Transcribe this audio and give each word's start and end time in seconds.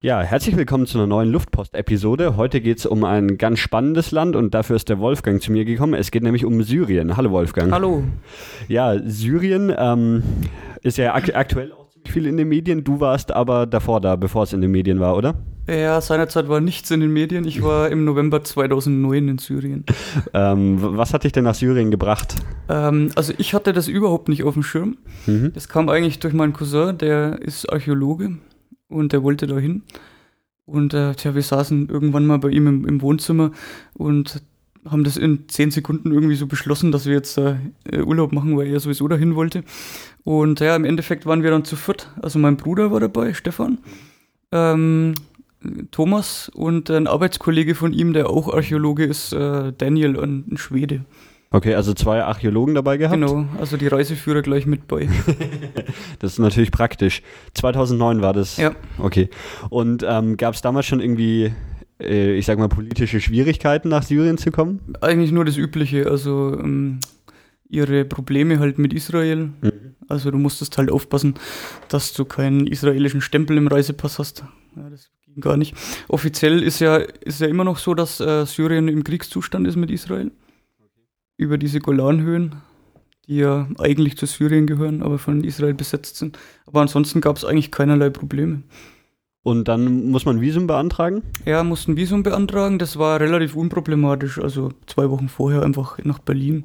Ja, 0.00 0.22
herzlich 0.22 0.56
willkommen 0.56 0.86
zu 0.86 0.96
einer 0.96 1.08
neuen 1.08 1.32
Luftpost-Episode. 1.32 2.36
Heute 2.36 2.60
geht 2.60 2.78
es 2.78 2.86
um 2.86 3.02
ein 3.02 3.36
ganz 3.36 3.58
spannendes 3.58 4.12
Land 4.12 4.36
und 4.36 4.54
dafür 4.54 4.76
ist 4.76 4.88
der 4.88 5.00
Wolfgang 5.00 5.42
zu 5.42 5.50
mir 5.50 5.64
gekommen. 5.64 5.94
Es 5.94 6.12
geht 6.12 6.22
nämlich 6.22 6.44
um 6.44 6.62
Syrien. 6.62 7.16
Hallo 7.16 7.32
Wolfgang. 7.32 7.72
Hallo. 7.72 8.04
Ja, 8.68 8.96
Syrien 9.04 9.74
ähm, 9.76 10.22
ist 10.82 10.98
ja 10.98 11.16
ak 11.16 11.34
aktuell 11.34 11.72
auch 11.72 11.88
ziemlich 11.88 12.12
viel 12.12 12.26
in 12.26 12.36
den 12.36 12.48
Medien. 12.48 12.84
Du 12.84 13.00
warst 13.00 13.32
aber 13.32 13.66
davor 13.66 14.00
da, 14.00 14.14
bevor 14.14 14.44
es 14.44 14.52
in 14.52 14.60
den 14.60 14.70
Medien 14.70 15.00
war, 15.00 15.16
oder? 15.16 15.34
Ja, 15.68 16.00
seinerzeit 16.00 16.48
war 16.48 16.60
nichts 16.60 16.92
in 16.92 17.00
den 17.00 17.12
Medien. 17.12 17.44
Ich 17.44 17.60
war 17.64 17.90
im 17.90 18.04
November 18.04 18.44
2009 18.44 19.26
in 19.26 19.38
Syrien. 19.38 19.84
Ähm, 20.32 20.78
was 20.80 21.12
hat 21.12 21.24
dich 21.24 21.32
denn 21.32 21.42
nach 21.42 21.56
Syrien 21.56 21.90
gebracht? 21.90 22.36
Ähm, 22.68 23.10
also 23.16 23.32
ich 23.36 23.52
hatte 23.52 23.72
das 23.72 23.88
überhaupt 23.88 24.28
nicht 24.28 24.44
auf 24.44 24.54
dem 24.54 24.62
Schirm. 24.62 24.96
Mhm. 25.26 25.50
Das 25.54 25.68
kam 25.68 25.88
eigentlich 25.88 26.20
durch 26.20 26.34
meinen 26.34 26.52
Cousin, 26.52 26.96
der 26.98 27.42
ist 27.42 27.72
Archäologe 27.72 28.38
und 28.88 29.12
der 29.12 29.22
wollte 29.22 29.46
da 29.46 29.58
hin. 29.58 29.82
Und 30.66 30.92
äh, 30.92 31.14
tja, 31.14 31.34
wir 31.34 31.42
saßen 31.42 31.88
irgendwann 31.88 32.26
mal 32.26 32.38
bei 32.38 32.50
ihm 32.50 32.66
im, 32.66 32.86
im, 32.86 33.00
Wohnzimmer 33.00 33.52
und 33.94 34.42
haben 34.84 35.02
das 35.02 35.16
in 35.16 35.48
zehn 35.48 35.70
Sekunden 35.70 36.12
irgendwie 36.12 36.34
so 36.34 36.46
beschlossen, 36.46 36.92
dass 36.92 37.06
wir 37.06 37.14
jetzt 37.14 37.38
äh, 37.38 37.56
Urlaub 38.04 38.32
machen, 38.32 38.56
weil 38.56 38.68
er 38.68 38.80
sowieso 38.80 39.08
dahin 39.08 39.34
wollte. 39.34 39.64
Und 40.24 40.60
ja, 40.60 40.76
im 40.76 40.84
Endeffekt 40.84 41.24
waren 41.24 41.42
wir 41.42 41.50
dann 41.50 41.64
zu 41.64 41.76
viert. 41.76 42.10
Also 42.20 42.38
mein 42.38 42.58
Bruder 42.58 42.90
war 42.90 43.00
dabei, 43.00 43.32
Stefan, 43.32 43.78
ähm, 44.52 45.14
Thomas 45.90 46.50
und 46.50 46.90
ein 46.90 47.06
Arbeitskollege 47.06 47.74
von 47.74 47.92
ihm, 47.92 48.12
der 48.12 48.28
auch 48.28 48.52
Archäologe 48.52 49.04
ist, 49.04 49.32
äh, 49.32 49.72
Daniel, 49.76 50.18
ein 50.18 50.56
Schwede. 50.56 51.04
Okay, 51.50 51.74
also 51.74 51.94
zwei 51.94 52.22
Archäologen 52.22 52.74
dabei 52.74 52.98
gehabt? 52.98 53.14
Genau, 53.14 53.46
also 53.58 53.78
die 53.78 53.86
Reiseführer 53.86 54.42
gleich 54.42 54.66
mit 54.66 54.86
bei. 54.86 55.08
das 56.18 56.32
ist 56.32 56.38
natürlich 56.38 56.70
praktisch. 56.70 57.22
2009 57.54 58.20
war 58.20 58.34
das? 58.34 58.58
Ja. 58.58 58.72
Okay. 58.98 59.30
Und 59.70 60.04
ähm, 60.06 60.36
gab 60.36 60.54
es 60.54 60.60
damals 60.60 60.84
schon 60.84 61.00
irgendwie, 61.00 61.52
äh, 62.00 62.34
ich 62.34 62.44
sag 62.44 62.58
mal, 62.58 62.68
politische 62.68 63.20
Schwierigkeiten, 63.20 63.88
nach 63.88 64.02
Syrien 64.02 64.36
zu 64.36 64.50
kommen? 64.50 64.80
Eigentlich 65.00 65.32
nur 65.32 65.46
das 65.46 65.56
Übliche, 65.56 66.10
also 66.10 66.54
ähm, 66.58 67.00
ihre 67.66 68.04
Probleme 68.04 68.58
halt 68.58 68.78
mit 68.78 68.92
Israel. 68.92 69.50
Mhm. 69.62 69.72
Also 70.06 70.30
du 70.30 70.36
musstest 70.36 70.76
halt 70.76 70.90
aufpassen, 70.90 71.34
dass 71.88 72.12
du 72.12 72.26
keinen 72.26 72.66
israelischen 72.66 73.22
Stempel 73.22 73.56
im 73.56 73.68
Reisepass 73.68 74.18
hast. 74.18 74.44
Ja, 74.76 74.90
das 74.90 75.08
ging 75.24 75.40
gar 75.40 75.56
nicht. 75.56 75.74
Offiziell 76.08 76.62
ist 76.62 76.80
ja, 76.80 76.96
ist 76.96 77.40
ja 77.40 77.46
immer 77.46 77.64
noch 77.64 77.78
so, 77.78 77.94
dass 77.94 78.20
äh, 78.20 78.44
Syrien 78.44 78.88
im 78.88 79.02
Kriegszustand 79.02 79.66
ist 79.66 79.76
mit 79.76 79.90
Israel 79.90 80.30
über 81.38 81.56
diese 81.56 81.78
Golanhöhen, 81.78 82.56
die 83.26 83.36
ja 83.36 83.68
eigentlich 83.78 84.18
zu 84.18 84.26
Syrien 84.26 84.66
gehören, 84.66 85.02
aber 85.02 85.18
von 85.18 85.44
Israel 85.44 85.72
besetzt 85.74 86.16
sind. 86.16 86.38
Aber 86.66 86.82
ansonsten 86.82 87.22
gab 87.22 87.36
es 87.36 87.44
eigentlich 87.46 87.70
keinerlei 87.70 88.10
Probleme. 88.10 88.64
Und 89.42 89.68
dann 89.68 90.10
muss 90.10 90.26
man 90.26 90.42
Visum 90.42 90.66
beantragen? 90.66 91.22
Ja, 91.46 91.62
mussten 91.64 91.96
Visum 91.96 92.22
beantragen. 92.22 92.78
Das 92.78 92.98
war 92.98 93.20
relativ 93.20 93.54
unproblematisch. 93.54 94.38
Also 94.38 94.72
zwei 94.86 95.08
Wochen 95.08 95.28
vorher 95.28 95.62
einfach 95.62 95.98
nach 96.04 96.18
Berlin. 96.18 96.64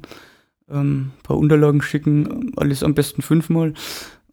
Ähm, 0.68 1.12
paar 1.22 1.38
Unterlagen 1.38 1.80
schicken, 1.80 2.52
alles 2.56 2.82
am 2.82 2.94
besten 2.94 3.22
fünfmal. 3.22 3.74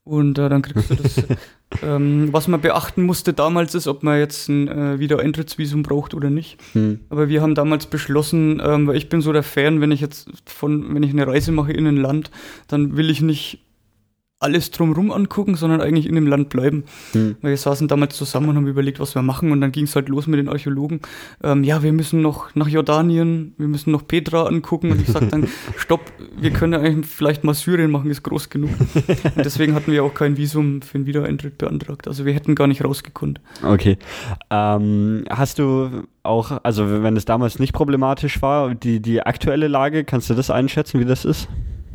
Und 0.04 0.40
äh, 0.40 0.50
dann 0.50 0.62
kriegst 0.62 0.90
du 0.90 0.96
das 0.96 1.24
Ähm, 1.84 2.30
was 2.32 2.48
man 2.48 2.62
beachten 2.62 3.04
musste 3.04 3.34
damals 3.34 3.76
ist, 3.76 3.88
ob 3.88 4.04
man 4.04 4.20
jetzt 4.20 4.50
ein 4.50 4.68
äh, 4.68 5.00
Wiedereintrittsvisum 5.00 5.84
braucht 5.84 6.14
oder 6.14 6.30
nicht. 6.30 6.60
Hm. 6.74 7.00
Aber 7.10 7.30
wir 7.30 7.42
haben 7.42 7.56
damals 7.56 7.86
beschlossen, 7.86 8.62
ähm, 8.64 8.88
weil 8.88 8.98
ich 8.98 9.10
bin 9.10 9.22
so 9.22 9.32
der 9.32 9.44
Fan, 9.44 9.82
wenn 9.82 9.92
ich 9.92 10.02
jetzt 10.02 10.30
von, 10.46 10.94
wenn 10.94 11.04
ich 11.04 11.12
eine 11.12 11.28
Reise 11.28 11.52
mache 11.52 11.72
in 11.72 11.88
ein 11.88 11.98
Land, 11.98 12.32
dann 12.68 12.98
will 12.98 13.10
ich 13.10 13.22
nicht 13.22 13.60
alles 14.42 14.72
drumherum 14.72 15.12
angucken, 15.12 15.56
sondern 15.56 15.82
eigentlich 15.82 16.08
in 16.08 16.16
dem 16.16 16.28
Land 16.28 16.50
bleiben. 16.50 16.84
Hm. 17.14 17.36
Wir 17.42 17.56
saßen 17.56 17.88
damals 17.88 18.18
zusammen 18.18 18.50
und 18.50 18.56
haben 18.56 18.68
überlegt, 18.68 19.00
was 19.00 19.14
wir 19.14 19.22
machen 19.22 19.52
und 19.52 19.62
dann 19.62 19.72
ging 19.72 19.86
es 19.86 19.96
halt 19.96 20.10
los 20.10 20.26
mit 20.28 20.40
den 20.40 20.50
Archäologen. 20.50 21.00
Ähm, 21.44 21.64
ja, 21.64 21.84
wir 21.84 21.94
müssen 21.94 22.22
noch 22.22 22.54
nach 22.56 22.68
Jordanien, 22.68 23.54
wir 23.58 23.68
müssen 23.68 23.92
noch 23.92 24.08
Petra 24.08 24.48
angucken 24.48 24.92
und 24.92 25.02
ich 25.02 25.08
sag 25.08 25.30
dann, 25.30 25.48
stopp, 25.78 26.02
wir 26.40 26.52
können 26.52 26.74
eigentlich 26.74 27.06
vielleicht 27.06 27.44
mal 27.44 27.54
Syrien 27.54 27.92
machen, 27.92 28.10
ist 28.10 28.24
groß 28.24 28.50
genug. 28.50 28.72
Und 29.36 29.46
deswegen 29.46 29.76
hatten 29.76 29.92
wir 29.92 30.04
auch 30.04 30.14
kein 30.14 30.38
Visum 30.38 30.82
für 30.82 30.98
den 30.98 31.06
Wiedereintritt 31.06 31.58
beantragt. 31.58 32.08
Also 32.08 32.26
wir 32.26 32.34
hätten 32.34 32.56
gar 32.56 32.68
nicht 32.68 32.84
rausgekonnt. 32.84 33.40
Okay. 33.64 33.98
Ähm, 34.50 35.24
hast 35.30 35.60
du 35.60 36.04
auch, 36.24 36.60
also 36.64 37.04
wenn 37.04 37.16
es 37.16 37.26
damals 37.26 37.60
nicht 37.60 37.74
problematisch 37.74 38.42
war, 38.42 38.74
die, 38.74 39.00
die 39.02 39.22
aktuelle 39.22 39.68
Lage, 39.68 40.04
kannst 40.04 40.30
du 40.30 40.34
das 40.34 40.50
einschätzen, 40.50 41.00
wie 41.00 41.06
das 41.06 41.26
ist? 41.26 41.48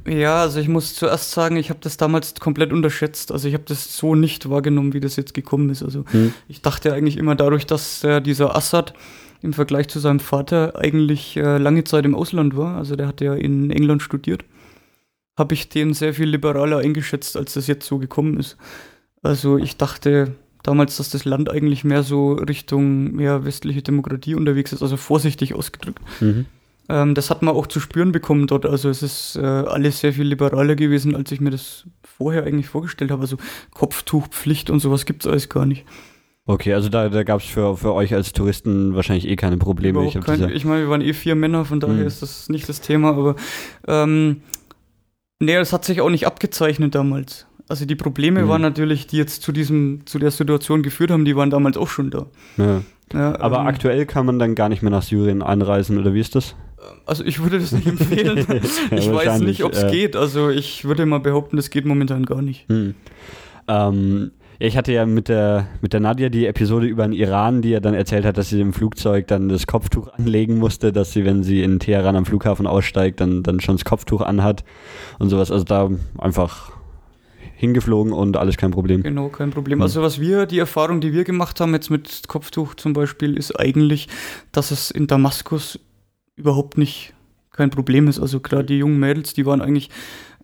Ja, 0.06 0.42
also 0.42 0.60
ich 0.60 0.68
muss 0.68 0.94
zuerst 0.94 1.32
sagen, 1.32 1.56
ich 1.56 1.70
habe 1.70 1.80
das 1.82 1.96
damals 1.96 2.34
komplett 2.36 2.72
unterschätzt. 2.72 3.32
Also 3.32 3.48
ich 3.48 3.54
habe 3.54 3.64
das 3.66 3.96
so 3.96 4.14
nicht 4.14 4.48
wahrgenommen, 4.48 4.92
wie 4.92 5.00
das 5.00 5.16
jetzt 5.16 5.34
gekommen 5.34 5.70
ist. 5.70 5.82
Also 5.82 6.04
hm. 6.10 6.32
ich 6.48 6.62
dachte 6.62 6.92
eigentlich 6.92 7.16
immer 7.16 7.34
dadurch, 7.34 7.66
dass 7.66 8.04
äh, 8.04 8.20
dieser 8.20 8.54
Assad 8.54 8.94
im 9.42 9.52
Vergleich 9.52 9.88
zu 9.88 9.98
seinem 9.98 10.20
Vater 10.20 10.76
eigentlich 10.76 11.36
äh, 11.36 11.58
lange 11.58 11.84
Zeit 11.84 12.04
im 12.04 12.14
Ausland 12.14 12.56
war. 12.56 12.76
Also 12.76 12.96
der 12.96 13.08
hat 13.08 13.20
ja 13.20 13.34
in 13.34 13.70
England 13.70 14.02
studiert. 14.02 14.44
Habe 15.36 15.54
ich 15.54 15.68
den 15.68 15.92
sehr 15.92 16.14
viel 16.14 16.28
liberaler 16.28 16.78
eingeschätzt, 16.78 17.36
als 17.36 17.54
das 17.54 17.66
jetzt 17.66 17.86
so 17.86 17.98
gekommen 17.98 18.38
ist. 18.38 18.56
Also 19.22 19.58
ich 19.58 19.76
dachte 19.76 20.34
damals, 20.62 20.96
dass 20.96 21.10
das 21.10 21.24
Land 21.24 21.50
eigentlich 21.50 21.84
mehr 21.84 22.02
so 22.02 22.32
Richtung 22.32 23.12
mehr 23.12 23.44
westliche 23.44 23.82
Demokratie 23.82 24.34
unterwegs 24.34 24.72
ist, 24.72 24.82
also 24.82 24.96
vorsichtig 24.96 25.54
ausgedrückt. 25.54 26.00
Mhm. 26.20 26.46
Ähm, 26.88 27.14
das 27.14 27.30
hat 27.30 27.42
man 27.42 27.54
auch 27.54 27.66
zu 27.66 27.80
spüren 27.80 28.12
bekommen 28.12 28.46
dort. 28.46 28.66
Also 28.66 28.88
es 28.88 29.02
ist 29.02 29.36
äh, 29.36 29.44
alles 29.44 30.00
sehr 30.00 30.12
viel 30.12 30.26
liberaler 30.26 30.76
gewesen, 30.76 31.16
als 31.16 31.32
ich 31.32 31.40
mir 31.40 31.50
das 31.50 31.86
vorher 32.02 32.44
eigentlich 32.44 32.68
vorgestellt 32.68 33.10
habe. 33.10 33.22
Also 33.22 33.36
Kopftuchpflicht 33.72 34.70
und 34.70 34.80
sowas 34.80 35.06
gibt 35.06 35.24
es 35.24 35.30
alles 35.30 35.48
gar 35.48 35.66
nicht. 35.66 35.84
Okay, 36.48 36.74
also 36.74 36.88
da, 36.88 37.08
da 37.08 37.24
gab 37.24 37.40
es 37.40 37.46
für, 37.46 37.76
für 37.76 37.92
euch 37.92 38.14
als 38.14 38.32
Touristen 38.32 38.94
wahrscheinlich 38.94 39.26
eh 39.26 39.34
keine 39.34 39.56
Probleme. 39.56 40.06
Ich, 40.06 40.20
kein, 40.20 40.48
ich 40.50 40.64
meine, 40.64 40.82
wir 40.82 40.90
waren 40.90 41.00
eh 41.00 41.12
vier 41.12 41.34
Männer, 41.34 41.64
von 41.64 41.80
daher 41.80 41.98
hm. 41.98 42.06
ist 42.06 42.22
das 42.22 42.48
nicht 42.48 42.68
das 42.68 42.80
Thema, 42.80 43.10
aber 43.10 43.34
ähm, 43.88 44.42
nee, 45.40 45.56
das 45.56 45.72
hat 45.72 45.84
sich 45.84 46.00
auch 46.00 46.10
nicht 46.10 46.24
abgezeichnet 46.24 46.94
damals. 46.94 47.48
Also 47.68 47.84
die 47.84 47.96
Probleme 47.96 48.42
hm. 48.42 48.48
waren 48.48 48.62
natürlich, 48.62 49.08
die 49.08 49.16
jetzt 49.16 49.42
zu 49.42 49.50
diesem, 49.50 50.06
zu 50.06 50.20
der 50.20 50.30
Situation 50.30 50.84
geführt 50.84 51.10
haben, 51.10 51.24
die 51.24 51.34
waren 51.34 51.50
damals 51.50 51.76
auch 51.76 51.88
schon 51.88 52.10
da. 52.10 52.26
Ja. 52.58 52.82
Ja, 53.12 53.38
aber 53.40 53.60
ähm, 53.60 53.66
aktuell 53.66 54.04
kann 54.06 54.26
man 54.26 54.38
dann 54.38 54.54
gar 54.54 54.68
nicht 54.68 54.82
mehr 54.82 54.90
nach 54.90 55.02
Syrien 55.02 55.42
einreisen, 55.42 55.98
oder 55.98 56.12
wie 56.14 56.20
ist 56.20 56.34
das? 56.34 56.56
Also 57.06 57.24
ich 57.24 57.42
würde 57.42 57.58
das 57.58 57.72
nicht 57.72 57.86
empfehlen. 57.86 58.46
ja, 58.90 58.96
ich 58.96 59.12
weiß 59.12 59.40
nicht, 59.40 59.64
ob 59.64 59.72
es 59.72 59.84
äh, 59.84 59.90
geht. 59.90 60.16
Also 60.16 60.50
ich 60.50 60.84
würde 60.84 61.06
mal 61.06 61.20
behaupten, 61.20 61.56
das 61.56 61.70
geht 61.70 61.86
momentan 61.86 62.26
gar 62.26 62.42
nicht. 62.42 62.68
Hm. 62.68 62.94
Ähm, 63.68 64.30
ich 64.58 64.76
hatte 64.76 64.92
ja 64.92 65.04
mit 65.04 65.28
der, 65.28 65.68
mit 65.82 65.92
der 65.92 66.00
Nadja 66.00 66.28
die 66.28 66.46
Episode 66.46 66.86
über 66.86 67.02
den 67.04 67.12
Iran, 67.12 67.60
die 67.60 67.70
ja 67.70 67.80
dann 67.80 67.94
erzählt 67.94 68.24
hat, 68.24 68.38
dass 68.38 68.48
sie 68.48 68.60
im 68.60 68.72
Flugzeug 68.72 69.26
dann 69.26 69.48
das 69.48 69.66
Kopftuch 69.66 70.08
anlegen 70.14 70.58
musste, 70.58 70.92
dass 70.92 71.12
sie, 71.12 71.24
wenn 71.24 71.42
sie 71.42 71.62
in 71.62 71.78
Teheran 71.78 72.16
am 72.16 72.24
Flughafen 72.24 72.66
aussteigt, 72.66 73.20
dann, 73.20 73.42
dann 73.42 73.60
schon 73.60 73.76
das 73.76 73.84
Kopftuch 73.84 74.22
anhat 74.22 74.64
und 75.18 75.28
sowas. 75.28 75.50
Also 75.50 75.64
da 75.64 75.90
einfach 76.18 76.72
hingeflogen 77.56 78.12
und 78.12 78.36
alles 78.36 78.56
kein 78.56 78.70
Problem. 78.70 79.02
Genau, 79.02 79.28
kein 79.28 79.50
Problem. 79.50 79.82
Also 79.82 80.02
was 80.02 80.20
wir, 80.20 80.46
die 80.46 80.58
Erfahrung, 80.58 81.00
die 81.00 81.12
wir 81.12 81.24
gemacht 81.24 81.60
haben 81.60 81.72
jetzt 81.74 81.90
mit 81.90 82.22
Kopftuch 82.28 82.74
zum 82.74 82.92
Beispiel, 82.92 83.36
ist 83.36 83.58
eigentlich, 83.58 84.08
dass 84.52 84.70
es 84.70 84.90
in 84.90 85.06
Damaskus 85.06 85.78
überhaupt 86.36 86.78
nicht 86.78 87.14
kein 87.52 87.70
Problem 87.70 88.06
ist. 88.06 88.20
Also 88.20 88.40
gerade 88.40 88.64
die 88.64 88.78
jungen 88.78 89.00
Mädels, 89.00 89.34
die 89.34 89.46
waren 89.46 89.60
eigentlich, 89.60 89.90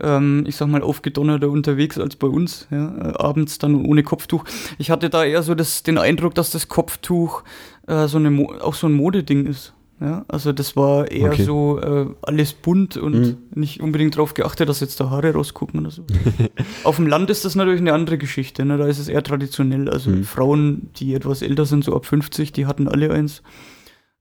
ähm, 0.01 0.45
ich 0.47 0.57
sag 0.57 0.69
mal, 0.69 0.83
aufgedonnerter 0.83 1.51
unterwegs 1.51 1.99
als 1.99 2.17
bei 2.17 2.27
uns, 2.27 2.67
ja, 2.71 2.89
äh, 2.97 3.15
abends 3.19 3.59
dann 3.59 3.85
ohne 3.85 4.03
Kopftuch. 4.03 4.45
Ich 4.79 4.91
hatte 4.91 5.11
da 5.11 5.25
eher 5.25 5.43
so 5.43 5.55
das, 5.55 5.83
den 5.83 5.99
Eindruck, 5.99 6.35
dass 6.35 6.51
das 6.51 6.69
Kopftuch 6.69 7.45
äh, 7.87 8.09
so 8.09 8.19
eine 8.19 8.63
auch 8.63 8.75
so 8.75 8.89
ein 8.89 8.95
Modeding 8.95 9.47
ist. 9.47 9.75
Ja, 10.01 10.25
also 10.27 10.53
das 10.53 10.75
war 10.75 11.13
eher 11.13 11.31
okay. 11.31 11.45
so 11.45 11.79
äh, 11.79 12.07
alles 12.23 12.55
bunt 12.55 12.97
und 12.97 13.21
mhm. 13.21 13.37
nicht 13.55 13.81
unbedingt 13.81 14.17
darauf 14.17 14.35
geachtet, 14.35 14.69
dass 14.69 14.81
jetzt 14.81 14.99
da 14.99 15.11
Haare 15.11 15.33
rausgucken 15.33 15.79
oder 15.79 15.93
so. 15.93 16.03
Auf 16.85 16.97
dem 16.97 17.07
Land 17.07 17.31
ist 17.31 17.45
das 17.45 17.55
natürlich 17.55 17.81
eine 17.81 17.93
andere 17.93 18.19
Geschichte. 18.19 18.65
Ne? 18.65 18.79
Da 18.79 18.89
ist 18.89 18.99
es 18.99 19.07
eher 19.07 19.23
traditionell. 19.23 19.89
Also 19.89 20.11
mhm. 20.11 20.25
Frauen, 20.25 20.91
die 20.97 21.15
etwas 21.15 21.41
älter 21.41 21.67
sind, 21.67 21.85
so 21.85 21.95
ab 21.95 22.05
50, 22.05 22.51
die 22.51 22.67
hatten 22.67 22.89
alle 22.89 23.13
eins. 23.13 23.43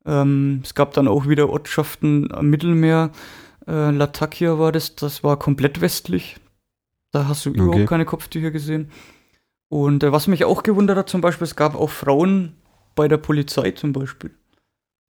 Ähm, 0.06 0.62
es 0.64 0.74
gab 0.74 0.94
dann 0.94 1.08
auch 1.08 1.28
wieder 1.28 1.50
Ortschaften 1.50 2.34
am 2.34 2.50
Mittelmeer. 2.50 3.12
Äh, 3.68 3.92
Latakia 3.92 4.58
war 4.60 4.72
das, 4.72 4.96
das 4.96 5.24
war 5.24 5.38
komplett 5.38 5.82
westlich. 5.82 6.38
Da 7.12 7.28
hast 7.28 7.46
du 7.46 7.52
okay. 7.52 7.60
überhaupt 7.60 7.88
keine 7.88 8.06
Kopftücher 8.06 8.52
gesehen. 8.52 8.90
Und 9.70 10.04
äh, 10.04 10.12
was 10.12 10.28
mich 10.28 10.46
auch 10.46 10.64
gewundert 10.64 10.98
hat, 10.98 11.10
zum 11.10 11.22
Beispiel, 11.22 11.46
es 11.46 11.56
gab 11.56 11.76
auch 11.76 11.90
Frauen 11.90 12.56
bei 12.96 13.08
der 13.08 13.18
Polizei 13.18 13.72
zum 13.72 13.94
Beispiel. 13.94 14.32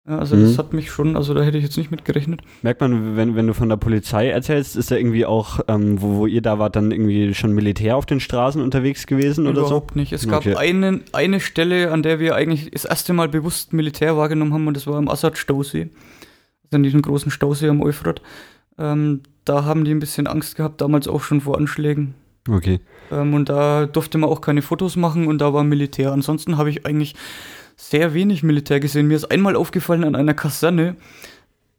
Ja, 0.10 0.18
also 0.18 0.36
mhm. 0.36 0.42
das 0.42 0.58
hat 0.58 0.74
mich 0.74 0.90
schon, 0.90 1.16
also 1.16 1.36
da 1.36 1.44
hätte 1.44 1.60
ich 1.60 1.64
jetzt 1.64 1.78
nicht 1.78 1.92
mit 1.92 2.04
gerechnet. 2.04 2.42
Merkt 2.64 2.82
man, 2.82 3.16
wenn, 3.16 3.36
wenn 3.36 3.46
du 3.46 3.54
von 3.54 3.70
der 3.70 3.78
Polizei 3.78 4.30
erzählst, 4.30 4.76
ist 4.76 4.90
da 4.90 4.96
irgendwie 4.96 5.28
auch, 5.28 5.60
ähm, 5.68 6.02
wo, 6.02 6.16
wo 6.16 6.26
ihr 6.26 6.42
da 6.42 6.58
wart, 6.58 6.76
dann 6.76 6.90
irgendwie 6.92 7.36
schon 7.36 7.54
Militär 7.54 7.96
auf 7.96 8.08
den 8.08 8.20
Straßen 8.20 8.60
unterwegs 8.60 9.06
gewesen 9.06 9.42
Überhaupt 9.42 9.58
oder 9.58 9.68
so? 9.68 9.76
Überhaupt 9.76 9.96
nicht. 9.96 10.12
Es 10.12 10.28
gab 10.28 10.40
okay. 10.40 10.56
eine, 10.56 11.02
eine 11.14 11.40
Stelle, 11.40 11.92
an 11.92 12.02
der 12.02 12.20
wir 12.20 12.36
eigentlich 12.36 12.72
das 12.72 12.86
erste 12.86 13.14
Mal 13.14 13.30
bewusst 13.30 13.72
Militär 13.72 14.18
wahrgenommen 14.18 14.52
haben 14.52 14.66
und 14.66 14.76
das 14.76 14.88
war 14.88 14.96
am 14.96 15.10
Assad-Stausee. 15.10 15.90
Also 16.64 16.76
an 16.76 16.82
diesem 16.84 17.04
großen 17.04 17.30
Stausee 17.30 17.70
am 17.70 17.84
Euphrat. 17.84 18.24
Ähm, 18.80 19.22
da 19.46 19.64
haben 19.66 19.86
die 19.86 19.92
ein 19.92 20.00
bisschen 20.00 20.26
Angst 20.26 20.56
gehabt, 20.56 20.82
damals 20.82 21.08
auch 21.08 21.22
schon 21.22 21.42
vor 21.42 21.56
Anschlägen. 21.56 22.16
Okay. 22.50 22.80
Ähm, 23.12 23.36
und 23.36 23.50
da 23.50 23.86
durfte 23.86 24.18
man 24.18 24.32
auch 24.32 24.42
keine 24.42 24.64
Fotos 24.64 24.96
machen 24.96 25.28
und 25.28 25.40
da 25.40 25.54
war 25.54 25.64
Militär. 25.64 26.14
Ansonsten 26.14 26.58
habe 26.58 26.72
ich 26.72 26.88
eigentlich 26.88 27.14
sehr 27.80 28.14
wenig 28.14 28.44
Militär 28.44 28.80
gesehen. 28.80 29.08
Mir 29.08 29.16
ist 29.16 29.31
einmal 29.31 29.56
aufgefallen 29.56 30.04
an 30.04 30.16
einer 30.16 30.34
Kaserne, 30.34 30.96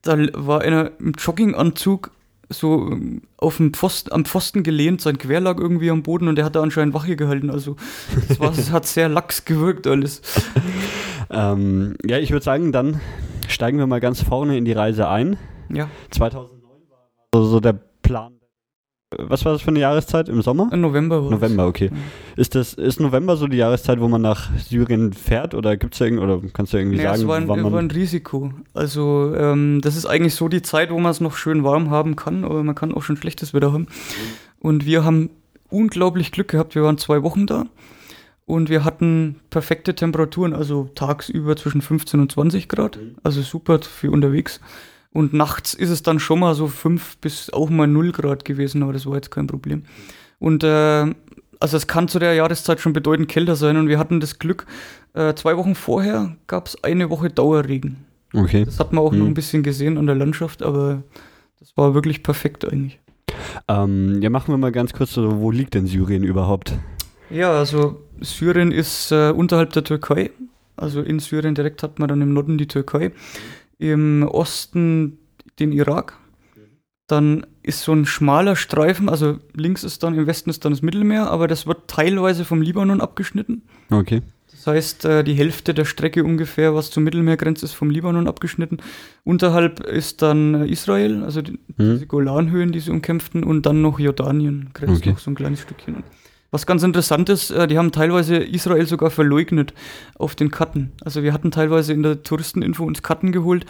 da 0.03 0.17
war 0.33 0.63
einer 0.63 0.93
im 0.99 1.13
Jogginganzug 1.13 2.11
so 2.49 2.91
ähm, 2.91 3.23
auf 3.37 3.59
dem 3.59 3.75
Pfosten, 3.75 4.11
am 4.11 4.25
Pfosten 4.25 4.63
gelehnt, 4.63 5.01
sein 5.03 5.19
Quer 5.19 5.41
lag 5.41 5.59
irgendwie 5.59 5.91
am 5.91 6.03
Boden 6.03 6.27
und 6.27 6.37
der 6.37 6.45
hat 6.45 6.57
da 6.57 6.63
anscheinend 6.63 6.95
Wache 6.95 7.15
gehalten. 7.15 7.51
Also 7.51 7.77
das, 8.29 8.41
war, 8.41 8.51
das 8.51 8.73
hat 8.73 8.87
sehr 8.87 9.09
lax 9.09 9.45
gewirkt 9.45 9.87
alles. 9.87 10.23
Ähm, 11.33 11.95
ja, 12.05 12.19
ich 12.19 12.33
würde 12.33 12.45
sagen, 12.45 12.73
dann 12.73 13.01
steigen 13.47 13.79
wir 13.79 13.87
mal 13.87 14.01
ganz 14.01 14.21
vorne 14.21 14.59
in 14.59 14.65
die 14.65 14.73
Reise 14.73 15.09
ein. 15.09 15.37
Ja. 15.73 15.89
2009 16.11 16.59
war 16.89 17.09
so, 17.33 17.45
so 17.45 17.61
der 17.61 17.75
Plan. 18.03 18.40
Was 19.17 19.45
war 19.45 19.53
das 19.53 19.63
für 19.63 19.69
eine 19.69 19.81
Jahreszeit? 19.81 20.29
Im 20.29 20.41
Sommer? 20.41 20.69
Im 20.73 20.83
November 20.83 21.21
November, 21.21 21.67
okay. 21.67 21.91
Ist 22.37 22.55
das 22.55 22.75
ist 22.75 23.01
November 23.01 23.37
so 23.37 23.49
die 23.49 23.57
Jahreszeit, 23.57 24.01
wo 24.01 24.07
man 24.07 24.23
nach 24.23 24.49
Syrien 24.57 25.13
fährt 25.13 25.53
oder 25.55 25.77
gibt's 25.77 25.99
da 25.99 26.05
irgend 26.05 26.21
oder 26.21 26.41
kannst 26.53 26.73
du 26.73 26.77
irgendwie 26.77 26.99
Ja, 26.99 27.11
sagen, 27.11 27.23
es 27.23 27.27
war 27.27 27.37
ein, 27.37 27.49
wann 27.49 27.61
man 27.63 27.73
war 27.73 27.81
ein 27.81 27.91
Risiko. 27.91 28.53
Also 28.73 29.35
ähm, 29.37 29.81
das 29.83 29.97
ist 29.97 30.07
eigentlich 30.07 30.37
so 30.37 30.47
die 30.47 30.63
Zeit, 30.63 30.93
wo 30.93 31.01
man 31.01 31.11
es 31.11 31.21
noch 31.21 31.37
schön 31.37 31.65
warm 31.65 31.91
haben 31.91 32.15
kann, 32.15 32.45
aber 32.45 32.63
man 32.63 32.77
kann 32.77 32.95
auch 32.95 33.03
schon 33.03 33.17
schlechtes 33.17 33.53
Wetter 33.53 33.73
haben. 33.73 33.89
Und 34.61 34.87
wir 34.87 35.05
haben 35.05 35.31
unglaublich 35.71 36.31
Glück 36.31 36.49
gehabt. 36.49 36.77
Wir 36.77 36.85
waren 36.85 36.97
zwei 36.99 37.25
Wochen 37.25 37.47
da 37.49 37.67
und 38.47 38.69
wir 38.69 38.85
hatten 38.85 39.41
perfekte 39.51 39.97
Temperaturen, 39.97 40.55
also 40.55 40.89
tagsüber 40.95 41.57
zwischen 41.57 41.83
15 41.83 42.21
und 42.21 42.31
20 42.31 42.69
Grad, 42.69 42.99
also 43.25 43.43
super 43.43 43.81
für 43.81 44.13
unterwegs. 44.13 44.61
Und 45.13 45.33
nachts 45.33 45.75
ist 45.75 45.91
es 45.91 46.03
dann 46.03 46.21
schon 46.21 46.39
mal 46.39 46.55
so 46.55 46.69
5 46.69 47.19
bis 47.19 47.51
auch 47.53 47.69
mal 47.69 47.87
0 47.89 48.13
Grad 48.13 48.45
gewesen, 48.45 48.83
aber 48.83 48.93
das 48.93 49.07
war 49.07 49.17
jetzt 49.17 49.31
kein 49.31 49.47
Problem. 49.49 49.83
Und 50.39 50.63
äh, 50.63 51.13
also 51.59 51.77
es 51.77 51.87
kann 51.87 52.09
zu 52.09 52.19
der 52.19 52.35
Jahreszeit 52.35 52.81
schon 52.81 52.93
bedeutend 52.93 53.29
kälter 53.29 53.57
sein 53.57 53.77
und 53.77 53.89
wir 53.89 53.99
hatten 53.99 54.21
das 54.21 54.39
Glück, 54.39 54.67
äh, 55.15 55.35
zwei 55.35 55.57
Wochen 55.57 55.75
vorher 55.75 56.37
gab 56.47 56.69
es 56.69 56.83
eine 56.85 57.11
Woche 57.11 57.29
Dauerregen. 57.29 57.97
Okay. 58.33 58.65
Das 58.65 58.79
hat 58.79 58.93
man 58.93 59.05
auch 59.05 59.13
Hm. 59.13 59.19
noch 59.19 59.27
ein 59.27 59.35
bisschen 59.35 59.63
gesehen 59.63 59.99
an 59.99 60.07
der 60.07 60.15
Landschaft, 60.15 60.63
aber 60.63 61.03
das 61.59 61.77
war 61.77 61.95
wirklich 61.95 62.23
perfekt 62.23 62.65
eigentlich. 62.71 63.01
Ähm, 63.69 64.23
ja, 64.23 64.31
machen 64.31 64.53
wir 64.55 64.59
mal 64.59 64.73
ganz 64.73 64.93
kurz 64.93 65.13
so, 65.13 65.41
wo 65.41 65.51
liegt 65.51 65.75
denn 65.75 65.87
Syrien 65.87 66.23
überhaupt? 66.23 66.73
Ja, 67.31 67.53
also 67.53 68.01
Syrien 68.21 68.71
ist 68.73 69.11
äh, 69.13 69.31
unterhalb 69.31 69.73
der 69.73 69.85
Türkei. 69.85 70.31
Also 70.77 71.03
in 71.03 71.19
Syrien 71.19 71.55
direkt 71.55 71.83
hat 71.83 71.99
man 71.99 72.09
dann 72.09 72.23
im 72.23 72.33
Norden 72.33 72.57
die 72.57 72.67
Türkei, 72.67 73.13
im 73.81 74.23
Osten 74.23 75.19
den 75.59 75.73
Irak. 75.73 76.17
Dann 77.07 77.45
ist 77.63 77.83
so 77.83 77.93
ein 77.93 78.07
schmaler 78.07 78.55
Streifen, 78.55 79.09
also 79.09 79.39
links 79.55 79.83
ist 79.83 80.03
dann, 80.05 80.15
im 80.17 80.27
Westen 80.29 80.49
ist 80.49 80.65
dann 80.65 80.73
das 80.73 80.81
Mittelmeer, 80.83 81.29
aber 81.29 81.49
das 81.49 81.67
wird 81.67 81.89
teilweise 81.89 82.45
vom 82.45 82.63
Libanon 82.63 83.01
abgeschnitten. 83.01 83.63
Okay. 83.91 84.23
Das 84.53 84.67
heißt, 84.67 85.05
äh, 85.07 85.25
die 85.25 85.33
Hälfte 85.35 85.73
der 85.75 85.87
Strecke 85.87 86.23
ungefähr, 86.23 86.75
was 86.75 86.91
zur 86.91 87.03
Mittelmeergrenze 87.03 87.65
ist, 87.65 87.73
vom 87.73 87.91
Libanon 87.91 88.29
abgeschnitten. 88.29 88.79
Unterhalb 89.25 89.81
ist 89.81 90.23
dann 90.23 90.55
äh, 90.55 90.67
Israel, 90.67 91.25
also 91.25 91.41
die, 91.43 91.53
Hm. 91.53 91.59
diese 91.95 92.07
Golanhöhen, 92.07 92.71
die 92.71 92.81
sie 92.81 92.91
umkämpften, 92.91 93.43
und 93.43 93.65
dann 93.67 93.81
noch 93.83 93.99
Jordanien, 93.99 94.69
grenzt 94.75 95.01
Okay. 95.03 95.11
noch 95.11 95.19
so 95.19 95.31
ein 95.31 95.35
kleines 95.35 95.61
Stückchen 95.61 95.97
an. 95.97 96.05
Was 96.53 96.67
ganz 96.67 96.83
interessant 96.83 97.29
ist, 97.29 97.51
äh, 97.53 97.69
die 97.69 97.79
haben 97.79 97.93
teilweise 97.93 98.37
Israel 98.37 98.85
sogar 98.87 99.11
verleugnet 99.11 99.73
auf 100.19 100.35
den 100.35 100.51
Karten. 100.51 100.91
Also 101.05 101.23
wir 101.23 101.33
hatten 101.33 101.51
teilweise 101.53 101.93
in 101.93 102.03
der 102.03 102.25
Touristeninfo 102.25 102.83
uns 102.85 103.03
Karten 103.05 103.31
geholt, 103.31 103.67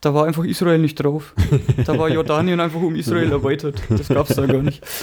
da 0.00 0.14
war 0.14 0.24
einfach 0.26 0.44
Israel 0.44 0.78
nicht 0.78 0.94
drauf. 0.96 1.34
Da 1.84 1.98
war 1.98 2.08
Jordanien 2.08 2.58
einfach 2.60 2.80
um 2.80 2.94
Israel 2.96 3.30
erweitert. 3.30 3.82
Das 3.90 4.08
gab's 4.08 4.34
da 4.34 4.46
gar 4.46 4.62
nicht. 4.62 4.82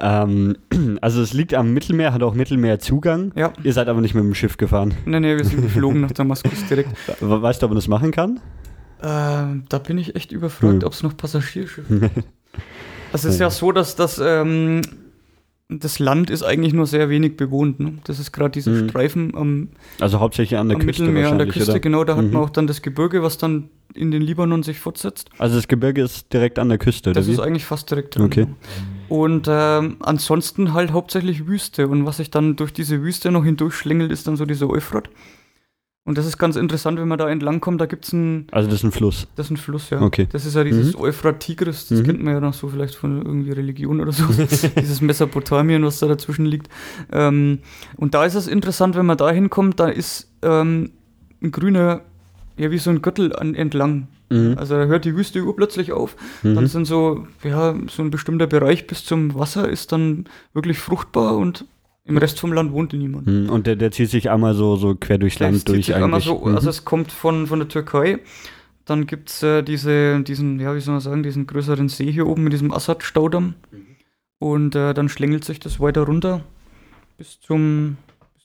Ähm, 0.00 0.56
also 1.02 1.20
es 1.20 1.32
liegt 1.34 1.52
am 1.54 1.74
Mittelmeer, 1.74 2.12
hat 2.14 2.22
auch 2.22 2.34
Mittelmeerzugang. 2.34 3.32
Ja, 3.36 3.52
Ihr 3.62 3.72
seid 3.74 3.88
aber 3.88 4.00
nicht 4.00 4.14
mit 4.14 4.24
dem 4.24 4.34
Schiff 4.34 4.56
gefahren. 4.56 4.94
nee, 5.04 5.20
nee, 5.20 5.36
wir 5.36 5.44
sind 5.44 5.60
geflogen 5.62 6.00
nach 6.00 6.12
Damaskus 6.12 6.64
direkt. 6.68 6.90
We- 7.20 7.42
Weißt 7.42 7.60
du, 7.60 7.66
ob 7.66 7.70
man 7.72 7.76
das 7.76 7.88
machen 7.88 8.10
kann? 8.10 8.40
Ähm, 9.02 9.64
da 9.68 9.78
bin 9.78 9.98
ich 9.98 10.16
echt 10.16 10.32
überfragt, 10.32 10.80
Hm. 10.82 10.86
ob 10.86 10.92
es 10.94 11.02
noch 11.02 11.14
Passagierschiffe 11.16 12.10
Also 13.12 13.28
es 13.28 13.34
ist 13.34 13.40
ja 13.40 13.50
so, 13.50 13.70
dass 13.72 13.94
das, 13.94 14.18
ähm, 14.24 14.80
das 15.80 15.98
Land 15.98 16.30
ist 16.30 16.42
eigentlich 16.42 16.72
nur 16.72 16.86
sehr 16.86 17.08
wenig 17.08 17.36
bewohnt. 17.36 17.80
Ne? 17.80 17.94
Das 18.04 18.18
ist 18.18 18.32
gerade 18.32 18.50
dieser 18.52 18.70
Mhm. 18.72 18.88
Streifen 18.88 19.34
am, 19.36 19.68
Also 20.00 20.20
hauptsächlich 20.20 20.58
an 20.58 20.68
der 20.68 20.78
Küste 20.78 21.02
Mittelmeer, 21.04 21.30
an 21.30 21.38
der 21.38 21.46
Küste, 21.48 21.70
oder? 21.72 21.80
genau, 21.80 22.04
da 22.04 22.16
hat 22.16 22.24
Mhm. 22.24 22.32
man 22.32 22.42
auch 22.42 22.50
dann 22.50 22.66
das 22.66 22.82
Gebirge, 22.82 23.22
was 23.22 23.38
dann 23.38 23.68
in 23.94 24.10
den 24.10 24.22
Libanon 24.22 24.62
sich 24.62 24.78
fortsetzt. 24.78 25.28
Also 25.38 25.56
das 25.56 25.68
Gebirge 25.68 26.02
ist 26.02 26.32
direkt 26.32 26.58
an 26.58 26.68
der 26.68 26.78
Küste, 26.78 27.10
oder 27.10 27.20
Das 27.20 27.28
wie? 27.28 27.32
ist 27.32 27.40
eigentlich 27.40 27.64
fast 27.66 27.90
direkt 27.90 28.16
drin. 28.16 28.24
Okay. 28.24 28.46
Und 29.08 29.46
ähm, 29.50 29.96
ansonsten 30.00 30.72
halt 30.72 30.92
hauptsächlich 30.92 31.46
Wüste. 31.46 31.88
Und 31.88 32.06
was 32.06 32.16
sich 32.16 32.30
dann 32.30 32.56
durch 32.56 32.72
diese 32.72 33.02
Wüste 33.02 33.30
noch 33.30 33.44
hindurchschlängelt, 33.44 34.10
ist 34.10 34.26
dann 34.26 34.36
so 34.36 34.46
dieser 34.46 34.70
Euphrat. 34.70 35.10
Und 36.04 36.18
das 36.18 36.26
ist 36.26 36.36
ganz 36.36 36.56
interessant, 36.56 36.98
wenn 36.98 37.06
man 37.06 37.16
da 37.18 37.28
entlang 37.28 37.60
kommt, 37.60 37.80
da 37.80 37.86
gibt 37.86 38.04
es 38.06 38.12
ein, 38.12 38.48
Also 38.50 38.68
das 38.68 38.80
ist 38.80 38.84
ein 38.84 38.90
Fluss. 38.90 39.28
das 39.36 39.46
ist 39.46 39.50
ein 39.52 39.56
Fluss, 39.56 39.90
ja. 39.90 40.00
Okay. 40.02 40.26
Das 40.32 40.44
ist 40.44 40.56
ja 40.56 40.64
dieses 40.64 40.94
Mhm. 40.96 41.00
Euphrat-Tigris, 41.00 41.86
das 41.88 42.00
Mhm. 42.00 42.04
kennt 42.04 42.22
man 42.24 42.34
ja 42.34 42.40
noch 42.40 42.54
so 42.54 42.66
vielleicht 42.68 42.96
von 42.96 43.24
irgendwie 43.24 43.52
Religion 43.52 44.00
oder 44.00 44.10
so. 44.10 44.24
dieses 44.80 45.00
Mesopotamien, 45.00 45.84
was 45.84 46.00
da 46.00 46.08
dazwischen 46.08 46.44
liegt. 46.44 46.68
Ähm, 47.12 47.60
und 47.96 48.14
da 48.14 48.24
ist 48.24 48.34
es 48.34 48.48
interessant, 48.48 48.96
wenn 48.96 49.06
man 49.06 49.16
da 49.16 49.30
hinkommt, 49.30 49.78
da 49.78 49.86
ist 49.88 50.28
ähm, 50.42 50.90
ein 51.40 51.52
grüner, 51.52 52.00
ja 52.56 52.72
wie 52.72 52.78
so 52.78 52.90
ein 52.90 53.00
Gürtel 53.00 53.34
an, 53.36 53.54
entlang. 53.54 54.08
Mhm. 54.28 54.56
Also 54.58 54.74
da 54.74 54.86
hört 54.86 55.04
die 55.04 55.14
Wüste 55.16 55.44
urplötzlich 55.44 55.92
auf. 55.92 56.16
Dann 56.42 56.54
Mhm. 56.54 56.66
sind 56.66 56.84
so, 56.86 57.28
ja, 57.44 57.76
so 57.88 58.02
ein 58.02 58.10
bestimmter 58.10 58.48
Bereich 58.48 58.88
bis 58.88 59.04
zum 59.04 59.36
Wasser 59.36 59.68
ist 59.68 59.92
dann 59.92 60.24
wirklich 60.52 60.80
fruchtbar 60.80 61.36
und 61.36 61.64
im 62.04 62.16
Rest 62.16 62.40
vom 62.40 62.52
Land 62.52 62.72
wohnt 62.72 62.92
niemand. 62.92 63.26
Mhm. 63.26 63.48
Und 63.48 63.66
der, 63.66 63.76
der 63.76 63.92
zieht 63.92 64.10
sich 64.10 64.30
einmal 64.30 64.54
so, 64.54 64.76
so 64.76 64.94
quer 64.94 65.18
durchs 65.18 65.36
Das 65.38 65.46
Land 65.46 65.58
zieht 65.60 65.68
durch 65.68 65.94
eigentlich. 65.94 66.24
So, 66.24 66.38
Mhm. 66.44 66.54
Also 66.54 66.70
es 66.70 66.84
kommt 66.84 67.12
von, 67.12 67.46
von 67.46 67.58
der 67.60 67.68
Türkei. 67.68 68.18
Dann 68.84 69.06
gibt 69.06 69.30
es 69.30 69.42
äh, 69.42 69.62
diese, 69.62 70.20
diesen, 70.22 70.58
ja, 70.58 70.74
wie 70.74 70.80
soll 70.80 70.94
man 70.94 71.00
sagen, 71.00 71.22
diesen 71.22 71.46
größeren 71.46 71.88
See 71.88 72.10
hier 72.10 72.26
oben 72.26 72.42
mit 72.44 72.52
diesem 72.52 72.72
Assad-Staudamm. 72.72 73.54
Und 74.38 74.74
äh, 74.74 74.92
dann 74.92 75.08
schlängelt 75.08 75.44
sich 75.44 75.60
das 75.60 75.78
weiter 75.78 76.02
runter 76.02 76.42
bis 77.16 77.40
zum, 77.40 77.96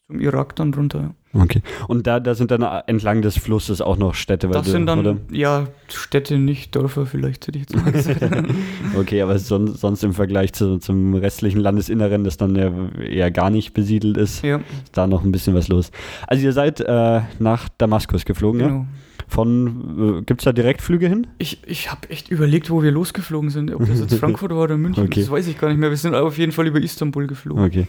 zum 0.08 0.20
Irak 0.22 0.56
dann 0.56 0.74
runter. 0.74 1.14
Okay. 1.34 1.62
Und 1.88 2.08
da, 2.08 2.20
da 2.20 2.34
sind 2.34 2.50
dann 2.50 2.62
entlang 2.88 3.22
des 3.22 3.38
Flusses 3.38 3.82
auch 3.82 3.98
noch 3.98 4.16
Städte, 4.16 4.48
Das 4.48 4.66
du, 4.66 4.72
sind 4.72 4.86
dann, 4.88 5.00
oder? 5.00 5.18
ja, 5.32 5.68
Städte, 5.90 6.38
nicht 6.40 6.74
Dörfer 6.74 7.06
vielleicht, 7.06 7.46
hätte 7.48 7.60
ich 7.60 7.66
jetzt 7.70 7.76
mal 7.76 7.92
gesagt. 7.92 8.22
Okay, 8.98 9.22
aber 9.22 9.38
son 9.38 9.68
sonst 9.76 10.04
im 10.04 10.14
Vergleich 10.14 10.54
zu, 10.54 10.78
zum 10.80 11.14
restlichen 11.14 11.60
Landesinneren, 11.60 12.24
das 12.24 12.38
dann 12.38 12.56
ja 12.56 12.72
eher 13.02 13.30
gar 13.32 13.50
nicht 13.50 13.74
besiedelt 13.74 14.18
ist, 14.18 14.44
ja, 14.44 14.58
ist 14.58 14.64
da 14.98 15.06
noch 15.08 15.24
ein 15.24 15.32
bisschen 15.32 15.54
was 15.54 15.68
los. 15.68 15.92
Also 16.26 16.44
ihr 16.46 16.54
seid 16.54 16.80
äh, 16.80 17.22
nach 17.40 17.68
Damaskus 17.78 18.24
geflogen, 18.26 18.62
ja? 18.62 18.68
genau. 18.68 18.86
Von, 19.28 20.20
äh, 20.20 20.22
gibt 20.24 20.40
es 20.42 20.46
da 20.46 20.54
Direktflüge 20.54 21.10
hin? 21.10 21.28
Ich, 21.38 21.62
ich 21.68 21.92
habe 21.92 22.10
echt 22.10 22.32
überlegt, 22.32 22.70
wo 22.70 22.82
wir 22.82 22.92
losgeflogen 22.92 23.50
sind. 23.50 23.76
Ob 23.76 23.86
das 23.86 24.00
jetzt 24.00 24.14
Frankfurt 24.20 24.52
war 24.52 24.64
oder 24.64 24.78
München, 24.78 25.04
Okay. 25.04 25.20
das 25.20 25.30
weiß 25.30 25.48
ich 25.48 25.58
gar 25.60 25.68
nicht 25.68 25.80
mehr. 25.80 25.90
Wir 25.90 25.98
sind 25.98 26.16
auf 26.16 26.38
jeden 26.38 26.54
Fall 26.54 26.66
über 26.66 26.80
Istanbul 26.80 27.28
geflogen. 27.28 27.62
Okay. 27.66 27.88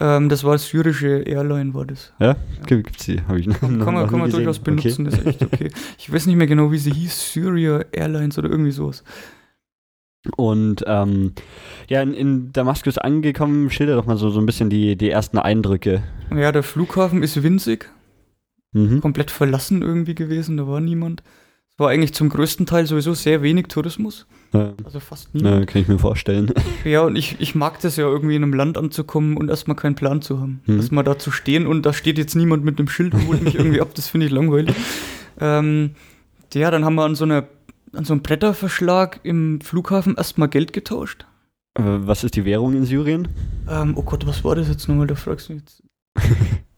Ähm, 0.00 0.28
das 0.30 0.44
war 0.44 0.56
syrische 0.58 1.18
Airline, 1.26 1.74
war 1.74 1.84
das. 1.84 2.12
Ja? 2.18 2.36
Gibt, 2.66 2.84
gibt's 2.86 3.04
die? 3.04 3.20
Hab 3.28 3.36
ich 3.36 3.46
noch, 3.46 3.60
Kann, 3.60 3.76
noch 3.78 3.84
kann 3.84 3.94
man, 3.94 4.08
kann 4.08 4.18
man 4.18 4.30
durchaus 4.30 4.58
benutzen, 4.58 5.04
das 5.04 5.14
ist 5.18 5.26
echt 5.26 5.42
okay. 5.42 5.70
Ich 5.98 6.10
weiß 6.10 6.26
nicht 6.26 6.36
mehr 6.36 6.46
genau, 6.46 6.72
wie 6.72 6.78
sie 6.78 6.92
hieß, 6.92 7.32
Syria 7.34 7.84
Airlines 7.92 8.38
oder 8.38 8.48
irgendwie 8.48 8.70
sowas. 8.70 9.04
Und 10.36 10.84
ähm, 10.86 11.32
ja, 11.88 12.02
in, 12.02 12.12
in 12.12 12.52
Damaskus 12.52 12.98
angekommen, 12.98 13.70
schilder 13.70 13.96
doch 13.96 14.04
mal 14.06 14.16
so, 14.18 14.30
so 14.30 14.38
ein 14.40 14.46
bisschen 14.46 14.68
die, 14.68 14.96
die 14.96 15.08
ersten 15.10 15.38
Eindrücke. 15.38 16.02
Ja, 16.34 16.52
der 16.52 16.62
Flughafen 16.62 17.22
ist 17.22 17.42
winzig, 17.42 17.88
Mhm. 18.72 19.00
komplett 19.00 19.32
verlassen 19.32 19.82
irgendwie 19.82 20.14
gewesen, 20.14 20.56
da 20.56 20.68
war 20.68 20.80
niemand. 20.80 21.24
Es 21.72 21.78
war 21.80 21.88
eigentlich 21.90 22.14
zum 22.14 22.28
größten 22.28 22.66
Teil 22.66 22.86
sowieso 22.86 23.14
sehr 23.14 23.42
wenig 23.42 23.66
Tourismus, 23.66 24.28
Ja, 24.52 24.72
also 24.84 24.98
fast 25.00 25.28
na, 25.32 25.50
niemand. 25.50 25.66
kann 25.68 25.82
ich 25.82 25.88
mir 25.88 25.98
vorstellen. 25.98 26.52
Ja, 26.84 27.02
und 27.02 27.16
ich, 27.16 27.36
ich 27.40 27.54
mag 27.54 27.78
das 27.80 27.96
ja 27.96 28.06
irgendwie 28.06 28.36
in 28.36 28.42
einem 28.42 28.54
Land 28.54 28.78
anzukommen 28.78 29.36
und 29.36 29.48
erstmal 29.48 29.76
keinen 29.76 29.94
Plan 29.94 30.22
zu 30.22 30.40
haben. 30.40 30.60
Mhm. 30.66 30.76
Erstmal 30.76 31.04
da 31.04 31.18
zu 31.18 31.30
stehen 31.30 31.66
und 31.66 31.84
da 31.84 31.92
steht 31.92 32.18
jetzt 32.18 32.34
niemand 32.34 32.64
mit 32.64 32.78
einem 32.78 32.88
Schild 32.88 33.14
und 33.14 33.26
holt 33.28 33.42
mich 33.42 33.54
irgendwie 33.54 33.80
ab, 33.80 33.90
das 33.94 34.08
finde 34.08 34.26
ich 34.26 34.32
langweilig. 34.32 34.74
Ähm, 35.42 35.92
ja, 36.52 36.70
dann 36.70 36.84
haben 36.84 36.96
wir 36.96 37.04
an 37.04 37.14
so 37.14 37.24
einer 37.24 37.46
an 37.94 38.04
so 38.04 38.12
einem 38.12 38.22
Bretterverschlag 38.22 39.20
im 39.22 39.60
Flughafen 39.62 40.16
erstmal 40.16 40.48
Geld 40.48 40.74
getauscht. 40.74 41.24
Was 41.78 42.24
ist 42.24 42.36
die 42.36 42.44
Währung 42.44 42.74
in 42.74 42.84
Syrien? 42.84 43.28
Ähm, 43.68 43.94
oh 43.96 44.02
Gott, 44.02 44.26
was 44.26 44.44
war 44.44 44.56
das 44.56 44.68
jetzt 44.68 44.88
nochmal? 44.88 45.06
Da 45.06 45.14
fragst 45.14 45.48
du 45.48 45.54
mich 45.54 45.62
jetzt. 45.62 45.82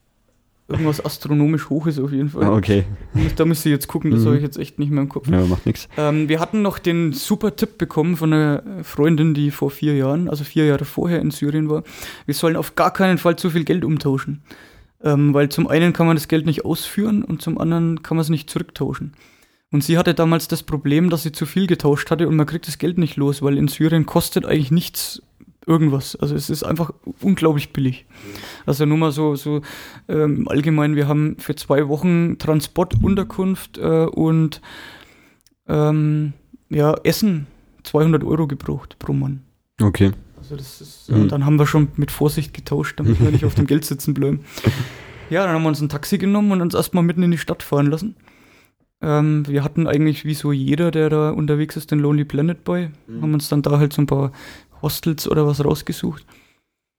Irgendwas 0.73 1.05
astronomisch 1.05 1.71
Hoches 1.71 1.99
auf 1.99 2.11
jeden 2.12 2.29
Fall. 2.31 2.49
Okay, 2.50 2.85
Da 3.37 3.45
müsste 3.45 3.69
ich 3.69 3.73
jetzt 3.75 3.87
gucken, 3.88 4.11
das 4.11 4.21
Mhm. 4.23 4.26
habe 4.26 4.37
ich 4.37 4.43
jetzt 4.43 4.59
echt 4.59 4.79
nicht 4.79 4.91
mehr 4.91 5.02
im 5.02 5.09
Kopf. 5.09 5.29
ja, 5.29 5.45
macht 5.47 5.67
nichts. 5.67 5.88
Ähm, 5.97 6.29
wir 6.29 6.41
hatten 6.41 6.62
noch 6.62 6.79
den 6.79 7.12
super 7.12 7.55
Tipp 7.57 7.79
bekommen 7.79 8.17
von 8.17 8.33
einer 8.33 8.62
Freundin, 8.83 9.35
die 9.35 9.50
vor 9.50 9.71
vier 9.71 9.95
Jahren, 9.97 10.29
also 10.29 10.45
vier 10.45 10.67
Jahre 10.67 10.85
vorher 10.85 11.21
in 11.21 11.31
Syrien 11.31 11.69
war. 11.71 11.83
Wir 12.26 12.35
sollen 12.35 12.57
auf 12.57 12.75
gar 12.75 12.93
keinen 12.93 13.19
Fall 13.19 13.37
zu 13.37 13.50
viel 13.50 13.64
Geld 13.64 13.85
umtauschen. 13.85 14.43
Ähm, 15.05 15.35
weil 15.35 15.49
zum 15.49 15.67
einen 15.67 15.93
kann 15.93 16.07
man 16.07 16.17
das 16.17 16.29
Geld 16.29 16.47
nicht 16.47 16.64
ausführen 16.64 17.25
und 17.25 17.43
zum 17.43 17.59
anderen 17.59 18.02
kann 18.02 18.17
man 18.17 18.23
es 18.23 18.29
nicht 18.29 18.49
zurücktauschen. 18.49 19.14
Und 19.73 19.83
sie 19.83 19.97
hatte 19.99 20.14
damals 20.14 20.49
das 20.49 20.62
Problem, 20.62 21.09
dass 21.11 21.23
sie 21.25 21.33
zu 21.33 21.47
viel 21.47 21.67
getauscht 21.67 22.11
hatte 22.11 22.29
und 22.29 22.37
man 22.37 22.47
kriegt 22.47 22.69
das 22.69 22.79
Geld 22.79 22.99
nicht 22.99 23.17
los, 23.17 23.43
weil 23.43 23.57
in 23.59 23.69
Syrien 23.69 24.07
kostet 24.07 24.45
eigentlich 24.47 24.71
nichts 24.71 25.23
irgendwas. 25.66 26.16
Also 26.16 26.35
es 26.35 26.50
ist 26.50 26.62
einfach 26.62 26.92
unglaublich 27.21 27.73
billig. 27.73 28.07
Also 28.66 28.87
nur 28.87 28.99
mal 28.99 29.12
so, 29.12 29.35
so 29.37 29.62
ähm, 30.09 30.49
allgemein, 30.49 30.97
wir 30.97 31.09
haben 31.09 31.37
für 31.38 31.54
zwei 31.54 31.88
Wochen 31.88 32.38
Transport, 32.38 33.02
Unterkunft 33.02 33.78
äh, 33.78 34.07
und 34.07 34.61
ähm, 35.69 36.33
ja, 36.69 36.95
Essen 37.04 37.47
200 37.85 38.25
Euro 38.25 38.47
gebraucht 38.47 38.99
pro 38.99 39.12
Mann. 39.12 39.42
Okay. 39.81 40.12
Also 40.38 40.57
das 40.57 40.81
ist, 40.81 41.11
mhm. 41.11 41.28
dann 41.28 41.47
haben 41.47 41.59
wir 41.59 41.66
schon 41.66 41.88
mit 41.97 42.11
Vorsicht 42.11 42.52
getauscht, 42.54 42.99
damit 42.99 43.21
wir 43.21 43.31
nicht 43.31 43.45
auf 43.45 43.54
dem 43.54 43.66
Geld 43.69 43.85
sitzen 43.85 44.14
bleiben. 44.14 44.40
Ja, 45.31 45.45
dann 45.47 45.54
haben 45.54 45.62
wir 45.62 45.69
uns 45.69 45.81
ein 45.81 45.88
Taxi 45.88 46.19
genommen 46.19 46.50
und 46.52 46.61
uns 46.61 46.75
erstmal 46.75 47.04
mitten 47.04 47.23
in 47.23 47.31
die 47.31 47.38
Stadt 47.38 47.62
fahren 47.62 47.87
lassen. 47.87 48.16
Ähm, 49.00 49.47
wir 49.47 49.64
hatten 49.64 49.87
eigentlich 49.87 50.25
wie 50.25 50.35
so 50.35 50.52
jeder, 50.52 50.90
der 50.90 51.11
da 51.11 51.31
unterwegs 51.31 51.76
ist, 51.76 51.90
den 51.90 51.99
Lonely 51.99 52.25
Planet 52.25 52.64
Boy. 52.64 52.90
Mhm. 53.07 53.23
Haben 53.23 53.35
uns 53.35 53.49
dann 53.49 53.62
da 53.62 53.78
halt 53.78 53.92
so 53.92 54.02
ein 54.02 54.07
paar 54.07 54.33
Hostels 54.83 55.29
oder 55.29 55.47
was 55.47 55.65
rausgesucht. 55.65 56.27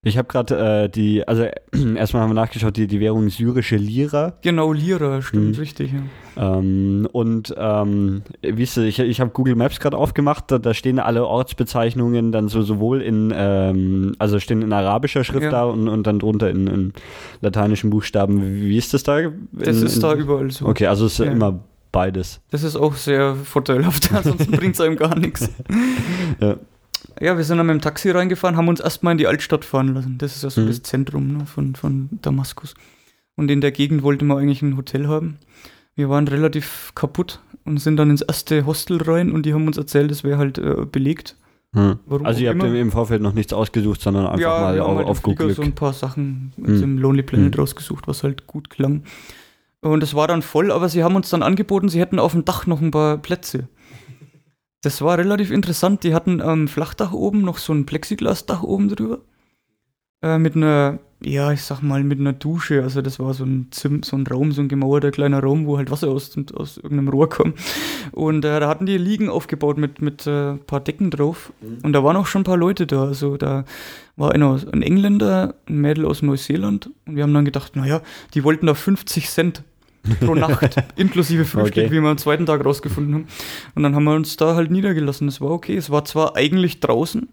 Ich 0.05 0.17
habe 0.17 0.27
gerade 0.27 0.83
äh, 0.83 0.89
die, 0.89 1.25
also 1.25 1.43
erstmal 1.95 2.23
haben 2.23 2.29
wir 2.29 2.33
nachgeschaut, 2.33 2.75
die, 2.75 2.87
die 2.87 2.99
Währung 2.99 3.29
syrische 3.29 3.77
Lira. 3.77 4.33
Genau, 4.41 4.73
Lira, 4.73 5.21
stimmt, 5.21 5.55
mhm. 5.55 5.61
richtig, 5.61 5.93
ja. 5.93 6.57
Ähm, 6.57 7.07
und 7.13 7.55
ähm, 7.57 8.23
wie 8.41 8.63
ist 8.63 8.75
ich, 8.75 8.99
ich 8.99 9.21
habe 9.21 9.31
Google 9.31 9.55
Maps 9.55 9.79
gerade 9.79 9.97
aufgemacht, 9.97 10.51
da, 10.51 10.59
da, 10.59 10.73
stehen 10.73 10.99
alle 10.99 11.25
Ortsbezeichnungen 11.25 12.33
dann 12.33 12.49
so 12.49 12.63
sowohl 12.63 13.01
in, 13.01 13.31
ähm, 13.33 14.15
also 14.19 14.39
stehen 14.39 14.61
in 14.61 14.73
arabischer 14.73 15.23
Schrift 15.23 15.45
ja. 15.45 15.51
da 15.51 15.63
und, 15.63 15.87
und 15.87 16.05
dann 16.05 16.19
drunter 16.19 16.49
in, 16.49 16.67
in, 16.67 16.93
lateinischen 17.39 17.89
Buchstaben. 17.89 18.43
Wie 18.61 18.77
ist 18.77 18.93
das 18.93 19.03
da? 19.03 19.19
In, 19.19 19.47
das 19.53 19.81
ist 19.81 19.95
in, 19.95 20.01
da 20.01 20.15
überall 20.15 20.51
so. 20.51 20.65
Okay, 20.65 20.87
also 20.87 21.05
es 21.05 21.13
ist 21.13 21.25
ja. 21.25 21.31
immer 21.31 21.61
beides. 21.93 22.41
Das 22.51 22.63
ist 22.63 22.75
auch 22.75 22.95
sehr 22.95 23.35
vorteilhaft, 23.35 24.11
ansonsten 24.13 24.51
bringt 24.51 24.75
es 24.75 24.81
einem 24.81 24.97
gar 24.97 25.17
nichts. 25.17 25.49
Ja. 26.41 26.57
Ja, 27.19 27.37
wir 27.37 27.43
sind 27.43 27.57
dann 27.57 27.67
mit 27.67 27.75
dem 27.75 27.81
Taxi 27.81 28.09
reingefahren, 28.11 28.57
haben 28.57 28.67
uns 28.67 28.79
erstmal 28.79 29.13
in 29.13 29.17
die 29.17 29.27
Altstadt 29.27 29.65
fahren 29.65 29.93
lassen. 29.93 30.17
Das 30.17 30.35
ist 30.35 30.43
ja 30.43 30.49
so 30.49 30.61
mhm. 30.61 30.67
das 30.67 30.83
Zentrum 30.83 31.37
ne, 31.37 31.45
von, 31.45 31.75
von 31.75 32.09
Damaskus. 32.21 32.73
Und 33.35 33.49
in 33.49 33.61
der 33.61 33.71
Gegend 33.71 34.03
wollten 34.03 34.27
wir 34.27 34.37
eigentlich 34.37 34.61
ein 34.61 34.77
Hotel 34.77 35.07
haben. 35.07 35.37
Wir 35.95 36.09
waren 36.09 36.27
relativ 36.27 36.91
kaputt 36.95 37.39
und 37.65 37.77
sind 37.77 37.97
dann 37.97 38.09
ins 38.09 38.21
erste 38.21 38.65
Hostel 38.65 39.01
rein 39.01 39.31
und 39.31 39.45
die 39.45 39.53
haben 39.53 39.67
uns 39.67 39.77
erzählt, 39.77 40.11
es 40.11 40.23
wäre 40.23 40.37
halt 40.37 40.57
äh, 40.57 40.85
belegt. 40.91 41.35
Hm. 41.73 41.99
also 42.23 42.39
ihr 42.39 42.49
habt 42.49 42.61
immer. 42.61 42.75
im 42.75 42.91
Vorfeld 42.91 43.23
noch 43.23 43.33
nichts 43.33 43.51
ausgesucht, 43.51 43.99
sondern 43.99 44.27
einfach 44.27 44.39
ja, 44.39 44.59
mal 44.59 44.79
auf, 44.79 44.97
halt 44.97 45.07
auf 45.07 45.23
gut 45.23 45.37
Glück. 45.37 45.55
so 45.55 45.63
ein 45.63 45.73
paar 45.73 45.93
Sachen 45.93 46.53
hm. 46.55 46.83
im 46.83 46.97
Lonely 46.99 47.23
Planet 47.23 47.55
hm. 47.55 47.59
rausgesucht, 47.59 48.07
was 48.07 48.21
halt 48.21 48.45
gut 48.45 48.69
klang. 48.69 49.03
Und 49.81 50.01
es 50.03 50.13
war 50.13 50.27
dann 50.27 50.41
voll, 50.41 50.71
aber 50.71 50.87
sie 50.87 51.03
haben 51.03 51.15
uns 51.15 51.29
dann 51.29 51.43
angeboten, 51.43 51.89
sie 51.89 51.99
hätten 51.99 52.19
auf 52.19 52.31
dem 52.31 52.45
Dach 52.45 52.67
noch 52.67 52.79
ein 52.79 52.91
paar 52.91 53.17
Plätze. 53.17 53.67
Das 54.83 55.01
war 55.01 55.17
relativ 55.17 55.49
interessant. 55.49 56.03
Die 56.03 56.13
hatten 56.13 56.41
am 56.41 56.61
ähm, 56.61 56.67
Flachdach 56.67 57.13
oben 57.13 57.41
noch 57.41 57.57
so 57.57 57.73
ein 57.73 57.85
Plexiglasdach 57.85 58.63
oben 58.63 58.89
drüber. 58.89 59.21
Äh, 60.21 60.37
mit 60.37 60.57
einer, 60.57 60.99
ja, 61.21 61.53
ich 61.53 61.63
sag 61.63 61.81
mal, 61.81 62.03
mit 62.03 62.19
einer 62.19 62.33
Dusche. 62.33 62.83
Also 62.83 63.01
das 63.01 63.17
war 63.17 63.33
so 63.33 63.45
ein 63.45 63.69
Zim, 63.71 64.03
so 64.03 64.17
ein 64.17 64.27
Raum, 64.27 64.51
so 64.51 64.61
ein 64.61 64.67
gemauerter 64.67 65.11
kleiner 65.11 65.39
Raum, 65.39 65.67
wo 65.67 65.77
halt 65.77 65.89
Wasser 65.89 66.09
aus, 66.09 66.37
aus 66.53 66.75
irgendeinem 66.75 67.07
Rohr 67.07 67.29
kam. 67.29 67.53
Und 68.11 68.43
äh, 68.43 68.59
da 68.59 68.67
hatten 68.67 68.85
die 68.85 68.97
Liegen 68.97 69.29
aufgebaut 69.29 69.77
mit, 69.77 70.01
mit 70.01 70.27
äh, 70.27 70.55
paar 70.55 70.81
Decken 70.81 71.11
drauf. 71.11 71.53
Mhm. 71.61 71.77
Und 71.83 71.93
da 71.93 72.03
waren 72.03 72.17
auch 72.17 72.27
schon 72.27 72.41
ein 72.41 72.45
paar 72.45 72.57
Leute 72.57 72.85
da. 72.85 73.05
Also 73.05 73.37
da 73.37 73.63
war 74.17 74.33
einer, 74.33 74.59
ein 74.73 74.81
Engländer, 74.81 75.55
ein 75.65 75.79
Mädel 75.79 76.05
aus 76.05 76.21
Neuseeland. 76.21 76.89
Und 77.05 77.15
wir 77.15 77.23
haben 77.23 77.33
dann 77.33 77.45
gedacht, 77.45 77.77
naja, 77.77 78.01
die 78.33 78.43
wollten 78.43 78.65
da 78.65 78.73
50 78.73 79.29
Cent 79.29 79.63
pro 80.19 80.35
Nacht, 80.35 80.75
inklusive 80.95 81.45
Frühstück, 81.45 81.85
okay. 81.85 81.91
wie 81.91 82.01
wir 82.01 82.09
am 82.09 82.17
zweiten 82.17 82.45
Tag 82.45 82.63
rausgefunden 82.63 83.13
haben. 83.13 83.27
Und 83.75 83.83
dann 83.83 83.95
haben 83.95 84.03
wir 84.03 84.15
uns 84.15 84.37
da 84.37 84.55
halt 84.55 84.71
niedergelassen. 84.71 85.27
Es 85.27 85.41
war 85.41 85.51
okay. 85.51 85.75
Es 85.75 85.89
war 85.89 86.05
zwar 86.05 86.35
eigentlich 86.35 86.79
draußen, 86.79 87.29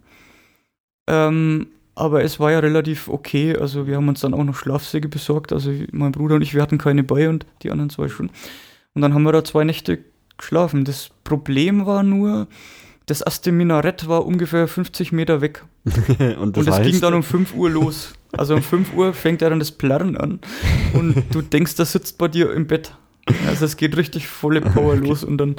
ähm, 1.09 1.69
aber 1.95 2.23
es 2.23 2.41
war 2.41 2.53
ja 2.53 2.61
relativ 2.61 3.09
okay. 3.09 3.57
Also 3.57 3.87
wir 3.87 3.97
haben 3.97 4.09
uns 4.09 4.21
dann 4.21 4.35
auch 4.35 4.45
noch 4.45 4.55
Schlafsäge 4.55 5.09
besorgt. 5.09 5.53
Also 5.53 5.73
mein 5.93 6.13
Bruder 6.13 6.37
und 6.37 6.43
ich, 6.43 6.55
wir 6.55 6.63
hatten 6.63 6.79
keine 6.79 7.03
bei 7.03 7.29
und 7.29 7.47
die 7.63 7.71
anderen 7.71 7.91
zwei 7.91 8.09
schon. 8.09 8.31
Und 8.95 9.03
dann 9.03 9.15
haben 9.15 9.23
wir 9.23 9.33
da 9.33 9.45
zwei 9.45 9.65
Nächte 9.65 9.99
geschlafen. 10.39 10.85
Das 10.85 11.11
Problem 11.25 11.87
war 11.87 12.03
nur, 12.03 12.49
das 13.07 13.21
erste 13.21 13.53
Minarett 13.53 14.09
war 14.09 14.25
ungefähr 14.25 14.69
50 14.69 15.13
Meter 15.13 15.41
weg. 15.41 15.65
und 15.85 15.99
das, 16.19 16.39
und 16.39 16.67
das 16.67 16.83
ging 16.83 17.01
dann 17.01 17.15
um 17.15 17.23
5 17.23 17.55
Uhr 17.55 17.71
los. 17.71 18.15
Also 18.37 18.55
um 18.55 18.63
5 18.63 18.95
Uhr 18.95 19.13
fängt 19.13 19.43
er 19.43 19.51
dann 19.51 19.59
das 19.59 19.73
Plärren 19.73 20.17
an 20.17 20.41
und 20.95 21.25
du 21.33 21.43
denkst, 21.43 21.77
der 21.77 21.87
sitzt 21.87 22.19
bei 22.19 22.29
dir 22.29 22.53
im 22.53 22.67
Bett. 22.67 22.95
Also 23.47 23.65
es 23.65 23.77
geht 23.77 23.97
richtig 23.97 24.27
volle 24.27 24.61
Power 24.61 24.95
okay. 24.95 25.07
los 25.07 25.25
und 25.25 25.39
dann 25.39 25.57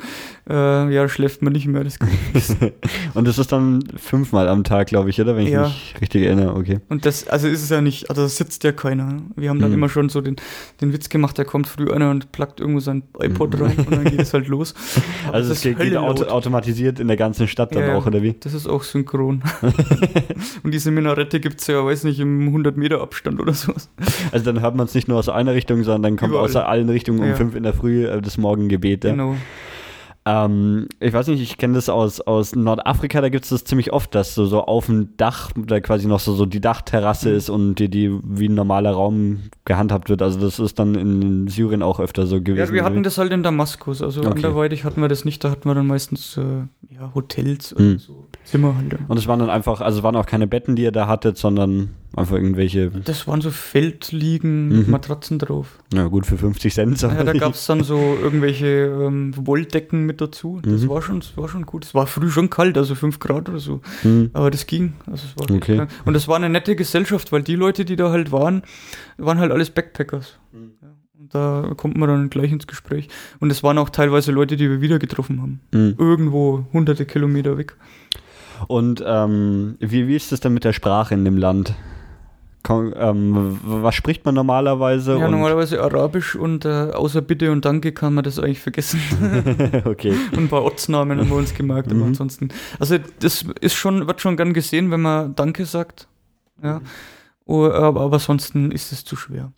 äh, 0.49 0.93
ja, 0.93 1.07
schläft 1.07 1.41
man 1.41 1.53
nicht 1.53 1.67
mehr. 1.67 1.83
Das 1.83 1.99
und 3.13 3.27
das 3.27 3.37
ist 3.37 3.51
dann 3.51 3.83
fünfmal 3.95 4.47
am 4.47 4.63
Tag, 4.63 4.87
glaube 4.87 5.09
ich, 5.09 5.21
oder? 5.21 5.35
Wenn 5.35 5.45
ich 5.45 5.53
ja. 5.53 5.63
mich 5.63 5.95
richtig 6.01 6.23
erinnere, 6.23 6.55
okay. 6.55 6.79
Und 6.89 7.05
das, 7.05 7.27
also 7.27 7.47
ist 7.47 7.63
es 7.63 7.69
ja 7.69 7.81
nicht, 7.81 8.09
also 8.09 8.27
sitzt 8.27 8.63
ja 8.63 8.71
keiner. 8.71 9.21
Wir 9.35 9.49
haben 9.49 9.59
dann 9.59 9.69
mhm. 9.69 9.75
immer 9.75 9.89
schon 9.89 10.09
so 10.09 10.21
den, 10.21 10.35
den 10.81 10.91
Witz 10.93 11.09
gemacht, 11.09 11.37
da 11.37 11.43
kommt 11.43 11.67
früh 11.67 11.91
einer 11.91 12.09
und 12.09 12.31
plackt 12.31 12.59
irgendwo 12.59 12.79
sein 12.79 13.03
iPod 13.19 13.57
mhm. 13.57 13.63
rein 13.63 13.77
und 13.77 13.91
dann 13.91 14.03
geht 14.05 14.21
es 14.21 14.33
halt 14.33 14.47
los. 14.47 14.73
Aber 15.27 15.35
also 15.35 15.53
es 15.53 15.61
geht, 15.61 15.79
geht 15.79 15.95
auto 15.95 16.25
automatisiert 16.25 16.99
in 16.99 17.07
der 17.07 17.17
ganzen 17.17 17.47
Stadt 17.47 17.75
dann 17.75 17.83
ja, 17.83 17.95
auch, 17.95 18.05
oder 18.05 18.21
wie? 18.21 18.35
Das 18.39 18.53
ist 18.53 18.67
auch 18.67 18.83
synchron. 18.83 19.43
und 20.63 20.73
diese 20.73 20.91
Minarette 20.91 21.39
gibt 21.39 21.61
es 21.61 21.67
ja, 21.67 21.83
weiß 21.85 22.03
nicht, 22.03 22.19
im 22.19 22.47
100 22.47 22.75
Meter 22.77 23.01
Abstand 23.01 23.39
oder 23.39 23.53
sowas. 23.53 23.89
Also 24.31 24.45
dann 24.45 24.61
hört 24.61 24.75
man 24.75 24.87
es 24.87 24.95
nicht 24.95 25.07
nur 25.07 25.17
aus 25.17 25.29
einer 25.29 25.53
Richtung, 25.53 25.83
sondern 25.83 26.03
dann 26.03 26.17
kommt 26.17 26.31
Überall. 26.31 26.45
aus 26.45 26.55
allen 26.55 26.89
Richtungen 26.89 27.19
um 27.19 27.27
ja. 27.27 27.35
fünf 27.35 27.50
in 27.55 27.63
der 27.63 27.73
Früh 27.73 28.07
äh, 28.07 28.21
das 28.21 28.37
Morgengebet. 28.37 29.03
Ja. 29.03 29.11
Genau. 29.11 29.35
Ähm, 30.23 30.87
ich 30.99 31.13
weiß 31.13 31.27
nicht, 31.27 31.41
ich 31.41 31.57
kenne 31.57 31.73
das 31.73 31.89
aus, 31.89 32.21
aus 32.21 32.55
Nordafrika, 32.55 33.21
da 33.21 33.29
gibt 33.29 33.45
es 33.45 33.49
das 33.49 33.63
ziemlich 33.63 33.91
oft, 33.91 34.13
dass 34.13 34.35
so, 34.35 34.45
so 34.45 34.65
auf 34.65 34.85
dem 34.85 35.17
Dach 35.17 35.49
da 35.55 35.79
quasi 35.79 36.07
noch 36.07 36.19
so, 36.19 36.33
so 36.33 36.45
die 36.45 36.61
Dachterrasse 36.61 37.29
mhm. 37.29 37.35
ist 37.37 37.49
und 37.49 37.75
die, 37.75 37.89
die 37.89 38.19
wie 38.23 38.47
ein 38.47 38.53
normaler 38.53 38.91
Raum 38.91 39.39
gehandhabt 39.65 40.09
wird. 40.09 40.21
Also 40.21 40.39
das 40.39 40.59
ist 40.59 40.77
dann 40.77 40.93
in 40.93 41.47
Syrien 41.47 41.81
auch 41.81 41.99
öfter 41.99 42.27
so 42.27 42.39
gewesen. 42.39 42.67
Ja, 42.67 42.71
wir 42.71 42.83
hatten 42.83 43.01
das 43.01 43.17
halt 43.17 43.31
in 43.31 43.41
Damaskus, 43.41 44.03
also 44.03 44.21
okay. 44.21 44.29
anderweitig 44.29 44.83
hatten 44.83 45.01
wir 45.01 45.07
das 45.07 45.25
nicht, 45.25 45.43
da 45.43 45.49
hatten 45.49 45.67
wir 45.67 45.73
dann 45.73 45.87
meistens 45.87 46.37
äh, 46.37 46.90
ja, 47.01 47.11
Hotels 47.15 47.75
mhm. 47.77 47.77
oder 47.77 47.99
so 47.99 48.27
Zimmer 48.43 48.75
halt. 48.75 48.97
Und 49.07 49.17
es 49.17 49.27
waren 49.27 49.39
dann 49.39 49.49
einfach, 49.49 49.81
also 49.81 49.99
es 49.99 50.03
waren 50.03 50.15
auch 50.15 50.25
keine 50.25 50.47
Betten, 50.47 50.75
die 50.75 50.83
ihr 50.83 50.91
da 50.91 51.07
hattet, 51.07 51.37
sondern 51.37 51.91
einfach 52.15 52.35
irgendwelche. 52.35 52.89
Das 52.89 53.27
waren 53.27 53.41
so 53.41 53.51
Feldliegen 53.51 54.69
mit 54.69 54.87
mhm. 54.87 54.91
Matratzen 54.91 55.39
drauf. 55.39 55.79
Ja, 55.93 56.07
gut 56.07 56.25
für 56.25 56.37
50 56.37 56.73
Cent. 56.73 57.01
Ja, 57.01 57.23
da 57.23 57.33
gab 57.33 57.53
es 57.53 57.65
dann 57.65 57.83
so 57.83 57.97
irgendwelche 58.21 58.65
ähm, 58.67 59.33
Wolldecken 59.35 60.05
mit 60.05 60.21
dazu. 60.21 60.59
Das, 60.63 60.81
mhm. 60.81 60.89
war 60.89 61.01
schon, 61.01 61.19
das 61.19 61.37
war 61.37 61.47
schon 61.47 61.65
gut. 61.65 61.85
Es 61.85 61.93
war 61.93 62.07
früh 62.07 62.29
schon 62.29 62.49
kalt, 62.49 62.77
also 62.77 62.95
5 62.95 63.19
Grad 63.19 63.49
oder 63.49 63.59
so. 63.59 63.81
Mhm. 64.03 64.31
Aber 64.33 64.51
das 64.51 64.65
ging. 64.65 64.93
Also 65.05 65.25
es 65.27 65.37
war 65.37 65.55
okay. 65.55 65.87
Und 66.05 66.15
es 66.15 66.27
war 66.27 66.35
eine 66.35 66.49
nette 66.49 66.75
Gesellschaft, 66.75 67.31
weil 67.31 67.43
die 67.43 67.55
Leute, 67.55 67.85
die 67.85 67.95
da 67.95 68.09
halt 68.11 68.31
waren, 68.31 68.63
waren 69.17 69.39
halt 69.39 69.51
alles 69.51 69.69
Backpackers. 69.69 70.37
Mhm. 70.51 70.71
Da 71.31 71.71
kommt 71.77 71.97
man 71.97 72.09
dann 72.09 72.29
gleich 72.29 72.51
ins 72.51 72.67
Gespräch. 72.67 73.07
Und 73.39 73.51
es 73.51 73.63
waren 73.63 73.77
auch 73.77 73.89
teilweise 73.89 74.31
Leute, 74.31 74.57
die 74.57 74.69
wir 74.69 74.81
wieder 74.81 74.99
getroffen 74.99 75.41
haben. 75.41 75.61
Mhm. 75.71 75.95
Irgendwo 75.97 76.65
hunderte 76.73 77.05
Kilometer 77.05 77.57
weg. 77.57 77.75
Und 78.67 79.03
ähm, 79.05 79.75
wie, 79.79 80.07
wie 80.07 80.15
ist 80.15 80.31
es 80.31 80.39
denn 80.39 80.53
mit 80.53 80.63
der 80.63 80.73
Sprache 80.73 81.13
in 81.13 81.25
dem 81.25 81.37
Land? 81.37 81.73
ähm, 82.69 83.59
was 83.63 83.95
spricht 83.95 84.25
man 84.25 84.35
normalerweise? 84.35 85.17
Ja, 85.17 85.27
normalerweise 85.27 85.81
Arabisch 85.81 86.35
und 86.35 86.65
äh, 86.65 86.91
außer 86.91 87.21
Bitte 87.21 87.51
und 87.51 87.65
Danke 87.65 87.91
kann 87.91 88.13
man 88.13 88.23
das 88.23 88.39
eigentlich 88.39 88.59
vergessen. 88.59 89.01
okay. 89.85 90.13
und 90.31 90.37
ein 90.37 90.47
paar 90.47 90.63
Ortsnamen 90.63 91.19
haben 91.19 91.29
wir 91.29 91.37
uns 91.37 91.53
gemerkt, 91.53 91.87
aber 91.89 92.01
mhm. 92.01 92.07
ansonsten. 92.07 92.49
Also 92.79 92.97
das 93.19 93.45
ist 93.61 93.73
schon, 93.73 94.07
wird 94.07 94.21
schon 94.21 94.37
gern 94.37 94.53
gesehen, 94.53 94.91
wenn 94.91 95.01
man 95.01 95.35
Danke 95.35 95.65
sagt. 95.65 96.07
Ja. 96.63 96.81
Oh, 97.45 97.65
aber, 97.65 98.01
aber 98.01 98.13
ansonsten 98.13 98.71
ist 98.71 98.91
es 98.91 99.03
zu 99.03 99.15
schwer. 99.15 99.51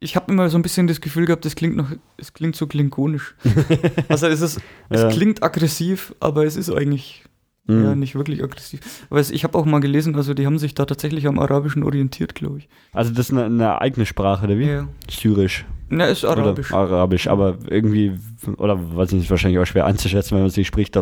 Ich 0.00 0.16
habe 0.16 0.32
immer 0.32 0.48
so 0.48 0.58
ein 0.58 0.62
bisschen 0.62 0.86
das 0.86 1.00
Gefühl 1.00 1.26
gehabt, 1.26 1.44
das 1.44 1.56
klingt 1.56 1.76
noch, 1.76 1.90
es 2.16 2.32
klingt 2.32 2.56
so 2.56 2.66
klingonisch. 2.66 3.34
also 4.08 4.26
es 4.26 4.40
ist, 4.40 4.60
es 4.88 5.02
ja. 5.02 5.08
klingt 5.08 5.42
aggressiv, 5.42 6.14
aber 6.20 6.44
es 6.44 6.56
ist 6.56 6.70
eigentlich 6.70 7.24
Mhm. 7.66 7.84
Ja, 7.84 7.94
nicht 7.94 8.14
wirklich 8.16 8.42
aggressiv. 8.42 8.80
Aber 9.08 9.20
ich 9.20 9.44
habe 9.44 9.56
auch 9.56 9.64
mal 9.64 9.78
gelesen, 9.78 10.16
also 10.16 10.34
die 10.34 10.46
haben 10.46 10.58
sich 10.58 10.74
da 10.74 10.84
tatsächlich 10.84 11.28
am 11.28 11.38
Arabischen 11.38 11.84
orientiert, 11.84 12.34
glaube 12.34 12.58
ich. 12.58 12.68
Also 12.92 13.10
das 13.12 13.30
ist 13.30 13.32
eine, 13.32 13.44
eine, 13.44 13.80
eigene 13.80 14.04
Sprache, 14.04 14.46
oder 14.46 14.58
wie? 14.58 14.66
Ja. 14.66 14.88
Syrisch. 15.08 15.64
Na, 15.94 16.06
ist 16.06 16.24
Arabisch. 16.24 16.72
Oder 16.72 16.80
Arabisch, 16.80 17.28
aber 17.28 17.58
irgendwie, 17.68 18.12
oder 18.56 18.96
weiß 18.96 19.12
ich 19.12 19.18
nicht, 19.18 19.30
wahrscheinlich 19.30 19.60
auch 19.60 19.66
schwer 19.66 19.84
einzuschätzen, 19.84 20.32
wenn 20.32 20.38
man 20.38 20.48
es 20.48 20.56
nicht 20.56 20.66
spricht. 20.66 20.96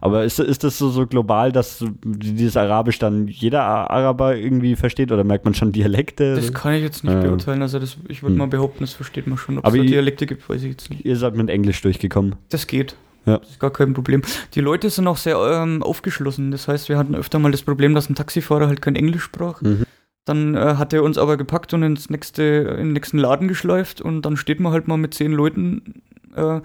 Aber, 0.00 0.24
ist, 0.24 0.40
ist 0.40 0.64
das 0.64 0.78
so, 0.78 0.88
so 0.88 1.06
global, 1.06 1.52
dass 1.52 1.84
dieses 2.02 2.56
Arabisch 2.56 2.98
dann 2.98 3.28
jeder 3.28 3.62
Araber 3.62 4.34
irgendwie 4.34 4.74
versteht 4.74 5.12
oder 5.12 5.22
merkt 5.22 5.44
man 5.44 5.54
schon 5.54 5.70
Dialekte? 5.70 6.34
Das 6.34 6.52
kann 6.52 6.72
ich 6.72 6.82
jetzt 6.82 7.04
nicht 7.04 7.14
äh, 7.14 7.20
beurteilen. 7.20 7.60
Also 7.60 7.78
das, 7.78 7.98
ich 8.08 8.22
würde 8.22 8.32
hm. 8.32 8.38
mal 8.38 8.48
behaupten, 8.48 8.80
das 8.80 8.94
versteht 8.94 9.26
man 9.26 9.36
schon. 9.36 9.58
Ob 9.58 9.66
es 9.66 9.72
Dialekte 9.82 10.26
gibt, 10.26 10.48
weiß 10.48 10.62
ich 10.62 10.70
jetzt 10.70 10.90
nicht. 10.90 11.04
Ihr 11.04 11.16
seid 11.16 11.36
mit 11.36 11.50
Englisch 11.50 11.82
durchgekommen. 11.82 12.34
Das 12.48 12.66
geht. 12.66 12.96
Ja. 13.24 13.38
Das 13.38 13.50
ist 13.50 13.60
gar 13.60 13.70
kein 13.70 13.94
Problem. 13.94 14.22
Die 14.54 14.60
Leute 14.60 14.90
sind 14.90 15.06
auch 15.06 15.16
sehr 15.16 15.36
ähm, 15.38 15.82
aufgeschlossen. 15.82 16.50
Das 16.50 16.66
heißt, 16.68 16.88
wir 16.88 16.98
hatten 16.98 17.14
öfter 17.14 17.38
mal 17.38 17.52
das 17.52 17.62
Problem, 17.62 17.94
dass 17.94 18.08
ein 18.10 18.14
Taxifahrer 18.14 18.66
halt 18.66 18.82
kein 18.82 18.96
Englisch 18.96 19.22
sprach. 19.22 19.62
Mhm. 19.62 19.84
Dann 20.24 20.54
äh, 20.54 20.74
hat 20.76 20.92
er 20.92 21.02
uns 21.02 21.18
aber 21.18 21.36
gepackt 21.36 21.74
und 21.74 21.82
ins 21.82 22.10
nächste, 22.10 22.42
in 22.42 22.88
den 22.88 22.92
nächsten 22.92 23.18
Laden 23.18 23.48
geschleift 23.48 24.00
und 24.00 24.22
dann 24.22 24.36
steht 24.36 24.60
man 24.60 24.72
halt 24.72 24.86
mal 24.88 24.96
mit 24.96 25.14
zehn 25.14 25.32
Leuten 25.32 26.02
äh, 26.36 26.60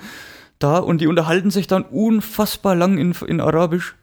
da 0.60 0.78
und 0.78 1.02
die 1.02 1.08
unterhalten 1.08 1.52
sich 1.52 1.68
dann 1.68 1.84
unfassbar 1.84 2.76
lang 2.76 2.98
in, 2.98 3.14
in 3.28 3.40
Arabisch. 3.42 3.96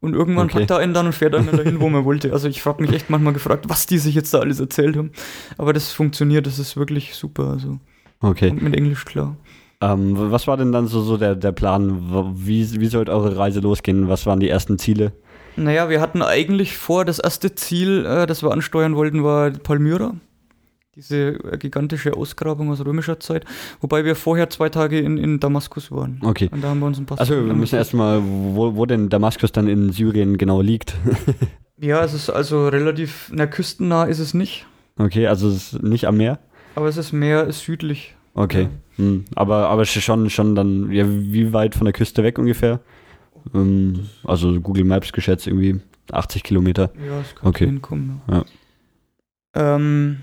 Und 0.00 0.14
irgendwann 0.14 0.46
Okay. 0.46 0.58
packt 0.58 0.70
er 0.70 0.78
einen 0.78 0.92
dann 0.92 1.06
und 1.06 1.12
fährt 1.14 1.34
einen 1.34 1.56
dahin, 1.56 1.80
wo 1.80 1.88
man 1.88 2.04
wollte. 2.04 2.32
Also 2.32 2.46
ich 2.46 2.64
habe 2.66 2.82
mich 2.82 2.92
echt 2.92 3.08
manchmal 3.08 3.32
gefragt, 3.32 3.70
was 3.70 3.86
die 3.86 3.96
sich 3.98 4.14
jetzt 4.14 4.34
da 4.34 4.40
alles 4.40 4.60
erzählt 4.60 4.96
haben. 4.96 5.12
Aber 5.56 5.72
das 5.72 5.92
funktioniert, 5.92 6.46
das 6.46 6.58
ist 6.58 6.76
wirklich 6.76 7.14
super. 7.14 7.44
Also 7.50 7.78
Okay. 8.20 8.48
kommt 8.50 8.62
mit 8.62 8.76
Englisch 8.76 9.04
klar. 9.06 9.36
Ähm, 9.80 10.14
was 10.16 10.46
war 10.46 10.56
denn 10.56 10.72
dann 10.72 10.86
so, 10.86 11.02
so 11.02 11.16
der, 11.16 11.34
der 11.34 11.52
Plan? 11.52 12.34
Wie, 12.36 12.80
wie 12.80 12.86
sollte 12.86 13.12
eure 13.12 13.36
Reise 13.36 13.60
losgehen? 13.60 14.08
Was 14.08 14.26
waren 14.26 14.40
die 14.40 14.48
ersten 14.48 14.78
Ziele? 14.78 15.12
Naja, 15.56 15.88
wir 15.88 16.00
hatten 16.00 16.22
eigentlich 16.22 16.76
vor, 16.76 17.04
das 17.04 17.18
erste 17.18 17.54
Ziel, 17.54 18.04
äh, 18.06 18.26
das 18.26 18.42
wir 18.42 18.50
ansteuern 18.50 18.96
wollten, 18.96 19.22
war 19.22 19.50
Palmyra. 19.50 20.14
Diese 20.96 21.34
äh, 21.44 21.58
gigantische 21.58 22.16
Ausgrabung 22.16 22.70
aus 22.70 22.84
römischer 22.84 23.18
Zeit. 23.20 23.44
Wobei 23.80 24.04
wir 24.04 24.16
vorher 24.16 24.48
zwei 24.50 24.68
Tage 24.68 25.00
in, 25.00 25.18
in 25.18 25.40
Damaskus 25.40 25.90
waren. 25.90 26.20
Okay. 26.24 26.48
Und 26.52 26.62
da 26.62 26.68
haben 26.68 26.80
wir 26.80 26.86
uns 26.86 26.98
ein 26.98 27.06
paar 27.06 27.18
Also 27.18 27.34
wir 27.34 27.54
müssen 27.54 27.76
erstmal, 27.76 28.22
wo, 28.22 28.76
wo 28.76 28.86
denn 28.86 29.08
Damaskus 29.08 29.52
dann 29.52 29.68
in 29.68 29.90
Syrien 29.90 30.38
genau 30.38 30.60
liegt. 30.60 30.94
Ja, 31.76 32.04
es 32.04 32.14
ist 32.14 32.30
also 32.30 32.68
relativ, 32.68 33.30
na, 33.32 33.46
küstennah 33.46 34.04
ist 34.04 34.20
es 34.20 34.32
nicht. 34.32 34.64
Okay, 34.96 35.26
also 35.26 35.48
es 35.48 35.72
ist 35.72 35.82
nicht 35.82 36.06
am 36.06 36.16
Meer. 36.16 36.38
Aber 36.76 36.88
es 36.88 36.96
ist 36.96 37.12
mehr 37.12 37.52
südlich. 37.52 38.14
Okay. 38.34 38.68
Hm. 38.96 39.24
Aber, 39.34 39.68
aber 39.68 39.84
schon, 39.84 40.28
schon 40.30 40.54
dann, 40.54 40.90
ja, 40.92 41.04
wie 41.08 41.52
weit 41.52 41.74
von 41.74 41.84
der 41.84 41.92
Küste 41.92 42.22
weg 42.22 42.38
ungefähr? 42.38 42.80
Ähm, 43.54 44.08
also 44.24 44.60
Google 44.60 44.84
Maps 44.84 45.12
geschätzt 45.12 45.46
irgendwie 45.46 45.80
80 46.12 46.42
Kilometer. 46.42 46.90
Ja, 47.04 47.20
es 47.20 47.34
kann 47.34 47.48
Okay. 47.48 47.66
hinkommen. 47.66 48.20
Ja. 48.28 48.44
Ja. 49.54 49.76
Ähm, 49.76 50.18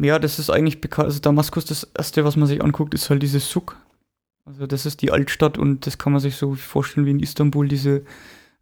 ja, 0.00 0.18
das 0.18 0.38
ist 0.38 0.50
eigentlich 0.50 0.80
bekannt. 0.80 1.06
Also 1.06 1.20
Damaskus, 1.20 1.64
das 1.66 1.84
erste, 1.96 2.24
was 2.24 2.36
man 2.36 2.46
sich 2.48 2.62
anguckt, 2.62 2.94
ist 2.94 3.10
halt 3.10 3.22
diese 3.22 3.40
Suk. 3.40 3.76
Also 4.46 4.66
das 4.66 4.86
ist 4.86 5.02
die 5.02 5.10
Altstadt 5.12 5.58
und 5.58 5.86
das 5.86 5.98
kann 5.98 6.12
man 6.12 6.20
sich 6.20 6.36
so 6.36 6.54
vorstellen 6.54 7.06
wie 7.06 7.10
in 7.10 7.20
Istanbul, 7.20 7.68
diese 7.68 8.02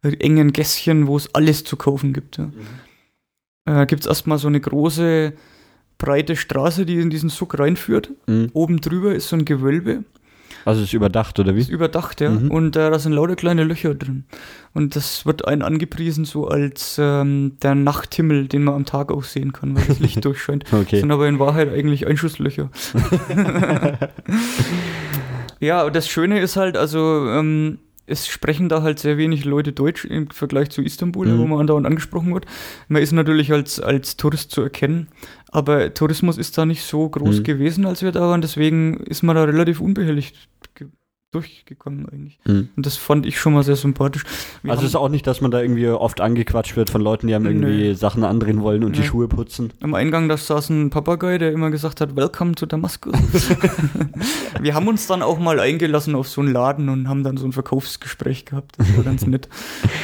engen 0.01 0.53
Gässchen, 0.53 1.07
wo 1.07 1.17
es 1.17 1.33
alles 1.33 1.63
zu 1.63 1.77
kaufen 1.77 2.13
gibt. 2.13 2.37
Ja. 2.37 2.51
Äh, 3.65 3.85
gibt 3.85 4.01
es 4.01 4.07
erstmal 4.07 4.37
so 4.37 4.47
eine 4.47 4.59
große, 4.59 5.33
breite 5.99 6.35
Straße, 6.35 6.85
die 6.87 6.95
in 6.99 7.11
diesen 7.11 7.29
Suk 7.29 7.59
reinführt. 7.59 8.09
Hm. 8.27 8.49
Oben 8.53 8.81
drüber 8.81 9.13
ist 9.13 9.29
so 9.29 9.35
ein 9.35 9.45
Gewölbe, 9.45 10.03
Also 10.65 10.81
es 10.81 10.87
ist 10.87 10.93
überdacht, 10.93 11.39
oder 11.39 11.53
ist 11.53 11.69
wie? 11.69 11.73
überdacht, 11.73 12.19
ja. 12.21 12.31
Mhm. 12.31 12.49
Und 12.51 12.75
äh, 12.75 12.89
da 12.89 12.97
sind 12.99 13.13
lauter 13.13 13.35
kleine 13.35 13.63
Löcher 13.63 13.93
drin. 13.95 14.23
Und 14.73 14.95
das 14.95 15.25
wird 15.25 15.47
einen 15.47 15.61
angepriesen 15.61 16.25
so 16.25 16.47
als 16.47 16.97
ähm, 16.99 17.57
der 17.61 17.75
Nachthimmel, 17.75 18.47
den 18.47 18.63
man 18.63 18.73
am 18.75 18.85
Tag 18.85 19.11
auch 19.11 19.23
sehen 19.23 19.53
kann, 19.53 19.75
weil 19.75 19.85
das 19.85 19.99
Licht 19.99 20.23
durchscheint. 20.25 20.63
Das 20.71 20.73
Okay. 20.81 20.99
sind 20.99 21.11
aber 21.11 21.27
in 21.27 21.37
Wahrheit 21.39 21.71
eigentlich 21.71 22.07
Einschusslöcher. 22.07 22.69
ja, 25.59 25.83
und 25.83 25.95
das 25.95 26.07
Schöne 26.07 26.39
ist 26.39 26.55
halt, 26.57 26.77
also 26.77 27.27
ähm, 27.29 27.79
es 28.09 28.27
sprechen 28.27 28.69
da 28.69 28.81
halt 28.81 28.99
sehr 28.99 29.17
wenig 29.17 29.45
Leute 29.45 29.71
Deutsch 29.71 30.05
im 30.05 30.29
Vergleich 30.29 30.69
zu 30.71 30.81
Istanbul, 30.81 31.27
Mhm. 31.27 31.37
wo 31.39 31.45
man 31.47 31.59
andauernd 31.59 31.85
angesprochen 31.87 32.33
wird. 32.33 32.45
Man 32.87 33.01
ist 33.01 33.11
natürlich 33.11 33.51
als, 33.51 33.79
als 33.79 34.17
Tourist 34.17 34.51
zu 34.51 34.61
erkennen, 34.61 35.07
aber 35.51 35.93
Tourismus 35.93 36.37
ist 36.37 36.57
da 36.57 36.65
nicht 36.65 36.83
so 36.83 37.07
groß 37.09 37.39
Mhm. 37.39 37.43
gewesen, 37.43 37.85
als 37.85 38.01
wir 38.01 38.11
da 38.11 38.21
waren. 38.21 38.41
Deswegen 38.41 38.97
ist 38.97 39.23
man 39.23 39.35
da 39.35 39.43
relativ 39.43 39.79
unbehelligt 39.81 40.35
ge- 41.31 41.41
durchgegangen 41.41 42.07
eigentlich. 42.11 42.39
Hm. 42.45 42.69
Und 42.75 42.85
das 42.85 42.95
fand 42.97 43.25
ich 43.25 43.39
schon 43.39 43.53
mal 43.53 43.63
sehr 43.63 43.75
sympathisch. 43.75 44.23
Wir 44.63 44.71
Also 44.71 44.81
haben 44.81 44.85
es 44.85 44.91
ist 44.91 44.95
auch 44.95 45.09
nicht, 45.09 45.27
dass 45.27 45.41
man 45.41 45.51
da 45.51 45.61
irgendwie 45.61 45.87
oft 45.87 46.21
angequatscht 46.21 46.75
wird 46.75 46.89
von 46.89 47.01
Leuten, 47.01 47.27
die 47.27 47.35
einem 47.35 47.45
irgendwie 47.45 47.89
Nö. 47.89 47.95
Sachen 47.95 48.23
andrehen 48.23 48.61
wollen 48.61 48.83
und 48.83 48.95
die 48.95 49.01
Nee. 49.01 49.05
Schuhe 49.05 49.27
putzen. 49.27 49.71
am 49.81 49.93
Eingang 49.93 50.27
da 50.29 50.37
saß 50.37 50.69
ein 50.69 50.89
Papagei, 50.89 51.37
der 51.37 51.51
immer 51.51 51.69
gesagt 51.71 52.01
hat, 52.01 52.15
Welcome 52.15 52.55
to 52.55 52.65
Damaskus. 52.65 53.15
wir 54.61 54.73
haben 54.73 54.87
uns 54.87 55.07
dann 55.07 55.21
auch 55.21 55.39
mal 55.39 55.59
eingelassen 55.59 56.15
auf 56.15 56.27
so 56.27 56.41
einen 56.41 56.51
Laden 56.53 56.89
und 56.89 57.07
haben 57.07 57.23
dann 57.23 57.37
so 57.37 57.45
ein 57.45 57.51
Verkaufsgespräch 57.53 58.45
gehabt. 58.45 58.73
Das 58.77 58.95
war 58.97 59.03
ganz 59.03 59.25
nett. 59.25 59.47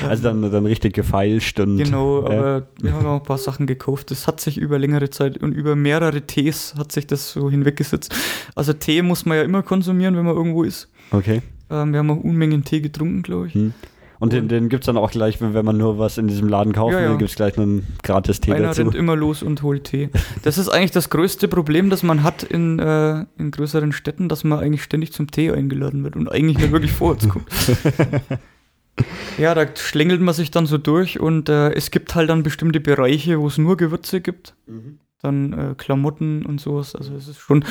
Also 0.07 0.23
dann, 0.23 0.41
dann 0.51 0.65
richtig 0.65 0.93
gefeilscht 0.93 1.59
und 1.59 1.77
Genau, 1.77 2.19
aber 2.25 2.67
wir 2.79 2.93
haben 2.93 3.05
auch 3.07 3.19
ein 3.21 3.23
paar 3.23 3.37
Sachen 3.37 3.65
gekauft. 3.65 4.11
Das 4.11 4.27
hat 4.27 4.39
sich 4.39 4.57
über 4.57 4.77
längere 4.77 5.09
Zeit 5.09 5.37
und 5.41 5.51
über 5.53 5.75
mehrere 5.75 6.21
Tees 6.21 6.75
hat 6.77 6.91
sich 6.91 7.07
das 7.07 7.31
so 7.31 7.49
hinweggesetzt. 7.49 8.13
Also 8.55 8.73
Tee 8.73 9.01
muss 9.01 9.25
man 9.25 9.37
ja 9.37 9.43
immer 9.43 9.63
konsumieren, 9.63 10.15
wenn 10.15 10.25
man 10.25 10.35
irgendwo 10.35 10.63
ist. 10.63 10.89
Okay. 11.11 11.41
Ähm, 11.69 11.91
wir 11.91 11.99
haben 11.99 12.11
auch 12.11 12.23
Unmengen 12.23 12.63
Tee 12.63 12.81
getrunken, 12.81 13.21
glaube 13.23 13.47
ich. 13.47 13.53
Hm. 13.53 13.73
Und 14.17 14.31
den, 14.31 14.47
den 14.47 14.69
gibt 14.69 14.83
es 14.83 14.85
dann 14.85 14.97
auch 14.97 15.11
gleich, 15.11 15.41
wenn 15.41 15.53
wenn 15.53 15.65
man 15.65 15.77
nur 15.77 15.99
was 15.99 16.17
in 16.17 16.27
diesem 16.27 16.47
Laden 16.47 16.71
kauft, 16.71 16.93
Ja, 16.93 17.01
ja. 17.01 17.09
dann 17.09 17.17
gibt 17.17 17.29
es 17.31 17.35
gleich 17.35 17.57
einen 17.57 17.85
gratis 18.01 18.39
Tee 18.39 18.53
Einer 18.53 18.67
dazu. 18.67 18.81
rennt 18.83 18.95
immer 18.95 19.15
los 19.15 19.43
und 19.43 19.61
holt 19.61 19.83
Tee. 19.83 20.09
Das 20.43 20.57
ist 20.57 20.69
eigentlich 20.69 20.91
das 20.91 21.09
größte 21.09 21.47
Problem, 21.49 21.89
das 21.89 22.01
man 22.01 22.23
hat 22.23 22.41
in, 22.43 22.79
äh, 22.79 23.25
in 23.37 23.51
größeren 23.51 23.91
Städten, 23.91 24.29
dass 24.29 24.43
man 24.45 24.59
eigentlich 24.59 24.83
ständig 24.83 25.11
zum 25.11 25.29
Tee 25.31 25.51
eingeladen 25.51 26.03
wird 26.03 26.15
und 26.15 26.31
eigentlich 26.31 26.57
nicht 26.57 26.71
wirklich 26.71 26.93
vorwärts 26.93 27.27
kommt. 27.27 27.45
ja, 29.37 29.53
da 29.53 29.65
schlängelt 29.75 30.21
man 30.21 30.33
sich 30.33 30.49
dann 30.49 30.65
so 30.65 30.77
durch 30.77 31.19
und 31.19 31.49
äh, 31.49 31.73
es 31.73 31.91
gibt 31.91 32.15
halt 32.15 32.29
dann 32.29 32.43
bestimmte 32.43 32.79
Bereiche, 32.79 33.39
wo 33.39 33.47
es 33.47 33.57
nur 33.57 33.75
Gewürze 33.77 34.21
gibt. 34.21 34.55
Mhm. 34.67 34.99
Dann 35.21 35.53
äh, 35.53 35.75
Klamotten 35.77 36.45
und 36.45 36.61
sowas. 36.61 36.95
Also 36.95 37.15
es 37.15 37.27
ist 37.27 37.39
schon 37.39 37.65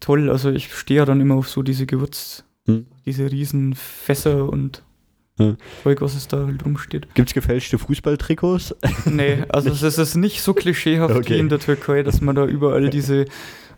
toll. 0.00 0.30
Also 0.30 0.50
ich 0.50 0.74
stehe 0.74 0.98
ja 1.00 1.04
dann 1.04 1.20
immer 1.20 1.34
auf 1.34 1.48
so 1.48 1.62
diese 1.62 1.86
Gewürz, 1.86 2.43
Hm. 2.66 2.86
diese 3.04 3.30
riesen 3.30 3.74
Fässer 3.74 4.48
und 4.48 4.82
Ja. 5.38 5.56
Zeug, 5.82 6.00
was 6.00 6.14
es 6.14 6.28
da 6.28 6.46
halt 6.46 6.64
rumsteht. 6.64 7.12
Gibt 7.14 7.28
es 7.30 7.34
gefälschte 7.34 7.76
Fußballtrikots? 7.78 8.74
Nee, 9.06 9.44
also 9.48 9.68
es 9.70 9.82
ist- 9.82 9.98
es 9.98 10.14
nicht 10.14 10.40
so 10.42 10.54
klischeehaft 10.54 11.14
Okay. 11.16 11.34
wie 11.34 11.38
in 11.40 11.48
der 11.48 11.58
Türkei, 11.58 12.02
dass 12.04 12.20
man 12.20 12.36
da 12.36 12.46
überall 12.46 12.88
diese, 12.88 13.24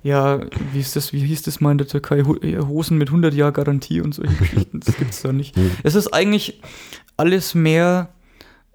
ja, 0.03 0.41
wie 0.73 0.81
ist 0.81 0.95
das, 0.97 1.13
wie 1.15 1.21
hieß 1.21 1.43
das 1.43 1.61
mal 1.61 1.73
in 1.73 1.79
der 1.79 1.87
Türkei, 1.89 2.23
Ho- 2.25 2.37
Hosen 2.69 2.99
mit 2.99 3.09
100 3.09 3.33
Jahr 3.35 3.53
Garantie 3.53 4.01
und 4.03 4.15
solche 4.15 4.35
Geschichten, 4.35 4.81
das 4.81 4.97
gibt's 4.97 5.23
da 5.23 5.33
nicht. 5.33 5.57
Mhm. 5.57 5.71
Es 5.83 5.95
ist 5.95 6.09
eigentlich 6.13 6.61
alles 7.17 7.55
mehr, 7.55 8.11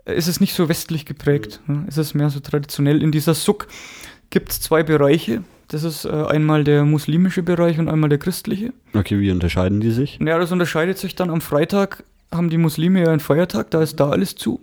es 0.04 0.28
ist 0.28 0.42
nicht 0.42 0.56
so 0.56 0.68
westlich 0.68 1.06
geprägt, 1.06 1.62
ne? 1.68 1.86
es 1.88 1.98
ist 2.00 2.16
mehr 2.16 2.32
so 2.32 2.40
traditionell. 2.40 3.02
In 3.04 3.12
dieser 3.12 3.36
Suk 3.36 3.68
gibt 4.32 4.52
es 4.52 4.60
zwei 4.60 4.82
Bereiche, 4.82 5.44
das 5.72 5.84
ist 5.84 6.04
äh, 6.04 6.10
einmal 6.10 6.66
der 6.66 6.84
muslimische 6.84 7.44
Bereich 7.44 7.80
und 7.80 7.88
einmal 7.88 8.10
der 8.10 8.20
christliche. 8.20 8.74
Okay, 8.94 9.20
wie 9.22 9.32
unterscheiden 9.32 9.80
die 9.80 9.92
sich? 9.92 10.20
Ja, 10.20 10.38
das 10.38 10.52
unterscheidet 10.52 10.98
sich 10.98 11.16
dann 11.16 11.30
am 11.30 11.40
Freitag, 11.40 12.04
haben 12.30 12.50
die 12.50 12.58
Muslime 12.58 13.02
ja 13.02 13.08
einen 13.08 13.22
Feiertag, 13.22 13.72
da 13.72 13.82
ist 13.82 13.98
da 14.00 14.10
alles 14.10 14.36
zu. 14.36 14.60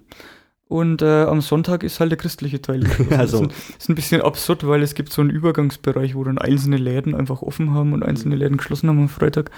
Und 0.69 1.01
äh, 1.01 1.23
am 1.25 1.41
Sonntag 1.41 1.83
ist 1.83 1.99
halt 1.99 2.11
der 2.11 2.19
christliche 2.19 2.61
Teil. 2.61 2.85
Also. 3.17 3.47
Das 3.47 3.57
ist, 3.57 3.79
ist 3.79 3.89
ein 3.89 3.95
bisschen 3.95 4.21
absurd, 4.21 4.67
weil 4.67 4.83
es 4.83 4.95
gibt 4.95 5.11
so 5.11 5.23
einen 5.23 5.31
Übergangsbereich, 5.31 6.15
wo 6.15 6.25
dann 6.25 6.37
einzelne 6.37 6.77
Läden 6.77 7.15
einfach 7.15 7.41
offen 7.41 7.73
haben 7.73 7.95
und 7.95 8.03
einzelne 8.03 8.37
Läden 8.37 8.59
geschlossen 8.59 8.91
haben 8.91 9.01
am 9.01 9.09
Freitag. 9.09 9.51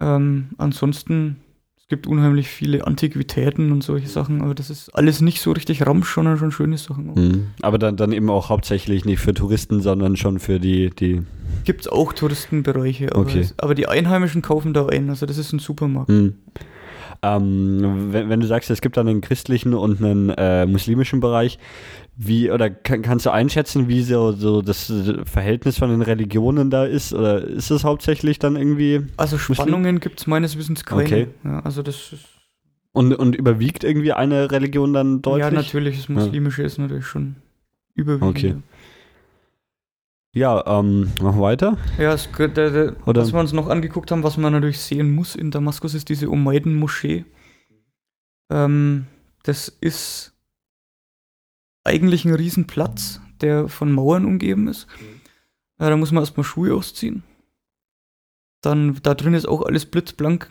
Ähm, 0.00 0.48
ansonsten, 0.56 1.36
gibt 1.88 2.06
unheimlich 2.06 2.48
viele 2.48 2.86
Antiquitäten 2.86 3.72
und 3.72 3.82
solche 3.82 4.08
Sachen, 4.08 4.42
aber 4.42 4.54
das 4.54 4.68
ist 4.68 4.90
alles 4.94 5.22
nicht 5.22 5.40
so 5.40 5.52
richtig 5.52 5.86
Ramsch, 5.86 6.14
sondern 6.14 6.36
schon 6.36 6.52
schöne 6.52 6.76
Sachen. 6.76 7.10
auch. 7.10 7.16
Hm. 7.16 7.46
Aber 7.62 7.78
dann, 7.78 7.96
dann 7.96 8.12
eben 8.12 8.28
auch 8.28 8.50
hauptsächlich 8.50 9.06
nicht 9.06 9.20
für 9.20 9.32
Touristen, 9.32 9.80
sondern 9.80 10.16
schon 10.16 10.38
für 10.38 10.60
die, 10.60 10.90
die. 10.90 11.22
Gibt 11.64 11.82
es 11.82 11.88
auch 11.88 12.12
Touristenbereiche, 12.12 13.12
aber, 13.12 13.20
Okay. 13.20 13.46
aber 13.56 13.74
die 13.74 13.88
Einheimischen 13.88 14.42
kaufen 14.42 14.74
da 14.74 14.86
ein, 14.86 15.08
also 15.08 15.24
das 15.24 15.38
ist 15.38 15.52
ein 15.52 15.58
Supermarkt. 15.60 16.10
Hm. 16.10 16.34
Ähm, 17.22 18.08
wenn, 18.12 18.28
wenn 18.28 18.40
du 18.40 18.46
sagst, 18.46 18.70
es 18.70 18.80
gibt 18.80 18.96
dann 18.96 19.08
einen 19.08 19.22
christlichen 19.22 19.74
und 19.74 20.02
einen 20.02 20.28
äh, 20.30 20.66
muslimischen 20.66 21.20
Bereich, 21.20 21.58
wie 22.20 22.50
oder 22.50 22.68
kann, 22.68 23.02
kannst 23.02 23.26
du 23.26 23.30
einschätzen, 23.30 23.86
wie 23.86 24.02
so, 24.02 24.32
so 24.32 24.60
das 24.60 24.92
Verhältnis 25.24 25.78
von 25.78 25.90
den 25.90 26.02
Religionen 26.02 26.68
da 26.68 26.84
ist? 26.84 27.14
Oder 27.14 27.44
ist 27.44 27.70
es 27.70 27.84
hauptsächlich 27.84 28.40
dann 28.40 28.56
irgendwie 28.56 29.06
Also 29.16 29.38
Spannungen 29.38 30.00
gibt 30.00 30.20
es 30.20 30.26
meines 30.26 30.58
Wissens 30.58 30.84
keine. 30.84 31.02
Okay. 31.02 31.28
Ja, 31.44 31.60
also 31.60 31.82
das 31.82 32.12
ist 32.12 32.24
und, 32.92 33.14
und 33.14 33.36
überwiegt 33.36 33.84
irgendwie 33.84 34.12
eine 34.12 34.50
Religion 34.50 34.92
dann 34.92 35.22
deutlich? 35.22 35.44
Ja, 35.44 35.50
natürlich, 35.52 35.96
das 35.98 36.08
Muslimische 36.08 36.64
ist 36.64 36.78
natürlich 36.78 37.06
schon 37.06 37.36
überwiegend. 37.94 38.36
Okay. 38.36 38.54
Ja, 40.34 40.64
ähm, 40.66 41.12
machen 41.22 41.38
wir 41.38 41.42
weiter. 41.42 41.78
Ja, 41.98 42.12
es, 42.12 42.28
der, 42.36 42.48
der, 42.48 42.96
was 43.04 43.32
wir 43.32 43.38
uns 43.38 43.52
noch 43.52 43.68
angeguckt 43.68 44.10
haben, 44.10 44.24
was 44.24 44.36
man 44.36 44.52
natürlich 44.52 44.80
sehen 44.80 45.14
muss 45.14 45.36
in 45.36 45.52
Damaskus, 45.52 45.94
ist 45.94 46.08
diese 46.08 46.28
Umayden-Moschee. 46.28 47.24
Ähm, 48.50 49.06
das 49.44 49.68
ist 49.68 50.34
eigentlich 51.88 52.24
ein 52.24 52.34
Riesenplatz, 52.34 53.20
der 53.40 53.68
von 53.68 53.92
Mauern 53.92 54.24
umgeben 54.24 54.68
ist. 54.68 54.86
Ja, 55.80 55.90
da 55.90 55.96
muss 55.96 56.12
man 56.12 56.22
erstmal 56.22 56.44
Schuhe 56.44 56.74
ausziehen. 56.74 57.22
Dann, 58.62 58.98
da 59.02 59.14
drin 59.14 59.34
ist 59.34 59.46
auch 59.46 59.62
alles 59.62 59.86
blitzblank 59.86 60.50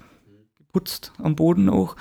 geputzt, 0.57 1.11
am 1.21 1.35
Boden 1.35 1.69
auch. 1.69 1.95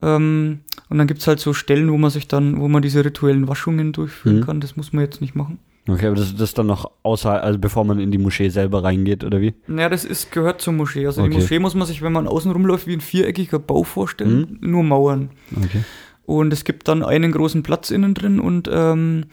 Ähm, 0.00 0.60
und 0.88 0.98
dann 0.98 1.06
gibt 1.08 1.20
es 1.20 1.26
halt 1.26 1.40
so 1.40 1.52
Stellen, 1.52 1.90
wo 1.90 1.98
man 1.98 2.10
sich 2.10 2.28
dann, 2.28 2.60
wo 2.60 2.68
man 2.68 2.82
diese 2.82 3.04
rituellen 3.04 3.48
Waschungen 3.48 3.92
durchführen 3.92 4.36
Mhm. 4.40 4.44
kann. 4.44 4.60
Das 4.60 4.76
muss 4.76 4.92
man 4.92 5.04
jetzt 5.04 5.20
nicht 5.20 5.34
machen. 5.34 5.58
Okay, 5.88 6.06
aber 6.06 6.16
das, 6.16 6.32
ist 6.32 6.58
dann 6.58 6.66
noch 6.66 6.90
außer, 7.02 7.42
also 7.42 7.58
bevor 7.58 7.82
man 7.84 7.98
in 7.98 8.10
die 8.12 8.18
Moschee 8.18 8.50
selber 8.50 8.84
reingeht, 8.84 9.24
oder 9.24 9.40
wie? 9.40 9.54
Naja, 9.66 9.88
das 9.88 10.04
ist, 10.04 10.30
gehört 10.30 10.60
zur 10.60 10.74
Moschee. 10.74 11.06
Also 11.06 11.22
die 11.22 11.28
Okay. 11.30 11.40
Moschee 11.40 11.58
muss 11.58 11.74
man 11.74 11.86
sich, 11.86 12.02
wenn 12.02 12.12
man 12.12 12.28
außen 12.28 12.52
rumläuft, 12.52 12.86
wie 12.86 12.92
ein 12.92 13.00
viereckiger 13.00 13.58
Bau 13.58 13.82
vorstellen. 13.84 14.58
Nur 14.60 14.82
Mauern. 14.84 15.30
Okay. 15.56 15.80
Und 16.28 16.52
es 16.52 16.64
gibt 16.64 16.88
dann 16.88 17.02
einen 17.02 17.32
großen 17.32 17.62
Platz 17.62 17.90
innen 17.90 18.12
drin 18.12 18.38
und 18.38 18.68
ähm, 18.70 19.24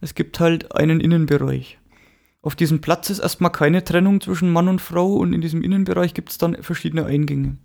es 0.00 0.14
gibt 0.14 0.38
halt 0.38 0.72
einen 0.76 1.00
Innenbereich. 1.00 1.78
Auf 2.42 2.54
diesem 2.54 2.80
Platz 2.80 3.10
ist 3.10 3.18
erstmal 3.18 3.50
keine 3.50 3.82
Trennung 3.82 4.20
zwischen 4.20 4.52
Mann 4.52 4.68
und 4.68 4.80
Frau 4.80 5.14
und 5.14 5.32
in 5.32 5.40
diesem 5.40 5.62
Innenbereich 5.64 6.14
gibt 6.14 6.30
es 6.30 6.38
dann 6.38 6.54
verschiedene 6.62 7.06
Eingänge. 7.06 7.56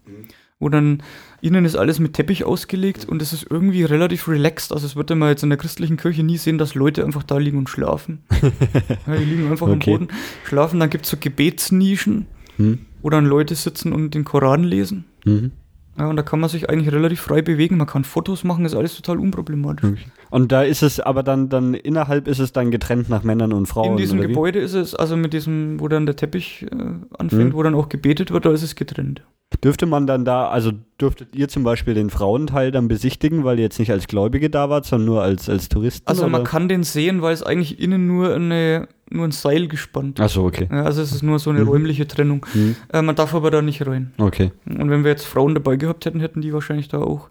wo 0.57 0.69
dann 0.69 1.03
innen 1.41 1.65
ist 1.65 1.75
alles 1.75 1.99
mit 1.99 2.13
Teppich 2.13 2.43
ausgelegt 2.45 3.05
und 3.07 3.21
es 3.21 3.31
ist 3.31 3.45
irgendwie 3.47 3.83
relativ 3.83 4.27
relaxed. 4.27 4.73
Also 4.73 4.87
es 4.87 4.95
wird 4.95 5.11
man 5.11 5.29
jetzt 5.29 5.43
in 5.43 5.49
der 5.49 5.59
christlichen 5.59 5.97
Kirche 5.97 6.23
nie 6.23 6.37
sehen, 6.37 6.57
dass 6.57 6.73
Leute 6.73 7.05
einfach 7.05 7.21
da 7.23 7.37
liegen 7.37 7.59
und 7.59 7.69
schlafen. 7.69 8.23
ja, 8.41 9.15
die 9.15 9.23
liegen 9.23 9.51
einfach 9.51 9.67
Okay. 9.67 9.93
am 9.93 9.99
Boden, 9.99 10.07
schlafen. 10.45 10.79
Dann 10.79 10.89
gibt 10.89 11.05
es 11.05 11.11
so 11.11 11.17
Gebetsnischen, 11.19 12.25
Hm? 12.57 12.79
wo 13.03 13.11
dann 13.11 13.25
Leute 13.27 13.53
sitzen 13.53 13.93
und 13.93 14.15
den 14.15 14.23
Koran 14.25 14.63
lesen. 14.63 15.05
Mhm. 15.25 15.51
Ja, 15.99 16.07
und 16.07 16.15
da 16.15 16.23
kann 16.23 16.39
man 16.39 16.49
sich 16.49 16.69
eigentlich 16.69 16.91
relativ 16.93 17.19
frei 17.19 17.41
bewegen. 17.41 17.75
Man 17.77 17.85
kann 17.87 18.05
Fotos 18.05 18.45
machen, 18.45 18.63
ist 18.65 18.73
alles 18.73 18.95
total 18.95 19.19
unproblematisch. 19.19 20.05
Und 20.29 20.51
da 20.51 20.63
ist 20.63 20.81
es 20.81 20.99
aber 21.01 21.23
dann, 21.23 21.49
dann 21.49 21.73
innerhalb 21.73 22.27
ist 22.27 22.39
es 22.39 22.53
dann 22.53 22.71
getrennt 22.71 23.09
nach 23.09 23.23
Männern 23.23 23.51
und 23.51 23.65
Frauen. 23.65 23.91
In 23.91 23.97
diesem 23.97 24.19
wie? 24.21 24.27
Gebäude 24.27 24.59
ist 24.59 24.73
es, 24.73 24.95
also 24.95 25.17
mit 25.17 25.33
diesem, 25.33 25.79
wo 25.79 25.87
dann 25.89 26.05
der 26.05 26.15
Teppich 26.15 26.65
äh, 26.71 26.75
anfängt, 27.17 27.49
Mhm. 27.49 27.53
wo 27.53 27.63
dann 27.63 27.75
auch 27.75 27.89
gebetet 27.89 28.31
wird, 28.31 28.45
da 28.45 28.51
ist 28.51 28.63
es 28.63 28.75
getrennt. 28.75 29.23
Dürfte 29.63 29.87
man 29.87 30.05
dann 30.07 30.25
da, 30.25 30.47
also 30.47 30.71
dürftet 31.01 31.35
ihr 31.35 31.47
zum 31.49 31.63
Beispiel 31.63 31.95
den 31.95 32.09
Frauenteil 32.11 32.71
dann 32.71 32.87
besichtigen, 32.87 33.43
weil 33.43 33.57
ihr 33.57 33.63
jetzt 33.63 33.79
nicht 33.79 33.91
als 33.91 34.07
Gläubige 34.07 34.49
da 34.49 34.69
wart, 34.69 34.85
sondern 34.85 35.07
nur 35.07 35.21
als, 35.23 35.49
als 35.49 35.67
Touristen? 35.69 36.07
Also 36.07 36.27
man 36.29 36.41
oder? 36.41 36.49
kann 36.49 36.69
den 36.69 36.83
sehen, 36.83 37.21
weil 37.23 37.33
es 37.33 37.41
eigentlich 37.43 37.79
innen 37.79 38.05
nur, 38.07 38.33
eine, 38.35 38.87
nur 39.11 39.25
ein 39.25 39.31
Seil 39.31 39.67
gespannt 39.67 40.19
ist. 40.19 40.25
Achso, 40.25 40.45
okay. 40.45 40.67
Also 40.69 41.01
es 41.01 41.11
ist 41.11 41.23
nur 41.23 41.39
so 41.39 41.49
eine 41.49 41.61
Mhm. 41.61 41.67
räumliche 41.69 42.07
Trennung. 42.07 42.45
Hm. 42.53 42.75
Äh, 42.93 43.01
man 43.01 43.15
darf 43.15 43.33
aber 43.33 43.51
da 43.51 43.61
nicht 43.61 43.85
rein. 43.85 44.13
Okay. 44.17 44.51
Und 44.65 44.89
wenn 44.89 45.03
wir 45.03 45.11
jetzt 45.11 45.25
Frauen 45.25 45.53
dabei 45.55 45.75
gehabt 45.77 46.05
hätten, 46.05 46.19
hätten 46.19 46.41
die 46.41 46.53
wahrscheinlich 46.53 46.87
da 46.87 46.99
auch. 46.99 47.29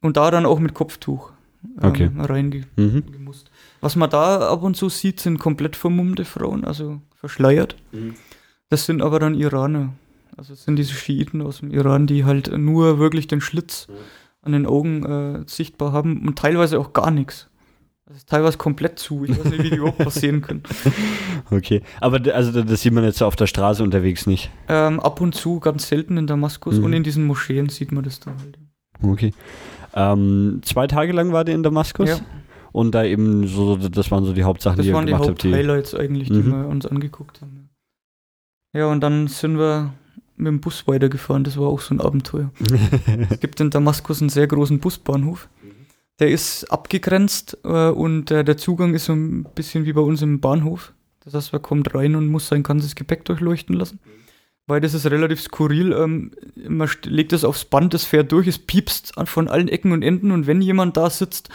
Und 0.00 0.16
da 0.16 0.30
dann 0.30 0.46
auch 0.46 0.58
mit 0.60 0.74
Kopftuch 0.74 1.30
ähm, 1.82 1.88
Okay. 1.88 2.10
reingemusst. 2.16 2.76
Mhm. 2.76 3.02
Was 3.80 3.96
man 3.96 4.10
da 4.10 4.48
ab 4.50 4.62
und 4.62 4.76
zu 4.76 4.88
sieht, 4.88 5.20
sind 5.20 5.38
komplett 5.38 5.74
vermummte 5.76 6.24
Frauen, 6.24 6.64
also 6.64 7.00
verschleiert. 7.14 7.76
Mhm. 7.92 8.14
Das 8.68 8.86
sind 8.86 9.02
aber 9.02 9.18
dann 9.18 9.34
Iraner. 9.34 9.94
Also 10.36 10.52
es 10.52 10.64
sind 10.64 10.76
diese 10.76 10.92
Schiiten 10.92 11.40
aus 11.42 11.60
dem 11.60 11.70
Iran, 11.70 12.06
die 12.06 12.24
halt 12.24 12.56
nur 12.56 12.98
wirklich 12.98 13.26
den 13.26 13.40
Schlitz 13.40 13.88
an 14.42 14.52
den 14.52 14.66
Augen 14.66 15.04
äh, 15.04 15.42
sichtbar 15.46 15.92
haben 15.92 16.26
und 16.26 16.38
teilweise 16.38 16.78
auch 16.78 16.92
gar 16.92 17.10
nichts. 17.10 17.48
Das 18.08 18.18
ist 18.18 18.28
teilweise 18.28 18.56
komplett 18.56 18.98
zu. 19.00 19.24
Ich 19.24 19.36
weiß 19.36 19.44
nicht, 19.46 19.62
wie 19.64 19.70
die 19.70 19.76
überhaupt 19.76 20.04
was 20.04 20.14
sehen 20.14 20.40
können. 20.42 20.62
Okay. 21.50 21.82
Aber 22.00 22.18
also 22.34 22.62
das 22.64 22.82
sieht 22.82 22.92
man 22.92 23.04
jetzt 23.04 23.22
auf 23.22 23.36
der 23.36 23.46
Straße 23.46 23.80
unterwegs 23.82 24.26
nicht. 24.26 24.50
Ähm, 24.68 24.98
ab 24.98 25.20
und 25.20 25.32
zu, 25.34 25.60
ganz 25.60 25.86
selten 25.86 26.16
in 26.16 26.26
Damaskus 26.26 26.78
Mhm. 26.78 26.84
und 26.84 26.92
in 26.92 27.02
diesen 27.04 27.24
Moscheen 27.24 27.68
sieht 27.68 27.92
man 27.92 28.02
das 28.02 28.18
dann 28.18 28.34
halt. 28.38 28.58
Okay. 29.00 29.32
Ähm, 29.94 30.60
zwei 30.64 30.88
Tage 30.88 31.12
lang 31.12 31.30
war 31.32 31.44
der 31.44 31.54
in 31.54 31.62
Damaskus 31.62 32.08
Ja. 32.08 32.18
und 32.72 32.96
da 32.96 33.04
eben 33.04 33.46
so, 33.46 33.76
das 33.76 34.10
waren 34.10 34.24
so 34.24 34.32
die 34.32 34.42
Hauptsachen, 34.42 34.76
Das 34.76 34.84
die 34.84 34.90
ihr 34.90 34.94
waren 34.96 35.06
gemacht 35.06 35.28
habt. 35.28 35.42
Die, 35.44 35.48
Haupthighlights 35.50 35.94
eigentlich, 35.94 36.28
die 36.28 36.34
Mhm. 36.42 36.50
wir 36.62 36.66
uns 36.68 36.84
angeguckt 36.86 37.40
haben. 37.42 37.68
Ja, 38.74 38.86
und 38.86 39.00
dann 39.02 39.28
sind 39.28 39.56
wir 39.58 39.92
mit 40.36 40.48
dem 40.48 40.60
Bus 40.60 40.86
weitergefahren. 40.88 41.44
Das 41.44 41.56
war 41.58 41.68
auch 41.68 41.80
so 41.80 41.94
ein 41.94 42.00
Abenteuer. 42.00 42.50
es 43.30 43.38
gibt 43.40 43.60
in 43.60 43.70
Damaskus 43.70 44.20
einen 44.20 44.30
sehr 44.30 44.48
großen 44.48 44.80
Busbahnhof. 44.80 45.48
Der 46.18 46.30
ist 46.30 46.64
abgegrenzt 46.70 47.58
äh, 47.64 47.88
und 47.88 48.30
äh, 48.30 48.44
der 48.44 48.56
Zugang 48.56 48.94
ist 48.94 49.06
so 49.06 49.12
ein 49.12 49.44
bisschen 49.54 49.84
wie 49.84 49.92
bei 49.92 50.00
uns 50.00 50.22
im 50.22 50.40
Bahnhof. 50.40 50.92
Das 51.24 51.34
heißt, 51.34 51.52
man 51.52 51.62
kommt 51.62 51.94
rein 51.94 52.14
und 52.14 52.28
muss 52.28 52.48
sein 52.48 52.62
ganzes 52.62 52.94
Gepäck 52.94 53.24
durchleuchten 53.24 53.74
lassen. 53.74 54.00
Weil 54.66 54.80
das 54.80 54.94
ist 54.94 55.06
relativ 55.06 55.40
skurril. 55.40 55.92
Ähm, 55.92 56.32
man 56.68 56.88
legt 57.04 57.32
es 57.32 57.44
aufs 57.44 57.64
Band, 57.64 57.94
es 57.94 58.04
fährt 58.04 58.32
durch, 58.32 58.46
es 58.46 58.58
piepst 58.58 59.12
von 59.26 59.48
allen 59.48 59.68
Ecken 59.68 59.92
und 59.92 60.02
Enden 60.02 60.30
und 60.30 60.46
wenn 60.46 60.62
jemand 60.62 60.96
da 60.96 61.10
sitzt, 61.10 61.50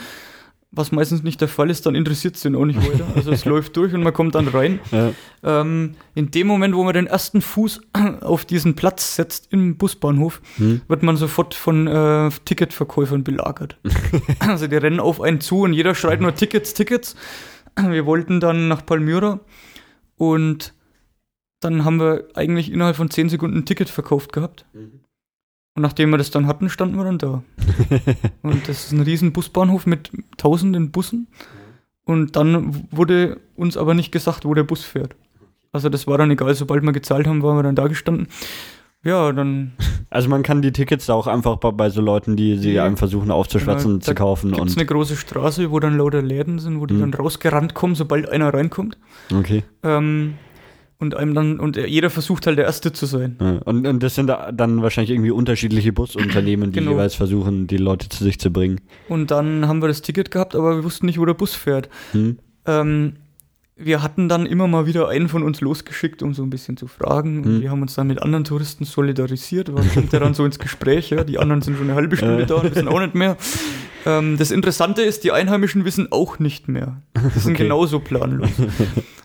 was 0.73 0.93
meistens 0.93 1.21
nicht 1.21 1.41
der 1.41 1.49
Fall 1.49 1.69
ist, 1.69 1.85
dann 1.85 1.95
interessiert 1.95 2.35
es 2.37 2.43
den 2.43 2.55
auch 2.55 2.63
nicht 2.65 2.79
weiter. 2.79 3.05
Also 3.15 3.31
es 3.31 3.43
läuft 3.53 3.75
durch 3.75 3.93
und 3.93 4.03
man 4.03 4.13
kommt 4.13 4.35
dann 4.35 4.47
rein. 4.47 4.79
Ja. 4.91 5.11
Ähm, 5.43 5.95
in 6.15 6.31
dem 6.31 6.47
Moment, 6.47 6.73
wo 6.75 6.83
man 6.85 6.93
den 6.93 7.07
ersten 7.07 7.41
Fuß 7.41 7.81
auf 8.21 8.45
diesen 8.45 8.75
Platz 8.75 9.15
setzt 9.17 9.51
im 9.51 9.75
Busbahnhof, 9.77 10.41
Hm? 10.55 10.81
wird 10.87 11.03
man 11.03 11.17
sofort 11.17 11.53
von 11.55 11.87
äh, 11.87 12.29
Ticketverkäufern 12.45 13.23
belagert. 13.25 13.77
also 14.39 14.67
die 14.67 14.77
rennen 14.77 15.01
auf 15.01 15.19
einen 15.19 15.41
zu 15.41 15.61
und 15.61 15.73
jeder 15.73 15.93
schreit 15.93 16.21
nur 16.21 16.35
Tickets, 16.35 16.73
Tickets. 16.73 17.15
Wir 17.77 18.05
wollten 18.05 18.39
dann 18.39 18.67
nach 18.69 18.85
Palmyra 18.85 19.39
und 20.15 20.73
dann 21.59 21.85
haben 21.85 21.99
wir 21.99 22.27
eigentlich 22.33 22.71
innerhalb 22.71 22.95
von 22.95 23.09
10 23.09 23.29
Sekunden 23.29 23.57
ein 23.59 23.65
Ticket 23.65 23.89
verkauft 23.89 24.33
gehabt. 24.33 24.65
Und 25.73 25.83
nachdem 25.83 26.09
wir 26.09 26.17
das 26.17 26.31
dann 26.31 26.47
hatten, 26.47 26.69
standen 26.69 26.97
wir 26.97 27.05
dann 27.05 27.17
da. 27.17 27.43
Und 28.41 28.67
das 28.67 28.85
ist 28.85 28.91
ein 28.91 29.01
riesen 29.01 29.31
Busbahnhof 29.31 29.85
mit 29.85 30.11
tausenden 30.37 30.91
Bussen. 30.91 31.27
Und 32.03 32.35
dann 32.35 32.87
wurde 32.91 33.39
uns 33.55 33.77
aber 33.77 33.93
nicht 33.93 34.11
gesagt, 34.11 34.43
wo 34.45 34.53
der 34.53 34.63
Bus 34.63 34.83
fährt. 34.83 35.15
Also 35.71 35.87
das 35.87 36.07
war 36.07 36.17
dann 36.17 36.31
egal, 36.31 36.53
sobald 36.55 36.83
wir 36.83 36.91
gezahlt 36.91 37.25
haben, 37.27 37.41
waren 37.41 37.57
wir 37.57 37.63
dann 37.63 37.75
da 37.75 37.87
gestanden. 37.87 38.27
Ja, 39.03 39.31
dann 39.31 39.71
Also 40.09 40.27
man 40.27 40.43
kann 40.43 40.61
die 40.61 40.73
Tickets 40.73 41.05
da 41.05 41.13
auch 41.13 41.25
einfach 41.27 41.55
bei, 41.55 41.71
bei 41.71 41.89
so 41.89 42.01
Leuten, 42.01 42.35
die 42.35 42.57
sie 42.57 42.73
Ja. 42.73 42.83
einem 42.83 42.97
versuchen 42.97 43.31
aufzuschwatzen, 43.31 43.91
Genau, 43.93 44.03
zu 44.03 44.13
kaufen. 44.13 44.51
gibt 44.51 44.67
es 44.67 44.73
Und, 44.73 44.79
eine 44.79 44.85
große 44.85 45.15
Straße, 45.15 45.71
wo 45.71 45.79
dann 45.79 45.97
lauter 45.97 46.21
Läden 46.21 46.59
sind, 46.59 46.81
wo 46.81 46.85
die 46.85 46.95
Mhm. 46.95 46.99
dann 46.99 47.13
rausgerannt 47.13 47.73
kommen, 47.75 47.95
sobald 47.95 48.27
einer 48.29 48.53
reinkommt. 48.53 48.97
okay. 49.33 49.63
Ähm, 49.83 50.33
und 51.01 51.15
einem 51.15 51.33
dann, 51.33 51.59
und 51.59 51.75
jeder 51.77 52.09
versucht 52.09 52.47
halt 52.47 52.57
der 52.57 52.65
Erste 52.65 52.93
zu 52.93 53.05
sein. 53.05 53.35
Ja. 53.41 53.57
Und, 53.65 53.85
und 53.85 54.01
das 54.01 54.15
sind 54.15 54.27
da 54.27 54.51
dann 54.51 54.81
wahrscheinlich 54.81 55.11
irgendwie 55.11 55.31
unterschiedliche 55.31 55.91
Busunternehmen, 55.91 56.71
die 56.71 56.79
Genau. 56.79 56.91
jeweils 56.91 57.15
versuchen, 57.15 57.67
die 57.67 57.77
Leute 57.77 58.07
zu 58.07 58.23
sich 58.23 58.39
zu 58.39 58.51
bringen. 58.51 58.79
Und 59.09 59.31
dann 59.31 59.67
haben 59.67 59.81
wir 59.81 59.87
das 59.87 60.01
Ticket 60.01 60.31
gehabt, 60.31 60.55
aber 60.55 60.75
wir 60.77 60.83
wussten 60.83 61.07
nicht, 61.07 61.19
wo 61.19 61.25
der 61.25 61.33
Bus 61.33 61.53
fährt. 61.55 61.89
Hm? 62.13 62.37
Ähm, 62.65 63.13
wir 63.75 64.03
hatten 64.03 64.29
dann 64.29 64.45
immer 64.45 64.67
mal 64.67 64.85
wieder 64.85 65.07
einen 65.09 65.27
von 65.27 65.41
uns 65.41 65.59
losgeschickt, 65.59 66.21
um 66.21 66.35
so 66.35 66.43
ein 66.43 66.51
bisschen 66.51 66.77
zu 66.77 66.85
fragen. 66.85 67.37
Und 67.39 67.45
Hm. 67.45 67.61
wir 67.61 67.71
haben 67.71 67.81
uns 67.81 67.95
dann 67.95 68.05
mit 68.05 68.21
anderen 68.21 68.43
Touristen 68.43 68.85
solidarisiert. 68.85 69.71
Man 69.73 69.89
kommt 69.91 70.13
ja 70.13 70.19
dann 70.19 70.35
so 70.35 70.45
ins 70.45 70.59
Gespräch, 70.59 71.09
ja. 71.09 71.23
Die 71.23 71.39
anderen 71.39 71.63
sind 71.63 71.77
schon 71.77 71.87
eine 71.87 71.95
halbe 71.95 72.15
Stunde 72.15 72.45
da 72.45 72.55
und 72.55 72.75
wissen 72.75 72.87
auch 72.87 72.99
nicht 72.99 73.15
mehr. 73.15 73.37
Ähm, 74.05 74.37
das 74.37 74.51
Interessante 74.51 75.01
ist, 75.01 75.23
die 75.23 75.31
Einheimischen 75.31 75.83
wissen 75.83 76.11
auch 76.11 76.37
nicht 76.37 76.67
mehr. 76.67 77.01
Die 77.35 77.39
sind 77.39 77.53
Okay. 77.55 77.63
genauso 77.63 77.99
planlos. 77.99 78.49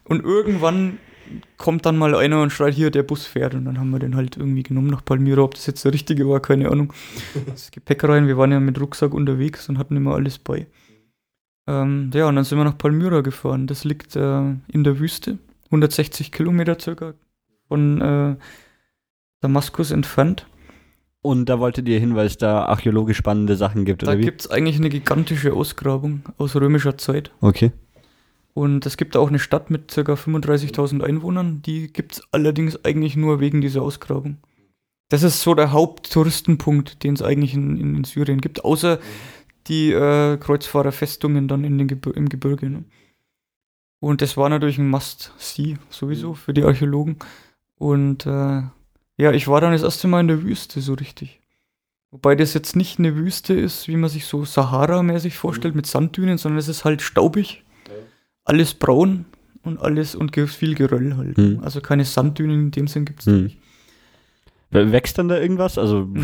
Und 0.05 0.25
irgendwann 0.25 0.99
kommt 1.57 1.87
dann 1.87 1.97
mal 1.97 2.15
einer 2.15 2.43
und 2.43 2.51
schreit, 2.51 2.75
hier, 2.75 2.91
der 2.91 3.03
Bus 3.03 3.27
fährt. 3.27 3.55
Und 3.55 3.65
dann 3.65 3.79
haben 3.79 3.91
wir 3.91 3.99
den 3.99 4.17
halt 4.17 4.37
irgendwie 4.37 4.63
genommen 4.63 4.89
nach 4.89 5.05
Palmyra. 5.05 5.43
Ob 5.43 5.55
das 5.55 5.67
jetzt 5.67 5.85
der 5.85 5.93
richtige 5.93 6.29
war, 6.29 6.41
keine 6.41 6.71
Ahnung. 6.71 6.93
Das 7.47 7.71
Gepäck 7.71 8.05
rein. 8.05 8.27
Wir 8.27 8.37
waren 8.37 8.53
ja 8.53 8.61
mit 8.61 8.81
Rucksack 8.81 9.15
unterwegs 9.15 9.69
und 9.69 9.79
hatten 9.79 9.97
immer 9.97 10.15
alles 10.15 10.39
bei. 10.39 10.67
Ähm, 11.67 12.11
ja, 12.15 12.29
und 12.29 12.37
dann 12.37 12.45
sind 12.45 12.59
wir 12.59 12.65
nach 12.65 12.79
Palmyra 12.79 13.21
gefahren. 13.23 13.67
Das 13.67 13.85
liegt 13.85 14.15
äh, 14.17 14.39
in 14.69 14.85
der 14.85 14.99
Wüste, 15.01 15.39
160 15.67 16.31
Kilometer 16.33 16.79
circa 16.81 17.15
von 17.69 18.01
äh, 18.01 18.37
Damaskus 19.41 19.91
entfernt. 19.91 20.47
Und 21.23 21.49
da 21.49 21.59
wolltet 21.59 21.89
ihr 21.89 21.99
hin, 21.99 22.15
weil 22.15 22.27
es 22.27 22.37
da 22.39 22.67
archäologisch 22.67 23.17
spannende 23.17 23.57
Sachen 23.57 23.85
gibt, 23.85 24.03
Da 24.05 24.09
oder 24.09 24.19
wie? 24.19 24.23
gibt 24.23 24.43
es 24.43 24.51
eigentlich 24.51 24.77
eine 24.77 24.91
gigantische 24.91 25.53
Ausgrabung 25.55 26.23
aus 26.39 26.55
römischer 26.55 26.97
Zeit. 26.99 27.33
Okay. 27.41 27.73
Und 28.57 28.87
es 28.87 28.97
gibt 28.97 29.19
auch 29.19 29.29
eine 29.29 29.39
Stadt 29.39 29.69
mit 29.69 29.89
ca. 29.89 30.01
35.000 30.01 31.03
Einwohnern. 31.03 31.61
Die 31.61 31.93
gibt 31.93 32.15
es 32.15 32.23
allerdings 32.33 32.83
eigentlich 32.87 33.15
nur 33.15 33.39
wegen 33.39 33.61
dieser 33.61 33.83
Ausgrabung. 33.83 34.39
Das 35.11 35.23
ist 35.23 35.43
so 35.43 35.55
der 35.55 35.73
Haupttouristenpunkt, 35.73 37.05
den 37.05 37.13
es 37.13 37.21
eigentlich 37.21 37.53
in, 37.53 37.79
in, 37.79 37.95
in 37.97 38.05
Syrien 38.05 38.41
gibt, 38.41 38.65
außer 38.65 38.99
die 39.67 39.93
äh, 39.93 40.39
Kreuzfahrerfestungen 40.39 41.49
dann 41.49 41.65
in 41.65 41.77
den 41.77 41.87
Gebir 41.87 42.17
im 42.17 42.31
Gebirge. 42.31 42.71
Ne? 42.71 42.85
Und 44.01 44.23
das 44.23 44.39
war 44.39 44.49
natürlich 44.49 44.79
ein 44.79 44.89
Must-See 44.89 45.77
sowieso 45.91 46.33
für 46.33 46.55
die 46.55 46.65
Archäologen. 46.65 47.17
Und 47.75 48.25
äh, 48.25 48.63
ja, 49.19 49.33
ich 49.33 49.49
war 49.49 49.61
dann 49.61 49.73
das 49.73 49.83
erste 49.83 50.09
Mal 50.09 50.21
in 50.21 50.29
der 50.29 50.43
Wüste 50.43 50.81
so 50.81 50.95
richtig. 50.95 51.43
Wobei 52.11 52.35
das 52.35 52.55
jetzt 52.55 52.75
nicht 52.75 52.99
eine 52.99 53.17
Wüste 53.17 53.53
ist, 53.53 53.87
wie 53.87 53.97
man 53.97 54.09
sich 54.09 54.25
so 54.25 54.47
Sahara-mäßig 54.47 55.37
vorstellt 55.37 55.75
mit 55.75 55.85
Sanddünen, 55.85 56.39
sondern 56.39 56.59
es 56.59 56.69
ist 56.69 56.87
halt 56.87 57.03
staubig 57.03 57.63
alles 58.47 58.73
braun 58.75 59.27
und 59.63 59.79
alles 59.79 60.15
und 60.15 60.35
viel 60.35 60.75
Geröll 60.75 61.17
halt. 61.17 61.37
Hm. 61.37 61.61
Also 61.63 61.81
keine 61.83 62.05
Sanddünen 62.05 62.61
in 62.67 62.71
dem 62.71 62.87
Sinn 62.89 63.05
gibt 63.05 63.21
es 63.21 63.27
Hm. 63.27 63.45
nicht. 63.45 63.59
Wächst 64.71 65.17
dann 65.17 65.29
da 65.29 65.39
irgendwas? 65.39 65.79
Also 65.79 66.09
Nee. 66.11 66.23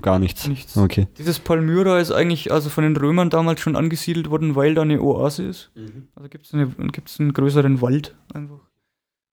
gar 0.00 0.18
nichts. 0.18 0.46
Nichts. 0.46 0.76
Okay. 0.76 1.08
Dieses 1.18 1.38
Palmyra 1.38 1.98
ist 1.98 2.12
eigentlich 2.12 2.52
also 2.52 2.70
von 2.70 2.84
den 2.84 2.96
Römern 2.96 3.30
damals 3.30 3.60
schon 3.60 3.76
angesiedelt 3.76 4.30
worden, 4.30 4.54
weil 4.54 4.74
da 4.74 4.82
eine 4.82 5.02
Oase 5.02 5.44
ist. 5.44 5.70
Also 6.14 6.28
gibt 6.28 6.46
es 6.46 6.52
gibt's 6.92 7.18
einen 7.20 7.32
größeren 7.32 7.80
Wald 7.80 8.16
einfach. 8.32 8.60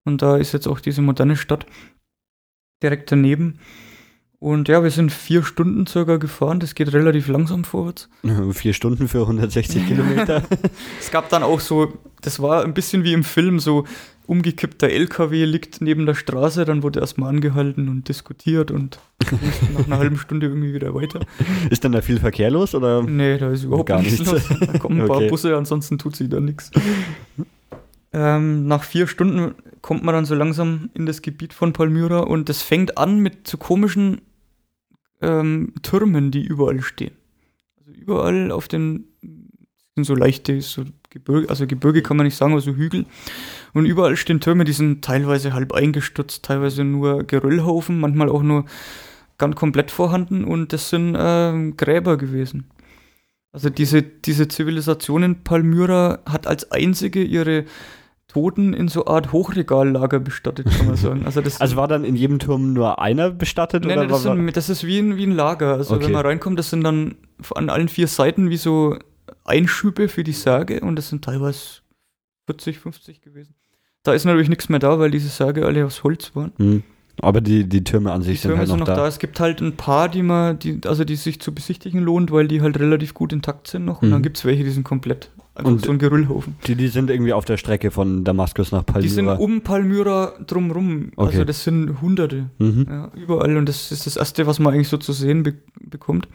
Und 0.05 0.21
da 0.21 0.37
ist 0.37 0.51
jetzt 0.51 0.67
auch 0.67 0.79
diese 0.79 1.01
moderne 1.01 1.35
Stadt 1.35 1.65
direkt 2.81 3.11
daneben. 3.11 3.59
Und 4.43 4.67
ja, 4.67 4.83
wir 4.83 4.91
sind 4.91 5.09
vier 5.13 5.41
Stunden 5.41 5.87
circa 5.87 6.17
gefahren. 6.17 6.59
Das 6.59 6.75
geht 6.75 6.91
relativ 6.91 7.29
langsam 7.29 7.63
vorwärts. 7.63 8.09
Vier 8.51 8.73
Stunden 8.73 9.07
für 9.07 9.21
160 9.21 9.87
Kilometer. 9.87 10.43
Es 10.99 11.11
gab 11.11 11.29
dann 11.29 11.43
auch 11.43 11.61
so, 11.61 11.93
das 12.21 12.41
war 12.41 12.61
ein 12.65 12.73
bisschen 12.73 13.05
wie 13.05 13.13
im 13.13 13.23
Film, 13.23 13.59
so 13.59 13.85
umgekippter 14.27 14.89
LKW 14.89 15.45
liegt 15.45 15.79
neben 15.79 16.05
der 16.05 16.15
Straße, 16.15 16.65
dann 16.65 16.83
wurde 16.83 16.99
erstmal 16.99 17.29
angehalten 17.29 17.87
und 17.87 18.09
diskutiert 18.09 18.69
und 18.69 18.99
nach 19.77 19.85
einer 19.85 19.97
halben 19.99 20.17
Stunde 20.17 20.47
irgendwie 20.47 20.73
wieder 20.73 20.93
weiter. 20.93 21.21
Ist 21.69 21.85
dann 21.85 21.93
da 21.93 22.01
viel 22.01 22.19
Verkehr 22.19 22.51
los 22.51 22.75
oder? 22.75 23.01
Nee, 23.01 23.37
da 23.37 23.49
ist 23.49 23.63
überhaupt 23.63 23.87
Gar 23.87 24.01
nichts 24.01 24.19
nichts. 24.19 24.49
los. 24.49 24.59
Da 24.59 24.77
kommen 24.77 24.99
ein 24.99 25.07
paar 25.07 25.17
Okay. 25.17 25.29
Busse, 25.29 25.55
ansonsten 25.55 25.97
tut 25.99 26.17
sich 26.17 26.27
da 26.27 26.41
nichts. 26.41 26.69
Ähm, 28.11 28.67
nach 28.67 28.83
vier 28.83 29.07
Stunden 29.07 29.55
kommt 29.81 30.03
man 30.03 30.13
dann 30.13 30.25
so 30.25 30.35
langsam 30.35 30.89
in 30.93 31.05
das 31.05 31.21
Gebiet 31.21 31.53
von 31.53 31.71
Palmyra 31.71 32.19
und 32.19 32.49
das 32.49 32.61
fängt 32.61 32.97
an 32.97 33.19
mit 33.19 33.47
so 33.47 33.57
komischen 33.57 34.19
ähm, 35.23 35.73
Türmen, 35.81 36.31
die 36.31 36.43
überall 36.43 36.81
stehen. 36.81 37.15
Also 37.79 37.91
überall 37.91 38.51
auf 38.51 38.67
den 38.67 39.07
sind 39.95 40.05
so 40.05 40.15
leichte, 40.15 40.59
so 40.61 40.83
Gebirge, 41.09 41.49
also 41.49 41.67
Gebirge 41.67 42.01
kann 42.01 42.17
man 42.17 42.25
nicht 42.25 42.35
sagen, 42.35 42.53
aber 42.53 42.61
so 42.61 42.73
Hügel. 42.73 43.05
Und 43.73 43.85
überall 43.85 44.17
stehen 44.17 44.39
Türme, 44.39 44.63
die 44.63 44.73
sind 44.73 45.03
teilweise 45.03 45.53
halb 45.53 45.73
eingestürzt, 45.73 46.43
teilweise 46.43 46.83
nur 46.83 47.23
Geröllhaufen, 47.23 47.99
manchmal 47.99 48.29
auch 48.29 48.41
nur 48.41 48.65
ganz 49.37 49.55
komplett 49.55 49.91
vorhanden 49.91 50.43
und 50.43 50.73
das 50.73 50.89
sind 50.89 51.15
äh, 51.15 51.71
Gräber 51.77 52.17
gewesen. 52.17 52.65
Also 53.51 53.69
diese, 53.69 54.01
diese 54.01 54.47
Zivilisation 54.47 55.21
in 55.21 55.43
Palmyra 55.43 56.19
hat 56.25 56.47
als 56.47 56.71
einzige 56.71 57.23
ihre 57.23 57.65
Toten 58.33 58.73
in 58.73 58.87
so 58.87 59.05
Art 59.05 59.31
Hochregallager 59.31 60.19
bestattet, 60.19 60.67
kann 60.75 60.87
man 60.87 60.95
sagen. 60.95 61.25
Also, 61.25 61.41
das 61.41 61.61
also 61.61 61.75
war 61.75 61.87
dann 61.87 62.03
in 62.03 62.15
jedem 62.15 62.39
Turm 62.39 62.73
nur 62.73 62.99
einer 62.99 63.29
bestattet? 63.29 63.85
Nein, 63.85 63.99
oder 63.99 64.07
das, 64.07 64.23
sind, 64.23 64.57
das 64.57 64.69
ist 64.69 64.85
wie 64.85 64.99
ein, 64.99 65.17
wie 65.17 65.25
ein 65.25 65.31
Lager. 65.31 65.73
Also 65.73 65.95
okay. 65.95 66.05
wenn 66.05 66.13
man 66.13 66.25
reinkommt, 66.25 66.57
das 66.57 66.71
sind 66.71 66.83
dann 66.83 67.15
an 67.53 67.69
allen 67.69 67.89
vier 67.89 68.07
Seiten 68.07 68.49
wie 68.49 68.57
so 68.57 68.97
Einschübe 69.45 70.09
für 70.09 70.23
die 70.23 70.31
Särge 70.31 70.81
und 70.81 70.95
das 70.95 71.09
sind 71.09 71.23
teilweise 71.23 71.81
40, 72.47 72.79
50 72.79 73.21
gewesen. 73.21 73.55
Da 74.01 74.13
ist 74.13 74.25
natürlich 74.25 74.49
nichts 74.49 74.67
mehr 74.67 74.79
da, 74.79 74.99
weil 74.99 75.11
diese 75.11 75.29
Särge 75.29 75.65
alle 75.65 75.85
aus 75.85 76.03
Holz 76.03 76.35
waren. 76.35 76.51
Mhm. 76.57 76.83
Aber 77.21 77.41
die, 77.41 77.69
die 77.69 77.83
Türme 77.83 78.11
an 78.11 78.23
sich 78.23 78.41
die 78.41 78.47
Türme 78.47 78.65
sind 78.65 78.71
halt 78.71 78.79
noch, 78.79 78.87
sind 78.87 78.95
noch 78.95 78.95
da. 78.95 79.03
da. 79.03 79.07
Es 79.07 79.19
gibt 79.19 79.39
halt 79.39 79.61
ein 79.61 79.77
paar, 79.77 80.09
die 80.09 80.23
man, 80.23 80.57
die, 80.57 80.81
also 80.85 81.03
die 81.03 81.15
sich 81.15 81.39
zu 81.39 81.53
besichtigen 81.53 82.01
lohnt, 82.01 82.31
weil 82.31 82.47
die 82.47 82.61
halt 82.61 82.79
relativ 82.79 83.13
gut 83.13 83.31
intakt 83.31 83.67
sind 83.67 83.85
noch. 83.85 84.01
Und 84.01 84.09
dann 84.09 84.19
mhm. 84.19 84.23
gibt 84.23 84.37
es 84.37 84.45
welche, 84.45 84.63
die 84.63 84.71
sind 84.71 84.83
komplett 84.83 85.29
einfach 85.55 85.71
und 85.71 85.85
so 85.85 85.91
ein 85.91 85.99
Gerüllhaufen. 85.99 86.55
Die, 86.65 86.75
die 86.75 86.87
sind 86.87 87.09
irgendwie 87.09 87.33
auf 87.33 87.45
der 87.45 87.57
Strecke 87.57 87.91
von 87.91 88.23
Damaskus 88.23 88.71
nach 88.71 88.85
Palmyra. 88.85 89.01
Die 89.01 89.09
sind 89.09 89.27
um 89.27 89.61
Palmyra 89.61 90.33
drumrum. 90.45 91.11
Okay. 91.15 91.31
Also 91.31 91.45
das 91.45 91.63
sind 91.63 92.01
Hunderte. 92.01 92.49
Mhm. 92.57 92.87
Ja, 92.89 93.11
überall. 93.15 93.57
Und 93.57 93.67
das 93.67 93.91
ist 93.91 94.05
das 94.05 94.17
Erste, 94.17 94.47
was 94.47 94.59
man 94.59 94.73
eigentlich 94.73 94.89
so 94.89 94.97
zu 94.97 95.13
sehen 95.13 95.43
be 95.43 95.55
bekommt. 95.79 96.27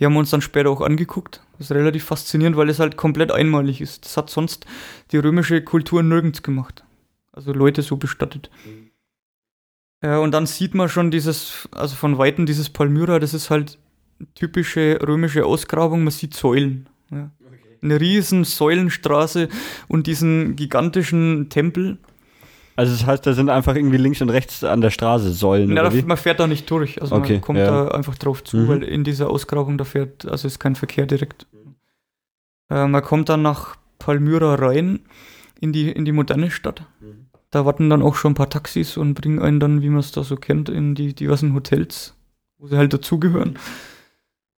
Die 0.00 0.04
haben 0.04 0.12
wir 0.14 0.18
uns 0.18 0.30
dann 0.30 0.40
später 0.40 0.70
auch 0.70 0.80
angeguckt. 0.80 1.40
Das 1.58 1.70
ist 1.70 1.72
relativ 1.72 2.04
faszinierend, 2.04 2.56
weil 2.56 2.68
es 2.68 2.80
halt 2.80 2.96
komplett 2.96 3.30
einmalig 3.30 3.80
ist. 3.80 4.04
Das 4.04 4.16
hat 4.16 4.28
sonst 4.28 4.66
die 5.12 5.18
römische 5.18 5.62
Kultur 5.62 6.02
nirgends 6.02 6.42
gemacht. 6.42 6.84
Also 7.32 7.52
Leute 7.52 7.82
so 7.82 7.96
bestattet. 7.96 8.50
Ja, 10.02 10.18
und 10.18 10.32
dann 10.32 10.46
sieht 10.46 10.74
man 10.74 10.88
schon 10.88 11.10
dieses, 11.10 11.68
also 11.70 11.94
von 11.96 12.18
Weitem 12.18 12.44
dieses 12.44 12.70
Palmyra, 12.70 13.18
das 13.18 13.34
ist 13.34 13.50
halt 13.50 13.78
typische 14.34 14.98
römische 15.06 15.46
Ausgrabung. 15.46 16.04
Man 16.04 16.10
sieht 16.10 16.34
Säulen. 16.34 16.88
Ja. 17.10 17.30
Eine 17.84 18.00
riesen 18.00 18.44
Säulenstraße 18.44 19.48
und 19.88 20.06
diesen 20.06 20.56
gigantischen 20.56 21.50
Tempel. 21.50 21.98
Also 22.76 22.92
das 22.92 23.06
heißt, 23.06 23.26
da 23.26 23.34
sind 23.34 23.50
einfach 23.50 23.76
irgendwie 23.76 23.98
links 23.98 24.20
und 24.20 24.30
rechts 24.30 24.64
an 24.64 24.80
der 24.80 24.90
Straße 24.90 25.32
Säulen. 25.32 25.76
Ja, 25.76 25.88
man 26.06 26.16
fährt 26.16 26.40
da 26.40 26.46
nicht 26.46 26.68
durch. 26.70 27.00
Also 27.00 27.14
okay, 27.14 27.34
man 27.34 27.40
kommt 27.40 27.58
ja. 27.60 27.66
da 27.66 27.88
einfach 27.88 28.16
drauf 28.16 28.42
zu, 28.42 28.56
mhm. 28.56 28.68
weil 28.68 28.82
in 28.82 29.04
dieser 29.04 29.30
Ausgrabung 29.30 29.78
da 29.78 29.84
fährt, 29.84 30.26
also 30.26 30.48
ist 30.48 30.58
kein 30.58 30.74
Verkehr 30.74 31.06
direkt. 31.06 31.46
Äh, 32.70 32.86
man 32.86 33.02
kommt 33.02 33.28
dann 33.28 33.42
nach 33.42 33.76
Palmyra 33.98 34.56
rein 34.56 35.00
in 35.60 35.72
die, 35.72 35.90
in 35.90 36.04
die 36.04 36.12
moderne 36.12 36.50
Stadt. 36.50 36.82
Mhm. 37.00 37.26
Da 37.50 37.64
warten 37.64 37.88
dann 37.88 38.02
auch 38.02 38.16
schon 38.16 38.32
ein 38.32 38.36
paar 38.36 38.50
Taxis 38.50 38.96
und 38.96 39.14
bringen 39.14 39.38
einen 39.38 39.60
dann, 39.60 39.82
wie 39.82 39.88
man 39.88 40.00
es 40.00 40.10
da 40.10 40.24
so 40.24 40.36
kennt, 40.36 40.68
in 40.68 40.96
die 40.96 41.14
diversen 41.14 41.54
Hotels, 41.54 42.14
wo 42.58 42.66
sie 42.66 42.76
halt 42.76 42.92
dazugehören. 42.92 43.58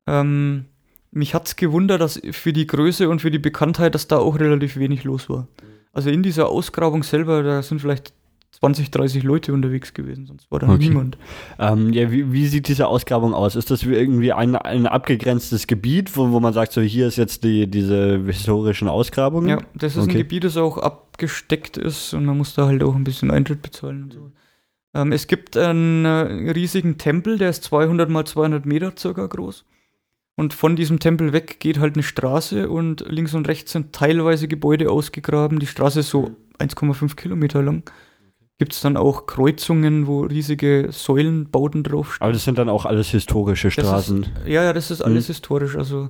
Ähm, 0.08 0.66
mich 1.16 1.34
hat 1.34 1.48
es 1.48 1.56
gewundert, 1.56 2.02
dass 2.02 2.22
für 2.32 2.54
die 2.54 2.68
Größe 2.68 3.10
und 3.10 3.22
für 3.22 3.32
die 3.32 3.40
Bekanntheit, 3.40 3.96
dass 3.96 4.08
da 4.08 4.18
auch 4.18 4.38
relativ 4.38 4.78
wenig 4.78 5.04
los 5.06 5.30
war. 5.30 5.48
Also 5.94 6.10
in 6.10 6.24
dieser 6.24 6.50
Ausgrabung 6.50 7.04
selber, 7.04 7.42
da 7.42 7.64
sind 7.64 7.80
vielleicht 7.80 8.14
20, 8.52 8.92
30 8.92 9.24
Leute 9.24 9.54
unterwegs 9.54 9.94
gewesen, 9.94 10.28
sonst 10.28 10.52
war 10.52 10.60
da 10.60 10.68
okay. 10.68 10.90
niemand. 10.90 11.18
Ähm, 11.58 11.94
ja, 11.94 12.12
wie, 12.12 12.34
wie, 12.34 12.48
sieht 12.48 12.68
diese 12.68 12.88
Ausgrabung 12.88 13.34
aus? 13.34 13.56
Ist 13.56 13.72
das 13.72 13.84
irgendwie 13.84 14.34
ein, 14.34 14.56
ein 14.56 14.88
abgegrenztes 14.88 15.68
Gebiet, 15.68 16.16
wo, 16.18 16.32
wo 16.32 16.40
man 16.40 16.54
sagt, 16.54 16.74
so 16.74 16.82
hier 16.82 17.08
ist 17.08 17.18
jetzt 17.18 17.44
die, 17.46 17.68
diese 17.68 18.22
historischen 18.26 18.88
Ausgrabungen? 18.90 19.50
Ja, 19.50 19.60
das 19.74 19.96
ist 19.96 20.04
okay. 20.04 20.12
ein 20.12 20.18
Gebiet, 20.18 20.44
das 20.44 20.58
auch 20.58 20.78
abgesteckt 20.78 21.78
ist 21.78 22.14
und 22.14 22.26
man 22.26 22.38
muss 22.38 22.56
da 22.56 22.66
halt 22.66 22.84
auch 22.84 22.96
ein 22.96 23.04
bisschen 23.06 23.32
Eintritt 23.32 23.62
bezahlen 23.62 24.04
und 24.04 24.14
so. 24.14 24.32
Ähm, 24.94 25.12
es 25.14 25.28
gibt 25.28 25.56
einen 25.56 26.04
äh, 26.04 26.52
riesigen 26.52 26.98
Tempel, 26.98 27.38
der 27.38 27.50
ist 27.50 27.64
200 27.64 28.10
mal 28.10 28.26
200 28.26 28.66
Meter 28.66 28.94
circa 28.98 29.28
groß. 29.28 29.66
Und 30.36 30.54
von 30.54 30.76
diesem 30.76 31.00
Tempel 31.00 31.32
weg 31.32 31.60
geht 31.60 31.80
halt 31.80 31.96
eine 31.96 32.04
Straße 32.04 32.70
und 32.70 33.06
links 33.08 33.34
und 33.34 33.48
rechts 33.48 33.72
sind 33.72 33.94
teilweise 33.94 34.48
Gebäude 34.48 34.92
ausgegraben. 34.92 35.60
Die 35.60 35.68
Straße 35.68 36.02
ist 36.02 36.10
so 36.10 36.32
1,5 36.60 37.16
Kilometer 37.16 37.62
lang 37.62 37.84
gibt 38.58 38.74
es 38.74 38.82
dann 38.82 38.98
auch 38.98 39.26
Kreuzungen, 39.26 40.08
wo 40.08 40.22
riesige 40.22 40.88
Säulenbauten 40.92 41.84
draufstehen. 41.84 42.24
Aber 42.24 42.34
das 42.34 42.44
sind 42.44 42.58
dann 42.58 42.70
auch 42.70 42.86
alles 42.86 43.10
historische 43.10 43.70
Straßen. 43.70 44.24
Ist, 44.24 44.32
ja, 44.46 44.64
ja, 44.64 44.74
das 44.74 44.92
ist 44.92 45.02
alles 45.02 45.28
hm. 45.28 45.34
historisch. 45.34 45.76
Also 45.76 46.10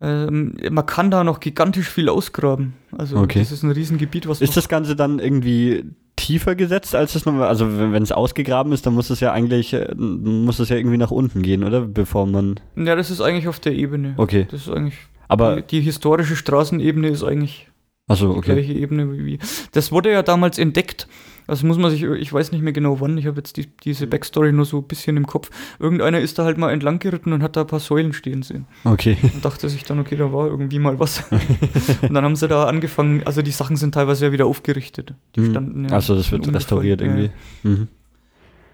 ähm, 0.00 0.56
man 0.70 0.86
kann 0.86 1.10
da 1.10 1.24
noch 1.24 1.40
gigantisch 1.40 1.88
viel 1.88 2.08
ausgraben. 2.08 2.74
Also 2.96 3.16
okay. 3.16 3.40
das 3.40 3.50
ist 3.50 3.62
ein 3.64 3.72
Riesengebiet, 3.72 4.28
was. 4.28 4.40
Ist 4.40 4.56
das 4.56 4.68
Ganze 4.68 4.94
dann 4.94 5.18
irgendwie 5.18 5.84
tiefer 6.20 6.54
gesetzt 6.54 6.94
als 6.94 7.14
das 7.14 7.26
normal? 7.26 7.48
Also 7.48 7.66
wenn 7.78 8.02
es 8.02 8.12
ausgegraben 8.12 8.72
ist, 8.72 8.86
dann 8.86 8.94
muss 8.94 9.10
es 9.10 9.20
ja 9.20 9.32
eigentlich, 9.32 9.72
äh, 9.72 9.94
muss 9.94 10.58
es 10.58 10.68
ja 10.68 10.76
irgendwie 10.76 10.98
nach 10.98 11.10
unten 11.10 11.42
gehen, 11.42 11.64
oder? 11.64 11.82
Bevor 11.82 12.26
man. 12.26 12.60
Ja, 12.76 12.94
das 12.94 13.10
ist 13.10 13.20
eigentlich 13.20 13.48
auf 13.48 13.60
der 13.60 13.72
Ebene. 13.72 14.14
Okay. 14.16 14.46
Das 14.50 14.62
ist 14.62 14.70
eigentlich. 14.70 14.98
Aber 15.28 15.56
die, 15.56 15.62
die 15.62 15.80
historische 15.80 16.36
Straßenebene 16.36 17.08
ist 17.08 17.24
eigentlich 17.24 17.68
so, 18.08 18.30
okay. 18.30 18.40
die 18.40 18.52
gleiche 18.52 18.72
Ebene 18.72 19.12
wie. 19.12 19.38
Das 19.72 19.92
wurde 19.92 20.10
ja 20.10 20.22
damals 20.22 20.58
entdeckt 20.58 21.06
also 21.50 21.66
muss 21.66 21.78
man 21.78 21.90
sich, 21.90 22.04
ich 22.04 22.32
weiß 22.32 22.52
nicht 22.52 22.62
mehr 22.62 22.72
genau 22.72 23.00
wann, 23.00 23.18
ich 23.18 23.26
habe 23.26 23.38
jetzt 23.38 23.56
die, 23.56 23.66
diese 23.66 24.06
mhm. 24.06 24.10
Backstory 24.10 24.52
nur 24.52 24.64
so 24.64 24.78
ein 24.78 24.84
bisschen 24.84 25.16
im 25.16 25.26
Kopf. 25.26 25.50
Irgendeiner 25.80 26.20
ist 26.20 26.38
da 26.38 26.44
halt 26.44 26.58
mal 26.58 26.70
entlang 26.70 27.00
geritten 27.00 27.32
und 27.32 27.42
hat 27.42 27.56
da 27.56 27.62
ein 27.62 27.66
paar 27.66 27.80
Säulen 27.80 28.12
stehen 28.12 28.42
sehen. 28.42 28.66
Okay. 28.84 29.16
Und 29.22 29.44
dachte 29.44 29.68
sich 29.68 29.82
dann, 29.82 29.98
okay, 29.98 30.16
da 30.16 30.32
war 30.32 30.46
irgendwie 30.46 30.78
mal 30.78 31.00
was. 31.00 31.24
und 32.02 32.14
dann 32.14 32.24
haben 32.24 32.36
sie 32.36 32.46
da 32.46 32.64
angefangen, 32.64 33.22
also 33.24 33.42
die 33.42 33.50
Sachen 33.50 33.74
sind 33.74 33.94
teilweise 33.94 34.26
ja 34.26 34.32
wieder 34.32 34.46
aufgerichtet. 34.46 35.14
Die 35.34 35.40
mhm. 35.40 35.50
standen 35.50 35.84
ja. 35.88 35.90
Also 35.90 36.14
das 36.14 36.30
wird 36.30 36.52
restauriert 36.54 37.00
irgendwie. 37.00 37.30
Ja. 37.64 37.70
Mhm. 37.70 37.88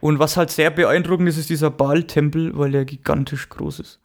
Und 0.00 0.18
was 0.18 0.36
halt 0.36 0.50
sehr 0.50 0.70
beeindruckend 0.70 1.30
ist, 1.30 1.38
ist 1.38 1.48
dieser 1.48 1.70
Baal-Tempel, 1.70 2.58
weil 2.58 2.72
der 2.72 2.84
gigantisch 2.84 3.48
groß 3.48 3.80
ist. 3.80 4.00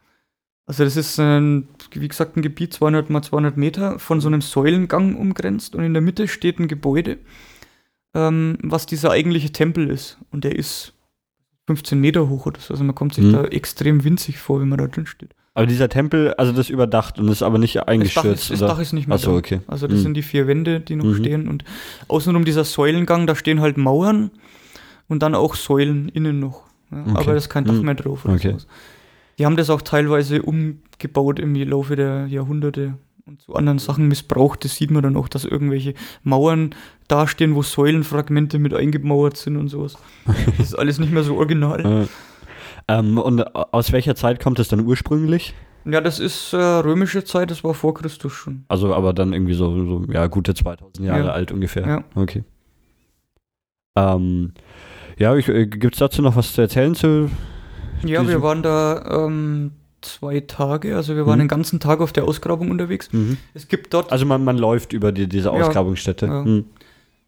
Also 0.65 0.86
das 0.86 0.95
ist, 0.95 1.19
ein, 1.19 1.67
wie 1.91 2.07
gesagt, 2.07 2.38
ein 2.38 2.41
Gebiet 2.41 2.73
200 2.73 3.10
mal 3.10 3.21
200 3.21 3.57
Meter 3.57 3.99
von 3.99 4.21
so 4.21 4.29
einem 4.29 4.39
Säulengang 4.39 5.17
umgrenzt 5.17 5.75
und 5.75 5.84
in 5.84 5.93
der 5.93 6.01
Mitte 6.01 6.29
steht 6.29 6.60
ein 6.60 6.69
Gebäude 6.69 7.17
ähm, 8.13 8.58
was 8.62 8.86
dieser 8.86 9.12
eigentliche 9.12 9.52
Tempel 9.52 9.89
ist. 9.89 10.17
Und 10.32 10.43
der 10.43 10.56
ist 10.56 10.93
15 11.67 12.00
Meter 12.00 12.30
hoch 12.30 12.45
oder 12.45 12.60
so. 12.60 12.74
Also 12.74 12.84
man 12.84 12.95
kommt 12.95 13.13
sich 13.13 13.26
mhm. 13.26 13.34
da 13.34 13.45
extrem 13.45 14.04
winzig 14.04 14.38
vor, 14.39 14.62
wenn 14.62 14.69
man 14.69 14.80
da 14.80 14.88
drin 14.88 15.06
steht. 15.06 15.34
Aber 15.54 15.65
dieser 15.65 15.89
Tempel, 15.89 16.34
also 16.36 16.54
das 16.54 16.67
ist 16.67 16.69
überdacht 16.69 17.19
und 17.19 17.28
ist 17.28 17.43
aber 17.43 17.58
nicht 17.58 17.86
eingestürzt. 17.88 18.26
Das 18.26 18.47
Dach 18.47 18.54
ist, 18.54 18.62
das 18.62 18.69
Dach 18.69 18.80
ist 18.80 18.93
nicht 18.93 19.08
mehr 19.08 19.15
Achso, 19.15 19.36
okay. 19.36 19.60
Also 19.67 19.88
das 19.88 20.00
mhm. 20.00 20.04
sind 20.04 20.13
die 20.13 20.21
vier 20.21 20.47
Wände, 20.47 20.80
die 20.80 20.95
noch 20.95 21.06
mhm. 21.06 21.15
stehen. 21.15 21.47
Und 21.50 21.65
außenrum 22.08 22.45
dieser 22.45 22.63
Säulengang, 22.63 23.28
da 23.28 23.36
stehen 23.36 23.60
halt 23.60 23.78
Mauern 23.78 24.32
und 25.10 25.24
dann 25.24 25.36
auch 25.36 25.56
Säulen 25.56 26.08
innen 26.10 26.39
noch. 26.39 26.63
Ja, 26.89 27.02
okay. 27.02 27.12
Aber 27.15 27.32
da 27.32 27.36
ist 27.36 27.50
kein 27.50 27.65
Dach 27.65 27.74
mhm. 27.74 27.82
mehr 27.82 27.95
drauf. 27.95 28.26
okay. 28.26 28.52
Sowas. 28.52 28.67
Die 29.38 29.45
haben 29.45 29.58
das 29.58 29.69
auch 29.69 29.82
teilweise 29.82 30.41
umgebaut 30.41 31.39
im 31.39 31.56
Laufe 31.56 31.95
der 31.95 32.28
Jahrhunderte 32.28 32.93
und 33.32 33.41
zu 33.41 33.56
anderen 33.56 33.80
Sachen 33.80 34.08
missbraucht. 34.08 34.63
Das 34.65 34.76
sieht 34.76 34.91
man 34.91 35.04
dann 35.04 35.17
auch, 35.17 35.28
dass 35.28 35.46
irgendwelche 35.46 35.94
Mauern 36.24 36.76
dastehen, 37.08 37.56
wo 37.56 37.62
Säulenfragmente 37.62 38.60
mit 38.60 38.74
eingemauert 38.74 39.38
sind 39.38 39.58
und 39.58 39.70
sowas. 39.70 39.98
Das 40.58 40.67
ist 40.67 40.76
alles 40.76 41.00
nicht 41.00 41.12
mehr 41.12 41.24
so 41.24 41.38
original. 41.38 42.08
ähm, 42.88 43.17
und 43.17 43.56
aus 43.56 43.91
welcher 43.91 44.15
Zeit 44.15 44.41
kommt 44.41 44.60
es 44.60 44.67
dann 44.67 44.86
ursprünglich? 44.86 45.54
Ja, 45.86 46.00
das 46.00 46.20
ist 46.20 46.54
äh, 46.54 46.58
römische 46.58 47.24
Zeit, 47.24 47.50
das 47.50 47.63
war 47.63 47.74
vor 47.74 47.94
Christus 47.96 48.34
schon. 48.34 48.65
Also 48.67 48.94
aber 48.94 49.13
dann 49.13 49.34
irgendwie 49.34 49.56
so, 49.56 49.86
so 49.86 50.12
ja, 50.12 50.28
gute 50.28 50.54
2000 50.54 51.08
Jahre 51.08 51.26
ja. 51.26 51.32
alt 51.32 51.52
ungefähr. 51.52 51.88
Ja. 51.88 52.04
Okay. 52.13 52.44
Ähm, 53.96 54.54
ja, 55.17 55.36
äh, 55.36 55.65
gibt 55.65 55.96
es 55.96 56.00
dazu 56.00 56.22
noch 56.22 56.36
was 56.36 56.54
zu 56.54 56.62
erzählen 56.62 56.94
zu? 56.94 57.32
Ja, 58.06 58.28
wir 58.28 58.41
waren 58.41 58.62
da 58.62 59.26
ähm, 59.26 59.72
zwei 60.02 60.42
Tage. 60.42 60.96
Also 60.96 61.16
wir 61.16 61.26
waren 61.26 61.38
mhm. 61.38 61.44
den 61.44 61.48
ganzen 61.48 61.80
Tag 61.80 62.02
auf 62.02 62.12
der 62.12 62.26
Ausgrabung 62.26 62.72
unterwegs. 62.72 63.12
Mhm. 63.12 63.38
Es 63.54 63.68
gibt 63.68 63.94
dort. 63.94 64.12
Also 64.12 64.26
man, 64.26 64.44
man 64.44 64.58
läuft 64.58 64.94
über 64.94 65.12
die, 65.12 65.28
diese 65.28 65.52
Ausgrabungsstätte. 65.52 66.26
Ja, 66.26 66.34
ja. 66.34 66.46
Mhm. 66.46 66.66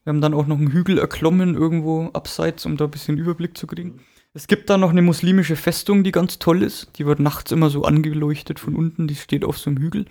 Wir 0.04 0.12
haben 0.12 0.22
dann 0.22 0.34
auch 0.34 0.48
noch 0.48 0.58
einen 0.58 0.72
Hügel 0.72 0.98
erklommen, 0.98 1.56
irgendwo 1.56 2.10
abseits, 2.12 2.66
um 2.66 2.76
da 2.76 2.86
ein 2.86 2.92
bisschen 2.92 3.18
Überblick 3.18 3.58
zu 3.58 3.68
kriegen. 3.68 4.02
Es 4.34 4.48
gibt 4.48 4.70
da 4.70 4.78
noch 4.78 4.90
eine 4.90 5.02
muslimische 5.02 5.56
Festung, 5.56 6.04
die 6.04 6.12
ganz 6.12 6.40
toll 6.40 6.64
ist. 6.64 6.90
Die 6.98 7.06
wird 7.06 7.20
nachts 7.20 7.52
immer 7.52 7.70
so 7.70 7.84
angeleuchtet 7.84 8.60
von 8.60 8.76
unten. 8.76 9.08
Die 9.08 9.16
steht 9.16 9.46
auf 9.46 9.58
so 9.58 9.70
einem 9.70 9.80
Hügel. 9.80 10.06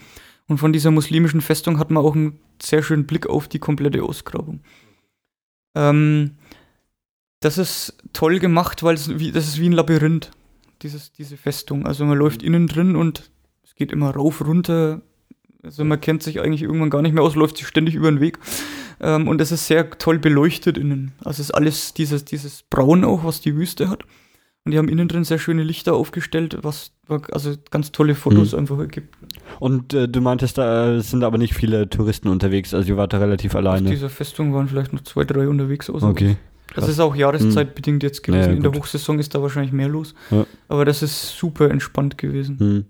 Und 0.46 0.58
von 0.58 0.72
dieser 0.72 0.90
muslimischen 0.90 1.40
Festung 1.40 1.78
hat 1.78 1.90
man 1.90 2.04
auch 2.04 2.14
einen 2.14 2.38
sehr 2.60 2.82
schönen 2.82 3.06
Blick 3.06 3.26
auf 3.26 3.48
die 3.48 3.58
komplette 3.58 4.02
Ausgrabung. 4.02 4.60
Ähm, 5.74 6.32
das 7.40 7.58
ist 7.58 7.96
toll 8.12 8.38
gemacht, 8.38 8.82
weil 8.82 8.94
es 8.94 9.18
wie, 9.18 9.32
das 9.32 9.48
ist 9.48 9.60
wie 9.60 9.68
ein 9.68 9.72
Labyrinth 9.72 10.30
dieses, 10.82 11.12
diese 11.12 11.36
Festung. 11.36 11.86
Also 11.86 12.04
man 12.04 12.18
läuft 12.18 12.42
innen 12.42 12.66
drin 12.66 12.96
und 12.96 13.30
es 13.64 13.74
geht 13.74 13.92
immer 13.92 14.10
rauf, 14.10 14.44
runter. 14.46 15.02
Also 15.62 15.84
man 15.84 16.00
kennt 16.00 16.22
sich 16.22 16.40
eigentlich 16.40 16.62
irgendwann 16.62 16.90
gar 16.90 17.02
nicht 17.02 17.14
mehr 17.14 17.22
aus, 17.22 17.34
läuft 17.34 17.56
sich 17.56 17.66
ständig 17.66 17.94
über 17.94 18.10
den 18.10 18.20
Weg. 18.20 18.38
Ähm, 19.00 19.28
und 19.28 19.40
es 19.40 19.52
ist 19.52 19.66
sehr 19.66 19.90
toll 19.90 20.18
beleuchtet 20.18 20.78
innen. 20.78 21.12
Also 21.20 21.40
es 21.40 21.48
ist 21.48 21.50
alles 21.52 21.94
dieses, 21.94 22.24
dieses 22.24 22.62
Braun 22.64 23.04
auch, 23.04 23.24
was 23.24 23.40
die 23.40 23.56
Wüste 23.56 23.88
hat. 23.88 24.04
Und 24.64 24.70
die 24.72 24.78
haben 24.78 24.88
innen 24.88 25.08
drin 25.08 25.24
sehr 25.24 25.38
schöne 25.38 25.64
Lichter 25.64 25.94
aufgestellt, 25.94 26.58
was 26.62 26.92
also 27.08 27.54
ganz 27.70 27.90
tolle 27.90 28.14
Fotos 28.14 28.52
mhm. 28.52 28.60
einfach 28.60 28.78
ergibt. 28.78 29.16
Und 29.58 29.92
äh, 29.92 30.08
du 30.08 30.20
meintest, 30.20 30.56
da 30.56 31.00
sind 31.00 31.24
aber 31.24 31.36
nicht 31.36 31.54
viele 31.54 31.90
Touristen 31.90 32.28
unterwegs, 32.28 32.72
also 32.72 32.88
ihr 32.88 32.96
wart 32.96 33.12
da 33.12 33.18
relativ 33.18 33.56
alleine. 33.56 33.88
Auf 33.88 33.94
dieser 33.94 34.08
Festung 34.08 34.54
waren 34.54 34.68
vielleicht 34.68 34.92
noch 34.92 35.02
zwei, 35.02 35.24
drei 35.24 35.48
unterwegs. 35.48 35.90
Oder 35.90 36.06
okay. 36.06 36.36
Krass. 36.72 36.84
Das 36.84 36.94
ist 36.94 37.00
auch 37.00 37.14
jahreszeitbedingt 37.14 38.02
jetzt 38.02 38.22
gewesen. 38.22 38.50
Ja, 38.50 38.56
In 38.56 38.62
der 38.62 38.72
Hochsaison 38.72 39.18
ist 39.18 39.34
da 39.34 39.42
wahrscheinlich 39.42 39.72
mehr 39.72 39.88
los. 39.88 40.14
Ja. 40.30 40.46
Aber 40.68 40.84
das 40.84 41.02
ist 41.02 41.36
super 41.36 41.70
entspannt 41.70 42.16
gewesen. 42.16 42.56
Mhm. 42.58 42.84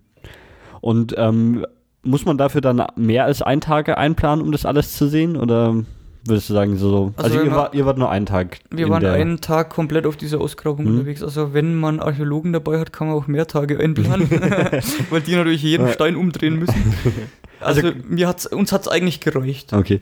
Und 0.81 1.15
ähm, 1.17 1.67
muss 2.03 2.25
man 2.25 2.39
dafür 2.39 2.61
dann 2.61 2.85
mehr 2.97 3.25
als 3.25 3.43
ein 3.43 3.61
Tage 3.61 3.99
einplanen, 3.99 4.45
um 4.45 4.53
das 4.53 4.67
alles 4.67 4.97
zu 4.97 5.09
sehen? 5.09 5.37
Oder 5.37 5.85
würdest 6.25 6.49
du 6.49 6.55
sagen, 6.55 6.77
so. 6.77 7.13
Also, 7.17 7.39
also 7.39 7.45
ihr, 7.45 7.51
war, 7.51 7.75
ihr 7.75 7.87
wart 7.87 7.99
nur 7.99 8.11
einen 8.11 8.27
Tag. 8.27 8.59
Wir 8.71 8.89
waren 8.89 9.05
einen 9.05 9.41
Tag 9.41 9.71
komplett 9.71 10.07
auf 10.07 10.17
dieser 10.17 10.41
Ausgrabung 10.41 10.85
mhm. 10.85 10.93
unterwegs. 10.93 11.23
Also, 11.23 11.53
wenn 11.53 11.75
man 11.75 12.01
Archäologen 12.01 12.53
dabei 12.53 12.79
hat, 12.79 12.93
kann 12.93 13.09
man 13.09 13.17
auch 13.17 13.27
mehr 13.27 13.47
Tage 13.47 13.79
einplanen, 13.81 14.31
weil 15.11 15.21
die 15.23 15.35
natürlich 15.35 15.63
jeden 15.63 15.89
Stein 15.89 16.17
umdrehen 16.17 16.59
müssen. 16.59 16.75
Also, 17.63 17.83
also 17.83 17.99
mir 18.09 18.29
hat's, 18.29 18.47
uns 18.47 18.73
hat 18.73 18.83
es 18.83 18.89
eigentlich 18.89 19.21
gereicht. 19.21 19.73
Okay. 19.73 20.01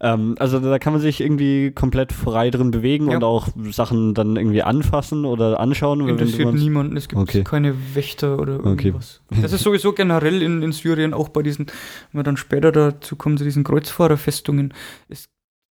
Ähm, 0.00 0.34
also 0.38 0.58
da 0.58 0.78
kann 0.78 0.92
man 0.92 1.02
sich 1.02 1.20
irgendwie 1.20 1.70
komplett 1.70 2.12
frei 2.12 2.50
drin 2.50 2.70
bewegen 2.70 3.10
ja. 3.10 3.16
und 3.16 3.24
auch 3.24 3.48
Sachen 3.70 4.14
dann 4.14 4.36
irgendwie 4.36 4.62
anfassen 4.62 5.24
oder 5.24 5.60
anschauen. 5.60 6.08
Interessiert 6.08 6.52
niemanden. 6.54 6.96
Es 6.96 7.08
gibt 7.08 7.20
okay. 7.20 7.44
keine 7.44 7.74
Wächter 7.94 8.38
oder 8.38 8.54
irgendwas. 8.54 9.20
Okay. 9.30 9.42
Das 9.42 9.52
ist 9.52 9.62
sowieso 9.62 9.92
generell 9.92 10.42
in, 10.42 10.62
in 10.62 10.72
Syrien 10.72 11.14
auch 11.14 11.28
bei 11.28 11.42
diesen, 11.42 11.66
wenn 11.66 12.20
wir 12.20 12.24
dann 12.24 12.36
später 12.36 12.72
dazu 12.72 13.16
kommen, 13.16 13.36
zu 13.36 13.44
diesen 13.44 13.64
Kreuzfahrerfestungen. 13.64 14.74
Es 15.08 15.28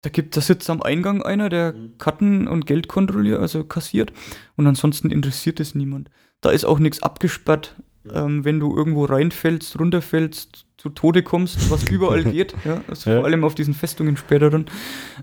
da 0.05 0.11
gibt, 0.11 0.37
da 0.37 0.43
sitzt 0.43 0.69
am 0.69 0.83
Eingang 0.83 1.23
einer, 1.23 1.49
der 1.49 1.73
mhm. 1.73 1.97
Karten 1.97 2.47
und 2.47 2.67
Geld 2.67 2.89
kontrolliert, 2.89 3.41
also 3.41 3.65
kassiert. 3.65 4.13
Und 4.55 4.67
ansonsten 4.67 5.11
interessiert 5.11 5.61
es 5.61 5.75
niemand. 5.75 6.11
Da 6.43 6.51
ist 6.51 6.67
auch 6.67 6.79
nichts 6.79 7.03
abgesperrt. 7.03 7.75
Ähm, 8.13 8.45
wenn 8.45 8.61
du 8.61 8.77
irgendwo 8.77 9.07
reinfällst, 9.07 9.81
runterfällst, 9.81 10.64
zu 10.85 10.91
Tode 10.91 11.23
kommst, 11.23 11.71
was 11.71 11.85
überall 11.91 12.25
geht, 12.25 12.55
ja, 12.67 12.83
also 12.89 13.09
ja. 13.09 13.17
vor 13.17 13.25
allem 13.25 13.43
auf 13.43 13.55
diesen 13.55 13.73
Festungen 13.73 14.19
später 14.19 14.51
dann, 14.51 14.67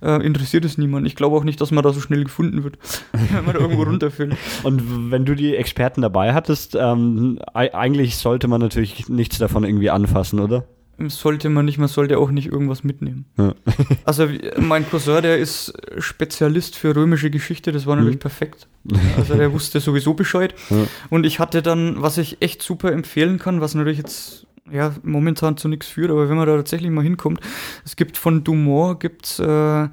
äh, 0.02 0.26
interessiert 0.26 0.66
es 0.66 0.80
niemand. 0.80 1.06
Ich 1.06 1.16
glaube 1.16 1.38
auch 1.38 1.44
nicht, 1.44 1.62
dass 1.62 1.70
man 1.70 1.84
da 1.84 1.94
so 1.94 2.02
schnell 2.02 2.24
gefunden 2.24 2.64
wird, 2.64 2.80
wenn 3.12 3.46
man 3.46 3.54
da 3.54 3.62
irgendwo 3.62 3.84
runterfällt. 3.84 4.36
Und 4.64 5.12
wenn 5.12 5.24
du 5.24 5.36
die 5.36 5.56
Experten 5.56 6.02
dabei 6.02 6.34
hattest, 6.34 6.76
ähm, 6.76 7.38
eigentlich 7.54 8.18
sollte 8.18 8.48
man 8.48 8.60
natürlich 8.60 9.08
nichts 9.08 9.38
davon 9.38 9.64
irgendwie 9.64 9.92
anfassen, 9.92 10.40
oder? 10.40 10.66
sollte 11.10 11.50
man 11.50 11.66
nicht, 11.66 11.80
man 11.80 11.88
sollte 11.88 12.20
auch 12.20 12.30
nicht 12.30 12.52
irgendwas 12.52 12.84
mitnehmen. 12.84 13.26
Ja. 13.36 13.56
also 14.06 14.28
mein 14.60 14.88
Cousin, 14.88 15.24
der 15.24 15.40
ist 15.40 15.74
Spezialist 15.98 16.76
für 16.76 16.96
römische 16.96 17.32
Geschichte, 17.32 17.72
das 17.72 17.88
war 17.88 17.96
natürlich 17.96 18.18
mhm. 18.18 18.20
perfekt. 18.20 18.68
Also 19.18 19.34
der 19.34 19.52
wusste 19.52 19.80
sowieso 19.80 20.14
Bescheid. 20.14 20.54
Ja. 20.70 20.86
Und 21.10 21.26
ich 21.26 21.40
hatte 21.40 21.64
dann, 21.64 22.02
was 22.02 22.20
ich 22.20 22.42
echt 22.42 22.62
super 22.62 22.92
empfehlen 22.92 23.40
kann, 23.40 23.62
was 23.62 23.74
natürlich 23.74 23.98
jetzt 23.98 24.46
ja 24.72 24.94
momentan 25.04 25.58
zu 25.58 25.68
nichts 25.68 25.88
führt, 25.88 26.12
aber 26.12 26.30
wenn 26.30 26.38
man 26.38 26.48
da 26.48 26.56
tatsächlich 26.58 26.92
mal 26.92 27.04
hinkommt, 27.04 27.40
es 27.86 27.96
gibt 27.96 28.18
von 28.18 28.44
Dumont 28.44 29.00
gibt's 29.00 29.40
äh, 29.40 29.88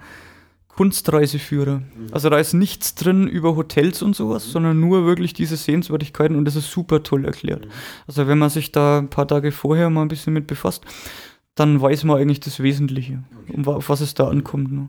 Kunstreiseführer. 0.69 1.79
Mhm. 1.79 2.07
Also 2.13 2.31
da 2.31 2.39
ist 2.39 2.55
nichts 2.55 2.95
drin 2.95 3.27
über 3.27 3.57
Hotels 3.57 4.01
und 4.01 4.15
sowas, 4.15 4.47
mhm. 4.47 4.51
sondern 4.53 4.81
nur 4.81 5.05
wirklich 5.07 5.33
diese 5.35 5.57
Sehenswürdigkeiten 5.57 6.37
und 6.37 6.45
das 6.45 6.55
ist 6.55 6.71
super 6.71 7.03
toll 7.03 7.25
erklärt. 7.25 7.67
Mhm. 7.67 7.71
Also 8.07 8.29
wenn 8.29 8.39
man 8.39 8.51
sich 8.51 8.71
da 8.71 8.99
ein 8.99 9.11
paar 9.11 9.27
Tage 9.27 9.51
vorher 9.51 9.91
mal 9.91 10.03
ein 10.03 10.09
bisschen 10.09 10.33
mit 10.33 10.47
befasst, 10.47 10.85
dann 11.57 11.81
weiß 11.81 12.05
man 12.05 12.19
eigentlich 12.19 12.39
das 12.39 12.61
Wesentliche, 12.61 13.25
um, 13.53 13.67
auf 13.67 13.89
was 13.89 14.01
es 14.01 14.15
da 14.15 14.29
ankommt. 14.29 14.71
Ne? 14.71 14.89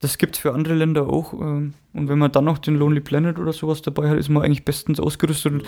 Das 0.00 0.16
gibt 0.16 0.36
es 0.36 0.40
für 0.40 0.54
andere 0.54 0.74
Länder 0.74 1.08
auch. 1.08 1.34
Ähm, 1.34 1.74
und 1.92 2.08
wenn 2.08 2.18
man 2.18 2.32
dann 2.32 2.46
noch 2.46 2.58
den 2.58 2.76
Lonely 2.76 3.00
Planet 3.00 3.38
oder 3.38 3.52
sowas 3.52 3.82
dabei 3.82 4.08
hat, 4.08 4.18
ist 4.18 4.30
man 4.30 4.42
eigentlich 4.42 4.64
bestens 4.64 4.98
ausgerüstet. 4.98 5.52
Und 5.52 5.62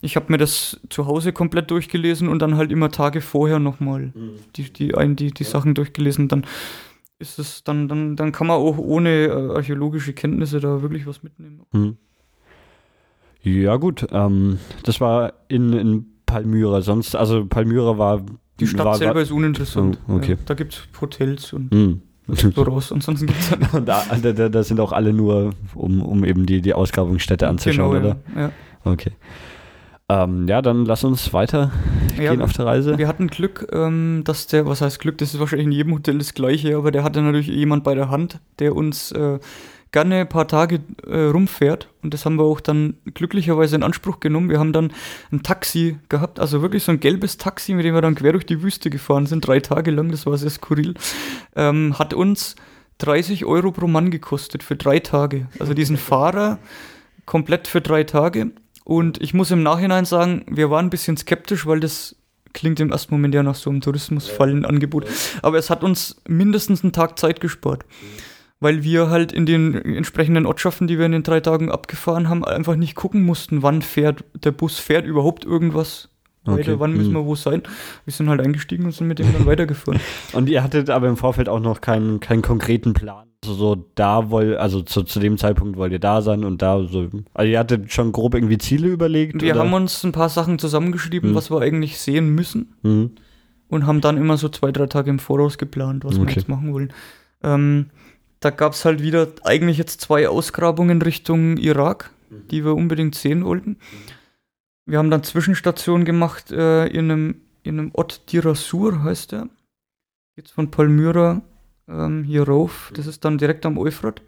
ich 0.00 0.14
habe 0.14 0.26
mir 0.30 0.38
das 0.38 0.80
zu 0.88 1.06
Hause 1.06 1.32
komplett 1.32 1.70
durchgelesen 1.70 2.28
und 2.28 2.38
dann 2.38 2.56
halt 2.56 2.70
immer 2.70 2.90
Tage 2.90 3.20
vorher 3.20 3.58
nochmal 3.58 4.12
die, 4.56 4.72
die, 4.72 4.92
die, 5.16 5.30
die 5.32 5.44
Sachen 5.44 5.74
durchgelesen. 5.74 6.28
Dann 6.28 6.46
ist 7.18 7.40
es 7.40 7.64
dann, 7.64 7.88
dann, 7.88 8.14
dann 8.14 8.30
kann 8.30 8.46
man 8.46 8.56
auch 8.56 8.78
ohne 8.78 9.26
äh, 9.26 9.30
archäologische 9.30 10.12
Kenntnisse 10.12 10.60
da 10.60 10.82
wirklich 10.82 11.06
was 11.06 11.24
mitnehmen. 11.24 11.62
Hm. 11.72 11.96
Ja, 13.42 13.76
gut. 13.76 14.06
Ähm, 14.12 14.58
das 14.84 15.00
war 15.00 15.32
in, 15.48 15.72
in 15.72 16.06
Palmyra. 16.26 16.82
Sonst, 16.82 17.16
also 17.16 17.46
Palmyra 17.46 17.98
war. 17.98 18.22
Die 18.60 18.66
Stadt 18.68 18.86
war, 18.86 18.96
selber 18.96 19.22
ist 19.22 19.32
uninteressant. 19.32 19.98
Oh, 20.06 20.14
okay. 20.14 20.32
Ja, 20.32 20.38
da 20.46 20.54
gibt 20.54 20.74
es 20.74 21.00
Hotels 21.00 21.52
und 21.52 21.72
hm. 22.26 22.34
Restaurants. 22.34 22.92
Ansonsten 22.92 23.26
gibt 23.26 23.38
es 23.38 23.50
da, 23.84 24.04
da, 24.32 24.48
da, 24.48 24.62
sind 24.62 24.80
auch 24.80 24.92
alle 24.92 25.12
nur, 25.12 25.50
um, 25.74 26.02
um 26.02 26.24
eben 26.24 26.46
die, 26.46 26.60
die 26.60 26.74
Ausgrabungsstätte 26.74 27.48
anzuschauen, 27.48 27.92
genau, 27.92 28.10
oder? 28.10 28.16
Ja. 28.34 28.40
ja. 28.42 28.52
Okay. 28.84 29.12
Ähm, 30.08 30.46
ja, 30.48 30.60
dann 30.60 30.84
lass 30.84 31.04
uns 31.04 31.32
weiter 31.32 31.70
ja, 32.18 32.32
gehen 32.32 32.42
auf 32.42 32.52
der 32.52 32.66
Reise. 32.66 32.98
Wir 32.98 33.08
hatten 33.08 33.28
Glück, 33.28 33.68
ähm, 33.72 34.22
dass 34.24 34.46
der, 34.46 34.66
was 34.66 34.80
heißt 34.80 34.98
Glück, 34.98 35.16
das 35.18 35.32
ist 35.32 35.40
wahrscheinlich 35.40 35.66
in 35.66 35.72
jedem 35.72 35.94
Hotel 35.94 36.18
das 36.18 36.34
gleiche, 36.34 36.76
aber 36.76 36.90
der 36.90 37.02
hatte 37.04 37.22
natürlich 37.22 37.46
jemand 37.46 37.84
bei 37.84 37.94
der 37.94 38.10
Hand, 38.10 38.40
der 38.58 38.74
uns 38.74 39.12
äh, 39.12 39.38
gerne 39.92 40.20
ein 40.20 40.28
paar 40.28 40.48
Tage 40.48 40.80
äh, 41.06 41.24
rumfährt. 41.26 41.88
Und 42.02 42.14
das 42.14 42.24
haben 42.24 42.36
wir 42.36 42.44
auch 42.44 42.60
dann 42.60 42.94
glücklicherweise 43.14 43.76
in 43.76 43.82
Anspruch 43.82 44.20
genommen. 44.20 44.50
Wir 44.50 44.58
haben 44.58 44.72
dann 44.72 44.92
ein 45.30 45.42
Taxi 45.42 45.98
gehabt, 46.08 46.40
also 46.40 46.62
wirklich 46.62 46.82
so 46.82 46.92
ein 46.92 47.00
gelbes 47.00 47.36
Taxi, 47.36 47.74
mit 47.74 47.84
dem 47.84 47.94
wir 47.94 48.00
dann 48.00 48.14
quer 48.14 48.32
durch 48.32 48.46
die 48.46 48.62
Wüste 48.62 48.90
gefahren 48.90 49.26
sind, 49.26 49.46
drei 49.46 49.60
Tage 49.60 49.90
lang, 49.90 50.10
das 50.10 50.26
war 50.26 50.36
sehr 50.38 50.50
skurril. 50.50 50.94
Ähm, 51.54 51.98
hat 51.98 52.14
uns 52.14 52.56
30 52.98 53.44
Euro 53.44 53.70
pro 53.70 53.86
Mann 53.86 54.10
gekostet 54.10 54.62
für 54.62 54.76
drei 54.76 54.98
Tage. 54.98 55.46
Also 55.58 55.74
diesen 55.74 55.96
Fahrer 55.96 56.58
komplett 57.26 57.68
für 57.68 57.80
drei 57.80 58.04
Tage. 58.04 58.50
Und 58.84 59.20
ich 59.20 59.34
muss 59.34 59.50
im 59.50 59.62
Nachhinein 59.62 60.06
sagen, 60.06 60.44
wir 60.48 60.70
waren 60.70 60.86
ein 60.86 60.90
bisschen 60.90 61.16
skeptisch, 61.16 61.66
weil 61.66 61.80
das 61.80 62.16
klingt 62.52 62.80
im 62.80 62.90
ersten 62.92 63.14
Moment 63.14 63.34
ja 63.34 63.42
nach 63.42 63.54
so 63.54 63.70
einem 63.70 63.80
Tourismusfallenangebot. 63.80 65.06
Aber 65.42 65.58
es 65.58 65.70
hat 65.70 65.84
uns 65.84 66.20
mindestens 66.26 66.82
einen 66.82 66.92
Tag 66.92 67.18
Zeit 67.18 67.40
gespart. 67.40 67.84
Weil 68.62 68.84
wir 68.84 69.10
halt 69.10 69.32
in 69.32 69.44
den 69.44 69.74
entsprechenden 69.74 70.46
Ortschaften, 70.46 70.86
die 70.86 70.96
wir 70.96 71.06
in 71.06 71.10
den 71.10 71.24
drei 71.24 71.40
Tagen 71.40 71.68
abgefahren 71.68 72.28
haben, 72.28 72.44
einfach 72.44 72.76
nicht 72.76 72.94
gucken 72.94 73.24
mussten, 73.24 73.64
wann 73.64 73.82
fährt 73.82 74.22
der 74.34 74.52
Bus, 74.52 74.78
fährt 74.78 75.04
überhaupt 75.04 75.44
irgendwas 75.44 76.10
weiter, 76.44 76.78
wann 76.78 76.92
müssen 76.92 77.14
hm. 77.14 77.22
wir 77.22 77.26
wo 77.26 77.34
sein. 77.34 77.62
Wir 78.04 78.12
sind 78.12 78.28
halt 78.28 78.40
eingestiegen 78.40 78.84
und 78.84 78.92
sind 78.92 79.08
mit 79.08 79.18
dem 79.18 79.32
dann 79.32 79.46
weitergefahren. 79.46 80.00
Und 80.32 80.48
ihr 80.48 80.62
hattet 80.62 80.90
aber 80.90 81.08
im 81.08 81.16
Vorfeld 81.16 81.48
auch 81.48 81.58
noch 81.58 81.80
keinen, 81.80 82.20
keinen 82.20 82.42
konkreten 82.42 82.92
Plan. 82.92 83.26
Also 83.44 83.54
so 83.54 83.86
da 83.96 84.30
wollt, 84.30 84.56
also 84.58 84.82
zu, 84.82 85.02
zu 85.02 85.18
dem 85.18 85.38
Zeitpunkt 85.38 85.76
wollt 85.76 85.90
ihr 85.90 85.98
da 85.98 86.22
sein 86.22 86.44
und 86.44 86.62
da 86.62 86.84
so. 86.84 87.08
Also 87.34 87.50
ihr 87.50 87.58
hattet 87.58 87.92
schon 87.92 88.12
grob 88.12 88.34
irgendwie 88.34 88.58
Ziele 88.58 88.86
überlegt? 88.86 89.42
Wir 89.42 89.54
oder? 89.54 89.64
haben 89.64 89.72
uns 89.72 90.04
ein 90.04 90.12
paar 90.12 90.28
Sachen 90.28 90.60
zusammengeschrieben, 90.60 91.30
hm. 91.30 91.34
was 91.34 91.50
wir 91.50 91.60
eigentlich 91.60 91.98
sehen 91.98 92.32
müssen. 92.32 92.74
Hm. 92.82 93.10
Und 93.68 93.86
haben 93.86 94.00
dann 94.00 94.18
immer 94.18 94.36
so 94.36 94.48
zwei, 94.48 94.70
drei 94.70 94.86
Tage 94.86 95.10
im 95.10 95.18
Voraus 95.18 95.58
geplant, 95.58 96.04
was 96.04 96.16
okay. 96.16 96.28
wir 96.28 96.34
jetzt 96.34 96.48
machen 96.48 96.72
wollen. 96.72 96.92
Ähm, 97.42 97.86
da 98.44 98.50
gab 98.50 98.72
es 98.72 98.84
halt 98.84 99.02
wieder 99.02 99.28
eigentlich 99.44 99.78
jetzt 99.78 100.00
zwei 100.00 100.28
Ausgrabungen 100.28 101.00
Richtung 101.00 101.56
Irak, 101.56 102.10
mhm. 102.28 102.48
die 102.48 102.64
wir 102.64 102.74
unbedingt 102.74 103.14
sehen 103.14 103.44
wollten. 103.44 103.78
Wir 104.84 104.98
haben 104.98 105.10
dann 105.10 105.22
Zwischenstationen 105.22 106.04
gemacht 106.04 106.50
äh, 106.50 106.86
in, 106.88 107.10
einem, 107.10 107.40
in 107.62 107.78
einem 107.78 107.90
Ort 107.94 108.32
Dirasur, 108.32 109.02
heißt 109.02 109.32
der. 109.32 109.48
Jetzt 110.36 110.52
von 110.52 110.70
Palmyra 110.70 111.42
ähm, 111.88 112.24
hier 112.24 112.48
rauf. 112.48 112.92
Das 112.96 113.06
ist 113.06 113.24
dann 113.24 113.38
direkt 113.38 113.64
am 113.64 113.78
Euphrat. 113.78 114.22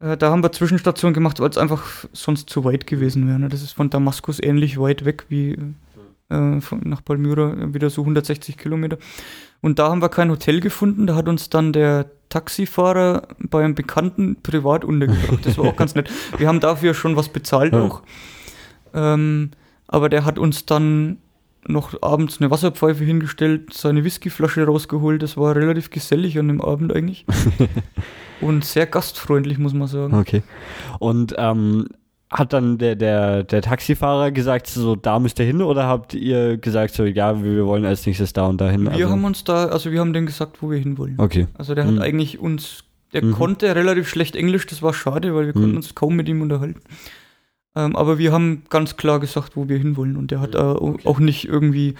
Äh, 0.00 0.16
da 0.16 0.30
haben 0.30 0.42
wir 0.42 0.52
Zwischenstationen 0.52 1.14
gemacht, 1.14 1.40
weil 1.40 1.50
es 1.50 1.58
einfach 1.58 2.06
sonst 2.12 2.48
zu 2.48 2.64
weit 2.64 2.86
gewesen 2.86 3.28
wäre. 3.28 3.38
Ne? 3.38 3.48
Das 3.48 3.62
ist 3.62 3.72
von 3.72 3.90
Damaskus 3.90 4.42
ähnlich 4.42 4.80
weit 4.80 5.04
weg 5.04 5.26
wie 5.28 5.58
äh, 6.30 6.60
von, 6.60 6.80
nach 6.84 7.04
Palmyra, 7.04 7.74
wieder 7.74 7.90
so 7.90 8.02
160 8.02 8.56
Kilometer. 8.56 8.98
Und 9.60 9.78
da 9.78 9.90
haben 9.90 10.00
wir 10.02 10.08
kein 10.08 10.30
Hotel 10.30 10.60
gefunden. 10.60 11.06
Da 11.06 11.14
hat 11.14 11.28
uns 11.28 11.50
dann 11.50 11.72
der 11.72 12.10
Taxifahrer 12.30 13.28
bei 13.38 13.64
einem 13.64 13.74
Bekannten 13.74 14.36
privat 14.42 14.84
untergebracht. 14.84 15.44
Das 15.44 15.58
war 15.58 15.66
auch 15.66 15.76
ganz 15.76 15.94
nett. 15.94 16.10
Wir 16.38 16.48
haben 16.48 16.60
dafür 16.60 16.94
schon 16.94 17.16
was 17.16 17.28
bezahlt 17.28 17.72
ja. 17.72 17.82
auch. 17.82 18.02
Ähm, 18.94 19.50
aber 19.88 20.08
der 20.08 20.24
hat 20.24 20.38
uns 20.38 20.66
dann 20.66 21.18
noch 21.66 22.00
abends 22.02 22.40
eine 22.40 22.50
Wasserpfeife 22.50 23.04
hingestellt, 23.04 23.74
seine 23.74 24.04
Whiskyflasche 24.04 24.64
rausgeholt. 24.64 25.22
Das 25.22 25.36
war 25.36 25.54
relativ 25.54 25.90
gesellig 25.90 26.38
an 26.38 26.48
dem 26.48 26.62
Abend 26.62 26.94
eigentlich. 26.94 27.26
und 28.40 28.64
sehr 28.64 28.86
gastfreundlich, 28.86 29.58
muss 29.58 29.74
man 29.74 29.88
sagen. 29.88 30.14
Okay. 30.14 30.42
Und 31.00 31.34
ähm, 31.36 31.88
hat 32.30 32.52
dann 32.52 32.78
der, 32.78 32.94
der, 32.94 33.42
der 33.42 33.60
Taxifahrer 33.60 34.30
gesagt, 34.30 34.68
so 34.68 34.94
da 34.94 35.18
müsst 35.18 35.38
ihr 35.40 35.46
hin 35.46 35.62
oder 35.62 35.86
habt 35.86 36.14
ihr 36.14 36.58
gesagt, 36.58 36.94
so 36.94 37.04
ja, 37.04 37.42
wir 37.42 37.66
wollen 37.66 37.84
als 37.84 38.06
nächstes 38.06 38.32
da 38.32 38.46
und 38.46 38.60
dahin? 38.60 38.84
Wir 38.84 38.92
also, 38.92 39.10
haben 39.10 39.24
uns 39.24 39.42
da, 39.42 39.66
also 39.66 39.90
wir 39.90 39.98
haben 40.00 40.12
denen 40.12 40.26
gesagt, 40.26 40.62
wo 40.62 40.70
wir 40.70 40.78
hinwollen. 40.78 41.16
Okay. 41.18 41.48
Also 41.54 41.74
der 41.74 41.84
mhm. 41.84 41.96
hat 41.96 42.04
eigentlich 42.04 42.38
uns, 42.38 42.84
der 43.12 43.24
mhm. 43.24 43.32
konnte 43.32 43.74
relativ 43.74 44.08
schlecht 44.08 44.36
Englisch, 44.36 44.66
das 44.66 44.80
war 44.80 44.94
schade, 44.94 45.34
weil 45.34 45.46
wir 45.46 45.56
mhm. 45.56 45.60
konnten 45.60 45.76
uns 45.76 45.94
kaum 45.96 46.14
mit 46.14 46.28
ihm 46.28 46.40
unterhalten. 46.40 46.80
Ähm, 47.74 47.96
aber 47.96 48.18
wir 48.18 48.32
haben 48.32 48.62
ganz 48.68 48.96
klar 48.96 49.18
gesagt, 49.18 49.56
wo 49.56 49.68
wir 49.68 49.78
hinwollen. 49.78 50.16
Und 50.16 50.30
der 50.30 50.40
hat 50.40 50.54
äh, 50.54 50.58
okay. 50.58 51.08
auch 51.08 51.18
nicht 51.18 51.48
irgendwie 51.48 51.94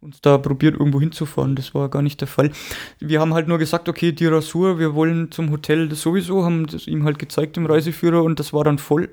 uns 0.00 0.20
da 0.20 0.38
probiert, 0.38 0.74
irgendwo 0.78 1.00
hinzufahren. 1.00 1.56
Das 1.56 1.74
war 1.74 1.88
gar 1.88 2.02
nicht 2.02 2.20
der 2.20 2.28
Fall. 2.28 2.50
Wir 3.00 3.20
haben 3.20 3.34
halt 3.34 3.48
nur 3.48 3.58
gesagt, 3.58 3.88
okay, 3.88 4.12
die 4.12 4.26
Rasur, 4.26 4.78
wir 4.78 4.94
wollen 4.94 5.30
zum 5.30 5.50
Hotel 5.50 5.88
das 5.88 6.02
sowieso, 6.02 6.44
haben 6.44 6.66
das 6.66 6.86
ihm 6.86 7.04
halt 7.04 7.18
gezeigt 7.18 7.56
im 7.56 7.66
Reiseführer 7.66 8.22
und 8.22 8.38
das 8.38 8.52
war 8.52 8.64
dann 8.64 8.78
voll. 8.78 9.08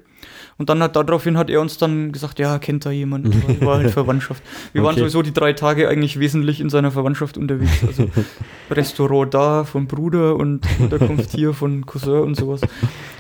Und 0.58 0.70
dann 0.70 0.84
hat 0.84 0.96
daraufhin 0.96 1.38
hat 1.38 1.50
er 1.50 1.60
uns 1.62 1.78
dann 1.78 2.12
gesagt, 2.12 2.38
ja, 2.40 2.60
kennt 2.60 2.86
da 2.86 2.92
jemand. 2.92 3.28
War, 3.62 3.68
war 3.68 3.78
halt 3.80 3.92
Verwandtschaft. 3.92 4.44
Wir 4.74 4.84
waren 4.84 4.92
Okay. 4.92 5.00
sowieso 5.02 5.22
die 5.24 5.34
drei 5.34 5.54
Tage 5.54 5.88
eigentlich 5.90 6.20
wesentlich 6.20 6.60
in 6.62 6.70
seiner 6.70 6.92
Verwandtschaft 6.92 7.38
unterwegs. 7.38 7.84
Also 7.86 8.10
Restaurant 8.70 9.34
da 9.34 9.64
von 9.64 9.88
Bruder 9.88 10.36
und 10.36 10.66
Unterkunft 10.80 11.32
hier 11.32 11.54
von 11.54 11.86
Cousin 11.86 12.20
und 12.22 12.36
sowas. 12.36 12.62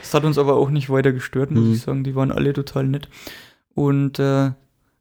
Das 0.01 0.13
hat 0.13 0.23
uns 0.23 0.37
aber 0.37 0.55
auch 0.55 0.69
nicht 0.69 0.89
weiter 0.89 1.11
gestört, 1.11 1.51
muss 1.51 1.63
Mhm. 1.63 1.73
ich 1.73 1.81
sagen. 1.81 2.03
Die 2.03 2.15
waren 2.15 2.31
alle 2.31 2.53
total 2.53 2.85
nett. 2.87 3.09
Und 3.73 4.19
äh, 4.19 4.51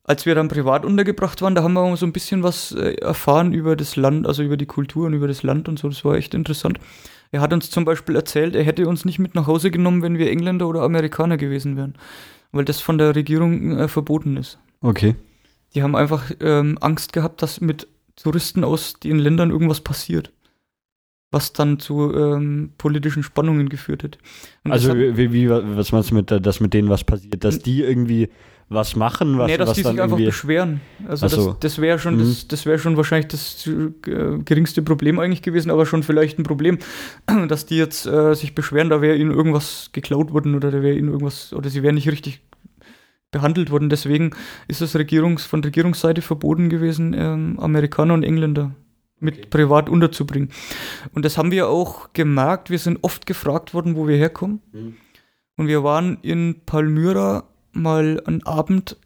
als 0.05 0.26
wir 0.26 0.35
dann 0.35 0.49
privat 0.49 0.85
untergebracht 0.85 1.43
waren, 1.43 1.55
da 1.55 1.62
haben 1.62 1.74
wir 1.74 1.81
auch 1.83 1.97
so 1.97 2.07
ein 2.07 2.12
bisschen 2.12 2.43
was 2.43 2.72
äh, 2.72 2.95
erfahren 2.95 3.53
über 3.53 3.76
das 3.76 3.97
Land, 3.97 4.26
also 4.26 4.43
über 4.43 4.57
die 4.57 4.66
Kultur 4.66 5.07
und 5.07 5.14
über 5.14 5.28
das 5.28 5.43
Land 5.43 5.68
und 5.68 5.78
so. 5.78 5.89
Das 5.89 6.05
war 6.05 6.14
echt 6.14 6.35
interessant. 6.35 6.78
Er 7.33 7.41
hat 7.41 7.53
uns 7.53 7.70
zum 7.70 7.85
Beispiel 7.85 8.16
erzählt, 8.16 8.57
er 8.57 8.64
hätte 8.64 8.89
uns 8.89 9.05
nicht 9.05 9.18
mit 9.18 9.35
nach 9.35 9.47
Hause 9.47 9.70
genommen, 9.70 10.03
wenn 10.03 10.18
wir 10.18 10.31
Engländer 10.31 10.66
oder 10.66 10.83
Amerikaner 10.83 11.37
gewesen 11.37 11.76
wären, 11.76 11.95
weil 12.53 12.64
das 12.64 12.81
von 12.81 12.99
der 12.99 13.14
Regierung 13.14 13.78
äh, 13.78 13.89
verboten 13.89 14.37
ist. 14.37 14.59
Okay. 14.81 15.14
Die 15.74 15.83
haben 15.83 15.95
einfach 15.95 16.33
ähm, 16.41 16.78
Angst 16.81 17.12
gehabt, 17.12 17.43
dass 17.43 17.61
mit 17.61 17.87
Touristen 18.16 18.64
aus 18.64 18.95
den 18.95 19.18
Ländern 19.18 19.51
irgendwas 19.51 19.81
passiert, 19.81 20.33
was 21.31 21.53
dann 21.53 21.78
zu 21.78 22.12
ähm, 22.12 22.72
politischen 22.76 23.22
Spannungen 23.22 23.68
geführt 23.68 24.03
hat. 24.03 24.18
Und 24.64 24.72
Also 24.72 24.91
hat, 24.91 24.97
wie, 24.97 25.33
wie, 25.33 25.49
was 25.49 25.93
meinst 25.93 26.11
du 26.11 26.16
mit, 26.16 26.31
dass 26.31 26.59
mit 26.59 26.74
denen 26.74 26.89
was 26.89 27.05
passiert? 27.05 27.45
Dass 27.45 27.61
die 27.61 27.83
irgendwie 27.83 28.28
was 28.71 28.95
machen, 28.95 29.37
was, 29.37 29.49
nee, 29.49 29.57
dass 29.57 29.71
was 29.71 29.77
die 29.77 29.83
dann 29.83 29.95
sich 29.97 30.03
einfach 30.03 30.16
irgendwie... 30.16 30.27
beschweren. 30.31 30.81
Also 31.09 31.27
so. 31.27 31.47
das, 31.49 31.59
das 31.59 31.79
wäre 31.81 31.99
schon, 31.99 32.16
Mhm. 32.16 32.21
das, 32.21 32.49
das 32.49 32.66
wäre 32.66 32.79
schon 32.79 32.97
wahrscheinlich 32.97 33.27
das 33.27 33.66
äh, 33.66 34.39
geringste 34.45 34.81
Problem 34.83 35.18
eigentlich 35.18 35.43
gewesen, 35.43 35.71
aber 35.73 35.87
schon 35.87 36.05
vielleicht 36.05 36.39
ein 36.39 36.45
Problem, 36.45 36.79
dass 37.49 37.66
die 37.66 37.77
jetzt 37.77 38.07
äh, 38.07 38.35
sich 38.35 38.55
beschweren, 38.55 38.89
da 38.89 39.03
wäre 39.03 39.16
ihnen 39.16 39.33
irgendwas 39.33 39.91
geklaut 39.93 40.33
worden 40.33 40.55
oder 40.55 40.71
da 40.71 40.83
wäre 40.83 40.97
ihnen 40.97 41.09
irgendwas 41.09 41.53
oder 41.53 41.68
sie 41.68 41.83
wären 41.83 41.97
nicht 41.97 42.09
richtig 42.09 42.43
behandelt 43.33 43.73
worden. 43.73 43.91
Deswegen 43.91 44.31
ist 44.68 44.81
es 44.81 44.95
Regierungs, 44.95 45.45
von 45.45 45.62
Regierungsseite 45.64 46.23
verboten 46.23 46.68
gewesen, 46.68 47.12
ähm, 47.12 47.59
Amerikaner 47.59 48.14
und 48.14 48.23
Engländer 48.23 48.71
mit 49.18 49.51
privat 49.51 49.89
unterzubringen. 49.89 50.51
Und 51.12 51.25
das 51.25 51.37
haben 51.37 51.51
wir 51.51 51.68
auch 51.68 52.12
gemerkt. 52.12 52.71
Wir 52.71 52.79
sind 52.79 53.01
oft 53.03 53.27
gefragt 53.27 53.75
worden, 53.75 53.97
wo 53.97 54.07
wir 54.07 54.16
herkommen. 54.16 54.62
Mhm. 54.73 54.95
Und 55.57 55.66
wir 55.66 55.85
waren 55.85 56.18
in 56.23 56.62
Palmyra 56.64 57.49
mal 57.73 58.21
einen 58.27 58.43
Abend 58.45 58.97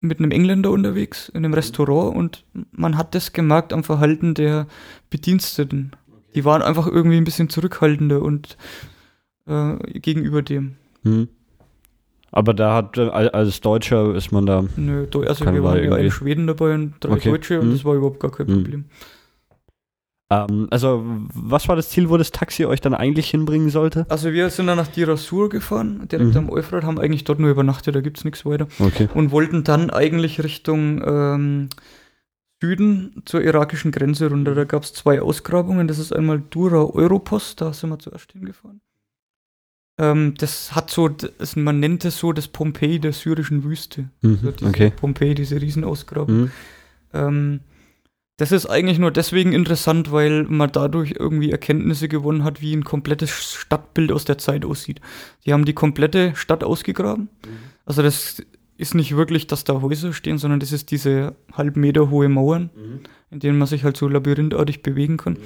mit 0.00 0.18
einem 0.20 0.30
Engländer 0.30 0.70
unterwegs 0.70 1.28
in 1.28 1.44
einem 1.44 1.54
Restaurant 1.54 2.14
und 2.16 2.44
man 2.72 2.96
hat 2.96 3.14
das 3.14 3.32
gemerkt 3.32 3.72
am 3.72 3.82
Verhalten 3.84 4.34
der 4.34 4.66
Bediensteten. 5.10 5.92
Die 6.34 6.44
waren 6.44 6.62
einfach 6.62 6.86
irgendwie 6.86 7.16
ein 7.16 7.24
bisschen 7.24 7.48
zurückhaltender 7.48 8.22
und 8.22 8.56
äh, 9.46 9.76
gegenüber 9.98 10.42
dem. 10.42 10.76
Hm. 11.02 11.28
Aber 12.30 12.52
da 12.54 12.74
hat, 12.74 12.98
äh, 12.98 13.08
al- 13.08 13.30
als 13.30 13.60
Deutscher 13.62 14.14
ist 14.14 14.30
man 14.30 14.44
da... 14.46 14.62
Nö, 14.76 15.06
also 15.26 15.46
wir 15.46 15.62
waren 15.64 15.76
ja 15.78 15.82
irgendwie- 15.84 16.00
eine 16.00 16.10
Schweden 16.10 16.46
dabei 16.46 16.74
und 16.74 16.94
drei 17.00 17.12
Okay. 17.14 17.30
Deutsche 17.30 17.58
und 17.60 17.68
Mhm. 17.68 17.72
das 17.72 17.84
war 17.84 17.94
überhaupt 17.94 18.20
gar 18.20 18.30
kein 18.30 18.46
Mhm. 18.46 18.84
Ähm, 20.30 20.68
also, 20.70 21.02
was 21.32 21.68
war 21.68 21.76
das 21.76 21.88
Ziel, 21.88 22.10
wo 22.10 22.16
das 22.18 22.30
Taxi 22.32 22.66
euch 22.66 22.80
dann 22.80 22.92
eigentlich 22.94 23.30
hinbringen 23.30 23.70
sollte? 23.70 24.04
Also 24.10 24.32
wir 24.32 24.50
sind 24.50 24.66
dann 24.66 24.76
nach 24.76 24.88
Dirasur 24.88 25.48
gefahren, 25.48 26.06
direkt 26.08 26.32
Mhm. 26.32 26.36
am 26.36 26.50
Euphrat, 26.50 26.84
haben 26.84 26.98
eigentlich 26.98 27.24
dort 27.24 27.38
nur 27.38 27.50
übernachtet, 27.50 27.94
da 27.94 28.00
gibt 28.02 28.18
es 28.18 28.24
nichts 28.24 28.44
weiter. 28.44 28.68
Okay. 28.78 29.08
und 29.14 29.30
wollten 29.30 29.64
dann 29.64 29.88
eigentlich 29.90 30.42
Richtung 30.42 31.02
ähm, 31.06 31.68
Süden 32.60 33.22
zur 33.24 33.40
irakischen 33.42 33.90
Grenze 33.92 34.28
runter. 34.28 34.54
Da 34.54 34.64
gab 34.64 34.82
es 34.82 34.92
zwei 34.92 35.22
Ausgrabungen. 35.22 35.86
Das 35.88 35.98
ist 35.98 36.12
einmal 36.12 36.42
Dura 36.50 36.84
Europost, 36.84 37.60
da 37.60 37.72
sind 37.72 37.90
wir 37.90 37.98
zuerst 37.98 38.32
hingefahren. 38.32 38.80
Ähm, 40.00 40.34
das 40.38 40.74
hat 40.74 40.90
so, 40.90 41.08
das, 41.08 41.56
man 41.56 41.80
nennt 41.80 42.04
es 42.04 42.18
so 42.18 42.32
das 42.32 42.48
Pompeji 42.48 42.98
der 43.00 43.12
syrischen 43.12 43.64
Wüste. 43.64 44.10
Mhm. 44.22 44.38
Also 44.42 44.50
diese 44.52 44.68
Okay. 44.70 44.90
Pompeji, 44.94 45.34
diese 45.34 45.60
Riesenausgrabung. 45.60 46.36
Mhm. 46.36 46.50
Ähm, 47.14 47.60
das 48.38 48.50
ist 48.52 48.64
eigentlich 48.66 48.98
nur 48.98 49.10
deswegen 49.10 49.52
interessant, 49.52 50.10
weil 50.10 50.44
man 50.44 50.72
dadurch 50.72 51.14
irgendwie 51.18 51.50
Erkenntnisse 51.50 52.08
gewonnen 52.08 52.42
hat, 52.44 52.62
wie 52.62 52.74
ein 52.74 52.84
komplettes 52.84 53.30
Stadtbild 53.54 54.10
aus 54.12 54.24
der 54.24 54.38
Zeit 54.38 54.64
aussieht. 54.64 55.00
Die 55.44 55.52
haben 55.52 55.64
die 55.66 55.74
komplette 55.74 56.34
Stadt 56.34 56.64
ausgegraben. 56.64 57.28
Also 57.84 58.02
das 58.02 58.42
ist 58.76 58.94
nicht 58.94 59.16
wirklich, 59.16 59.46
dass 59.48 59.64
da 59.64 59.82
Häuser 59.82 60.12
stehen, 60.12 60.38
sondern 60.38 60.60
das 60.60 60.72
ist 60.72 60.90
diese 60.92 61.34
halb 61.52 61.76
Meter 61.76 62.10
hohe 62.10 62.28
Mauern, 62.28 62.70
in 63.30 63.40
denen 63.40 63.58
man 63.58 63.66
sich 63.68 63.82
halt 63.84 63.96
so 63.96 64.08
labyrinthartig 64.08 64.82
bewegen 64.82 65.16
kann. 65.18 65.36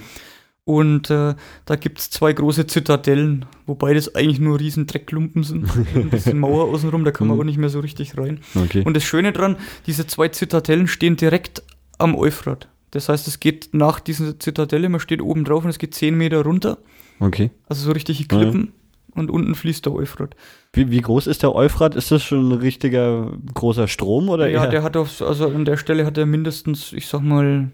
Und 0.65 1.11
äh, 1.11 1.35
da 1.65 1.77
gibt 1.77 1.99
es 1.99 2.11
zwei 2.11 2.33
große 2.33 2.69
Zitadellen, 2.69 3.47
wobei 3.67 3.95
das 3.95 4.15
eigentlich 4.15 4.39
nur 4.39 4.61
riesen 4.61 4.87
Dreckklumpen 4.87 5.43
sind. 5.43 5.67
Ein 5.95 6.11
bisschen 6.11 6.39
Mauer 6.39 6.67
außenrum, 6.73 7.05
da 7.05 7.11
kann 7.11 7.27
man 7.27 7.37
Mhm. 7.37 7.41
auch 7.41 7.45
nicht 7.47 7.59
mehr 7.59 7.69
so 7.69 7.81
richtig 7.81 8.17
rein. 8.17 8.39
Okay. 8.55 8.83
Und 8.85 8.95
das 8.95 9.03
Schöne 9.03 9.33
dran, 9.33 9.57
diese 9.87 10.07
zwei 10.07 10.29
Zitadellen 10.29 10.87
stehen 10.87 11.17
direkt 11.17 11.65
am 11.99 12.15
Euphrat. 12.15 12.69
Das 12.93 13.09
heißt, 13.09 13.27
es 13.27 13.41
geht 13.41 13.71
nach 13.73 14.01
dieser 14.01 14.39
Zitadelle, 14.39 14.89
man 14.89 15.01
steht 15.01 15.23
oben 15.23 15.45
drauf 15.45 15.65
und 15.65 15.71
es 15.71 15.79
geht 15.79 15.95
10 15.95 16.17
Meter 16.17 16.45
runter, 16.45 16.79
okay. 17.21 17.51
also 17.67 17.85
so 17.85 17.93
richtige 17.93 18.25
Klippen. 18.25 18.73
Und 19.15 19.31
unten 19.31 19.55
fließt 19.55 19.85
der 19.85 19.93
Euphrat. 19.93 20.37
Wie, 20.73 20.91
wie 20.91 21.03
groß 21.03 21.27
ist 21.27 21.43
der 21.43 21.55
Euphrat? 21.55 21.97
Ist 21.97 22.11
das 22.11 22.23
schon 22.23 22.49
ein 22.49 22.59
richtiger 22.59 23.37
großer 23.53 23.87
Strom 23.87 24.31
oder 24.31 24.49
ja, 24.49 24.65
eher? 24.65 24.71
der 24.71 24.83
hat 24.83 24.97
auf, 24.97 25.21
also 25.21 25.49
an 25.49 25.67
der 25.67 25.77
Stelle 25.77 26.07
hat 26.07 26.17
er 26.17 26.25
mindestens, 26.25 26.95
ich 26.95 27.07
sag 27.07 27.21
mal, 27.21 27.71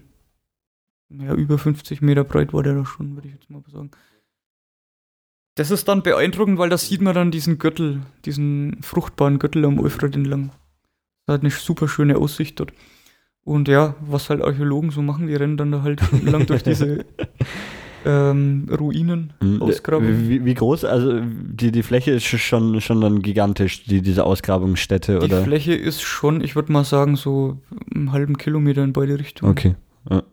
ja, 1.09 1.33
über 1.33 1.57
50 1.57 2.01
Meter 2.01 2.25
breit 2.25 2.51
war 2.51 2.61
der 2.61 2.75
da 2.75 2.85
schon, 2.85 3.15
würde 3.15 3.29
ich 3.29 3.35
jetzt 3.35 3.49
mal 3.49 3.63
sagen. 3.71 3.91
Das 5.55 5.71
ist 5.71 5.87
dann 5.87 6.03
beeindruckend, 6.03 6.57
weil 6.57 6.69
da 6.69 6.77
sieht 6.77 6.99
man 6.99 7.15
dann 7.15 7.31
diesen 7.31 7.57
Gürtel, 7.57 8.01
diesen 8.25 8.81
fruchtbaren 8.83 9.39
Gürtel 9.39 9.63
am 9.63 9.79
Euphrat 9.79 10.15
entlang. 10.15 10.51
Das 11.25 11.35
hat 11.35 11.41
eine 11.41 11.51
super 11.51 11.87
schöne 11.87 12.17
Aussicht 12.17 12.59
dort. 12.59 12.73
Und 13.43 13.67
ja, 13.67 13.95
was 14.01 14.29
halt 14.29 14.41
Archäologen 14.43 14.91
so 14.91 15.01
machen, 15.01 15.27
die 15.27 15.35
rennen 15.35 15.57
dann 15.57 15.71
da 15.71 15.81
halt 15.81 16.01
lang 16.23 16.45
durch 16.45 16.63
diese 16.63 17.05
ähm, 18.05 18.67
Ruinen, 18.77 19.33
Hm, 19.41 19.61
Ausgrabungen. 19.61 20.29
Wie, 20.29 20.45
wie 20.45 20.53
groß? 20.53 20.85
Also 20.85 21.19
die, 21.21 21.71
die 21.71 21.83
Fläche 21.83 22.11
ist 22.11 22.25
schon, 22.25 22.79
schon 22.81 23.01
dann 23.01 23.21
gigantisch, 23.21 23.83
die, 23.85 24.01
diese 24.01 24.25
Ausgrabungsstätte, 24.25 25.19
Die 25.19 25.25
oder? 25.25 25.43
Fläche 25.43 25.73
ist 25.73 26.01
schon, 26.01 26.41
ich 26.41 26.55
würde 26.55 26.71
mal 26.71 26.83
sagen, 26.83 27.15
so 27.15 27.57
einen 27.93 28.11
halben 28.11 28.37
Kilometer 28.37 28.83
in 28.83 28.93
beide 28.93 29.17
Richtungen. 29.19 29.51
Okay. 29.51 29.75
Ja. 30.09 30.23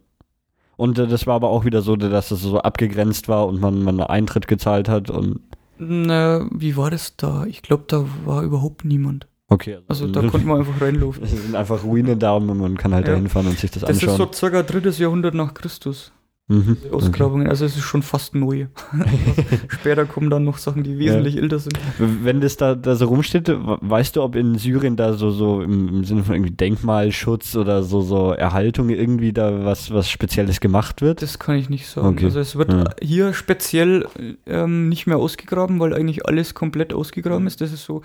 Und 0.76 0.98
äh, 0.98 1.06
das 1.06 1.26
war 1.26 1.34
aber 1.34 1.48
auch 1.48 1.64
wieder 1.64 1.80
so, 1.82 1.96
dass 1.96 2.30
es 2.30 2.42
so 2.42 2.58
abgegrenzt 2.60 3.28
war 3.28 3.46
und 3.46 3.60
man, 3.60 3.82
man 3.82 4.00
einen 4.00 4.10
Eintritt 4.10 4.46
gezahlt 4.46 4.88
hat 4.88 5.10
und 5.10 5.40
Na, 5.78 6.46
wie 6.52 6.76
war 6.76 6.90
das 6.90 7.16
da? 7.16 7.46
Ich 7.46 7.62
glaube, 7.62 7.84
da 7.88 8.04
war 8.24 8.42
überhaupt 8.42 8.84
niemand. 8.84 9.26
Okay. 9.48 9.78
Also 9.88 10.06
da 10.08 10.20
konnte 10.28 10.46
man 10.46 10.58
einfach 10.60 10.80
reinlaufen. 10.80 11.22
es 11.24 11.30
sind 11.30 11.54
einfach 11.54 11.82
Ruinen 11.84 12.18
da 12.18 12.32
und 12.32 12.46
man 12.46 12.76
kann 12.76 12.94
halt 12.94 13.06
Ja. 13.06 13.12
da 13.14 13.18
hinfahren 13.18 13.48
und 13.48 13.58
sich 13.58 13.70
das, 13.70 13.82
Das 13.82 13.96
ist 13.96 14.02
anschauen. 14.08 14.16
so 14.28 14.32
circa 14.32 14.62
drittes 14.62 14.98
Jahrhundert 14.98 15.34
nach 15.34 15.54
Christus, 15.54 16.12
mhm. 16.48 16.76
Ausgrabungen. 16.92 17.48
Also 17.48 17.64
es 17.64 17.76
ist 17.76 17.82
schon 17.84 18.02
fast 18.02 18.34
neu. 18.34 18.66
Später 19.68 20.04
kommen 20.06 20.30
dann 20.30 20.44
noch 20.44 20.58
Sachen, 20.58 20.82
die 20.82 20.98
wesentlich 20.98 21.36
älter 21.36 21.58
sind. 21.58 21.78
okay. 21.98 22.08
Wenn 22.22 22.40
das 22.40 22.56
da, 22.56 22.74
da 22.74 22.96
so 22.96 23.06
rumsteht, 23.06 23.48
we- 23.48 23.78
weißt 23.80 24.16
du, 24.16 24.22
ob 24.22 24.36
in 24.36 24.56
Syrien 24.58 24.96
da 24.96 25.12
so, 25.14 25.30
so 25.30 25.60
im, 25.62 25.88
im 25.88 26.04
Sinne 26.04 26.24
von 26.24 26.34
irgendwie 26.34 26.54
Denkmalschutz 26.54 27.56
oder 27.56 27.82
so, 27.82 28.00
so 28.00 28.32
Erhaltung 28.32 28.88
irgendwie 28.90 29.32
da 29.32 29.64
was, 29.64 29.90
was 29.92 30.10
Spezielles 30.10 30.60
gemacht 30.60 31.02
wird? 31.02 31.22
Das 31.22 31.38
kann 31.38 31.56
ich 31.56 31.68
nicht 31.70 31.86
sagen. 31.88 32.08
Okay. 32.08 32.26
Also 32.26 32.40
es 32.40 32.56
wird 32.56 32.72
Ja. 32.72 32.84
hier 33.02 33.32
speziell 33.32 34.06
ähm, 34.46 34.88
nicht 34.88 35.06
mehr 35.06 35.18
ausgegraben, 35.18 35.78
weil 35.80 35.94
eigentlich 35.94 36.26
alles 36.26 36.54
komplett 36.54 36.92
ausgegraben 36.92 37.46
ist. 37.46 37.60
Das 37.60 37.72
ist 37.72 37.84
so 37.84 38.02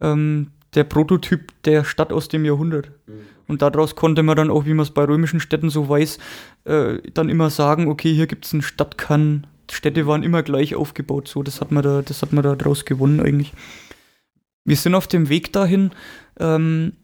ähm, 0.00 0.48
der 0.74 0.84
Prototyp 0.84 1.52
der 1.64 1.84
Stadt 1.84 2.12
aus 2.12 2.28
dem 2.28 2.44
Jahrhundert. 2.44 2.90
Und 3.46 3.62
daraus 3.62 3.94
konnte 3.94 4.22
man 4.22 4.36
dann 4.36 4.50
auch, 4.50 4.64
wie 4.64 4.74
man 4.74 4.84
es 4.84 4.90
bei 4.90 5.04
römischen 5.04 5.40
Städten 5.40 5.70
so 5.70 5.88
weiß, 5.88 6.18
äh, 6.64 6.98
dann 7.12 7.28
immer 7.28 7.50
sagen, 7.50 7.88
okay, 7.88 8.12
hier 8.14 8.26
gibt 8.26 8.46
es 8.46 8.52
einen 8.52 8.62
Stadtkern. 8.62 9.46
Städte 9.70 10.06
waren 10.06 10.22
immer 10.22 10.42
gleich 10.42 10.74
aufgebaut. 10.74 11.28
So, 11.28 11.42
das 11.42 11.60
hat 11.60 11.70
man 11.70 11.82
da, 11.82 12.02
das 12.02 12.22
hat 12.22 12.32
man 12.32 12.42
da 12.42 12.54
draus 12.56 12.84
gewonnen 12.84 13.20
eigentlich. 13.20 13.52
Wir 14.64 14.76
sind 14.76 14.94
auf 14.94 15.06
dem 15.06 15.28
Weg 15.28 15.52
dahin 15.52 15.90
ähm, 16.40 16.94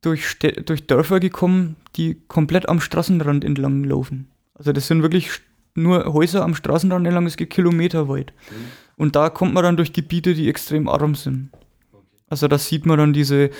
durch, 0.00 0.24
Stä- 0.26 0.62
durch 0.62 0.86
Dörfer 0.86 1.20
gekommen, 1.20 1.76
die 1.96 2.16
komplett 2.26 2.68
am 2.68 2.80
Straßenrand 2.80 3.44
entlang 3.44 3.84
laufen. 3.84 4.28
Also 4.54 4.72
das 4.72 4.88
sind 4.88 5.02
wirklich 5.02 5.30
nur 5.76 6.12
Häuser 6.12 6.44
am 6.44 6.54
Straßenrand 6.54 7.06
entlang, 7.06 7.26
es 7.26 7.36
geht 7.36 7.50
kilometerweit. 7.50 8.32
Und 8.96 9.14
da 9.16 9.28
kommt 9.30 9.54
man 9.54 9.62
dann 9.62 9.76
durch 9.76 9.92
Gebiete, 9.92 10.34
die 10.34 10.48
extrem 10.48 10.88
arm 10.88 11.14
sind. 11.14 11.50
Also 12.34 12.48
da 12.48 12.58
sieht 12.58 12.84
man 12.84 12.98
dann 12.98 13.12
diese 13.12 13.50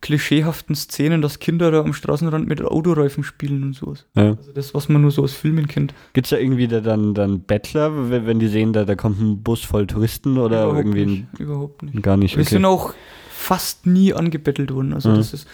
klischeehaften 0.00 0.74
Szenen, 0.74 1.20
dass 1.20 1.38
Kinder 1.38 1.70
da 1.70 1.80
am 1.82 1.92
Straßenrand 1.92 2.48
mit 2.48 2.62
Autoreifen 2.62 3.24
spielen 3.24 3.62
und 3.62 3.74
sowas. 3.74 4.06
Ja. 4.16 4.36
Also 4.36 4.52
das, 4.52 4.72
was 4.72 4.88
man 4.88 5.02
nur 5.02 5.10
so 5.10 5.22
aus 5.22 5.34
Filmen 5.34 5.68
kennt. 5.68 5.92
Gibt 6.14 6.26
es 6.26 6.30
da 6.30 6.38
irgendwie 6.38 6.66
da 6.66 6.80
dann, 6.80 7.12
dann 7.12 7.40
Bettler, 7.42 8.10
wenn, 8.10 8.24
wenn 8.26 8.38
die 8.38 8.48
sehen, 8.48 8.72
da, 8.72 8.86
da 8.86 8.94
kommt 8.94 9.20
ein 9.20 9.42
Bus 9.42 9.62
voll 9.62 9.86
Touristen 9.86 10.38
oder 10.38 10.62
überhaupt 10.64 10.78
irgendwie 10.78 11.04
nicht, 11.06 11.26
überhaupt 11.38 11.82
nicht. 11.82 11.94
ein, 11.94 12.00
gar 12.00 12.16
nicht? 12.16 12.36
Wir 12.36 12.42
Okay. 12.42 12.54
sind 12.54 12.64
auch 12.64 12.94
fast 13.30 13.86
nie 13.86 14.14
angebettelt 14.14 14.72
worden. 14.72 14.94
Also 14.94 15.10
Mhm. 15.10 15.16
das 15.16 15.34
ist. 15.34 15.46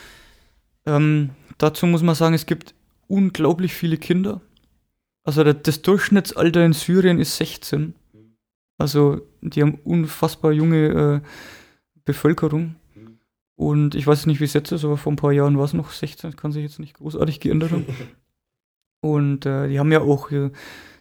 Ähm, 0.87 1.31
dazu 1.59 1.87
muss 1.87 2.03
man 2.05 2.15
sagen, 2.15 2.35
es 2.37 2.47
gibt 2.47 2.75
unglaublich 3.09 3.75
viele 3.75 3.97
Kinder. 3.97 4.41
Also 5.25 5.43
der, 5.43 5.55
das 5.55 5.83
Durchschnittsalter 5.83 6.65
in 6.65 6.73
Syrien 6.75 7.19
ist 7.19 7.37
16. 7.39 7.95
Also 8.79 9.21
die 9.43 9.61
haben 9.63 9.75
unfassbar 9.85 10.53
junge 10.53 11.23
äh, 11.25 11.29
Bevölkerung. 12.09 12.77
Und 13.55 13.95
ich 13.95 14.07
weiß 14.07 14.27
nicht, 14.27 14.41
wie 14.41 14.45
es 14.45 14.55
jetzt 14.55 14.73
ist, 14.73 14.85
aber 14.85 14.97
vor 14.97 15.13
ein 15.13 15.17
paar 15.17 15.33
Jahren 15.33 15.59
war 15.59 15.65
es 15.65 15.75
noch 15.75 15.91
16, 15.91 16.37
kann 16.37 16.53
sich 16.53 16.63
jetzt 16.63 16.79
nicht 16.79 16.95
großartig 16.95 17.41
geändert 17.41 17.73
haben. 17.73 17.87
Und 19.01 19.47
äh, 19.47 19.69
die 19.69 19.79
haben 19.79 19.93
ja 19.93 20.01
auch 20.01 20.31
äh, 20.31 20.51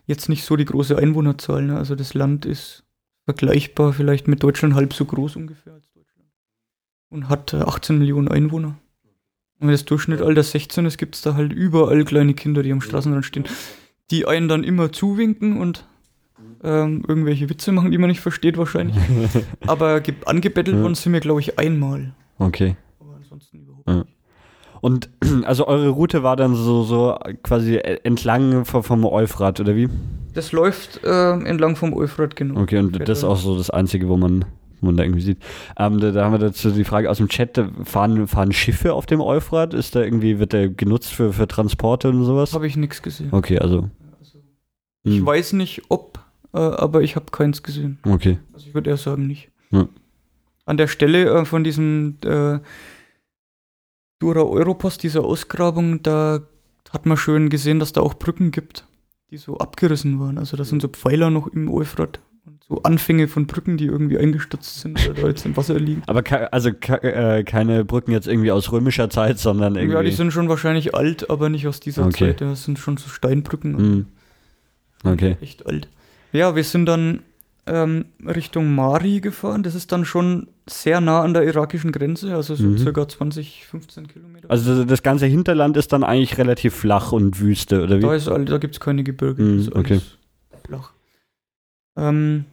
jetzt 0.05 0.28
nicht 0.28 0.43
so 0.43 0.55
die 0.55 0.66
große 0.66 0.97
Einwohnerzahl. 0.97 1.64
Ne? 1.64 1.78
Also 1.78 1.95
das 1.95 2.14
Land 2.14 2.45
ist 2.45 2.84
vergleichbar 3.26 3.93
vielleicht 3.93 4.28
mit 4.28 4.43
Deutschland 4.43 4.76
halb 4.76 4.93
so 4.93 5.05
groß 5.05 5.36
ungefähr 5.36 5.74
als 5.74 5.89
Deutschland. 5.91 6.30
Und 7.10 7.30
hat 7.30 7.53
äh, 7.53 7.58
18 7.58 7.99
Millionen 7.99 8.28
Einwohner. 8.28 8.78
Und 9.60 9.68
wenn 9.68 9.72
das 9.72 9.86
Durchschnittalter 9.86 10.43
16 10.43 10.86
ist, 10.86 10.97
gibt 10.97 11.16
es 11.16 11.22
da 11.22 11.36
halt 11.36 11.53
überall 11.53 12.03
kleine 12.05 12.34
Kinder, 12.34 12.64
die 12.64 12.72
am 12.72 12.82
Straßenrand 12.82 13.26
stehen, 13.26 13.45
die 14.12 14.28
einen 14.28 14.47
dann 14.47 14.64
immer 14.64 14.91
zuwinken 14.91 15.58
und 15.60 15.86
ähm, 16.64 17.03
irgendwelche 17.08 17.49
Witze 17.49 17.72
machen, 17.72 17.91
die 17.91 17.97
man 17.97 18.10
nicht 18.10 18.22
versteht 18.22 18.58
wahrscheinlich. 18.58 18.97
Aber 19.68 20.01
ge- 20.01 20.16
angebettelt 20.26 20.78
Ja. 20.78 20.84
worden 20.84 20.95
sind 20.95 21.14
wir, 21.14 21.20
glaube 21.20 21.39
ich, 21.41 21.58
einmal. 21.60 22.14
Okay. 22.39 22.76
Aber 22.99 23.16
ansonsten 23.16 23.60
überhaupt 23.60 23.88
Ja. 23.88 23.95
nicht. 23.95 24.08
Und 24.82 25.10
also 25.45 25.68
eure 25.68 25.89
Route 25.89 26.24
war 26.24 26.36
dann 26.36 26.55
so, 26.55 26.84
so 26.84 27.18
quasi 27.43 27.78
entlang 27.78 28.66
vom, 28.66 29.05
Euphrat, 29.05 29.60
oder 29.60 29.76
wie? 29.76 29.89
Das 30.34 30.51
läuft 30.51 31.01
ähm, 31.03 31.45
entlang 31.45 31.76
vom 31.76 31.93
Euphrat, 31.93 32.36
genau. 32.36 32.62
Okay, 32.62 32.78
und 32.78 32.99
das 33.08 33.20
ist 33.20 33.24
auch 33.24 33.38
so 33.38 33.58
das 33.58 33.72
Einzige, 33.72 34.08
wo 34.08 34.18
man, 34.18 34.45
wo 34.82 34.86
man 34.88 34.97
da 34.97 35.03
irgendwie 35.03 35.22
sieht. 35.22 35.39
Ähm, 35.80 35.99
da, 35.99 36.12
da 36.12 36.26
haben 36.26 36.34
wir 36.34 36.38
dazu 36.39 36.70
die 36.70 36.84
Frage 36.84 37.10
aus 37.10 37.18
dem 37.18 37.28
Chat, 37.28 37.60
fahren, 37.86 38.28
fahren 38.28 38.51
Schiffe 38.51 38.93
auf 38.93 39.08
dem 39.08 39.20
Euphrat? 39.20 39.74
Ist 39.74 39.95
da 39.95 40.01
irgendwie, 40.03 40.38
wird 40.38 40.53
der 40.53 40.70
genutzt 40.70 41.12
für, 41.12 41.34
für 41.34 41.47
Transporte 41.47 42.10
und 42.10 42.24
sowas? 42.24 42.53
Habe 42.53 42.68
ich 42.68 42.78
nichts 42.78 43.01
gesehen. 43.01 43.30
Okay, 43.32 43.58
also. 43.58 43.89
Ich 45.03 45.20
hm, 45.20 45.26
weiß 45.26 45.53
nicht, 45.53 45.84
ob, 45.89 46.16
äh, 46.16 46.16
aber 46.60 47.01
ich 47.01 47.16
habe 47.16 47.28
keins 47.32 47.64
gesehen. 47.64 47.99
Okay. 48.03 48.39
Also 48.53 48.68
ich 48.68 48.74
würde 48.74 48.89
eher 48.89 48.97
sagen 48.97 49.28
nicht. 49.28 49.49
Ja. 49.72 49.88
An 50.66 50.78
der 50.78 50.88
Stelle 50.88 51.26
äh, 51.30 51.45
von 51.45 51.64
diesem 51.64 52.18
äh, 52.26 52.60
Dura 54.20 54.41
Europost, 54.41 55.03
dieser 55.03 55.24
Ausgrabung, 55.24 56.01
da 56.03 56.41
hat 56.91 57.05
man 57.05 57.18
schön 57.18 57.49
gesehen, 57.49 57.80
dass 57.80 57.93
da 57.93 58.01
auch 58.01 58.16
Brücken 58.16 58.51
gibt, 58.51 58.86
die 59.30 59.38
so 59.38 59.58
abgerissen 59.58 60.20
waren. 60.20 60.38
Also 60.38 60.58
da 60.58 60.64
sind 60.64 60.82
so 60.82 60.88
Pfeiler 60.88 61.30
noch 61.30 61.47
im 61.47 61.70
Euphrat 61.72 62.20
und 62.45 62.64
so 62.64 62.82
Anfänge 62.84 63.28
von 63.28 63.45
Brücken, 63.45 63.78
die 63.78 63.86
irgendwie 63.86 64.18
eingestürzt 64.18 64.80
sind 64.82 65.05
oder 65.08 65.22
da 65.22 65.28
jetzt 65.28 65.45
im 65.45 65.55
Wasser 65.55 65.78
liegen. 65.80 66.01
Aber 66.08 66.24
ke 66.24 66.51
also 66.51 66.72
ke 66.74 67.03
äh, 67.03 67.43
keine 67.43 67.86
Brücken 67.86 68.12
jetzt 68.12 68.28
irgendwie 68.28 68.51
aus 68.51 68.72
römischer 68.72 69.10
Zeit, 69.10 69.38
sondern 69.38 69.76
irgendwie. 69.76 69.95
Ja, 69.95 70.01
die 70.03 70.12
sind 70.12 70.32
schon 70.32 70.49
wahrscheinlich 70.49 70.95
alt, 70.95 71.30
aber 71.30 71.49
nicht 71.49 71.68
aus 71.68 71.80
dieser 71.80 72.05
Okay. 72.08 72.30
Zeit. 72.30 72.41
Das 72.41 72.64
sind 72.64 72.80
schon 72.80 72.97
so 72.97 73.10
Steinbrücken. 73.10 73.78
Hm. 73.78 74.05
Okay. 75.03 75.38
Echt 75.41 75.66
alt. 75.68 75.89
Ja, 76.38 76.56
wir 76.56 76.64
sind 76.64 76.86
dann 76.86 77.24
ähm, 77.66 78.06
Richtung 78.26 78.74
Mari 78.76 79.20
gefahren. 79.22 79.64
Das 79.64 79.76
ist 79.76 79.92
dann 79.92 80.06
schon 80.06 80.48
sehr 80.70 81.02
nah 81.02 81.22
an 81.22 81.34
der 81.34 81.44
irakischen 81.44 81.92
Grenze, 81.92 82.36
also 82.36 82.56
so 82.56 82.64
Mhm. 82.64 82.78
circa 82.78 83.08
20, 83.08 83.66
15 83.66 84.08
Kilometer. 84.08 84.50
Also 84.50 84.84
das, 84.86 85.04
ganze 85.04 85.26
Hinterland 85.26 85.76
ist 85.78 85.92
dann 85.94 86.04
eigentlich 86.04 86.38
relativ 86.38 86.76
flach 86.76 87.12
und 87.12 87.40
Wüste, 87.40 87.84
oder 87.84 87.98
wie? 87.98 88.02
da 88.02 88.14
ist 88.14 88.28
da 88.28 88.58
gibt 88.58 88.76
es 88.76 88.80
keine 88.80 89.04
Gebirge, 89.04 89.42
Mhm, 89.42 89.70
okay. 89.74 90.00
flach. 90.66 90.92
Ähm, 91.98 92.46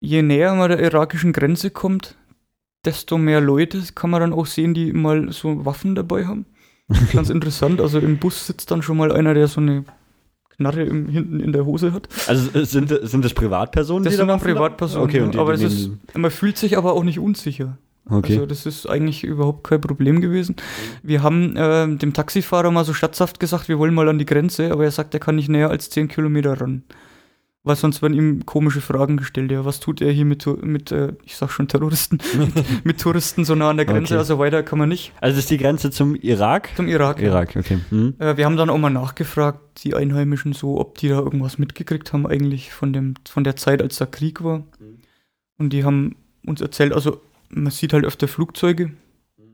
je 0.00 0.22
näher 0.22 0.54
man 0.54 0.70
der 0.70 0.80
irakischen 0.80 1.32
Grenze 1.32 1.70
kommt, 1.70 2.16
desto 2.84 3.18
mehr 3.18 3.40
Leute 3.40 3.82
kann 3.94 4.10
man 4.10 4.20
dann 4.20 4.32
auch 4.32 4.46
sehen, 4.46 4.72
die 4.74 4.92
mal 4.92 5.32
so 5.32 5.64
Waffen 5.64 5.94
dabei 5.94 6.26
haben. 6.26 6.46
Ganz 7.12 7.30
interessant. 7.30 7.80
Also 7.80 7.98
im 7.98 8.18
Bus 8.18 8.46
sitzt 8.46 8.70
dann 8.70 8.82
schon 8.82 8.96
mal 8.96 9.10
einer, 9.12 9.34
der 9.34 9.48
so 9.48 9.60
eine 9.60 9.84
Knarre 10.58 10.82
im, 10.84 11.08
hinten 11.08 11.40
in 11.40 11.52
der 11.52 11.66
Hose 11.66 11.92
hat. 11.92 12.08
Also 12.26 12.58
äh, 12.58 12.64
sind, 12.64 12.92
sind 13.02 13.24
das 13.24 13.34
Privatpersonen, 13.34 14.04
Das 14.04 14.12
die 14.12 14.16
sind 14.18 14.28
da 14.28 14.34
haben? 14.34 14.42
Privatpersonen. 14.42 15.08
Okay, 15.08 15.20
und 15.20 15.34
die, 15.34 15.38
aber 15.38 15.54
es 15.54 15.62
ist, 15.62 15.90
man 16.14 16.30
fühlt 16.30 16.56
sich 16.56 16.76
aber 16.78 16.94
auch 16.94 17.04
nicht 17.04 17.18
unsicher. 17.18 17.76
okay. 18.08 18.34
Also 18.34 18.46
das 18.46 18.64
ist 18.66 18.86
eigentlich 18.88 19.24
überhaupt 19.24 19.64
kein 19.64 19.80
Problem 19.80 20.20
gewesen. 20.20 20.56
Wir 21.02 21.22
haben 21.22 21.56
äh, 21.56 21.94
dem 21.96 22.12
Taxifahrer 22.12 22.70
mal 22.70 22.84
so 22.84 22.94
statthaft 22.94 23.38
gesagt, 23.40 23.68
wir 23.68 23.78
wollen 23.78 23.94
mal 23.94 24.08
an 24.08 24.18
die 24.18 24.26
Grenze, 24.26 24.72
aber 24.72 24.84
er 24.84 24.90
sagt, 24.90 25.12
er 25.14 25.20
kann 25.20 25.36
nicht 25.36 25.48
näher 25.48 25.70
als 25.70 25.90
10 25.90 26.08
Kilometer 26.08 26.60
ran. 26.60 26.84
Weil 27.66 27.74
sonst 27.74 28.00
werden 28.00 28.14
ihm 28.14 28.46
komische 28.46 28.80
Fragen 28.80 29.16
gestellt. 29.16 29.50
Ja, 29.50 29.64
was 29.64 29.80
tut 29.80 30.00
er 30.00 30.12
hier 30.12 30.24
mit, 30.24 30.46
mit 30.62 30.92
äh, 30.92 31.14
ich 31.24 31.34
sag 31.36 31.50
schon 31.50 31.66
Terroristen, 31.66 32.18
mit 32.84 33.00
Touristen 33.00 33.44
so 33.44 33.56
nah 33.56 33.70
an 33.70 33.76
der 33.76 33.86
Grenze, 33.86 34.14
Okay. 34.14 34.18
also 34.20 34.38
weiter 34.38 34.62
kann 34.62 34.78
man 34.78 34.88
nicht. 34.88 35.12
also 35.20 35.36
ist 35.40 35.50
die 35.50 35.58
Grenze 35.58 35.90
zum 35.90 36.14
Irak? 36.14 36.70
Zum 36.76 36.86
Irak. 36.86 37.18
ja. 37.20 37.26
Irak, 37.26 37.56
okay. 37.56 37.80
Hm. 37.88 38.14
Äh, 38.20 38.36
wir 38.36 38.44
haben 38.44 38.56
dann 38.56 38.70
auch 38.70 38.78
mal 38.78 38.90
nachgefragt, 38.90 39.82
die 39.82 39.96
Einheimischen 39.96 40.52
so, 40.52 40.78
ob 40.78 40.98
die 40.98 41.08
da 41.08 41.18
irgendwas 41.18 41.58
mitgekriegt 41.58 42.12
haben 42.12 42.24
eigentlich 42.24 42.72
von, 42.72 42.92
dem, 42.92 43.14
von 43.28 43.42
der 43.42 43.56
Zeit, 43.56 43.82
als 43.82 43.96
da 43.96 44.06
Krieg 44.06 44.44
war. 44.44 44.62
Und 45.58 45.72
die 45.72 45.82
haben 45.82 46.14
uns 46.46 46.60
erzählt, 46.60 46.92
also 46.92 47.20
man 47.48 47.72
sieht 47.72 47.92
halt 47.92 48.04
öfter 48.04 48.28
Flugzeuge, 48.28 48.92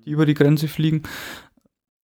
die 0.05 0.11
über 0.11 0.27
die 0.27 0.35
Grenze 0.35 0.69
fliegen 0.69 1.03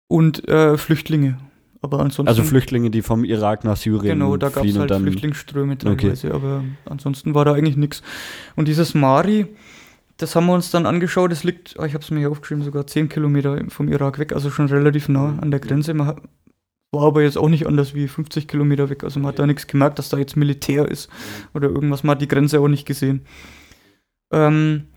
und 0.07 0.47
äh, 0.49 0.79
Flüchtlinge. 0.79 1.39
Aber 1.87 2.01
ansonsten, 2.01 2.27
Also 2.27 2.43
Flüchtlinge, 2.43 2.91
die 2.91 3.01
vom 3.01 3.23
Irak 3.23 3.63
nach 3.63 3.77
Syrien 3.77 4.19
genau, 4.19 4.37
da 4.37 4.49
gab 4.49 4.65
es 4.65 4.77
halt. 4.77 4.93
Flüchtlingsströme 4.93 5.79
teilweise, 5.79 6.35
aber 6.35 6.65
ansonsten 6.85 7.33
war 7.33 7.45
da 7.45 7.53
eigentlich 7.53 7.77
nichts. 7.77 8.03
Und 8.57 8.67
dieses 8.67 8.95
Mari, 8.95 9.47
das 10.17 10.35
haben 10.35 10.47
wir 10.47 10.55
uns 10.55 10.73
dann 10.73 10.85
angeschaut, 10.85 11.31
das 11.31 11.45
liegt, 11.45 11.79
ah, 11.79 11.87
ich 11.87 11.95
habe 11.95 12.03
es 12.03 12.11
mir 12.11 12.19
hier 12.19 12.31
aufgeschrieben, 12.33 12.65
sogar 12.65 12.89
10 12.89 13.09
Kilometer 13.09 13.63
vom 13.69 13.87
Irak 13.87 14.19
weg, 14.19 14.33
also 14.33 14.51
schon 14.51 14.67
relativ 14.67 15.09
nah 15.09 15.39
an 15.41 15.53
der 15.53 15.61
Grenze. 15.61 15.95
Man 15.95 16.09
hat, 16.09 16.17
war 16.91 17.05
aber 17.05 17.23
jetzt 17.23 17.39
auch 17.39 17.49
nicht 17.49 17.69
anders 17.69 17.95
wie 17.95 18.09
50 18.09 18.49
Kilometer 18.49 18.91
weg, 18.91 19.05
also 19.05 19.21
man 19.21 19.29
hat 19.29 19.39
da 19.39 19.47
nichts 19.47 19.69
gemerkt, 19.69 20.01
dass 20.01 20.09
da 20.09 20.19
jetzt 20.19 20.37
Militär 20.37 20.89
ist 20.89 21.09
oder 21.55 21.69
irgendwas, 21.69 22.03
man 22.03 22.17
hat 22.17 22.23
die 22.23 22.27
Grenze 22.27 22.59
auch 22.59 22.67
nicht 22.67 22.85
gesehen. 22.85 23.27
Ähm, 24.33 24.89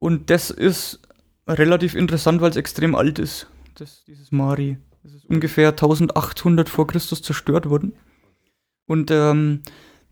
und 0.00 0.30
das 0.30 0.50
ist 0.50 1.00
relativ 1.46 1.94
interessant, 1.94 2.40
weil 2.40 2.50
es 2.50 2.56
extrem 2.56 2.96
alt 2.96 3.20
ist, 3.20 3.46
das, 3.76 4.02
dieses 4.04 4.32
Mari. 4.32 4.78
Ungefähr 5.28 5.68
1800 5.70 6.68
vor 6.68 6.86
Christus 6.86 7.22
zerstört 7.22 7.68
worden. 7.68 7.92
Und 8.86 9.10
ähm, 9.10 9.62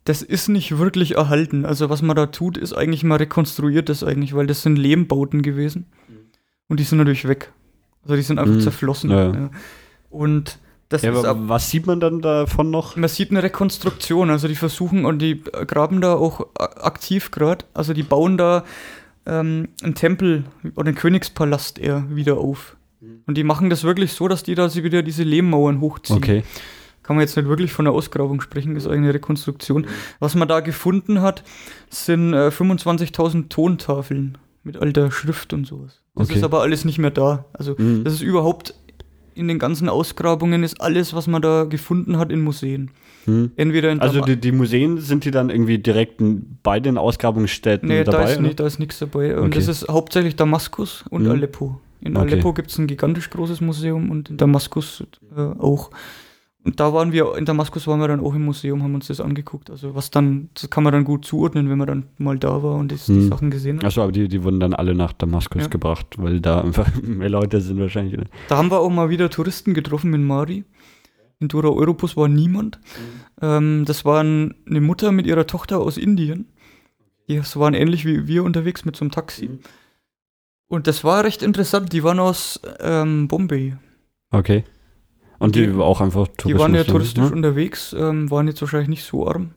das 0.05 0.23
ist 0.23 0.49
nicht 0.49 0.77
wirklich 0.79 1.17
erhalten. 1.17 1.65
Also 1.65 1.89
was 1.89 2.03
man 2.03 2.17
da 2.17 2.27
tut, 2.27 2.57
ist 2.59 2.73
eigentlich 2.73 3.05
mal 3.05 3.17
rekonstruiert 3.17 3.89
das 3.89 4.03
eigentlich, 4.03 4.35
weil 4.35 4.47
das 4.47 4.63
sind 4.63 4.77
Lehmbauten 4.77 5.43
gewesen. 5.43 5.87
Und 6.69 6.81
die 6.81 6.85
sind 6.85 6.99
natürlich 6.99 7.29
weg. 7.29 7.53
Also 8.03 8.17
die 8.17 8.23
sind 8.23 8.39
einfach 8.39 8.55
Mhm. 8.57 8.61
zerflossen. 8.61 9.11
Ja, 9.11 9.33
ja. 9.33 9.51
Und 10.11 10.59
das 10.91 11.03
Ja, 11.03 11.13
ist 11.13 11.25
ab, 11.25 11.37
aber 11.37 11.49
was 11.49 11.71
sieht 11.71 11.87
man 11.87 12.01
dann 12.01 12.21
davon 12.21 12.71
noch? 12.71 12.97
man 12.97 13.09
sieht 13.09 13.31
eine 13.31 13.43
Rekonstruktion, 13.43 14.31
also 14.31 14.49
die 14.49 14.55
versuchen 14.57 15.05
und 15.07 15.21
die 15.21 15.41
graben 15.43 16.01
da 16.01 16.15
auch 16.15 16.47
aktiv 16.59 17.31
gerade, 17.31 17.65
also 17.73 17.95
die 17.95 18.03
bauen 18.03 18.37
da 18.37 18.65
ähm, 19.27 19.69
einen 19.83 19.95
Tempel 19.95 20.45
oder 20.77 20.89
einen 20.89 20.97
Königspalast 20.97 21.79
eher 21.79 22.05
wieder 22.15 22.37
auf. 22.37 22.77
Und 23.27 23.37
die 23.37 23.45
machen 23.45 23.71
das 23.71 23.85
wirklich 23.85 24.13
so, 24.13 24.29
dass 24.29 24.43
die 24.43 24.55
da 24.55 24.69
sie 24.69 24.85
wieder 24.85 25.03
diese 25.03 25.23
Lehmmauern 25.23 25.81
hochziehen. 25.81 26.19
Okay. 26.19 26.43
Kann 27.03 27.17
man 27.17 27.23
jetzt 27.25 27.37
nicht 27.37 27.49
wirklich 27.49 27.73
von 27.73 27.85
der 27.85 27.93
Ausgrabung 27.93 28.41
sprechen, 28.41 28.77
ist 28.77 28.87
eine 28.87 29.13
Rekonstruktion. 29.13 29.87
Was 30.21 30.35
man 30.35 30.49
da 30.49 30.61
gefunden 30.61 31.21
hat, 31.21 31.43
sind 31.91 32.33
äh, 32.33 32.49
25.000 32.49 33.49
Tontafeln 33.51 34.39
mit 34.63 34.79
alter 34.79 35.11
Schrift 35.11 35.53
und 35.53 35.67
sowas. 35.67 36.01
Das 36.15 36.29
Okay. 36.29 36.39
ist 36.39 36.45
aber 36.45 36.63
alles 36.63 36.85
nicht 36.87 36.99
mehr 36.99 37.11
da. 37.11 37.45
Also 37.53 37.75
Mhm. 37.77 38.05
das 38.05 38.15
ist 38.15 38.23
überhaupt 38.23 38.75
in 39.35 39.49
den 39.49 39.59
ganzen 39.59 39.89
Ausgrabungen 39.89 40.63
ist 40.63 40.81
alles, 40.81 41.13
was 41.13 41.27
man 41.27 41.43
da 41.43 41.65
gefunden 41.65 42.19
hat, 42.19 42.31
in 42.31 42.41
Museen. 42.43 42.91
Hm. 43.25 43.51
Entweder 43.57 43.91
in 43.91 44.01
Also 44.01 44.21
die, 44.21 44.37
die 44.37 44.53
Museen 44.53 44.99
sind 44.99 45.25
die 45.25 45.31
dann 45.33 45.51
irgendwie 45.51 45.79
direkt 45.79 46.23
bei 46.63 46.79
den 46.79 46.97
Ausgrabungsstätten 46.99 47.89
nee, 47.89 48.05
da 48.05 48.13
dabei? 48.13 48.37
nicht, 48.37 48.61
da 48.61 48.67
ist 48.67 48.79
nichts 48.79 48.99
dabei. 49.01 49.37
Und 49.37 49.47
Okay. 49.49 49.59
das 49.59 49.67
ist 49.69 49.89
hauptsächlich 49.89 50.37
Damaskus 50.37 51.05
und 51.11 51.25
Mhm. 51.25 51.31
Aleppo. 51.33 51.81
In 52.05 52.17
Okay. 52.17 52.33
Aleppo 52.33 52.53
gibt 52.53 52.71
es 52.71 52.79
ein 52.79 52.87
gigantisch 52.87 53.31
großes 53.31 53.61
Museum 53.61 54.11
und 54.11 54.31
in 54.31 54.37
Damaskus 54.37 55.03
äh, 55.37 55.41
auch. 55.41 55.91
Und 56.67 56.81
da 56.81 56.95
waren 56.95 57.13
wir, 57.13 57.35
in 57.37 57.45
Damaskus 57.45 57.87
waren 57.87 58.01
wir 58.01 58.09
dann 58.09 58.21
auch 58.21 58.35
im 58.35 58.43
Museum, 58.45 58.83
haben 58.83 58.95
uns 58.95 59.09
das 59.09 59.21
angeguckt. 59.21 59.69
Also 59.71 59.95
was 59.95 60.11
dann, 60.11 60.49
das 60.55 60.71
kann 60.71 60.83
man 60.85 60.93
dann 60.95 61.05
gut 61.05 61.25
zuordnen, 61.27 61.69
wenn 61.69 61.77
man 61.77 61.87
dann 61.87 62.05
mal 62.17 62.39
da 62.39 62.63
war 62.63 62.77
und 62.77 62.91
das, 62.93 63.05
die 63.07 63.13
Mhm. 63.13 63.29
Sachen 63.29 63.51
gesehen 63.51 63.77
hat. 63.79 63.85
Achso, 63.85 64.03
aber 64.03 64.13
die, 64.13 64.29
die 64.29 64.43
wurden 64.45 64.61
dann 64.61 64.73
alle 64.73 64.95
nach 64.95 65.13
Damaskus 65.13 65.63
Ja. 65.63 65.69
gebracht, 65.69 66.07
weil 66.19 66.41
da 66.41 66.61
einfach 66.63 66.89
mehr 67.03 67.29
Leute 67.29 67.61
sind 67.61 67.79
wahrscheinlich. 67.81 68.15
Oder? 68.15 68.27
Da 68.49 68.57
haben 68.57 68.71
wir 68.71 68.81
auch 68.81 68.89
mal 68.91 69.11
wieder 69.11 69.29
Touristen 69.29 69.75
getroffen 69.75 70.15
in 70.15 70.25
Mari. 70.25 70.65
In 71.41 71.49
Dura 71.49 71.69
Europus 71.69 72.17
war 72.17 72.29
niemand. 72.29 72.79
Ähm, 73.43 73.85
das 73.87 74.05
war 74.07 74.23
ein- 74.23 74.55
eine 74.67 74.81
Mutter 74.81 75.13
mit 75.13 75.27
ihrer 75.27 75.47
Tochter 75.47 75.81
aus 75.81 75.99
Indien. 75.99 76.47
Die 77.29 77.41
waren 77.57 77.75
ähnlich 77.75 78.05
wie 78.07 78.27
wir 78.27 78.45
unterwegs 78.45 78.85
mit 78.87 78.97
so 78.97 79.03
einem 79.05 79.11
Taxi. 79.11 79.51
Und 80.75 80.87
das 80.89 81.05
war 81.05 81.25
recht 81.25 81.43
interessant. 81.43 81.93
Die 81.93 82.03
waren 82.03 82.19
aus 82.19 82.61
ähm, 82.81 83.29
Bombay. 83.29 83.77
Okay. 84.31 84.65
Und 85.39 85.55
die, 85.55 85.67
Die- 85.67 85.73
auch 85.75 86.01
einfach 86.01 86.27
Tourismus. 86.29 86.53
Die 86.53 86.59
waren 86.59 86.75
ja 86.75 86.81
ne? 86.81 86.87
touristisch 86.87 87.31
unterwegs, 87.31 87.95
ähm, 87.97 88.31
waren 88.31 88.49
jetzt 88.49 88.61
wahrscheinlich 88.61 88.89
nicht 88.89 89.05
so 89.05 89.27
arm. 89.29 89.53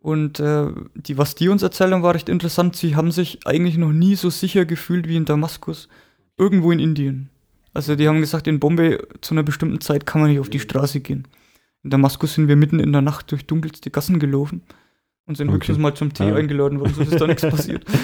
Und 0.00 0.38
äh, 0.38 0.66
die, 0.94 1.16
was 1.18 1.34
die 1.34 1.48
uns 1.48 1.62
erzählen, 1.62 2.02
war 2.02 2.14
recht 2.14 2.28
interessant. 2.28 2.76
Sie 2.76 2.94
haben 2.94 3.10
sich 3.10 3.46
eigentlich 3.46 3.78
noch 3.78 3.90
nie 3.92 4.16
so 4.16 4.28
sicher 4.30 4.64
gefühlt 4.66 5.08
wie 5.08 5.16
in 5.16 5.24
Damaskus, 5.24 5.88
irgendwo 6.36 6.72
in 6.72 6.78
Indien. 6.78 7.30
Also 7.72 7.96
die 7.96 8.06
haben 8.06 8.20
gesagt, 8.20 8.46
in 8.46 8.60
Bombay 8.60 8.98
zu 9.22 9.34
einer 9.34 9.42
bestimmten 9.42 9.80
Zeit 9.80 10.06
kann 10.06 10.20
man 10.20 10.30
nicht 10.30 10.40
auf 10.40 10.50
die 10.50 10.60
Straße 10.60 11.00
gehen. 11.00 11.26
In 11.82 11.90
Damaskus 11.90 12.34
sind 12.34 12.46
wir 12.48 12.56
mitten 12.56 12.78
in 12.80 12.92
der 12.92 13.02
Nacht 13.02 13.32
durch 13.32 13.46
dunkelste 13.46 13.90
Gassen 13.90 14.18
gelaufen. 14.20 14.62
Und 15.26 15.38
sind 15.38 15.48
Okay. 15.48 15.56
höchstens 15.56 15.78
mal 15.78 15.94
zum 15.94 16.12
Tee 16.12 16.28
Ja. 16.28 16.34
eingeladen 16.34 16.80
worden, 16.80 16.92
sonst 16.94 17.12
ist 17.12 17.20
da 17.20 17.26
nichts 17.26 17.42
passiert. 17.42 17.84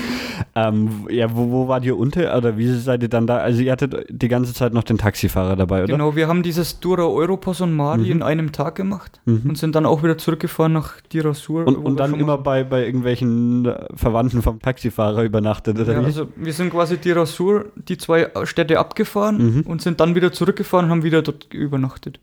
Ähm, 0.56 1.06
ja, 1.10 1.36
wo, 1.36 1.50
wo 1.50 1.68
wart 1.68 1.84
ihr 1.84 1.96
unter? 1.96 2.34
Oder 2.36 2.56
wie 2.56 2.66
seid 2.72 3.02
ihr 3.02 3.08
dann 3.10 3.26
da? 3.26 3.36
Also 3.36 3.60
ihr 3.62 3.70
hattet 3.72 4.06
die 4.08 4.26
ganze 4.26 4.54
Zeit 4.54 4.72
noch 4.72 4.82
den 4.82 4.96
Taxifahrer 4.96 5.54
dabei, 5.54 5.84
oder? 5.84 5.92
Genau, 5.92 6.16
wir 6.16 6.28
haben 6.28 6.42
dieses 6.42 6.80
Dura 6.80 7.04
Europos 7.04 7.60
und 7.60 7.74
Mari 7.76 8.00
Mhm. 8.06 8.10
in 8.10 8.22
einem 8.22 8.50
Tag 8.50 8.74
gemacht 8.74 9.20
Mhm. 9.26 9.42
und 9.50 9.58
sind 9.58 9.74
dann 9.74 9.84
auch 9.84 10.02
wieder 10.02 10.16
zurückgefahren 10.16 10.72
nach 10.72 11.00
Dirasur. 11.12 11.66
Und, 11.66 11.76
und 11.76 12.00
dann 12.00 12.14
immer 12.14 12.38
bei, 12.38 12.64
bei 12.64 12.84
irgendwelchen 12.86 13.66
äh, 13.66 13.84
Verwandten 13.94 14.40
vom 14.40 14.60
Taxifahrer 14.60 15.22
übernachtet, 15.24 15.78
oder 15.78 15.92
Ja, 15.92 16.00
wie? 16.00 16.04
also 16.06 16.26
wir 16.36 16.52
sind 16.54 16.70
quasi 16.70 16.96
Dirasur, 16.96 17.66
die 17.76 17.98
zwei 17.98 18.28
Städte 18.44 18.78
abgefahren 18.78 19.56
Mhm. 19.56 19.60
und 19.66 19.82
sind 19.82 20.00
dann 20.00 20.14
wieder 20.14 20.32
zurückgefahren 20.32 20.86
und 20.86 20.90
haben 20.90 21.02
wieder 21.04 21.20
dort 21.22 21.52
übernachtet. 21.52 22.18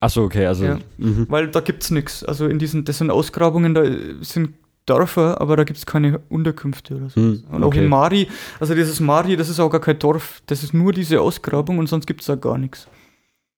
Achso, 0.00 0.24
okay, 0.24 0.46
also. 0.46 0.64
Ja. 0.64 0.78
Mhm. 0.98 1.26
Weil 1.28 1.48
da 1.48 1.60
gibt's 1.60 1.90
nichts. 1.90 2.24
Also 2.24 2.46
in 2.46 2.58
diesen, 2.58 2.84
das 2.84 2.98
sind 2.98 3.10
Ausgrabungen, 3.10 3.74
da 3.74 3.84
sind 4.20 4.50
Dörfer, 4.86 5.40
aber 5.40 5.56
da 5.56 5.64
gibt's 5.64 5.86
keine 5.86 6.20
Unterkünfte 6.28 6.96
oder 6.96 7.08
so. 7.08 7.20
Hm, 7.20 7.44
Und 7.50 7.62
auch 7.64 7.68
okay. 7.68 7.84
in 7.84 7.88
Mari, 7.88 8.28
also 8.60 8.74
dieses 8.74 9.00
Mari, 9.00 9.36
das 9.36 9.48
ist 9.48 9.58
auch 9.60 9.70
gar 9.70 9.80
kein 9.80 9.98
Dorf, 9.98 10.42
das 10.46 10.62
ist 10.62 10.74
nur 10.74 10.92
diese 10.92 11.20
Ausgrabung 11.22 11.78
und 11.78 11.86
sonst 11.88 12.06
gibt's 12.06 12.26
da 12.26 12.34
gar 12.34 12.58
nichts. 12.58 12.86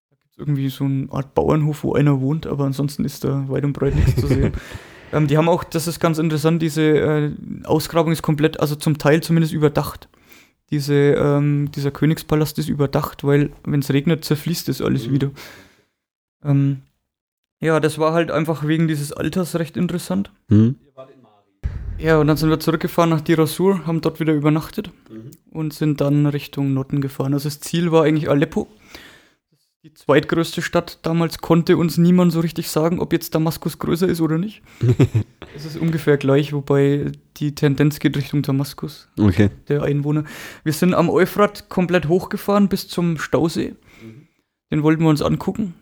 Da 0.09 0.17
gibt's 0.21 0.39
irgendwie 0.39 0.69
so 0.69 0.85
eine 0.85 1.09
Art 1.11 1.35
Bauernhof, 1.35 1.83
wo 1.83 1.95
einer 1.95 2.21
wohnt, 2.21 2.47
aber 2.47 2.65
ansonsten 2.65 3.05
ist 3.05 3.25
da 3.25 3.45
weit 3.49 3.65
und 3.65 3.73
breit 3.73 3.97
nichts 3.97 4.21
zu 4.21 4.27
sehen. 4.29 4.53
Ähm, 5.13 5.29
die 5.29 5.39
haben 5.39 5.49
auch, 5.49 5.63
das 5.63 5.87
ist 5.87 6.01
ganz 6.01 6.19
interessant, 6.19 6.61
diese 6.61 6.83
äh, 6.83 7.31
Ausgrabung 7.63 8.11
ist 8.11 8.23
komplett, 8.23 8.59
also 8.59 8.75
zum 8.75 8.99
Teil 8.99 9.23
zumindest 9.23 9.53
überdacht. 9.55 10.09
Diese, 10.71 10.95
ähm, 10.95 11.71
dieser 11.71 11.93
Königspalast 11.93 12.59
ist 12.59 12.69
überdacht, 12.69 13.23
weil 13.23 13.51
wenn 13.65 13.79
es 13.79 13.93
regnet, 13.93 14.25
zerfließt 14.25 14.67
das 14.67 14.83
alles 14.83 15.07
Mhm. 15.07 15.13
wieder. 15.13 15.31
Ähm, 16.45 16.83
ja, 17.61 17.81
das 17.81 17.99
war 17.99 18.13
halt 18.13 18.31
einfach 18.31 18.67
wegen 18.67 18.87
dieses 18.89 19.13
Alters 19.13 19.57
recht 19.59 19.77
interessant. 19.77 20.31
Hm? 20.49 20.77
Ja, 21.99 22.19
und 22.19 22.27
dann 22.27 22.37
sind 22.37 22.51
wir 22.51 22.61
zurückgefahren 22.61 23.09
nach 23.09 23.23
Dirasur, 23.23 23.87
haben 23.87 24.03
dort 24.03 24.21
wieder 24.21 24.35
übernachtet 24.35 24.91
Mhm. 25.09 25.31
und 25.51 25.73
sind 25.73 26.01
dann 26.03 26.27
Richtung 26.27 26.75
Norden 26.75 27.01
gefahren. 27.01 27.33
Also 27.33 27.49
das 27.49 27.61
Ziel 27.61 27.91
war 27.91 28.05
eigentlich 28.05 28.29
Aleppo. 28.29 28.69
Die 29.83 29.95
zweitgrößte 29.95 30.61
Stadt 30.61 30.99
damals 31.03 31.39
konnte 31.39 31.77
uns 31.79 31.97
niemand 31.97 32.33
so 32.33 32.41
richtig 32.41 32.69
sagen, 32.69 32.99
ob 32.99 33.13
jetzt 33.15 33.35
Damaskus 33.35 33.79
größer 33.79 34.07
ist 34.09 34.21
oder 34.21 34.37
nicht. 34.37 34.61
es 35.57 35.65
ist 35.65 35.79
ungefähr 35.79 36.19
gleich, 36.19 36.53
wobei 36.53 37.13
die 37.39 37.55
Tendenz 37.55 37.99
geht 37.99 38.17
Richtung 38.17 38.43
Damaskus, 38.43 39.09
Okay. 39.19 39.49
der 39.69 39.83
Einwohner. 39.85 40.25
Wir 40.65 40.73
sind 40.75 40.93
am 40.93 41.09
Euphrat 41.09 41.71
komplett 41.71 42.09
hochgefahren 42.09 42.69
bis 42.69 42.89
zum 42.89 43.17
Stausee. 43.17 43.75
Den 44.71 44.83
wollten 44.83 45.03
wir 45.03 45.09
uns 45.09 45.23
angucken. 45.23 45.73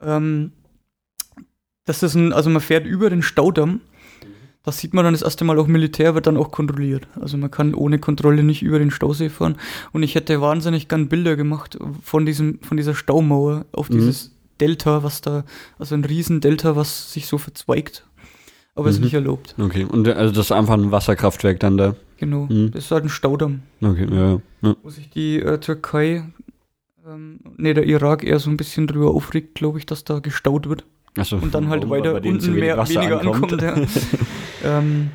Ähm, 0.00 0.52
das 1.84 2.02
ist 2.02 2.14
ein, 2.14 2.32
also 2.32 2.50
man 2.50 2.60
fährt 2.62 2.86
über 2.86 3.10
den 3.10 3.22
Staudamm. 3.22 3.80
Das 4.64 4.78
sieht 4.78 4.94
man 4.94 5.04
dann 5.04 5.14
das 5.14 5.22
erste 5.22 5.44
Mal 5.44 5.58
auch 5.60 5.68
Militär, 5.68 6.14
wird 6.16 6.26
dann 6.26 6.36
auch 6.36 6.50
kontrolliert. 6.50 7.06
Also 7.20 7.36
man 7.36 7.52
kann 7.52 7.72
ohne 7.72 8.00
Kontrolle 8.00 8.42
nicht 8.42 8.62
über 8.62 8.80
den 8.80 8.90
Stausee 8.90 9.28
fahren. 9.30 9.56
Und 9.92 10.02
ich 10.02 10.16
hätte 10.16 10.40
wahnsinnig 10.40 10.88
gern 10.88 11.08
Bilder 11.08 11.36
gemacht 11.36 11.78
von 12.02 12.26
diesem, 12.26 12.58
von 12.62 12.76
dieser 12.76 12.94
Staumauer 12.96 13.66
auf 13.70 13.88
Mhm. 13.90 13.94
dieses 13.94 14.32
Delta, 14.60 15.04
was 15.04 15.20
da, 15.20 15.44
also 15.78 15.94
ein 15.94 16.04
Riesendelta, 16.04 16.74
was 16.74 17.12
sich 17.12 17.28
so 17.28 17.38
verzweigt. 17.38 18.08
Aber 18.74 18.88
ist 18.90 18.98
Mhm. 18.98 19.04
nicht 19.04 19.14
erlaubt. 19.14 19.54
Okay. 19.56 19.84
Und 19.84 20.08
äh, 20.08 20.12
also 20.12 20.34
das 20.34 20.46
ist 20.46 20.52
einfach 20.52 20.74
ein 20.74 20.90
Wasserkraftwerk 20.90 21.60
dann 21.60 21.76
da. 21.76 21.94
Genau. 22.16 22.46
Mhm. 22.50 22.72
Das 22.72 22.86
ist 22.86 22.90
halt 22.90 23.04
ein 23.04 23.08
Staudamm, 23.08 23.60
Okay, 23.80 24.06
ja, 24.10 24.16
ja. 24.32 24.40
ja. 24.62 24.76
wo 24.82 24.90
sich 24.90 25.08
die 25.10 25.38
äh, 25.38 25.58
Türkei, 25.60 26.24
ähm, 27.06 27.40
nee, 27.56 27.74
der 27.74 27.84
Irak 27.86 28.24
eher 28.24 28.38
so 28.38 28.50
ein 28.50 28.56
bisschen 28.56 28.86
drüber 28.86 29.10
aufregt, 29.10 29.54
glaube 29.54 29.78
ich, 29.78 29.86
dass 29.86 30.04
da 30.04 30.18
gestaut 30.18 30.68
wird. 30.68 30.84
Achso, 31.16 31.36
und 31.36 31.54
dann 31.54 31.68
halt 31.68 31.88
weiter 31.88 32.14
unten 32.22 32.54
mehr, 32.54 32.76
Wasser 32.76 33.00
weniger 33.00 33.20
ankommt. 33.20 33.62
ja. 33.62 33.76
ähm, 34.64 35.10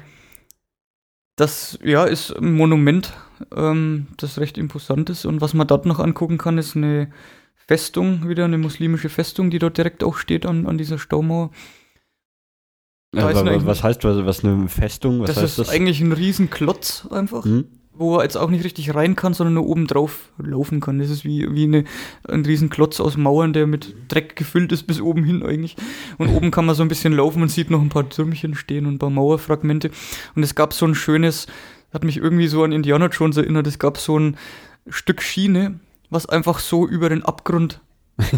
das 1.36 1.78
ja, 1.84 2.06
ist 2.06 2.32
ein 2.36 2.54
Monument, 2.54 3.14
ähm, 3.56 4.08
das 4.18 4.40
recht 4.40 4.58
imposant 4.58 5.10
ist. 5.10 5.26
Und 5.26 5.42
was 5.42 5.54
man 5.54 5.68
dort 5.68 5.86
noch 5.86 6.00
angucken 6.00 6.38
kann, 6.38 6.58
ist 6.58 6.76
eine 6.76 7.12
Festung, 7.56 8.28
wieder 8.28 8.46
eine 8.46 8.58
muslimische 8.58 9.10
Festung, 9.10 9.50
die 9.50 9.60
dort 9.60 9.78
direkt 9.78 10.04
auch 10.04 10.18
steht 10.18 10.46
an, 10.46 10.66
an 10.68 10.78
dieser 10.78 10.98
Staumauer. 11.00 11.52
Da 13.14 13.28
eine- 13.28 13.66
was 13.66 13.84
heißt 13.84 14.04
was, 14.04 14.26
was 14.26 14.44
eine 14.44 14.68
Festung? 14.70 15.20
Was 15.20 15.28
das 15.28 15.38
heißt 15.38 15.46
ist 15.46 15.60
das? 15.60 15.70
eigentlich 15.70 16.00
ein 16.02 16.14
Riesenklotz 16.14 17.08
einfach, 17.12 17.44
Hm? 17.46 17.66
Wo 17.94 18.18
er 18.18 18.24
jetzt 18.24 18.38
auch 18.38 18.50
nicht 18.50 18.64
richtig 18.64 18.96
rein 18.96 19.16
kann, 19.16 19.34
sondern 19.34 19.56
nur 19.56 19.68
oben 19.68 19.86
drauf 19.86 20.32
laufen 20.38 20.80
kann. 20.80 21.00
Das 21.00 21.10
ist 21.10 21.26
wie, 21.26 21.54
wie 21.54 21.66
eine, 21.66 21.84
ein 22.28 22.46
Riesenklotz 22.46 23.00
aus 23.00 23.18
Mauern, 23.18 23.54
der 23.54 23.68
mit 23.68 23.96
Dreck 24.08 24.36
gefüllt 24.36 24.72
ist 24.72 24.84
bis 24.84 25.02
oben 25.02 25.24
hin 25.24 25.44
eigentlich. 25.44 25.76
Und 26.18 26.30
oben 26.30 26.52
kann 26.52 26.66
man 26.66 26.76
so 26.76 26.84
ein 26.84 26.88
bisschen 26.88 27.14
laufen 27.14 27.42
und 27.42 27.50
sieht 27.50 27.70
noch 27.70 27.82
ein 27.82 27.90
paar 27.90 28.10
Türmchen 28.10 28.56
stehen 28.56 28.86
und 28.86 28.96
ein 28.96 29.00
paar 29.00 29.10
Mauerfragmente. 29.10 29.92
Und 30.36 30.44
es 30.44 30.56
gab 30.56 30.74
so 30.74 30.86
ein 30.86 30.96
schönes, 30.96 31.48
hat 31.94 32.04
mich 32.04 32.18
irgendwie 32.18 32.48
so 32.48 32.64
an 32.64 32.72
Indiana 32.72 33.08
Jones 33.08 33.38
erinnert, 33.38 33.68
es 33.68 33.80
gab 33.80 33.98
so 33.98 34.18
ein 34.18 34.38
Stück 34.88 35.22
Schiene, 35.22 35.80
was 36.10 36.28
einfach 36.28 36.60
so 36.60 36.88
über 36.88 37.10
den 37.10 37.24
Abgrund 37.24 37.82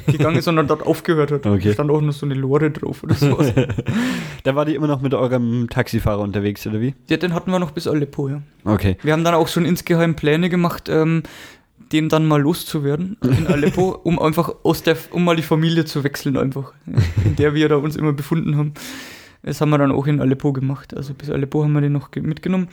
gegangen 0.07 0.38
ist 0.38 0.47
und 0.47 0.55
dann 0.55 0.67
dort 0.67 0.86
aufgehört 0.86 1.31
hat. 1.31 1.45
Okay. 1.45 1.67
Da 1.69 1.73
stand 1.73 1.91
auch 1.91 2.01
noch 2.01 2.13
so 2.13 2.25
eine 2.25 2.36
Lore 2.36 2.71
drauf 2.71 3.03
oder 3.03 3.15
sowas. 3.15 3.53
da 4.43 4.55
war 4.55 4.65
die 4.65 4.75
immer 4.75 4.88
noch 4.88 5.01
mit 5.01 5.13
eurem 5.13 5.67
Taxifahrer 5.69 6.21
unterwegs, 6.21 6.65
oder 6.67 6.81
wie? 6.81 6.95
ja, 7.09 7.17
den 7.17 7.34
hatten 7.34 7.51
wir 7.51 7.59
noch 7.59 7.71
bis 7.71 7.88
Aleppo, 7.88 8.29
ja. 8.29 8.41
Okay. 8.65 8.97
Wir 9.03 9.13
haben 9.13 9.23
dann 9.23 9.34
auch 9.36 9.47
schon 9.47 9.65
insgeheim 9.65 10.15
Pläne 10.15 10.49
gemacht, 10.49 10.89
ähm, 10.89 11.23
den 11.91 12.09
dann 12.09 12.25
mal 12.25 12.41
loszuwerden 12.41 13.17
in 13.21 13.45
Aleppo, 13.47 13.89
um 14.03 14.19
einfach 14.19 14.51
aus 14.63 14.81
der, 14.84 14.97
um 15.11 15.23
mal 15.23 15.36
die 15.36 15.43
Familie 15.43 15.86
zu 15.86 16.03
wechseln 16.03 16.38
einfach, 16.38 16.73
in 17.23 17.36
der 17.36 17.53
wir 17.53 17.69
da 17.69 17.75
uns 17.75 17.95
immer 17.95 18.13
befunden 18.13 18.57
haben. 18.57 18.73
Das 19.43 19.59
haben 19.59 19.69
wir 19.71 19.77
dann 19.77 19.91
auch 19.91 20.07
in 20.07 20.21
Aleppo 20.21 20.53
gemacht. 20.53 20.95
Also 20.95 21.13
bis 21.13 21.29
Aleppo 21.29 21.63
haben 21.63 21.73
wir 21.73 21.81
den 21.81 21.91
noch 21.91 22.11
ge- 22.11 22.23
mitgenommen. 22.23 22.69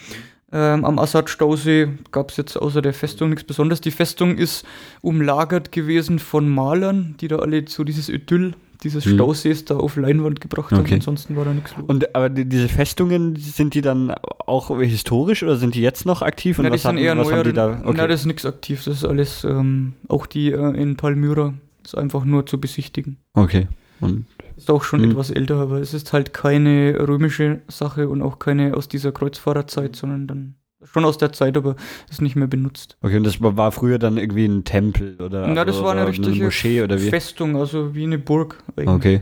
Ähm, 0.53 0.84
am 0.84 0.98
Assad-Stausee 0.98 1.88
gab 2.11 2.30
es 2.30 2.36
jetzt 2.36 2.57
außer 2.57 2.82
der 2.82 2.92
Festung 2.92 3.30
nichts 3.30 3.44
Besonderes. 3.44 3.80
Die 3.80 3.92
Festung 3.92 4.36
ist 4.36 4.64
umlagert 5.01 5.70
gewesen 5.70 6.18
von 6.18 6.48
Malern, 6.48 7.14
die 7.20 7.28
da 7.28 7.36
alle 7.36 7.64
so 7.68 7.84
dieses 7.84 8.09
Idyll 8.09 8.55
dieses 8.82 9.05
Mhm. 9.05 9.14
Stausees 9.16 9.64
da 9.66 9.76
auf 9.76 9.96
Leinwand 9.96 10.40
gebracht 10.40 10.72
haben. 10.72 10.80
Okay. 10.80 10.94
Ansonsten 10.94 11.36
war 11.36 11.44
da 11.44 11.53
nichts 11.53 11.76
los. 11.76 11.84
Und 11.86 12.14
aber 12.16 12.30
die, 12.30 12.46
diese 12.46 12.68
Festungen, 12.68 13.36
sind 13.36 13.74
die 13.74 13.82
dann 13.82 14.11
auch 14.46 14.76
historisch 14.80 15.42
oder 15.42 15.57
sind 15.57 15.74
die 15.74 15.82
jetzt 15.82 16.07
noch 16.07 16.22
aktiv? 16.22 16.59
Und 16.59 16.62
Na, 16.64 16.70
die 16.70 16.74
was, 16.74 16.82
sind 16.82 16.88
hatten, 16.92 16.98
eher 16.98 17.16
was 17.18 17.26
haben 17.26 17.32
neuere. 17.34 17.44
die 17.44 17.53
da? 17.53 17.82
Na, 17.84 18.07
das 18.07 18.20
ist 18.20 18.26
nichts 18.26 18.46
aktiv. 18.46 18.82
Das 18.84 18.96
ist 18.96 19.05
alles, 19.05 19.44
ähm, 19.44 19.92
auch 20.09 20.24
die 20.26 20.51
äh, 20.51 20.74
in 20.80 20.96
Palmyra 20.96 21.53
ist 21.84 21.94
einfach 21.96 22.24
nur 22.24 22.46
zu 22.46 22.59
besichtigen. 22.59 23.18
okay. 23.34 23.68
Und, 24.01 24.24
Ist 24.61 24.70
auch 24.70 24.82
schon 24.84 25.00
Mhm. 25.00 25.12
etwas 25.12 25.30
älter, 25.30 25.56
aber 25.56 25.80
es 25.80 25.94
ist 25.94 26.12
halt 26.12 26.34
keine 26.34 26.94
römische 27.08 27.61
Sache 27.68 28.08
und 28.11 28.20
auch 28.20 28.38
keine 28.38 28.76
aus 28.76 28.88
dieser 28.88 29.11
Kreuzfahrerzeit, 29.11 29.96
sondern 29.96 30.26
dann 30.26 30.54
schon 30.84 31.04
aus 31.06 31.16
der 31.16 31.32
Zeit, 31.32 31.56
aber 31.56 31.76
ist 32.11 32.20
nicht 32.20 32.36
mehr 32.36 32.46
benutzt. 32.46 32.98
okay, 33.00 33.16
und 33.16 33.24
das 33.24 33.40
war, 33.40 33.72
früher 33.72 33.98
dann 33.98 34.18
irgendwie 34.18 34.44
ein 34.44 34.64
Tempel 34.64 35.16
oder, 35.18 35.46
Na, 35.48 35.64
das 35.64 35.76
also, 35.76 35.84
war 35.84 35.92
eine 35.92 36.02
oder 36.02 36.11
richtige 36.11 36.44
Moschee 36.44 36.82
oder 36.82 37.00
wie? 37.00 37.08
Festung, 37.08 37.56
also 37.56 37.94
wie 37.94 38.04
eine 38.04 38.18
Burg 38.18 38.62
eigentlich. 38.76 38.88
Okay. 38.88 39.20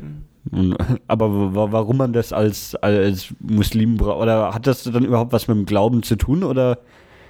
Und, 0.51 0.77
aber 1.09 1.55
wa- 1.55 1.69
warum 1.71 1.99
man 1.99 2.13
das 2.13 2.33
als, 2.33 2.75
als 2.77 3.33
Muslim 3.39 3.97
bra- 3.97 4.17
oder 4.19 4.53
hat 4.55 4.67
das 4.67 4.83
dann 4.85 5.05
überhaupt 5.05 5.33
was 5.33 5.47
mit 5.47 5.57
dem 5.57 5.67
Glauben 5.67 6.03
zu 6.03 6.17
tun 6.17 6.43
oder? 6.43 6.79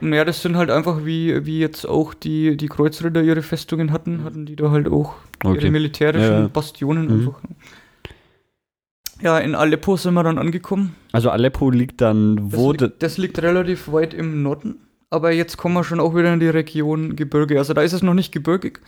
Ja, 0.01 0.25
das 0.25 0.43
sind 0.43 0.57
halt 0.57 0.71
einfach 0.71 1.05
wie, 1.05 1.45
wie 1.45 1.59
jetzt 1.59 1.85
auch 1.89 2.15
die, 2.15 2.57
die 2.57 2.69
Kreuzritter 2.69 3.21
ihre 3.23 3.43
Festungen 3.43 3.91
hatten, 3.93 4.23
hatten 4.25 4.47
die 4.47 4.55
da 4.57 4.71
halt 4.71 4.87
auch 4.89 5.15
ihre 5.43 5.55
Okay. 5.57 5.71
militärischen 5.71 6.43
Ja. 6.43 6.49
Bastionen 6.49 7.07
Mhm. 7.07 7.13
einfach. 7.29 7.41
Ja, 9.23 9.39
in 9.39 9.55
Aleppo 9.55 9.97
sind 9.97 10.15
wir 10.15 10.23
dann 10.23 10.39
angekommen. 10.39 10.95
Also 11.13 11.31
Aleppo 11.31 11.71
liegt 11.71 12.01
dann 12.01 12.37
Das, 12.37 12.45
wo? 12.61 12.73
liegt, 12.73 13.03
das 13.03 13.19
liegt 13.19 13.41
relativ 13.43 13.91
weit 13.93 14.15
im 14.15 14.43
Norden, 14.43 14.77
aber 15.11 15.33
jetzt 15.33 15.57
kommen 15.57 15.75
wir 15.75 15.85
schon 15.85 16.01
auch 16.01 16.15
wieder 16.15 16.33
in 16.33 16.41
die 16.41 16.49
Region 16.49 17.17
Gebirge. 17.17 17.59
Also 17.59 17.75
da 17.75 17.83
ist 17.83 17.93
es 17.93 18.03
noch 18.03 18.15
nicht 18.15 18.31
gebirgig, 18.33 18.81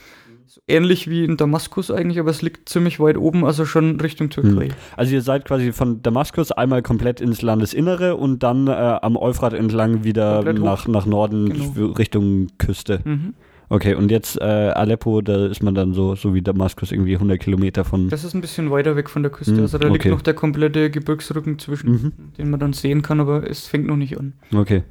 ähnlich 0.69 1.09
wie 1.11 1.25
in 1.25 1.37
Damaskus 1.37 1.91
eigentlich, 1.91 2.19
aber 2.21 2.31
es 2.31 2.43
liegt 2.43 2.69
ziemlich 2.69 3.01
weit 3.01 3.17
oben, 3.17 3.45
also 3.45 3.65
schon 3.65 4.01
Richtung 4.01 4.31
Türkei. 4.31 4.69
Also 4.97 5.15
ihr 5.15 5.23
seid 5.23 5.45
quasi 5.47 5.73
von 5.73 6.03
Damaskus 6.03 6.53
einmal 6.53 6.83
komplett 6.83 7.21
ins 7.21 7.43
Landesinnere 7.43 8.17
und 8.17 8.43
dann 8.43 8.69
äh, 8.69 8.71
am 8.73 9.17
Euphrat 9.17 9.53
entlang 9.53 10.05
wieder 10.05 10.53
nach, 10.53 10.87
nach 10.87 11.07
Norden 11.07 11.49
Genau. 11.75 11.93
Richtung 11.93 12.49
Küste. 12.59 13.01
Mhm. 13.05 13.35
Okay, 13.73 13.95
und 13.95 14.11
jetzt 14.11 14.37
äh, 14.41 14.43
Aleppo, 14.43 15.21
da 15.21 15.47
ist 15.47 15.63
man 15.63 15.77
dann 15.77 15.95
so, 15.95 16.17
so 16.17 16.35
wie 16.35 16.43
Damaskus 16.43 16.91
irgendwie 16.91 17.15
100 17.15 17.39
Kilometer 17.39 17.85
von. 17.85 18.09
Das 18.09 18.25
ist 18.25 18.35
ein 18.35 18.41
bisschen 18.41 18.69
weiter 18.73 18.97
weg 18.97 19.09
von 19.09 19.23
der 19.23 19.31
Küste, 19.31 19.53
Mhm, 19.55 19.61
also 19.61 19.79
da 19.79 19.87
liegt 19.87 20.01
okay. 20.01 20.11
noch 20.11 20.23
der 20.23 20.35
komplette 20.35 20.91
Gebirgsrücken 20.91 21.59
zwischen, 21.61 21.91
Mhm. 21.93 22.13
den 22.37 22.51
man 22.51 22.59
dann 22.59 22.73
sehen 22.73 23.03
kann, 23.03 23.21
aber 23.21 23.49
es 23.49 23.67
fängt 23.69 23.87
noch 23.87 23.97
nicht 23.97 24.19
an. 24.19 24.33
Okay. 24.53 24.83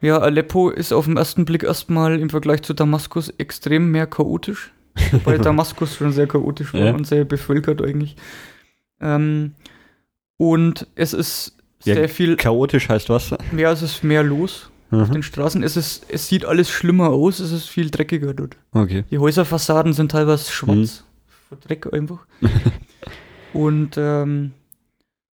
Ja, 0.00 0.18
Aleppo 0.18 0.70
ist 0.70 0.92
auf 0.92 1.04
den 1.04 1.18
ersten 1.18 1.44
Blick 1.44 1.62
erstmal 1.62 2.18
im 2.20 2.30
Vergleich 2.30 2.62
zu 2.62 2.72
Damaskus 2.72 3.28
extrem 3.36 3.90
mehr 3.90 4.06
chaotisch, 4.06 4.72
weil 5.24 5.38
Damaskus 5.38 5.94
schon 5.96 6.12
sehr 6.12 6.26
chaotisch 6.26 6.72
war 6.72 6.80
Ja. 6.86 6.94
und 6.94 7.06
sehr 7.06 7.26
bevölkert 7.26 7.82
eigentlich. 7.82 8.16
Ähm, 9.00 9.52
und 10.38 10.86
es 10.94 11.12
ist 11.12 11.56
Ja, 11.84 11.94
sehr 11.96 12.08
viel, 12.08 12.36
Chaotisch 12.36 12.88
heißt 12.88 13.10
was? 13.10 13.34
ja, 13.54 13.72
es 13.72 13.82
ist 13.82 14.02
mehr 14.04 14.22
los 14.22 14.70
auf 15.02 15.08
Mhm. 15.08 15.14
den 15.14 15.22
Straßen. 15.22 15.62
Es, 15.62 15.76
ist, 15.76 16.06
es 16.08 16.28
sieht 16.28 16.44
alles 16.44 16.70
schlimmer 16.70 17.10
aus, 17.10 17.40
es 17.40 17.52
ist 17.52 17.68
viel 17.68 17.90
dreckiger 17.90 18.34
dort. 18.34 18.56
Okay. 18.72 19.04
Die 19.10 19.18
Häuserfassaden 19.18 19.92
sind 19.92 20.10
teilweise 20.10 20.50
schwarz, 20.50 21.04
Mhm. 21.50 21.56
Dreck 21.66 21.92
einfach. 21.92 22.26
und 23.52 23.96
ähm, 23.96 24.52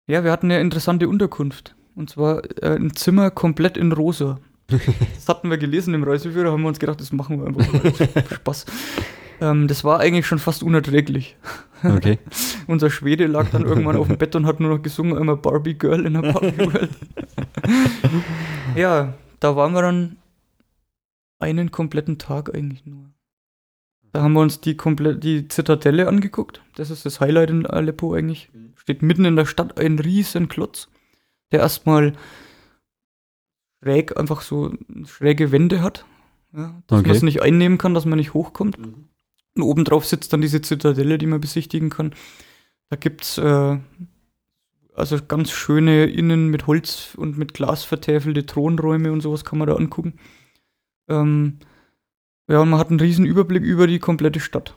Ja, 0.07 0.24
wir 0.24 0.32
hatten 0.32 0.47
eine 0.51 0.59
interessante 0.62 1.07
Unterkunft. 1.09 1.76
Und 1.95 2.09
zwar 2.09 2.41
äh, 2.64 2.76
ein 2.76 2.95
Zimmer 2.95 3.32
komplett 3.32 3.78
in 3.78 3.91
rosa. 3.91 4.39
Das 5.16 5.28
hatten 5.28 5.49
wir 5.49 5.57
gelesen 5.57 5.93
im 5.93 6.03
Reiseführer, 6.03 6.51
haben 6.51 6.62
wir 6.62 6.68
uns 6.70 6.80
gedacht, 6.80 6.99
das 7.01 7.12
machen 7.12 7.39
wir 7.39 7.47
einfach. 7.47 8.32
Spaß. 8.36 8.66
Ähm, 9.41 9.68
das 9.68 9.84
war 9.84 9.99
eigentlich 9.99 10.26
schon 10.28 10.39
fast 10.39 10.64
unerträglich. 10.64 11.36
Okay. 11.84 12.20
Unser 12.68 12.89
Schwede 12.91 13.26
lag 13.28 13.47
dann 13.51 13.64
irgendwann 13.66 13.95
auf 13.97 14.07
dem 14.07 14.18
Bett 14.18 14.36
und 14.36 14.45
hat 14.45 14.59
nur 14.59 14.70
noch 14.76 14.82
gesungen, 14.84 15.18
immer 15.18 15.36
Barbie 15.36 15.74
Girl 15.74 16.05
in 16.05 16.14
der 16.14 16.22
Barbie 16.32 16.57
World. 16.59 16.89
ja, 18.76 19.14
da 19.42 19.56
waren 19.58 19.74
wir 19.74 19.82
dann 19.82 20.18
einen 21.39 21.72
kompletten 21.72 22.18
Tag 22.18 22.56
eigentlich 22.56 22.86
nur. 22.86 23.12
Da 24.14 24.22
haben 24.22 24.34
wir 24.34 24.42
uns 24.42 24.62
die 24.62 24.76
komplett 24.78 25.24
die 25.24 25.48
Zitadelle 25.48 26.08
angeguckt. 26.08 26.62
Das 26.76 26.89
ist 26.89 27.06
das 27.06 27.20
Highlight 27.20 27.50
in 27.50 27.66
Aleppo 27.66 28.14
eigentlich. 28.14 28.50
Steht 28.76 29.02
mitten 29.02 29.26
in 29.26 29.36
der 29.36 29.46
Stadt 29.46 29.80
ein 29.80 30.00
riesen 30.00 30.48
Klotz, 30.50 30.89
der 31.52 31.62
erstmal 31.62 32.14
schräg 33.82 34.18
einfach 34.18 34.42
so 34.42 34.74
schräge 35.06 35.52
Wände 35.52 35.82
hat. 35.82 36.06
Ja, 36.54 36.82
dass 36.88 37.00
Okay. 37.00 37.08
man 37.08 37.18
es 37.18 37.24
nicht 37.24 37.42
einnehmen 37.42 37.78
kann, 37.78 37.94
dass 37.94 38.06
man 38.06 38.18
nicht 38.20 38.34
hochkommt. 38.34 38.78
Und 38.78 39.10
obendrauf 39.62 40.06
sitzt 40.06 40.34
dann 40.34 40.42
diese 40.42 40.62
Zitadelle, 40.62 41.18
die 41.18 41.26
man 41.28 41.42
besichtigen 41.42 41.89
kann. 41.89 42.14
Da 42.89 42.98
gibt's 42.98 43.38
äh, 43.38 43.80
also 44.96 45.18
ganz 45.28 45.52
schöne 45.52 46.06
innen 46.06 46.50
mit 46.50 46.68
Holz 46.68 47.16
und 47.16 47.38
mit 47.38 47.54
Glas 47.54 47.84
vertäfelte 47.84 48.46
Thronräume 48.46 49.12
und 49.12 49.22
sowas 49.22 49.46
kann 49.46 49.60
man 49.60 49.68
da 49.68 49.76
angucken. 49.76 50.14
Ähm, 51.08 51.60
ja, 52.48 52.60
und 52.60 52.70
man 52.70 52.80
hat 52.80 52.89
einen 52.89 53.00
riesen 53.00 53.26
Überblick 53.26 53.64
über 53.64 53.88
die 53.88 54.00
komplette 54.00 54.39
Stadt. 54.39 54.76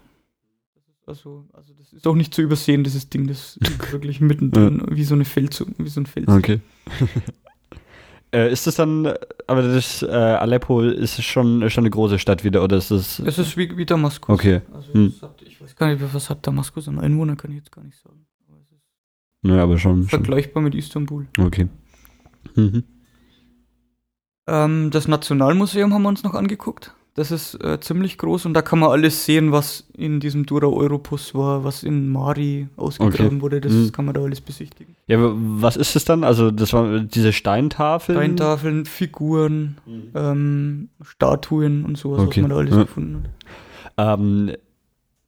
Also, 1.07 1.45
also 1.53 1.75
das 1.75 1.93
ist 1.93 2.07
auch 2.07 2.15
nicht 2.15 2.33
zu 2.33 2.41
übersehen, 2.41 2.85
dieses 2.85 3.11
Ding. 3.11 3.27
Das 3.27 3.57
ist 3.61 3.93
wirklich 3.93 4.21
mittendrin, 4.21 4.83
wie 4.91 5.05
so 5.05 5.15
eine 5.15 5.25
Fels, 5.25 5.65
wie 5.79 5.89
so 5.89 6.01
ein 6.01 6.07
Fels. 6.07 6.29
Okay. 6.29 6.61
äh, 8.33 8.51
ist 8.51 8.67
das 8.67 8.77
dann, 8.77 9.13
aber 9.47 9.63
das 9.63 10.03
äh, 10.03 10.07
Aleppo 10.07 10.81
ist 10.83 11.23
schon, 11.23 11.69
schon 11.69 11.83
eine 11.83 11.91
große 11.91 12.19
Stadt 12.19 12.45
wieder, 12.45 12.63
oder 12.65 12.77
ist 12.77 12.91
das. 12.91 13.19
Es 13.19 13.39
ist 13.39 13.57
wie, 13.57 13.77
wie 13.77 13.85
Damaskus. 13.85 14.33
Okay. 14.33 14.63
Also 14.73 14.95
Hm. 14.95 15.13
hat, 15.21 15.43
ich 15.43 15.61
weiß 15.61 15.77
gar 15.77 15.93
nicht, 15.93 16.03
was 16.15 16.31
hat 16.31 16.47
Damaskus 16.47 16.89
an 16.89 16.99
Einwohnern, 16.99 17.37
kann 17.37 17.51
ich 17.51 17.59
jetzt 17.59 17.73
gar 17.73 17.85
nicht 17.85 17.99
sagen. 17.99 18.27
Naja, 19.45 19.63
aber 19.63 19.79
schon. 19.79 20.01
schon. 20.03 20.09
vergleichbar 20.09 20.63
mit 20.63 20.75
Istanbul. 20.75 21.27
Okay. 21.39 21.69
Mhm. 22.57 22.83
Ähm, 24.47 24.91
das 24.91 25.09
Nationalmuseum 25.09 25.93
haben 25.95 26.03
wir 26.03 26.09
uns 26.09 26.23
noch 26.25 26.35
angeguckt. 26.35 26.95
Das 27.17 27.31
ist 27.31 27.55
äh, 27.63 27.79
ziemlich 27.79 28.19
groß 28.19 28.45
und 28.47 28.55
da 28.55 28.63
kann 28.63 28.81
man 28.81 28.91
alles 28.91 29.25
sehen, 29.25 29.53
was 29.53 29.89
in 29.97 30.19
diesem 30.19 30.47
Dura 30.47 30.67
Europus 30.67 31.33
war, 31.33 31.63
was 31.63 31.85
in 31.85 32.09
Mari 32.11 32.67
ausgegraben 32.77 33.27
Okay. 33.37 33.41
wurde. 33.41 33.61
Das 33.61 33.73
Mhm. 33.73 33.93
kann 33.93 34.05
man 34.07 34.15
da 34.15 34.23
alles 34.23 34.41
besichtigen. 34.41 34.97
Ja, 35.07 35.19
aber 35.19 35.35
was 35.37 35.77
ist 35.77 35.95
es 35.95 36.05
dann? 36.05 36.25
Also, 36.25 36.51
das 36.51 36.73
war 36.73 36.99
diese 37.01 37.33
Steintafeln? 37.33 38.17
Steintafeln, 38.19 38.85
Figuren, 38.85 39.77
ähm, 40.15 40.89
Statuen 41.03 41.85
und 41.85 41.97
sowas, 41.97 42.23
Okay. 42.23 42.43
was 42.43 42.49
man 42.49 42.51
da 42.51 42.57
alles 42.57 42.75
Ja. 42.75 42.83
gefunden 42.83 43.23
hat. 43.97 44.19
Ähm, 44.19 44.53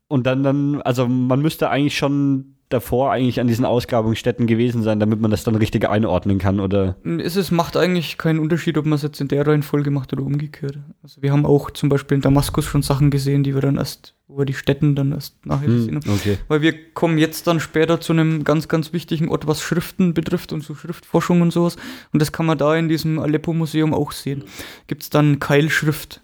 und 0.08 0.26
dann, 0.26 0.42
dann, 0.42 0.82
also 0.82 1.06
man 1.06 1.40
müsste 1.40 1.70
eigentlich 1.70 1.96
schon 1.96 2.55
davor 2.68 3.12
eigentlich 3.12 3.38
an 3.40 3.46
diesen 3.46 3.64
Ausgrabungsstätten 3.64 4.46
gewesen 4.46 4.82
sein, 4.82 4.98
damit 4.98 5.20
man 5.20 5.30
das 5.30 5.44
dann 5.44 5.54
richtig 5.54 5.88
einordnen 5.88 6.38
kann, 6.38 6.58
oder? 6.58 6.96
Es 7.18 7.36
ist, 7.36 7.50
macht 7.52 7.76
eigentlich 7.76 8.18
keinen 8.18 8.40
Unterschied, 8.40 8.76
ob 8.76 8.86
man 8.86 8.94
es 8.94 9.02
jetzt 9.02 9.20
in 9.20 9.28
der 9.28 9.46
Reihenfolge 9.46 9.90
macht 9.90 10.12
oder 10.12 10.22
umgekehrt. 10.22 10.78
Also 11.02 11.22
wir 11.22 11.30
haben 11.32 11.46
auch 11.46 11.70
zum 11.70 11.88
Beispiel 11.88 12.16
in 12.16 12.22
Damaskus 12.22 12.64
schon 12.64 12.82
Sachen 12.82 13.10
gesehen, 13.10 13.44
die 13.44 13.54
wir 13.54 13.60
dann 13.60 13.76
erst, 13.76 14.14
wo 14.26 14.38
wir 14.38 14.44
die 14.46 14.54
Städten 14.54 14.96
dann 14.96 15.12
erst 15.12 15.46
nachher 15.46 15.68
gesehen 15.68 15.96
haben. 15.96 16.04
Hm, 16.06 16.14
okay. 16.14 16.38
Weil 16.48 16.60
wir 16.62 16.92
kommen 16.94 17.18
jetzt 17.18 17.46
dann 17.46 17.60
später 17.60 18.00
zu 18.00 18.12
einem 18.12 18.42
ganz, 18.42 18.66
ganz 18.66 18.92
wichtigen 18.92 19.28
Ort, 19.28 19.46
was 19.46 19.60
Schriften 19.62 20.12
betrifft 20.12 20.52
und 20.52 20.64
so 20.64 20.74
Schriftforschung 20.74 21.42
und 21.42 21.52
sowas. 21.52 21.76
Und 22.12 22.20
das 22.20 22.32
kann 22.32 22.46
man 22.46 22.58
da 22.58 22.74
in 22.74 22.88
diesem 22.88 23.20
Aleppo-Museum 23.20 23.94
auch 23.94 24.10
sehen. 24.10 24.42
Gibt 24.88 25.02
es 25.02 25.10
dann 25.10 25.38
Keilschrift, 25.38 26.20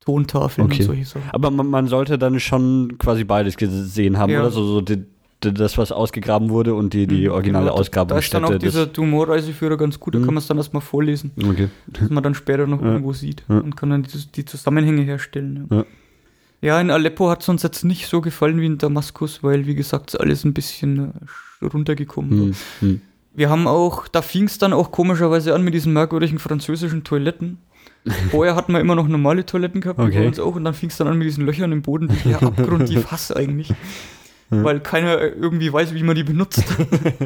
Tontafeln 0.00 0.66
Okay. 0.66 0.80
und 0.82 0.86
solche 0.86 1.04
Sachen. 1.04 1.30
Aber 1.30 1.50
man, 1.50 1.68
man 1.68 1.86
sollte 1.86 2.18
dann 2.18 2.40
schon 2.40 2.96
quasi 2.98 3.22
beides 3.24 3.56
gesehen 3.56 4.18
haben, 4.18 4.32
Ja. 4.32 4.40
oder? 4.40 4.50
So, 4.50 4.64
so 4.66 4.80
die, 4.80 5.04
das, 5.40 5.78
was 5.78 5.92
ausgegraben 5.92 6.50
wurde 6.50 6.74
und 6.74 6.92
die, 6.94 7.06
die 7.06 7.26
Mhm, 7.26 7.32
originale 7.32 7.66
genau. 7.70 8.04
Da 8.04 8.18
ist 8.18 8.34
dann 8.34 8.44
auch 8.44 8.56
dieser 8.58 8.86
Dumont-Reiseführer 8.86 9.76
ganz 9.76 10.00
gut, 10.00 10.14
da 10.14 10.18
Mhm. 10.18 10.24
kann 10.24 10.34
man 10.34 10.40
es 10.42 10.46
dann 10.48 10.56
erstmal 10.56 10.82
vorlesen, 10.82 11.30
okay. 11.42 11.68
dass 11.86 12.10
man 12.10 12.22
dann 12.22 12.34
später 12.34 12.66
noch 12.66 12.80
Ja. 12.82 12.88
irgendwo 12.88 13.12
sieht 13.12 13.44
Ja. 13.48 13.58
und 13.58 13.76
kann 13.76 13.90
dann 13.90 14.02
die, 14.02 14.18
die 14.34 14.44
Zusammenhänge 14.44 15.02
herstellen. 15.02 15.66
Ja. 15.70 15.84
Ja. 16.60 16.80
in 16.80 16.90
Aleppo 16.90 17.30
hat 17.30 17.42
es 17.42 17.48
uns 17.48 17.62
jetzt 17.62 17.84
nicht 17.84 18.08
so 18.08 18.20
gefallen 18.20 18.60
wie 18.60 18.66
in 18.66 18.78
Damaskus, 18.78 19.42
weil, 19.44 19.66
wie 19.66 19.76
gesagt, 19.76 20.10
ist 20.14 20.16
alles 20.20 20.44
ein 20.44 20.54
bisschen 20.54 21.12
äh, 21.62 21.64
runtergekommen. 21.66 22.30
Hm, 22.30 22.54
hm. 22.80 23.00
Wir 23.34 23.48
haben 23.50 23.68
auch, 23.68 24.08
da 24.08 24.22
fing 24.22 24.44
es 24.44 24.58
dann 24.58 24.72
auch 24.72 24.90
komischerweise 24.90 25.54
an 25.54 25.62
mit 25.62 25.72
diesen 25.72 25.92
merkwürdigen 25.92 26.40
französischen 26.40 27.04
Toiletten. 27.04 27.58
Vorher 28.32 28.56
hatten 28.56 28.72
wir 28.72 28.80
immer 28.80 28.96
noch 28.96 29.06
normale 29.06 29.46
Toiletten 29.46 29.80
gehabt, 29.80 30.00
Okay. 30.00 30.18
bei 30.20 30.26
uns 30.26 30.40
auch, 30.40 30.56
und 30.56 30.64
dann 30.64 30.74
fing 30.74 30.88
es 30.88 30.96
dann 30.96 31.06
an 31.06 31.16
mit 31.18 31.26
diesen 31.28 31.46
Löchern 31.46 31.70
im 31.70 31.82
Boden, 31.82 32.08
die 32.08 32.14
ich 32.16 32.24
ja 32.24 32.38
abgrundtief 32.42 33.06
hasse 33.12 33.36
eigentlich. 33.36 33.72
Ja. 34.50 34.64
Weil 34.64 34.80
keiner 34.80 35.20
irgendwie 35.20 35.70
weiß, 35.70 35.94
wie 35.94 36.02
man 36.02 36.16
die 36.16 36.24
benutzt. 36.24 36.64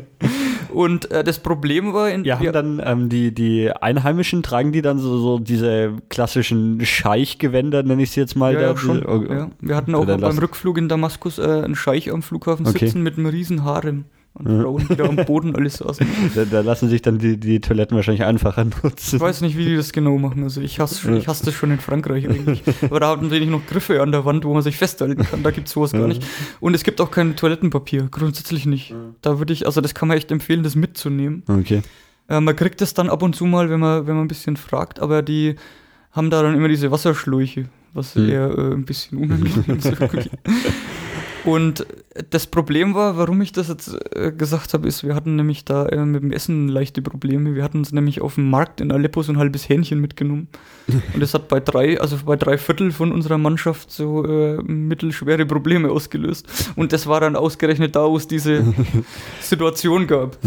und 0.73 1.11
äh, 1.13 1.23
das 1.23 1.39
Problem 1.39 1.93
war, 1.93 2.11
in, 2.11 2.25
Ja, 2.25 2.41
haben 2.41 2.53
dann 2.53 2.83
ähm, 2.85 3.09
die, 3.09 3.33
die 3.33 3.71
Einheimischen, 3.71 4.43
tragen 4.43 4.73
die 4.73 4.83
dann 4.83 4.99
so, 4.99 5.19
so 5.19 5.39
diese 5.39 5.93
klassischen 6.09 6.85
Scheichgewänder, 6.85 7.85
nenne 7.85 8.03
ich 8.03 8.11
sie 8.11 8.21
jetzt 8.21 8.35
mal. 8.35 8.55
ja, 8.55 8.61
da, 8.61 8.67
ja, 8.69 8.77
schon, 8.77 9.07
oh, 9.07 9.23
ja. 9.23 9.51
wir 9.61 9.77
hatten 9.77 9.95
auch 9.95 10.05
beim 10.05 10.39
Rückflug 10.39 10.79
in 10.79 10.89
Damaskus 10.89 11.39
äh, 11.39 11.43
einen 11.43 11.77
Scheich 11.77 12.11
am 12.11 12.23
Flughafen 12.23 12.67
Okay. 12.67 12.87
sitzen 12.87 13.03
mit 13.03 13.19
einem 13.19 13.27
riesen 13.27 13.65
Harem. 13.65 14.05
Und 14.35 14.89
die 14.89 14.97
da 14.97 15.05
am 15.05 15.17
Boden 15.17 15.55
alles 15.55 15.75
saßen. 15.75 16.07
Da, 16.35 16.45
da 16.47 16.61
lassen 16.63 16.89
sich 16.89 17.03
dann 17.03 17.19
die, 17.19 17.37
die 17.37 17.61
Toiletten 17.61 17.95
wahrscheinlich 17.97 18.25
einfacher 18.25 18.65
nutzen. 18.83 19.17
Ich 19.17 19.21
weiß 19.21 19.43
nicht, 19.43 19.59
wie 19.59 19.67
die 19.67 19.77
das 19.77 19.93
genau 19.93 20.17
machen. 20.17 20.43
Also 20.43 20.61
ich 20.63 20.81
hasse, 20.81 21.15
ich 21.17 21.29
hasse 21.29 21.45
das 21.45 21.55
schon 21.55 21.71
in 21.71 21.79
Frankreich 21.81 22.29
eigentlich. 22.29 22.63
Aber 22.83 23.01
da 23.01 23.09
haben 23.09 23.29
die 23.29 23.45
noch 23.45 23.67
Griffe 23.67 24.01
an 24.01 24.11
der 24.11 24.25
Wand, 24.25 24.45
wo 24.45 24.55
man 24.55 24.63
sich 24.63 24.77
festhalten 24.79 25.23
kann. 25.23 25.43
Da 25.43 25.51
gibt 25.51 25.69
es 25.69 25.75
sowas 25.75 25.93
gar 25.93 26.09
nicht. 26.09 26.25
Und 26.61 26.75
es 26.75 26.83
gibt 26.83 27.01
auch 27.03 27.11
kein 27.11 27.37
Toilettenpapier. 27.37 28.09
Grundsätzlich 28.11 28.65
nicht. 28.65 28.95
Da 29.21 29.39
würde 29.39 29.53
ich, 29.53 29.67
also 29.67 29.81
das 29.83 29.95
kann 29.95 30.09
man 30.09 30.17
echt 30.17 30.31
empfehlen, 30.33 30.63
das 30.63 30.77
mitzunehmen. 30.77 31.43
Okay. 31.47 31.83
Äh, 32.29 32.41
man 32.41 32.57
kriegt 32.57 32.81
das 32.81 32.95
dann 32.95 33.11
ab 33.11 33.23
und 33.23 33.37
zu 33.37 33.45
mal, 33.45 33.69
wenn 33.69 33.81
man, 33.81 34.07
wenn 34.07 34.15
man 34.15 34.25
ein 34.25 34.29
bisschen 34.29 34.57
fragt, 34.57 35.01
aber 35.01 35.21
die 35.23 35.57
haben 36.13 36.31
da 36.31 36.43
dann 36.43 36.55
immer 36.55 36.69
diese 36.69 36.91
Wasserschläuche, 36.91 37.67
was 37.93 38.15
Hm. 38.15 38.29
eher 38.29 38.51
äh, 38.57 38.73
ein 38.73 38.85
bisschen 38.87 39.19
unangenehm 39.19 39.77
ist. 39.79 39.93
Und 41.45 41.87
das 42.31 42.47
Problem 42.47 42.95
war, 42.95 43.17
warum 43.17 43.41
ich 43.41 43.53
das 43.53 43.69
jetzt 43.69 43.97
äh, 44.15 44.33
gesagt 44.33 44.75
habe, 44.75 44.87
ist, 44.87 45.03
wir 45.05 45.15
hatten 45.15 45.37
nämlich 45.37 45.65
da 45.65 45.87
äh, 45.87 46.05
mit 46.05 46.23
dem 46.23 46.31
Essen 46.33 46.69
leichte 46.69 47.01
Probleme. 47.03 47.55
Wir 47.55 47.63
hatten 47.65 47.79
uns 47.79 47.93
nämlich 47.93 48.21
auf 48.21 48.35
dem 48.35 48.51
Markt 48.51 48.81
in 48.81 48.93
Aleppo 48.93 49.23
so 49.23 49.33
ein 49.33 49.39
halbes 49.39 49.69
Hähnchen 49.69 50.01
mitgenommen. 50.01 50.49
Und 51.15 51.21
das 51.23 51.33
hat 51.33 51.49
bei 51.49 51.61
drei, 51.61 52.01
also 52.01 52.17
bei 52.27 52.37
drei 52.37 52.59
Viertel 52.59 52.93
von 52.93 53.13
unserer 53.13 53.39
Mannschaft 53.39 53.91
so 53.91 54.25
äh, 54.27 54.63
mittelschwere 54.63 55.47
Probleme 55.47 55.91
ausgelöst. 55.91 56.47
Und 56.77 56.93
das 56.93 57.07
war 57.07 57.21
dann 57.21 57.35
ausgerechnet 57.37 57.97
da, 57.97 58.05
wo 58.09 58.17
es 58.17 58.29
diese 58.29 58.63
Situation 59.41 60.07
gab. 60.07 60.37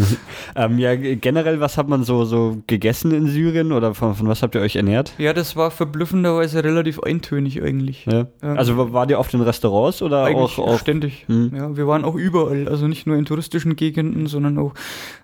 Ähm, 0.54 0.78
ja, 0.78 0.94
generell, 0.96 1.60
was 1.60 1.76
hat 1.76 1.88
man 1.88 2.04
so, 2.04 2.24
so 2.24 2.58
gegessen 2.66 3.10
in 3.10 3.26
Syrien 3.26 3.72
oder 3.72 3.94
von, 3.94 4.14
von 4.14 4.26
was 4.28 4.42
habt 4.42 4.54
ihr 4.54 4.62
euch 4.62 4.76
ernährt? 4.76 5.12
Ja, 5.18 5.34
das 5.34 5.54
war 5.54 5.70
verblüffenderweise 5.70 6.64
relativ 6.64 7.00
eintönig 7.00 7.62
eigentlich. 7.62 8.06
Ja. 8.06 8.26
Ähm, 8.42 8.56
Also 8.56 8.78
wa- 8.78 8.92
wart 8.92 9.10
ihr 9.10 9.18
oft 9.18 9.34
in 9.34 9.42
Restaurants 9.42 10.00
oder 10.00 10.24
Eigentlich 10.24 10.58
auch, 10.58 10.66
auch 10.68 10.78
ständig. 10.78 11.24
Hm. 11.28 11.50
Ja, 11.56 11.74
wir 11.74 11.86
waren 11.86 12.04
auch 12.04 12.16
überall, 12.16 12.68
also 12.68 12.86
nicht 12.86 13.06
nur 13.06 13.16
in 13.16 13.24
touristischen 13.24 13.76
Gegenden, 13.76 14.26
sondern 14.26 14.58
auch. 14.58 14.74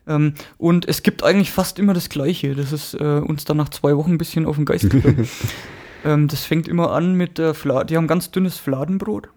Ähm, 0.07 0.33
und 0.57 0.89
es 0.89 1.03
gibt 1.03 1.22
eigentlich 1.22 1.51
fast 1.51 1.78
immer 1.78 1.93
das 1.93 2.09
Gleiche. 2.09 2.55
Das 2.55 2.72
ist 2.72 2.95
äh, 2.95 3.20
uns 3.20 3.45
dann 3.45 3.59
nach 3.59 3.68
zwei 3.68 3.95
Wochen 3.99 4.12
ein 4.12 4.18
bisschen 4.18 4.47
auf 4.47 4.57
den 4.57 4.64
Geist 4.64 4.89
gegangen. 4.89 5.28
ähm, 6.07 6.28
das 6.28 6.45
fängt 6.47 6.68
immer 6.68 6.93
an 6.93 7.16
mit 7.16 7.37
der 7.37 7.53
Fla 7.53 7.85
Die 7.85 7.99
haben 7.99 8.07
ganz 8.07 8.30
dünnes 8.30 8.57
Fladenbrot. 8.57 9.28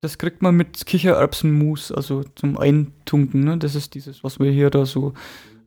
Das 0.00 0.16
kriegt 0.16 0.40
man 0.40 0.56
mit 0.56 0.86
Kichererbsenmus, 0.86 1.92
also 1.92 2.24
zum 2.34 2.56
Eintunken. 2.56 3.44
Ne? 3.44 3.58
Das 3.58 3.74
ist 3.74 3.94
dieses, 3.94 4.24
was 4.24 4.40
wir 4.40 4.50
hier 4.50 4.70
da 4.70 4.86
so 4.86 5.12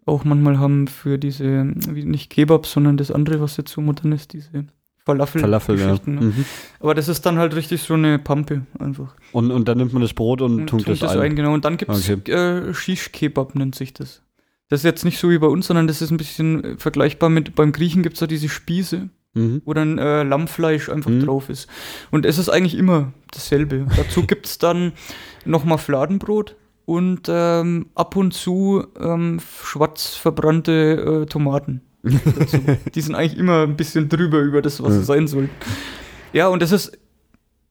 auch 0.07 0.23
manchmal 0.23 0.57
haben 0.57 0.87
für 0.87 1.19
diese, 1.19 1.45
nicht 1.45 2.31
Kebab, 2.31 2.65
sondern 2.65 2.97
das 2.97 3.11
andere, 3.11 3.39
was 3.39 3.57
jetzt 3.57 3.71
so 3.71 3.81
modern 3.81 4.11
ist, 4.11 4.33
diese 4.33 4.65
Falafel. 5.05 5.41
Falafel, 5.41 5.79
ja. 5.79 5.93
Ne? 6.05 6.21
Mhm. 6.21 6.45
Aber 6.79 6.93
das 6.93 7.07
ist 7.09 7.25
dann 7.25 7.37
halt 7.37 7.55
richtig 7.55 7.81
so 7.83 7.93
eine 7.95 8.19
Pampe 8.19 8.65
einfach. 8.79 9.13
Und, 9.33 9.51
und 9.51 9.67
dann 9.67 9.77
nimmt 9.77 9.91
man 9.93 10.01
das 10.01 10.13
Brot 10.13 10.41
und, 10.41 10.61
Und 10.61 10.67
tunkt 10.67 10.87
das 10.87 11.03
ein. 11.03 11.35
genau. 11.35 11.53
Und 11.53 11.65
dann 11.65 11.75
gibt 11.77 11.91
es 11.91 12.09
Okay. 12.09 12.31
äh, 12.31 12.73
Shish-Kebab, 12.73 13.55
nennt 13.55 13.75
sich 13.75 13.93
das. 13.93 14.21
Das 14.69 14.79
ist 14.79 14.85
jetzt 14.85 15.03
nicht 15.05 15.19
so 15.19 15.29
wie 15.29 15.37
bei 15.37 15.47
uns, 15.47 15.67
sondern 15.67 15.87
das 15.87 16.01
ist 16.01 16.09
ein 16.11 16.17
bisschen 16.17 16.63
äh, 16.63 16.77
vergleichbar 16.77 17.29
mit, 17.29 17.53
beim 17.53 17.73
Griechen 17.73 18.01
gibt 18.01 18.15
es 18.15 18.21
da 18.21 18.27
diese 18.27 18.47
Spieße, 18.49 19.09
Mhm. 19.35 19.61
wo 19.65 19.73
dann 19.73 19.97
äh, 19.97 20.23
Lammfleisch 20.23 20.89
einfach 20.89 21.09
Mhm. 21.09 21.25
drauf 21.25 21.49
ist. 21.49 21.67
Und 22.11 22.25
es 22.25 22.37
ist 22.37 22.49
eigentlich 22.49 22.77
immer 22.77 23.11
dasselbe. 23.31 23.87
Dazu 23.97 24.23
gibt 24.27 24.45
es 24.45 24.57
dann 24.59 24.93
nochmal 25.43 25.79
Fladenbrot 25.79 26.55
und 26.85 27.23
ähm, 27.27 27.87
ab 27.95 28.15
und 28.15 28.33
zu 28.33 28.85
ähm, 28.99 29.39
schwarz 29.63 30.15
verbrannte 30.15 31.23
äh, 31.23 31.25
Tomaten. 31.25 31.81
Die 32.95 33.01
sind 33.01 33.15
eigentlich 33.15 33.37
immer 33.37 33.63
ein 33.63 33.77
bisschen 33.77 34.09
drüber 34.09 34.39
über 34.39 34.61
das, 34.61 34.83
was 34.83 34.93
sie 34.93 35.03
sein 35.03 35.27
sollten. 35.27 35.51
Ja, 36.33 36.47
und 36.47 36.61
das 36.61 36.71
ist 36.71 36.97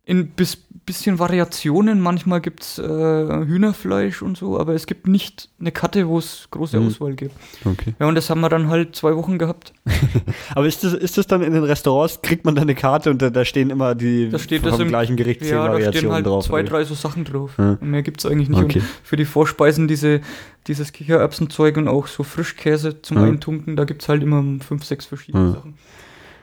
in, 0.05 0.29
bis, 0.31 0.57
bisschen 0.85 1.21
Variationen. 1.21 2.01
Manchmal 2.01 2.41
gibt 2.41 2.63
es 2.65 2.79
äh, 2.79 2.83
Hühnerfleisch 2.83 4.21
und 4.21 4.37
so, 4.37 4.59
aber 4.59 4.75
es 4.75 4.87
gibt 4.87 5.07
nicht 5.07 5.49
eine 5.61 5.71
Karte, 5.71 6.09
wo 6.09 6.19
es 6.19 6.49
große 6.51 6.81
Mhm. 6.81 6.89
Auswahl 6.89 7.15
gibt. 7.15 7.37
Okay. 7.65 7.95
Ja, 8.01 8.09
und 8.09 8.17
das 8.17 8.29
haben 8.29 8.41
wir 8.41 8.49
dann 8.49 8.69
halt 8.69 8.97
zwei 8.97 9.15
Wochen 9.15 9.39
gehabt. 9.39 9.73
Aber 10.57 10.67
ist 10.67 10.83
das, 10.83 10.93
ist 10.93 11.19
das 11.19 11.27
dann 11.29 11.41
in 11.43 11.53
den 11.53 11.63
Restaurants, 11.63 12.21
kriegt 12.23 12.45
man 12.45 12.57
da 12.57 12.63
eine 12.63 12.75
Karte 12.75 13.11
und 13.11 13.23
da, 13.23 13.31
da 13.31 13.45
stehen 13.45 13.71
immer 13.71 13.95
die 13.95 14.29
Da 14.29 14.41
steht 14.41 14.63
vom 14.63 14.71
das 14.73 14.81
im- 14.81 14.89
gleichen 14.89 15.17
Gericht 15.17 15.41
zehn 15.41 15.51
Ja, 15.51 15.69
da 15.69 15.75
stehen 15.75 15.85
Variationen 15.85 16.15
halt 16.15 16.27
drauf? 16.27 16.45
zwei, 16.47 16.63
drei 16.65 16.83
so 16.85 16.95
Sachen 16.95 17.25
drauf. 17.25 17.53
Ja. 17.59 17.79
Mehr 17.81 18.03
gibt 18.03 18.25
es 18.25 18.31
eigentlich 18.31 18.49
nicht. 18.49 18.61
Okay. 18.63 18.83
Für 19.05 19.17
die 19.17 19.25
Vorspeisen 19.25 19.87
diese, 19.87 20.21
dieses 20.67 20.93
Kichererbsenzeug 20.93 21.77
und 21.77 21.87
auch 21.87 22.09
so 22.09 22.25
Frischkäse 22.25 23.03
zum 23.03 23.19
Ja. 23.19 23.23
Eintunken, 23.25 23.77
da 23.77 23.85
gibt 23.85 24.03
es 24.03 24.09
halt 24.09 24.23
immer 24.25 24.43
fünf, 24.67 24.85
sechs 24.85 25.07
verschiedene 25.07 25.45
Ja. 25.47 25.53
Sachen. 25.53 25.75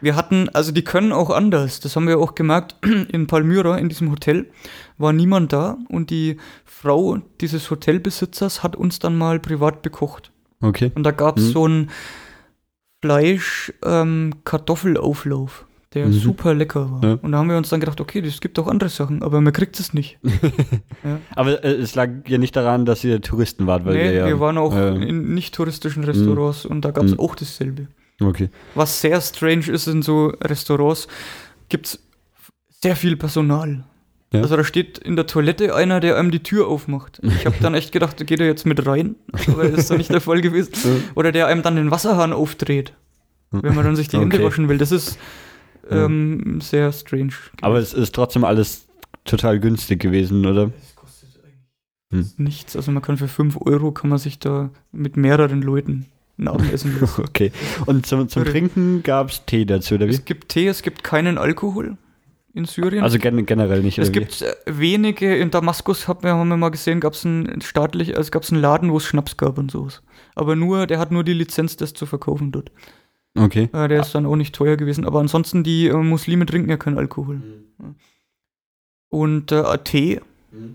Wir 0.02 0.16
hatten, 0.16 0.50
also 0.50 0.72
die 0.72 0.84
können 0.84 1.12
auch 1.12 1.30
anders, 1.30 1.80
das 1.80 1.96
haben 1.96 2.08
wir 2.08 2.20
auch 2.20 2.36
gemerkt, 2.36 2.76
in 3.12 3.28
Palmyra, 3.28 3.78
in 3.78 3.90
diesem 3.90 4.12
Hotel, 4.12 4.48
war 4.98 5.14
niemand 5.14 5.54
da 5.54 5.78
und 5.90 6.10
die 6.10 6.38
Frau 6.66 7.18
dieses 7.42 7.70
Hotelbesitzers 7.70 8.64
hat 8.64 8.76
uns 8.76 9.00
dann 9.00 9.18
mal 9.18 9.40
privat 9.40 9.82
bekocht. 9.82 10.32
Okay. 10.62 10.92
Und 10.96 11.04
da 11.04 11.12
gab 11.12 11.38
es 11.38 11.46
Mhm. 11.48 11.52
so 11.52 11.66
einen 11.66 11.90
Fleisch-Kartoffelauflauf, 13.02 15.66
der 15.94 16.08
Mhm. 16.08 16.14
super 16.14 16.54
lecker 16.54 16.92
war. 16.92 17.04
Ja. 17.04 17.18
Und 17.22 17.32
da 17.32 17.38
haben 17.40 17.50
wir 17.50 17.58
uns 17.58 17.70
dann 17.70 17.80
gedacht, 17.80 18.00
okay, 18.02 18.20
es 18.20 18.42
gibt 18.42 18.60
auch 18.60 18.68
andere 18.68 18.90
Sachen, 18.90 19.24
aber 19.24 19.42
man 19.42 19.54
kriegt 19.54 19.80
es 19.80 19.94
nicht. 19.94 20.20
ja. 21.04 21.20
Aber 21.36 21.64
äh, 21.64 21.74
es 21.76 21.96
lag 21.96 22.10
ja 22.28 22.38
nicht 22.38 22.56
daran, 22.56 22.86
dass 22.86 23.04
ihr 23.04 23.22
Touristen 23.22 23.68
wart, 23.68 23.86
weil 23.86 23.96
nee, 23.96 24.06
ihr 24.06 24.14
ja. 24.14 24.28
wir 24.28 24.40
waren 24.40 24.58
auch 24.58 24.76
äh, 24.76 24.96
in 25.08 25.34
nicht 25.34 25.56
touristischen 25.56 26.04
Restaurants 26.04 26.66
und 26.66 26.84
da 26.86 26.92
gab 26.92 27.06
es 27.06 27.14
Mhm. 27.14 27.20
auch 27.20 27.36
dasselbe. 27.36 27.88
Okay. 28.20 28.50
Was 28.76 29.02
sehr 29.02 29.20
strange 29.22 29.68
ist 29.72 29.88
in 29.88 30.02
so 30.02 30.28
Restaurants, 30.42 31.08
gibt 31.70 31.86
es 31.88 32.00
sehr 32.82 32.96
viel 32.96 33.16
Personal. 33.18 33.84
Ja. 34.34 34.42
Also 34.42 34.56
da 34.58 34.64
steht 34.64 34.98
in 35.00 35.16
der 35.16 35.26
Toilette 35.26 35.74
einer, 35.74 36.00
der 36.00 36.18
einem 36.18 36.30
die 36.30 36.44
Tür 36.44 36.68
aufmacht. 36.68 37.20
Ich 37.24 37.46
habe 37.46 37.56
dann 37.62 37.74
echt 37.74 37.92
gedacht, 37.92 38.26
geht 38.28 38.40
er 38.40 38.46
jetzt 38.46 38.66
mit 38.66 38.86
rein? 38.86 39.16
Aber 39.48 39.68
das 39.68 39.80
ist 39.82 39.90
dann 39.92 39.98
nicht 39.98 40.12
der 40.12 40.22
Fall 40.22 40.42
gewesen. 40.42 40.72
Oder 41.16 41.32
der 41.32 41.48
einem 41.48 41.64
dann 41.64 41.76
den 41.78 41.90
Wasserhahn 41.92 42.32
aufdreht, 42.34 42.94
wenn 43.52 43.74
man 43.74 43.86
dann 43.86 43.96
sich 43.96 44.08
die 44.08 44.18
Hände 44.20 44.36
Okay. 44.38 44.46
waschen 44.46 44.70
will. 44.70 44.78
Das 44.78 44.92
ist 44.92 45.18
ähm, 45.90 46.62
sehr 46.62 46.92
strange. 46.92 47.34
Aber 47.62 47.80
es 47.80 47.94
ist 47.94 48.14
trotzdem 48.14 48.44
alles 48.44 48.86
total 49.26 49.60
günstig 49.60 50.00
gewesen, 50.00 50.46
oder? 50.46 50.72
es 50.80 50.96
kostet 50.96 51.30
eigentlich 51.44 52.28
Hm. 52.38 52.44
nichts. 52.44 52.76
Also 52.76 52.92
man 52.92 53.02
kann 53.02 53.18
für 53.18 53.28
5 53.28 53.58
Euro 53.62 53.92
kann 53.92 54.10
man 54.12 54.20
sich 54.20 54.38
da 54.40 54.70
mit 54.92 55.18
mehreren 55.18 55.62
Leuten 55.64 56.06
ein 56.40 56.48
Abendessen 56.48 57.00
lassen. 57.00 57.24
Okay. 57.30 57.52
Und 57.86 58.06
zum, 58.06 58.30
zum. 58.30 58.46
Trinken 58.46 59.04
gab 59.04 59.30
es 59.30 59.46
Tee 59.46 59.66
dazu, 59.66 59.96
oder 59.96 60.08
wie? 60.08 60.12
Es 60.12 60.26
gibt 60.26 60.50
Tee, 60.50 60.68
es 60.68 60.82
gibt 60.82 61.04
keinen 61.04 61.38
Alkohol 61.38 61.98
in 62.54 62.66
Syrien. 62.66 63.04
Also 63.04 63.20
gen 63.20 63.46
generell 63.46 63.82
nicht, 63.82 64.00
es 64.00 64.12
gibt 64.12 64.42
äh, 64.42 64.54
wenige, 64.66 65.36
in 65.36 65.52
Damaskus 65.52 66.08
haben 66.08 66.24
wir, 66.24 66.36
haben 66.36 66.48
wir 66.48 66.58
mal 66.58 66.70
gesehen, 66.70 67.00
gab 67.00 67.14
es 67.14 67.26
einen 67.26 67.62
staatlich, 67.62 68.18
also 68.18 68.32
gab 68.32 68.44
es 68.44 68.52
einen 68.52 68.62
Laden, 68.62 68.92
wo 68.92 68.98
es 68.98 69.06
Schnaps 69.06 69.38
gab 69.38 69.58
und 69.58 69.72
sowas. 69.72 70.02
Aber 70.36 70.56
nur, 70.56 70.88
der 70.88 71.00
hat 71.00 71.12
nur 71.12 71.24
die 71.24 71.34
Lizenz, 71.34 71.78
das 71.78 71.94
zu 71.94 72.06
verkaufen 72.06 72.52
dort. 72.52 72.72
Okay. 73.38 73.70
Äh, 73.74 73.88
der 73.88 74.02
ist 74.02 74.14
dann 74.16 74.26
auch 74.26 74.36
nicht 74.36 74.56
teuer 74.56 74.78
gewesen. 74.78 75.06
Aber 75.06 75.20
ansonsten, 75.20 75.64
die 75.64 75.88
äh, 75.88 75.94
Muslime 75.94 76.46
trinken 76.46 76.70
ja 76.70 76.78
keinen 76.78 76.98
Alkohol. 76.98 77.36
Mhm. 77.36 77.96
Und 79.10 79.52
äh, 79.52 79.78
Tee, 79.84 80.22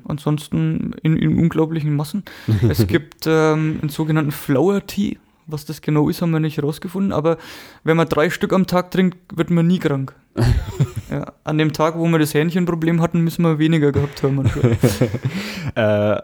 ansonsten 0.05 0.95
in, 1.03 1.17
in 1.17 1.39
unglaublichen 1.39 1.95
Massen. 1.97 2.25
Es 2.69 2.87
gibt 2.87 3.27
ähm, 3.27 3.79
einen 3.81 3.89
sogenannten 3.89 4.33
Flower 4.33 4.87
Tea. 4.87 5.19
Was 5.47 5.65
das 5.65 5.83
genau 5.83 6.09
ist, 6.09 6.23
haben 6.23 6.31
wir 6.31 6.41
nicht 6.41 6.57
herausgefunden. 6.57 7.13
Aber 7.13 7.39
wenn 7.83 7.97
man 7.97 8.09
drei 8.09 8.31
Stück 8.31 8.53
am 8.53 8.67
Tag 8.67 8.91
trinkt, 8.91 9.19
wird 9.37 9.51
man 9.51 9.67
nie 9.67 9.79
krank. 9.79 10.15
ja, 11.11 11.33
an 11.45 11.59
dem 11.59 11.73
Tag, 11.73 11.97
wo 11.97 12.07
wir 12.09 12.19
das 12.19 12.35
Hähnchenproblem 12.35 13.01
hatten, 13.01 13.21
müssen 13.21 13.43
wir 13.43 13.59
weniger 13.59 13.93
gehabt 13.93 14.23
haben. 14.23 14.45
äh, 15.75 16.17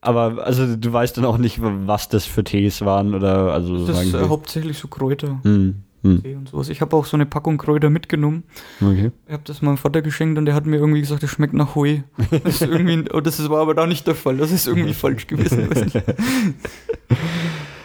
aber 0.00 0.44
also 0.44 0.76
du 0.76 0.92
weißt 0.92 1.16
dann 1.16 1.24
auch 1.24 1.38
nicht, 1.38 1.58
was 1.60 2.08
das 2.08 2.26
für 2.26 2.44
Tees 2.44 2.84
waren 2.84 3.14
oder 3.14 3.52
also 3.52 3.86
Das 3.86 4.02
ist 4.04 4.14
äh, 4.14 4.28
hauptsächlich 4.28 4.76
so 4.78 4.88
Kräuter. 4.88 5.40
Hm, 5.44 5.76
hm, 6.02 6.22
Tee 6.22 6.34
und 6.34 6.50
sowas. 6.50 6.68
Ich 6.68 6.82
habe 6.82 6.94
auch 6.94 7.06
so 7.06 7.16
eine 7.16 7.24
Packung 7.24 7.56
Kräuter 7.56 7.88
mitgenommen. 7.88 8.44
okay. 8.82 9.12
Ich 9.26 9.32
habe 9.32 9.44
das 9.46 9.62
meinem 9.62 9.78
Vater 9.78 10.02
geschenkt 10.02 10.36
und 10.36 10.44
der 10.44 10.54
hat 10.54 10.66
mir 10.66 10.76
irgendwie 10.76 11.00
gesagt, 11.00 11.22
das 11.22 11.30
schmeckt 11.30 11.54
nach 11.54 11.74
Heu. 11.74 12.00
Das, 12.30 12.60
ist 12.60 12.62
irgendwie, 12.62 13.10
oh, 13.14 13.20
das 13.20 13.48
war 13.48 13.62
aber 13.62 13.72
da 13.72 13.86
nicht 13.86 14.06
der 14.06 14.14
Fall. 14.14 14.36
Das 14.36 14.52
ist 14.52 14.66
irgendwie 14.66 14.92
falsch 14.92 15.26
gewesen. 15.26 15.68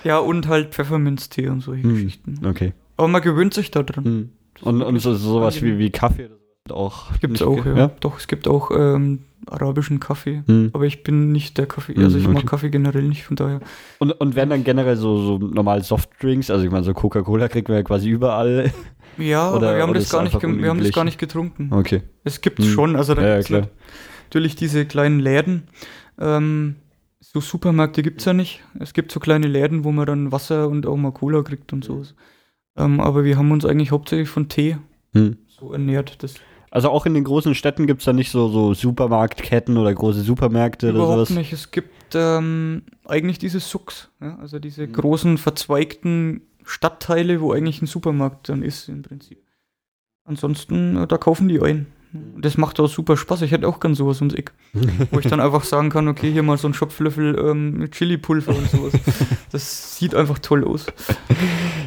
Ja, 0.03 0.19
und 0.19 0.47
halt 0.47 0.73
Pfefferminztee 0.73 1.47
und 1.49 1.61
solche 1.61 1.83
Hm, 1.83 1.93
Geschichten. 1.95 2.39
Okay. 2.45 2.73
Aber 2.97 3.07
man 3.07 3.21
gewöhnt 3.21 3.53
sich 3.53 3.71
da 3.71 3.83
dran. 3.83 4.03
Hm. 4.05 4.29
Und, 4.61 4.81
und 4.81 4.99
so, 4.99 5.13
sowas 5.15 5.61
wie, 5.61 5.77
wie 5.77 5.89
Kaffee 5.89 6.25
oder 6.25 6.35
sowas 6.35 6.77
auch. 6.77 7.11
Gibt 7.19 7.23
es 7.23 7.29
nicht 7.39 7.43
auch, 7.43 7.63
ge- 7.63 7.77
ja. 7.77 7.91
Doch, 8.01 8.19
es 8.19 8.27
gibt 8.27 8.47
auch 8.47 8.71
ähm, 8.71 9.19
arabischen 9.47 9.99
Kaffee. 9.99 10.43
Hm. 10.47 10.69
Aber 10.73 10.85
ich 10.85 11.01
bin 11.03 11.31
nicht 11.31 11.57
der 11.57 11.65
Kaffee, 11.65 11.95
Hm, 11.95 12.03
also 12.03 12.17
ich 12.17 12.25
okay. 12.25 12.33
mag 12.33 12.45
Kaffee 12.45 12.69
generell 12.69 13.03
nicht, 13.03 13.23
von 13.23 13.35
daher. 13.35 13.61
Und, 13.99 14.11
und 14.11 14.35
werden 14.35 14.49
dann 14.49 14.63
generell 14.63 14.95
so, 14.97 15.17
so 15.17 15.37
normal 15.47 15.83
Softdrinks, 15.83 16.49
also 16.51 16.63
ich 16.65 16.71
meine, 16.71 16.83
so 16.83 16.93
Coca-Cola 16.93 17.47
kriegt 17.47 17.67
man 17.69 17.77
ja 17.77 17.83
quasi 17.83 18.09
überall. 18.09 18.71
Ja, 19.17 19.49
Oder- 19.53 19.69
aber 19.69 19.75
wir 19.77 19.83
haben, 19.83 19.93
das 19.93 20.09
gar, 20.09 20.23
nicht, 20.23 20.41
wir 20.41 20.69
haben 20.69 20.79
das 20.83 20.91
gar 20.91 21.03
nicht 21.05 21.17
getrunken. 21.19 21.69
Okay. 21.71 22.01
Es 22.23 22.41
gibt 22.41 22.59
es 22.59 22.65
Hm. 22.67 22.71
schon, 22.73 22.95
also 22.95 23.15
da 23.15 23.21
Ja, 23.21 23.27
ja, 23.29 23.33
gibt's 23.35 23.47
klar. 23.47 23.67
natürlich 24.25 24.55
diese 24.55 24.85
kleinen 24.85 25.19
Läden. 25.19 25.63
Ähm, 26.19 26.75
so 27.31 27.41
Supermärkte 27.41 28.01
gibt 28.01 28.19
es 28.21 28.25
ja 28.25 28.33
nicht. 28.33 28.61
Es 28.79 28.93
gibt 28.93 29.11
so 29.11 29.19
kleine 29.19 29.47
Läden, 29.47 29.83
wo 29.83 29.91
man 29.91 30.07
dann 30.07 30.31
Wasser 30.31 30.67
und 30.67 30.85
auch 30.87 30.97
mal 30.97 31.11
Cola 31.11 31.43
kriegt 31.43 31.71
und 31.73 31.83
sowas. 31.83 32.15
Ähm, 32.75 32.99
aber 32.99 33.23
wir 33.23 33.37
haben 33.37 33.51
uns 33.51 33.65
eigentlich 33.65 33.91
hauptsächlich 33.91 34.29
von 34.29 34.49
Tee 34.49 34.77
Hm. 35.13 35.37
so 35.47 35.71
ernährt. 35.73 36.23
Das 36.23 36.35
Also 36.71 36.89
auch 36.89 37.05
in 37.05 37.13
den 37.13 37.23
großen 37.23 37.53
Städten 37.55 37.87
gibt 37.87 38.01
es 38.01 38.05
da 38.05 38.13
nicht 38.13 38.31
so, 38.31 38.47
so 38.49 38.73
Supermarktketten 38.73 39.77
oder 39.77 39.93
große 39.93 40.21
Supermärkte 40.21 40.87
oder 40.89 40.95
überhaupt 40.99 41.27
sowas. 41.27 41.29
nicht. 41.37 41.53
Es 41.53 41.71
gibt 41.71 42.15
ähm, 42.15 42.83
eigentlich 43.05 43.37
diese 43.39 43.59
Sucks, 43.59 44.09
ja? 44.21 44.37
also 44.39 44.57
diese 44.59 44.87
Mhm. 44.87 44.93
großen 44.93 45.37
verzweigten 45.37 46.41
Stadtteile, 46.63 47.41
wo 47.41 47.51
eigentlich 47.53 47.81
ein 47.81 47.87
Supermarkt 47.87 48.49
dann 48.49 48.63
ist 48.63 48.89
im 48.89 49.01
Prinzip. 49.03 49.39
Ansonsten, 50.23 50.97
äh, 50.97 51.07
da 51.07 51.17
kaufen 51.17 51.47
die 51.47 51.61
ein. 51.61 51.87
Und 52.11 52.43
Das 52.43 52.57
macht 52.57 52.79
auch 52.79 52.87
super 52.87 53.15
Spaß. 53.17 53.43
Ich 53.43 53.51
hätte 53.51 53.67
auch 53.67 53.79
gern 53.79 53.93
sowas 53.93 54.19
ums 54.19 54.33
Eck. 54.33 54.51
wo 55.11 55.19
ich 55.19 55.27
dann 55.27 55.39
einfach 55.41 55.63
sagen 55.63 55.89
kann, 55.89 56.07
okay, 56.07 56.31
hier 56.31 56.41
mal 56.43 56.57
so 56.57 56.67
ein 56.67 56.73
Schopflöffel 56.73 57.37
ähm, 57.37 57.77
mit 57.77 57.91
Chili-Pulver 57.91 58.55
und 58.55 58.69
sowas. 58.69 58.93
Das 59.51 59.97
sieht 59.97 60.15
einfach 60.15 60.39
toll 60.39 60.63
aus. 60.63 60.87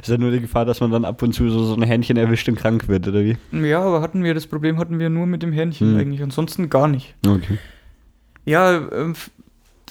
Ist 0.01 0.09
ja 0.09 0.19
nur 0.19 0.31
die 0.31 0.41
Gefahr, 0.41 0.65
dass 0.65 0.81
man 0.81 0.91
dann 0.93 1.05
ab 1.05 1.21
und 1.23 1.33
zu 1.33 1.49
so, 1.51 1.65
so 1.65 1.75
ein 1.75 1.83
Händchen 1.83 2.17
erwischt 2.17 2.49
und 2.49 2.55
krank 2.57 2.87
wird, 2.89 3.09
oder 3.09 3.25
wie? 3.25 3.37
Ja, 3.53 3.81
aber 3.83 4.01
hatten 4.01 4.23
wir 4.23 4.35
das 4.35 4.47
Problem 4.47 4.79
hatten 4.79 4.99
wir 4.99 5.11
nur 5.11 5.27
mit 5.27 5.43
dem 5.43 5.53
Hähnchen 5.53 5.93
Hm. 5.95 5.99
eigentlich, 6.01 6.23
ansonsten 6.23 6.71
gar 6.71 6.87
nicht. 6.89 7.15
Okay. 7.27 7.59
Ja, 8.45 8.79
f- 9.11 9.31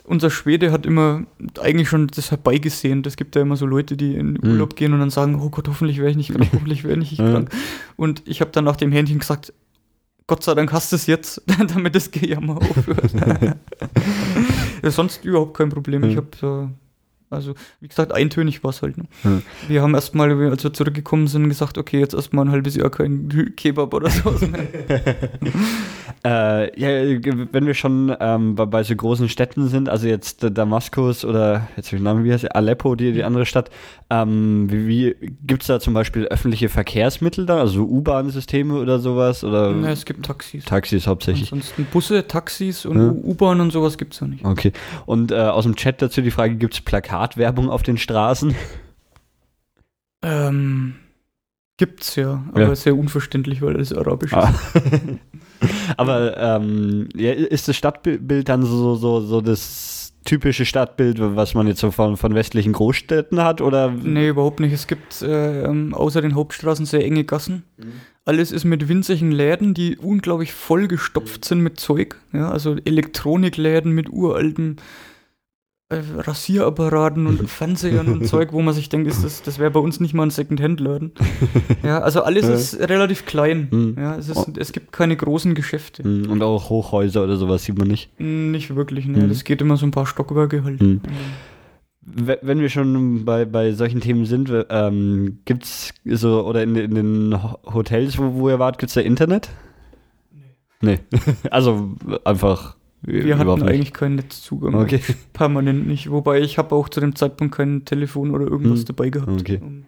unser 0.06 0.30
Schwede 0.30 0.72
hat 0.72 0.86
immer 0.86 1.24
eigentlich 1.62 1.88
schon 1.90 2.08
das 2.08 2.32
herbeigesehen. 2.32 3.04
Es 3.06 3.16
gibt 3.18 3.36
ja 3.36 3.42
immer 3.42 3.56
so 3.56 3.66
Leute, 3.66 3.96
die 3.98 4.16
in 4.16 4.38
Hm. 4.42 4.52
Urlaub 4.52 4.76
gehen 4.76 4.94
und 4.94 5.00
dann 5.00 5.10
sagen, 5.10 5.40
oh 5.42 5.50
Gott, 5.50 5.68
hoffentlich 5.68 6.00
wäre 6.00 6.10
ich 6.10 6.18
nicht 6.18 6.32
krank, 6.34 6.50
hoffentlich 6.54 6.84
wäre 6.84 6.94
ich 7.00 7.12
nicht 7.12 7.18
krank. 7.18 7.50
Und 7.98 8.24
ich 8.26 8.42
habe 8.42 8.52
dann 8.52 8.64
nach 8.66 8.76
dem 8.78 8.92
Hähnchen 8.92 9.20
gesagt, 9.20 9.54
Gott 10.32 10.44
sei 10.44 10.54
Dank 10.56 10.72
hast 10.72 10.94
du 10.94 10.96
es 10.96 11.08
jetzt, 11.08 11.42
damit 11.74 11.94
das 11.94 12.10
Gejammer 12.10 12.56
aufhört. 12.56 13.12
ja, 14.82 14.90
sonst 14.90 15.26
überhaupt 15.26 15.58
kein 15.58 15.68
Problem. 15.68 16.06
Ich 16.06 16.16
Ja. 16.16 16.22
habe, 16.42 16.70
also 17.32 17.54
wie 17.80 17.88
gesagt, 17.88 18.12
eintönig 18.12 18.64
war 18.64 18.70
es 18.70 18.82
halt. 18.82 18.98
Ne? 18.98 19.06
Ja. 19.24 19.42
Wir 19.68 19.82
haben 19.82 19.96
erstmal, 19.96 20.32
als 20.50 20.64
wir 20.64 20.74
zurückgekommen 20.74 21.28
sind, 21.28 21.48
gesagt, 21.50 21.78
okay, 21.78 22.00
jetzt 22.00 22.14
erstmal 22.14 22.46
ein 22.46 22.52
halbes 22.52 22.76
Jahr 22.76 22.90
kein 22.90 23.54
Kebab 23.58 23.94
oder 23.94 24.10
sowas 24.10 24.42
mehr. 24.42 24.68
Äh, 26.24 26.80
ja, 26.80 27.20
wenn 27.52 27.66
wir 27.66 27.74
schon 27.74 28.16
ähm, 28.20 28.54
bei, 28.54 28.66
bei 28.66 28.84
so 28.84 28.96
großen 28.96 29.28
Städten 29.28 29.68
sind, 29.70 29.90
also 29.90 30.08
jetzt 30.08 30.44
äh, 30.44 30.52
Damaskus 30.52 31.26
oder 31.26 31.68
jetzt 31.76 31.92
den 31.92 32.04
Namen, 32.04 32.24
wie 32.24 32.32
heißt 32.32 32.44
der? 32.44 32.56
Aleppo, 32.56 32.94
die, 32.94 33.12
die 33.12 33.24
andere 33.24 33.48
Stadt, 33.48 33.72
ähm, 34.12 34.68
wie, 34.70 34.88
wie 34.88 35.16
gibt 35.48 35.64
es 35.64 35.68
da 35.68 35.80
zum 35.80 35.96
Beispiel 35.96 36.26
öffentliche 36.26 36.70
Verkehrsmittel 36.70 37.48
da, 37.48 37.60
also 37.60 37.86
U-Bahn-Systeme 37.86 38.76
oder 38.76 39.00
sowas? 39.00 39.44
Oder 39.44 39.72
Ja, 39.72 39.90
es 39.90 40.06
gibt 40.06 40.24
Taxis. 40.24 40.66
Taxis 40.66 41.08
hauptsächlich? 41.08 41.52
Ansonsten 41.52 41.88
Busse, 41.92 42.28
Taxis 42.28 42.86
und 42.86 42.98
Ja. 42.98 43.12
U-Bahn 43.12 43.60
und 43.60 43.72
sowas 43.72 43.98
gibt 43.98 44.14
es 44.14 44.20
ja 44.20 44.28
nicht. 44.28 44.46
Okay. 44.46 44.74
Und 45.08 45.32
äh, 45.32 45.38
aus 45.38 45.64
dem 45.64 45.76
Chat 45.76 46.04
dazu 46.04 46.22
die 46.22 46.30
Frage, 46.30 46.56
gibt 46.56 46.76
es 46.76 46.82
Plakatwerbung 47.22 47.70
auf 47.70 47.84
den 47.84 47.98
Straßen? 47.98 48.56
Ähm, 50.24 50.96
gibt's 51.78 52.16
ja, 52.16 52.44
aber 52.52 52.62
Ja. 52.62 52.76
sehr 52.76 52.96
unverständlich, 52.98 53.62
weil 53.62 53.80
es 53.80 53.94
arabisch 53.94 54.34
Ah. 54.34 54.50
ist. 54.74 54.84
Aber 55.98 56.38
ähm, 56.38 57.10
ja, 57.16 57.34
ist 57.34 57.68
das 57.68 57.76
Stadtbild 57.76 58.50
dann 58.50 58.64
so, 58.64 58.96
so, 58.96 59.20
so 59.22 59.42
das 59.42 60.14
typische 60.26 60.66
Stadtbild, 60.66 61.18
was 61.20 61.54
man 61.54 61.68
jetzt 61.68 61.80
so 61.82 61.92
von, 61.92 62.18
von 62.18 62.34
westlichen 62.34 62.74
Großstädten 62.74 63.40
hat? 63.44 63.62
Oder? 63.62 63.92
Nee, 63.92 64.30
überhaupt 64.30 64.60
nicht. 64.60 64.74
Es 64.74 64.88
gibt 64.88 65.22
äh, 65.22 65.64
ähm, 65.64 65.94
außer 65.94 66.22
den 66.22 66.34
Hauptstraßen 66.34 66.86
sehr 66.88 67.04
enge 67.06 67.26
Gassen. 67.26 67.64
Alles 68.26 68.52
ist 68.52 68.64
mit 68.66 68.88
winzigen 68.88 69.32
Läden, 69.32 69.76
die 69.76 69.98
unglaublich 69.98 70.52
vollgestopft 70.54 71.46
sind 71.46 71.62
mit 71.62 71.80
Zeug. 71.80 72.18
Ja, 72.34 72.50
also 72.50 72.76
Elektronikläden 72.86 73.92
mit 73.92 74.10
uralten 74.10 74.78
äh, 74.78 74.82
Rasierapparaten 75.92 77.28
und 77.28 77.50
Fernsehern 77.50 78.08
und 78.08 78.26
Zeug, 78.28 78.54
wo 78.54 78.62
man 78.62 78.74
sich 78.74 78.90
denkt, 78.90 79.08
ist 79.08 79.24
das, 79.24 79.42
das 79.42 79.60
wäre 79.60 79.72
bei 79.72 79.80
uns 79.80 80.00
nicht 80.00 80.14
mal 80.14 80.24
ein 80.24 80.30
Second-Hand-Laden. 80.30 81.12
Ja, 81.84 82.00
also 82.00 82.22
alles 82.24 82.48
ist 82.48 82.80
relativ 82.90 83.26
klein. 83.26 83.68
Mhm. 83.72 83.96
Ja, 83.98 84.16
es, 84.16 84.30
ist, 84.30 84.58
es 84.58 84.72
gibt 84.72 84.92
keine 84.92 85.16
großen 85.18 85.56
Geschäfte. 85.56 86.08
Mhm, 86.08 86.30
Und 86.30 86.44
auch 86.44 86.70
Hochhäuser 86.70 87.24
oder 87.24 87.38
sowas 87.38 87.64
sieht 87.64 87.78
man 87.78 87.88
nicht. 87.88 88.12
Nicht 88.20 88.76
wirklich, 88.76 89.08
ne. 89.08 89.24
Mhm. 89.24 89.30
Das 89.30 89.44
geht 89.44 89.62
immer 89.62 89.78
so 89.78 89.86
ein 89.88 89.92
paar 89.92 90.06
Stockwerke 90.06 90.64
halt. 90.64 90.80
Mhm. 90.82 91.02
We- 92.04 92.40
Wenn 92.42 92.60
wir 92.62 92.70
schon 92.70 93.26
bei, 93.26 93.46
bei 93.46 93.74
solchen 93.74 94.00
Themen 94.02 94.26
sind, 94.26 94.52
ähm, 94.70 95.40
gibt's 95.46 95.94
so, 96.06 96.46
oder 96.46 96.64
in, 96.64 96.76
in 96.76 96.96
den 96.96 97.44
Ho- 97.44 97.60
Hotels, 97.74 98.18
wo, 98.18 98.34
wo 98.36 98.50
ihr 98.50 98.60
wart, 98.60 98.78
gibt's 98.78 98.94
da 98.96 99.02
Internet? 99.02 99.50
Nee. 100.82 101.00
also 101.52 101.92
einfach 102.24 102.76
äh, 103.08 103.24
Wir 103.26 103.38
hatten 103.38 103.64
eigentlich 103.64 103.94
keinen 103.94 104.16
Netzzugang. 104.16 104.76
Okay. 104.76 105.00
Permanent 105.34 105.88
nicht. 105.88 106.10
Wobei 106.12 106.42
ich 106.42 106.58
habe 106.58 106.76
auch 106.76 106.90
zu 106.90 107.00
dem 107.00 107.16
Zeitpunkt 107.16 107.56
kein 107.56 107.86
Telefon 107.86 108.32
oder 108.32 108.46
irgendwas 108.46 108.80
Hm. 108.80 108.86
dabei 108.86 109.10
gehabt. 109.10 109.42
Okay. 109.42 109.60
Um- 109.62 109.86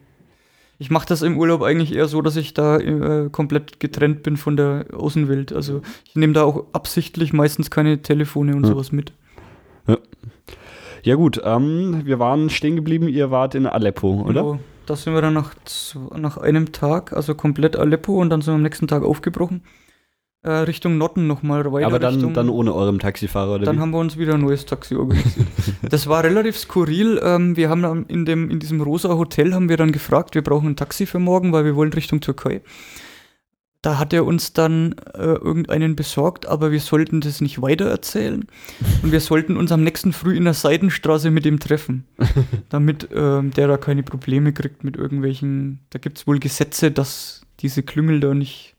Ich 0.78 0.90
mache 0.90 1.06
das 1.06 1.22
im 1.22 1.38
Urlaub 1.38 1.62
eigentlich 1.62 1.94
eher 1.94 2.08
so, 2.08 2.20
dass 2.20 2.36
ich 2.36 2.52
da 2.52 2.78
äh, 2.78 3.28
komplett 3.30 3.78
getrennt 3.78 4.22
bin 4.24 4.36
von 4.36 4.56
der 4.56 4.86
Außenwelt. 4.92 5.52
Also 5.52 5.82
ich 6.04 6.16
nehme 6.16 6.32
da 6.32 6.42
auch 6.42 6.64
absichtlich 6.72 7.32
meistens 7.32 7.70
keine 7.70 8.02
Telefone 8.02 8.56
und 8.56 8.64
Ja. 8.64 8.70
sowas 8.70 8.90
mit. 8.92 9.12
Ja 11.02 11.16
gut, 11.16 11.40
ähm, 11.44 12.00
wir 12.04 12.18
waren 12.18 12.48
stehen 12.48 12.76
geblieben, 12.76 13.08
ihr 13.08 13.30
wart 13.30 13.54
in 13.54 13.66
Aleppo, 13.66 14.22
oder? 14.22 14.42
Genau. 14.42 14.58
Da 14.86 14.96
sind 14.96 15.12
wir 15.14 15.20
dann 15.20 15.34
nach, 15.34 15.54
nach 16.16 16.38
einem 16.38 16.72
Tag, 16.72 17.12
also 17.12 17.34
komplett 17.34 17.76
Aleppo 17.76 18.20
und 18.20 18.30
dann 18.30 18.40
sind 18.40 18.52
wir 18.54 18.56
am 18.56 18.62
nächsten 18.62 18.86
Tag 18.88 19.02
aufgebrochen. 19.02 19.62
Äh, 20.44 20.50
Richtung 20.50 20.98
Notten 20.98 21.26
nochmal 21.26 21.72
weiter. 21.72 21.86
Aber 21.86 21.98
dann, 21.98 22.14
Richtung, 22.14 22.34
dann 22.34 22.50
ohne 22.50 22.74
eurem 22.74 22.98
Taxifahrer, 22.98 23.54
oder 23.54 23.64
Dann 23.64 23.76
wie? 23.76 23.80
haben 23.80 23.90
wir 23.92 23.98
uns 23.98 24.18
wieder 24.18 24.34
ein 24.34 24.42
neues 24.42 24.66
Taxi 24.66 24.94
organisiert. 24.94 25.48
das 25.88 26.06
war 26.06 26.22
relativ 26.22 26.58
skurril. 26.58 27.18
Ähm, 27.24 27.56
wir 27.56 27.70
haben 27.70 27.80
dann 27.80 28.04
in, 28.06 28.26
dem, 28.26 28.50
in 28.50 28.60
diesem 28.60 28.82
rosa 28.82 29.16
Hotel 29.16 29.54
haben 29.54 29.70
wir 29.70 29.78
dann 29.78 29.90
gefragt, 29.90 30.34
wir 30.34 30.42
brauchen 30.42 30.68
ein 30.68 30.76
Taxi 30.76 31.06
für 31.06 31.18
morgen, 31.18 31.52
weil 31.52 31.64
wir 31.64 31.76
wollen 31.76 31.94
Richtung 31.94 32.20
Türkei. 32.20 32.60
Da 33.80 33.98
hat 33.98 34.12
er 34.12 34.26
uns 34.26 34.52
dann 34.52 34.96
äh, 35.14 35.20
irgendeinen 35.20 35.96
besorgt, 35.96 36.46
aber 36.46 36.72
wir 36.72 36.80
sollten 36.80 37.22
das 37.22 37.40
nicht 37.40 37.60
weitererzählen. 37.60 38.46
Und 39.02 39.12
wir 39.12 39.20
sollten 39.20 39.56
uns 39.56 39.72
am 39.72 39.82
nächsten 39.82 40.12
Früh 40.12 40.36
in 40.36 40.44
der 40.44 40.54
Seitenstraße 40.54 41.30
mit 41.30 41.44
ihm 41.46 41.58
treffen, 41.58 42.04
damit 42.68 43.08
ähm, 43.14 43.50
der 43.50 43.68
da 43.68 43.76
keine 43.76 44.02
Probleme 44.02 44.52
kriegt 44.52 44.84
mit 44.84 44.96
irgendwelchen. 44.96 45.80
Da 45.88 45.98
gibt 45.98 46.18
es 46.18 46.26
wohl 46.26 46.38
Gesetze, 46.38 46.90
dass 46.90 47.42
diese 47.60 47.82
Klüngel 47.82 48.20
da 48.20 48.32
nicht, 48.32 48.73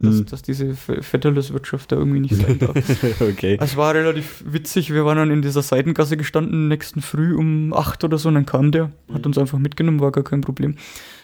dass, 0.00 0.16
Hm. 0.16 0.26
dass 0.26 0.42
diese 0.42 0.74
Ve- 0.74 1.02
Vetterleswirtschaft 1.02 1.92
da 1.92 1.96
irgendwie 1.96 2.20
nicht 2.20 2.36
sein 2.36 2.58
darf. 2.58 2.74
okay. 3.20 3.56
Es 3.60 3.76
war 3.76 3.94
relativ 3.94 4.42
witzig. 4.46 4.92
Wir 4.92 5.04
waren 5.04 5.16
dann 5.16 5.30
in 5.30 5.42
dieser 5.42 5.62
Seitengasse 5.62 6.16
gestanden, 6.16 6.68
nächsten 6.68 7.00
Früh 7.00 7.34
um 7.34 7.72
8 7.72 8.04
oder 8.04 8.18
so, 8.18 8.28
und 8.28 8.34
dann 8.34 8.46
kam 8.46 8.72
der, 8.72 8.90
hat 9.12 9.26
uns 9.26 9.38
einfach 9.38 9.58
mitgenommen, 9.58 10.00
war 10.00 10.12
gar 10.12 10.24
kein 10.24 10.40
Problem. 10.40 10.76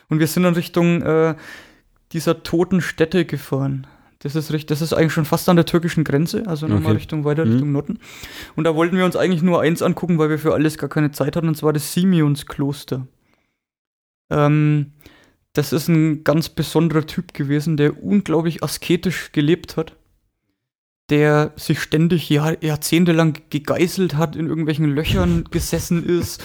Und 0.09 0.19
wir 0.19 0.27
sind 0.27 0.43
dann 0.45 0.55
Richtung 0.55 1.03
äh, 1.03 1.35
dieser 2.13 2.43
toten 2.43 2.81
Städte 2.81 3.25
gefahren. 3.25 3.87
Das 4.23 4.35
ist, 4.37 4.53
recht, 4.53 4.71
das 4.71 4.83
ist 4.83 4.93
eigentlich 4.93 5.13
schon 5.15 5.25
fast 5.25 5.49
an 5.49 5.57
der 5.57 5.65
türkischen 5.65 6.05
Grenze, 6.05 6.47
also 6.47 6.67
nochmal 6.67 6.93
Okay. 6.93 6.97
Richtung 6.99 7.25
weiter 7.25 7.45
Mhm. 7.47 7.53
Richtung 7.53 7.73
Notten. 7.73 7.99
Und 8.55 8.65
da 8.65 8.75
wollten 8.75 8.97
wir 8.97 9.05
uns 9.07 9.17
eigentlich 9.17 9.41
nur 9.43 9.61
eins 9.63 9.81
angucken, 9.81 10.19
weil 10.19 10.29
wir 10.29 10.39
für 10.39 10.53
alles 10.53 10.77
gar 10.77 10.91
keine 10.91 11.11
Zeit 11.11 11.37
hatten, 11.37 11.49
und 11.49 11.55
zwar 11.57 11.73
das 11.73 11.95
Simeonskloster. 11.95 13.07
Ähm, 14.31 14.93
das 15.53 15.73
ist 15.73 15.89
ein 15.89 16.25
ganz 16.25 16.49
besonderer 16.49 17.07
Typ 17.07 17.35
gewesen, 17.35 17.77
der 17.77 18.03
unglaublich 18.03 18.63
asketisch 18.63 19.33
gelebt 19.33 19.77
hat 19.77 19.97
der 21.11 21.53
sich 21.57 21.81
ständig 21.81 22.29
Jahr, 22.31 22.63
jahrzehntelang 22.63 23.37
gegeißelt 23.51 24.15
hat, 24.17 24.37
in 24.37 24.47
irgendwelchen 24.47 24.85
Löchern 24.95 25.43
gesessen 25.51 26.07
ist. 26.07 26.41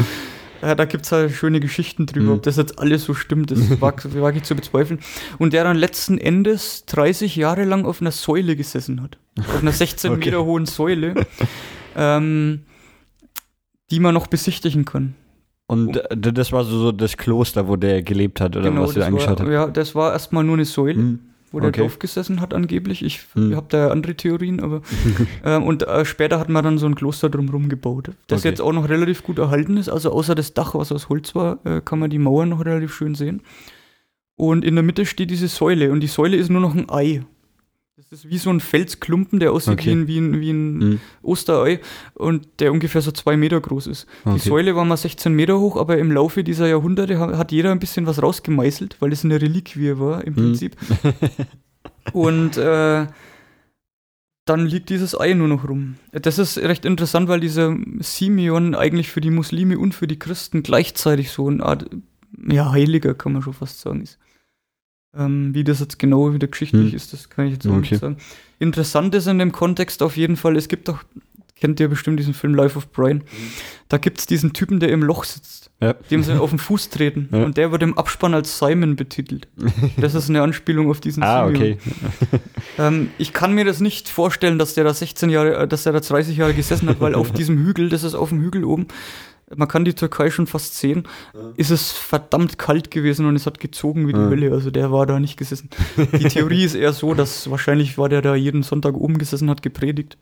Äh, 0.64 0.76
da 0.76 0.86
gibt 0.86 1.06
es 1.06 1.12
halt 1.12 1.32
schöne 1.34 1.60
Geschichten 1.60 2.08
drüber, 2.08 2.32
Mhm. 2.32 2.38
ob 2.38 2.42
das 2.44 2.58
jetzt 2.58 2.80
alles 2.80 3.04
so 3.06 3.14
stimmt, 3.14 3.52
das 3.52 3.60
wage 3.80 4.20
wag 4.20 4.36
ich 4.36 4.42
zu 4.42 4.56
bezweifeln. 4.56 5.02
Und 5.38 5.54
der 5.54 5.66
dann 5.66 5.78
letzten 5.78 6.18
Endes 6.18 6.84
30 6.88 7.36
Jahre 7.36 7.64
lang 7.64 7.86
auf 7.86 8.02
einer 8.02 8.10
Säule 8.12 8.56
gesessen 8.56 9.04
hat. 9.04 9.20
Auf 9.38 9.62
einer 9.62 9.72
16 9.72 10.12
Okay. 10.14 10.26
Meter 10.32 10.44
hohen 10.46 10.66
Säule, 10.66 11.14
ähm, 11.96 12.62
die 13.92 14.00
man 14.00 14.16
noch 14.16 14.26
besichtigen 14.26 14.84
kann. 14.84 15.14
Und 15.68 16.00
das 16.16 16.52
war 16.52 16.64
so, 16.64 16.78
so 16.78 16.92
das 16.92 17.18
Kloster, 17.18 17.68
wo 17.68 17.76
der 17.76 18.04
gelebt 18.04 18.40
hat, 18.40 18.56
oder 18.56 18.76
was 18.80 18.92
ihr 18.96 19.00
das 19.00 19.08
angeschaut 19.08 19.40
habt? 19.40 19.50
Ja, 19.50 19.68
das 19.68 19.96
war 19.96 20.14
erstmal 20.14 20.44
nur 20.44 20.56
eine 20.56 20.66
Säule. 20.66 20.96
Hm. 20.96 21.20
wo 21.52 21.60
der 21.62 21.70
Okay. 21.70 21.82
drauf 21.82 22.00
gesessen 22.00 22.42
hat 22.42 22.54
angeblich. 22.54 23.02
Ich 23.04 23.22
Hm. 23.34 23.56
habe 23.56 23.68
da 23.70 23.88
andere 23.90 24.14
Theorien, 24.16 24.60
aber 24.60 24.82
ähm, 25.46 25.64
und 25.64 25.88
äh, 25.88 26.04
später 26.04 26.38
hat 26.40 26.50
man 26.50 26.64
dann 26.66 26.78
so 26.78 26.86
ein 26.86 26.96
Kloster 26.96 27.30
drumherum 27.30 27.70
gebaut, 27.70 28.12
das 28.28 28.42
Okay. 28.42 28.50
jetzt 28.50 28.62
auch 28.62 28.74
noch 28.74 28.90
relativ 28.90 29.24
gut 29.24 29.40
erhalten 29.40 29.78
ist. 29.78 29.88
Also 29.90 30.12
außer 30.12 30.36
das 30.36 30.54
Dach, 30.54 30.76
was 30.76 30.92
aus 30.92 31.08
Holz 31.08 31.34
war, 31.34 31.60
äh, 31.66 31.80
kann 31.84 32.00
man 32.00 32.10
die 32.10 32.20
Mauern 32.20 32.50
noch 32.50 32.66
relativ 32.66 32.94
schön 32.94 33.16
sehen. 33.16 33.42
Und 34.36 34.66
in 34.66 34.76
der 34.76 34.84
Mitte 34.84 35.06
steht 35.06 35.32
diese 35.32 35.48
Säule 35.48 35.92
und 35.92 36.02
die 36.02 36.08
Säule 36.08 36.36
ist 36.36 36.50
nur 36.50 36.60
noch 36.62 36.76
ein 36.76 36.90
Ei. 36.90 37.24
Das 37.98 38.12
ist 38.12 38.30
wie 38.30 38.38
so 38.38 38.50
ein 38.50 38.60
Felsklumpen, 38.60 39.40
der 39.40 39.54
aussieht 39.54 39.76
Okay. 39.76 39.86
wie 39.86 39.92
ein, 39.94 40.08
wie 40.08 40.20
ein, 40.20 40.42
wie 40.42 40.50
ein 40.52 40.82
Hm. 40.82 41.00
Osterei 41.22 41.80
und 42.14 42.46
der 42.60 42.74
ungefähr 42.74 43.02
so 43.02 43.12
zwei 43.12 43.38
Meter 43.38 43.62
groß 43.62 43.88
ist. 43.88 44.06
Die 44.26 44.30
Okay. 44.32 44.40
Säule 44.40 44.76
war 44.76 44.84
mal 44.84 44.98
16 44.98 45.32
Meter 45.34 45.60
hoch, 45.60 45.78
aber 45.78 45.98
im 45.98 46.12
Laufe 46.12 46.44
dieser 46.44 46.68
Jahrhunderte 46.68 47.18
ha- 47.20 47.38
hat 47.38 47.54
jeder 47.54 47.72
ein 47.72 47.80
bisschen 47.80 48.06
was 48.06 48.22
rausgemeißelt, 48.22 48.98
weil 49.00 49.14
es 49.14 49.24
eine 49.24 49.42
Reliquie 49.42 49.98
war 49.98 50.26
im 50.26 50.36
Hm. 50.36 50.44
Prinzip. 50.44 50.76
Und 52.12 52.58
äh, 52.58 53.08
dann 54.46 54.66
liegt 54.66 54.90
dieses 54.90 55.18
Ei 55.20 55.34
nur 55.34 55.48
noch 55.48 55.68
rum. 55.68 55.96
Das 56.12 56.38
ist 56.38 56.58
recht 56.58 56.84
interessant, 56.86 57.30
weil 57.30 57.40
dieser 57.40 57.76
Simeon 58.00 58.76
eigentlich 58.76 59.10
für 59.10 59.22
die 59.22 59.32
Muslime 59.32 59.80
und 59.80 59.96
für 59.96 60.06
die 60.08 60.20
Christen 60.20 60.64
gleichzeitig 60.64 61.32
so 61.32 61.48
eine 61.48 61.64
Art 61.66 61.90
ja, 62.48 62.72
Heiliger, 62.72 63.14
kann 63.14 63.32
man 63.32 63.42
schon 63.42 63.54
fast 63.54 63.80
sagen, 63.80 64.02
ist. 64.02 64.20
Ähm, 65.18 65.54
wie 65.54 65.64
das 65.64 65.80
jetzt 65.80 65.98
genau 66.00 66.34
wieder 66.34 66.48
geschichtlich 66.48 66.90
Hm. 66.92 66.96
ist, 66.96 67.14
das 67.14 67.30
kann 67.30 67.46
ich 67.48 67.54
jetzt 67.54 67.66
auch 67.68 67.72
Okay. 67.72 67.80
nicht 67.92 68.00
sagen. 68.02 68.18
Interessant 68.60 69.16
ist 69.16 69.28
in 69.28 69.40
dem 69.40 69.52
Kontext 69.52 70.04
auf 70.04 70.18
jeden 70.18 70.36
Fall, 70.38 70.56
es 70.58 70.68
gibt 70.68 70.88
doch, 70.88 71.04
kennt 71.56 71.80
ihr 71.80 71.88
bestimmt 71.88 72.20
diesen 72.20 72.34
Film 72.34 72.54
Life 72.56 72.78
of 72.78 72.92
Brian, 72.92 73.22
da 73.88 73.98
gibt 73.98 74.20
es 74.20 74.26
diesen 74.26 74.52
Typen, 74.54 74.80
der 74.80 74.90
im 74.90 75.02
Loch 75.04 75.24
sitzt, 75.24 75.72
Ja. 75.82 75.94
dem 75.94 76.22
sie 76.24 76.34
auf 76.40 76.50
den 76.50 76.60
Fuß 76.60 76.90
treten 76.90 77.30
Ja. 77.32 77.44
und 77.46 77.56
der 77.58 77.72
wird 77.72 77.84
im 77.84 77.98
Abspann 77.98 78.34
als 78.34 78.60
Simon 78.60 78.96
betitelt. 78.98 79.48
Das 79.98 80.16
ist 80.16 80.30
eine 80.30 80.42
Anspielung 80.42 80.90
auf 80.90 81.00
diesen 81.00 81.24
Ah, 81.24 81.46
Simeon. 81.48 81.56
okay. 81.74 81.78
Ähm, 82.78 83.10
ich 83.18 83.32
kann 83.32 83.54
mir 83.54 83.64
das 83.64 83.80
nicht 83.80 84.10
vorstellen, 84.10 84.60
dass 84.60 84.74
der 84.74 84.84
da 84.84 84.94
16 84.94 85.30
Jahre, 85.30 85.56
äh, 85.60 85.68
dass 85.68 85.84
der 85.84 85.94
da 85.94 86.02
30 86.02 86.36
Jahre 86.36 86.54
gesessen 86.54 86.90
hat, 86.90 87.00
weil 87.00 87.16
auf 87.16 87.32
diesem 87.32 87.58
Hügel, 87.66 87.88
das 87.88 88.04
ist 88.04 88.16
auf 88.16 88.30
dem 88.30 88.42
Hügel 88.42 88.66
oben, 88.66 88.88
man 89.58 89.68
kann 89.68 89.86
die 89.86 89.94
Türkei 89.94 90.30
schon 90.30 90.48
fast 90.48 90.78
sehen, 90.78 91.04
ist 91.58 91.72
es 91.72 91.92
verdammt 91.92 92.58
kalt 92.58 92.92
gewesen 92.92 93.26
und 93.26 93.36
es 93.36 93.46
hat 93.46 93.60
gezogen 93.60 94.08
wie 94.08 94.14
die 94.14 94.20
Ja. 94.20 94.30
Hölle. 94.30 94.52
Also 94.52 94.72
der 94.72 94.92
war 94.92 95.06
da 95.06 95.20
nicht 95.20 95.38
gesessen. 95.38 95.70
Die 95.98 96.26
Theorie 96.28 96.64
ist 96.64 96.76
eher 96.76 96.94
so, 96.94 97.14
dass 97.14 97.50
wahrscheinlich 97.50 97.98
war 97.98 98.10
der 98.10 98.22
da 98.22 98.36
jeden 98.36 98.64
Sonntag 98.64 98.96
oben 98.96 99.18
gesessen, 99.18 99.50
hat 99.50 99.62
gepredigt. 99.62 100.18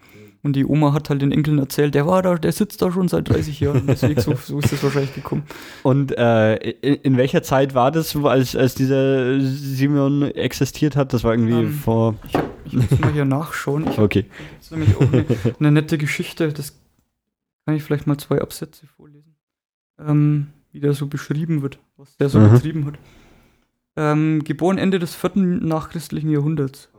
Und 0.45 0.57
die 0.57 0.65
Oma 0.65 0.91
hat 0.91 1.09
halt 1.09 1.21
den 1.21 1.31
Enkeln 1.31 1.57
erzählt, 1.57 1.95
der 1.95 2.05
war 2.05 2.21
da, 2.21 2.35
der 2.35 2.51
sitzt 2.51 2.81
da 2.81 2.91
schon 2.91 3.07
seit 3.07 3.29
30 3.29 3.61
Jahren. 3.61 3.83
Deswegen 3.87 4.19
so, 4.19 4.35
so 4.35 4.59
ist 4.59 4.73
das 4.73 4.83
wahrscheinlich 4.83 5.15
gekommen. 5.15 5.43
Und 5.83 6.11
äh, 6.17 6.55
in, 6.55 6.95
in 6.95 7.15
welcher 7.17 7.43
Zeit 7.43 7.73
war 7.75 7.91
das, 7.91 8.13
als, 8.17 8.53
als 8.53 8.75
dieser 8.75 9.39
Simeon 9.39 10.23
existiert 10.23 10.97
hat? 10.97 11.13
Das 11.13 11.23
war 11.23 11.31
irgendwie 11.31 11.53
Ähm, 11.53 11.71
vor. 11.71 12.15
Ich, 12.27 12.35
hab, 12.35 12.43
ich 12.65 12.73
muss 12.73 12.99
mal 12.99 13.13
hier 13.13 13.23
nachschauen. 13.23 13.87
Ich 13.89 13.97
Okay. 13.97 14.25
Das 14.57 14.65
ist 14.65 14.71
nämlich 14.71 14.97
auch 14.97 15.13
eine, 15.13 15.25
eine 15.59 15.71
nette 15.71 15.97
Geschichte. 15.97 16.51
Das 16.51 16.77
kann 17.65 17.77
ich 17.77 17.83
vielleicht 17.83 18.05
mal 18.07 18.17
zwei 18.17 18.41
Absätze 18.41 18.85
vorlesen. 18.97 19.12
Ähm, 19.99 20.47
wie 20.71 20.79
der 20.79 20.93
so 20.93 21.07
beschrieben 21.07 21.61
wird, 21.61 21.79
was 21.97 22.17
der 22.17 22.29
so 22.29 22.39
Mhm. 22.39 22.51
betrieben 22.51 22.85
hat. 22.85 22.95
Ähm, 23.95 24.43
geboren 24.43 24.77
Ende 24.79 24.97
des 24.97 25.13
vierten 25.13 25.67
nachchristlichen 25.67 26.31
Jahrhunderts. 26.31 26.89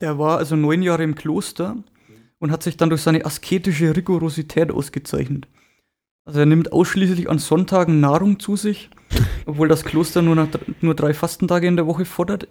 Der 0.00 0.18
war 0.18 0.38
also 0.38 0.56
neun 0.56 0.82
Jahre 0.82 1.04
im 1.04 1.14
Kloster 1.14 1.76
und 2.38 2.50
hat 2.50 2.62
sich 2.62 2.76
dann 2.76 2.88
durch 2.88 3.02
seine 3.02 3.24
asketische 3.24 3.94
Rigorosität 3.94 4.70
ausgezeichnet. 4.72 5.46
Also 6.24 6.40
er 6.40 6.46
nimmt 6.46 6.72
ausschließlich 6.72 7.28
an 7.28 7.38
Sonntagen 7.38 8.00
Nahrung 8.00 8.40
zu 8.40 8.56
sich, 8.56 8.90
obwohl 9.46 9.68
das 9.68 9.84
Kloster 9.84 10.22
nur, 10.22 10.34
nach, 10.34 10.48
nur 10.80 10.94
drei 10.94 11.14
Fastentage 11.14 11.66
in 11.66 11.76
der 11.76 11.86
Woche 11.86 12.04
fordert. 12.04 12.48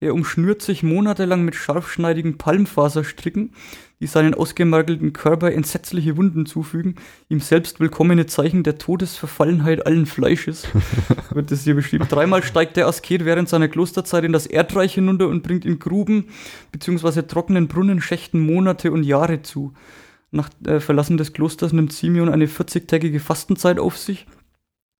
Er 0.00 0.14
umschnürt 0.14 0.62
sich 0.62 0.84
monatelang 0.84 1.44
mit 1.44 1.56
scharfschneidigen 1.56 2.38
Palmfaserstricken, 2.38 3.52
die 4.00 4.06
seinen 4.06 4.34
ausgemergelten 4.34 5.12
Körper 5.12 5.52
entsetzliche 5.52 6.16
Wunden 6.16 6.46
zufügen, 6.46 6.96
ihm 7.28 7.40
selbst 7.40 7.80
willkommene 7.80 8.26
Zeichen 8.26 8.62
der 8.62 8.78
Todesverfallenheit 8.78 9.86
allen 9.86 10.06
Fleisches, 10.06 10.68
wird 11.30 11.50
das 11.50 11.64
hier 11.64 11.74
beschrieben. 11.74 12.06
Dreimal 12.08 12.42
steigt 12.42 12.76
der 12.76 12.86
Asket 12.86 13.24
während 13.24 13.48
seiner 13.48 13.68
Klosterzeit 13.68 14.24
in 14.24 14.32
das 14.32 14.46
Erdreich 14.46 14.94
hinunter 14.94 15.28
und 15.28 15.42
bringt 15.42 15.64
in 15.64 15.78
Gruben 15.78 16.26
bzw. 16.72 17.22
trockenen 17.22 17.68
Brunnenschächten 17.68 18.40
Monate 18.40 18.92
und 18.92 19.02
Jahre 19.02 19.42
zu. 19.42 19.72
Nach 20.30 20.50
äh, 20.66 20.78
Verlassen 20.80 21.16
des 21.16 21.32
Klosters 21.32 21.72
nimmt 21.72 21.92
Simeon 21.92 22.28
eine 22.28 22.46
40-tägige 22.46 23.18
Fastenzeit 23.18 23.78
auf 23.78 23.96
sich, 23.96 24.26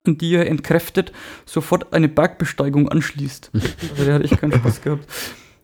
an 0.05 0.17
die 0.17 0.33
er 0.33 0.47
entkräftet 0.47 1.11
sofort 1.45 1.93
eine 1.93 2.09
Bergbesteigung 2.09 2.89
anschließt. 2.89 3.51
Also 3.91 4.05
der 4.05 4.15
hat 4.15 4.23
echt 4.23 4.39
keinen 4.39 4.53
Spaß 4.53 4.81
gehabt. 4.81 5.07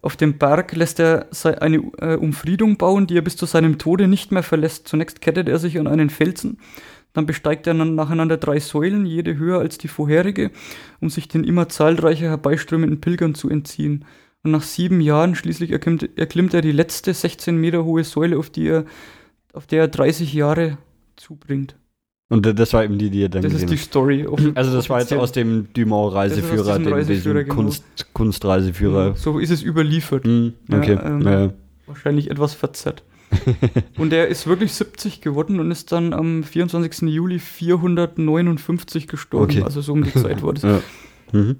Auf 0.06 0.16
dem 0.16 0.38
Berg 0.38 0.76
lässt 0.76 1.00
er 1.00 1.30
eine 1.64 1.78
äh, 1.98 2.16
Umfriedung 2.16 2.78
bauen, 2.78 3.08
die 3.08 3.18
er 3.18 3.24
bis 3.24 3.38
zu 3.38 3.48
seinem 3.48 3.80
Tode 3.80 4.08
nicht 4.08 4.32
mehr 4.32 4.44
verlässt. 4.44 4.88
Zunächst 4.88 5.20
kettet 5.20 5.50
er 5.50 5.58
sich 5.58 5.80
an 5.80 5.88
einen 5.88 6.12
Felsen, 6.12 6.60
dann 7.14 7.26
besteigt 7.26 7.66
er 7.66 7.74
nacheinander 7.74 8.38
drei 8.38 8.60
Säulen, 8.60 9.08
jede 9.08 9.36
höher 9.36 9.58
als 9.58 9.80
die 9.80 9.88
vorherige, 9.88 10.52
um 11.02 11.10
sich 11.10 11.28
den 11.28 11.44
immer 11.44 11.70
zahlreicher 11.70 12.28
herbeiströmenden 12.28 13.02
Pilgern 13.02 13.34
zu 13.34 13.50
entziehen. 13.50 14.06
Und 14.44 14.52
nach 14.52 14.62
sieben 14.62 15.02
Jahren 15.02 15.34
schließlich 15.34 15.72
erklimmt, 15.72 16.08
erklimmt 16.20 16.54
er 16.54 16.62
die 16.62 16.72
letzte 16.72 17.12
16 17.12 17.58
Meter 17.58 17.84
hohe 17.84 18.04
Säule, 18.04 18.38
auf, 18.38 18.52
die 18.52 18.68
er, 18.68 18.86
auf 19.54 19.66
der 19.66 19.80
er 19.80 19.88
30 19.88 20.32
Jahre 20.36 20.78
zubringt. 21.16 21.78
Und 22.28 22.60
das 22.60 22.74
war 22.74 22.84
eben 22.84 22.98
die, 22.98 23.12
die 23.12 23.22
ihr 23.22 23.30
dann 23.30 23.44
Das 23.44 23.54
ist 23.54 23.70
die. 23.70 23.78
Story. 23.78 24.26
Also 24.56 24.74
das 24.74 24.90
war 24.90 25.00
jetzt 25.00 25.14
aus 25.14 25.32
dem 25.32 25.68
Dumont-Reiseführer, 25.74 26.80
dem, 26.80 26.92
Reiseführer, 26.92 27.04
diesem 27.06 27.34
genau. 27.36 27.54
Kunst, 27.54 28.14
Kunstreiseführer. 28.14 29.16
So 29.16 29.38
ist 29.38 29.52
es 29.52 29.62
überliefert. 29.62 30.26
Ja, 30.26 30.78
okay. 30.78 30.98
ähm, 31.04 31.22
ja. 31.22 31.54
Wahrscheinlich 31.86 32.32
etwas 32.32 32.56
verzerrt. 32.56 33.04
und 33.98 34.14
er 34.14 34.28
ist 34.28 34.48
wirklich 34.48 34.74
70 34.74 35.22
geworden 35.22 35.60
und 35.60 35.70
ist 35.70 35.92
dann 35.92 36.14
am 36.14 36.44
24. 36.44 37.10
Juli 37.10 37.40
459 37.40 39.08
gestorben. 39.08 39.52
Okay. 39.52 39.64
Also 39.64 39.82
so 39.82 39.94
um 39.94 40.04
die 40.04 40.14
Zeit 40.14 40.42
war 40.42 40.54
das. 40.54 40.64
Ja. 40.64 40.82
Mhm. 41.32 41.56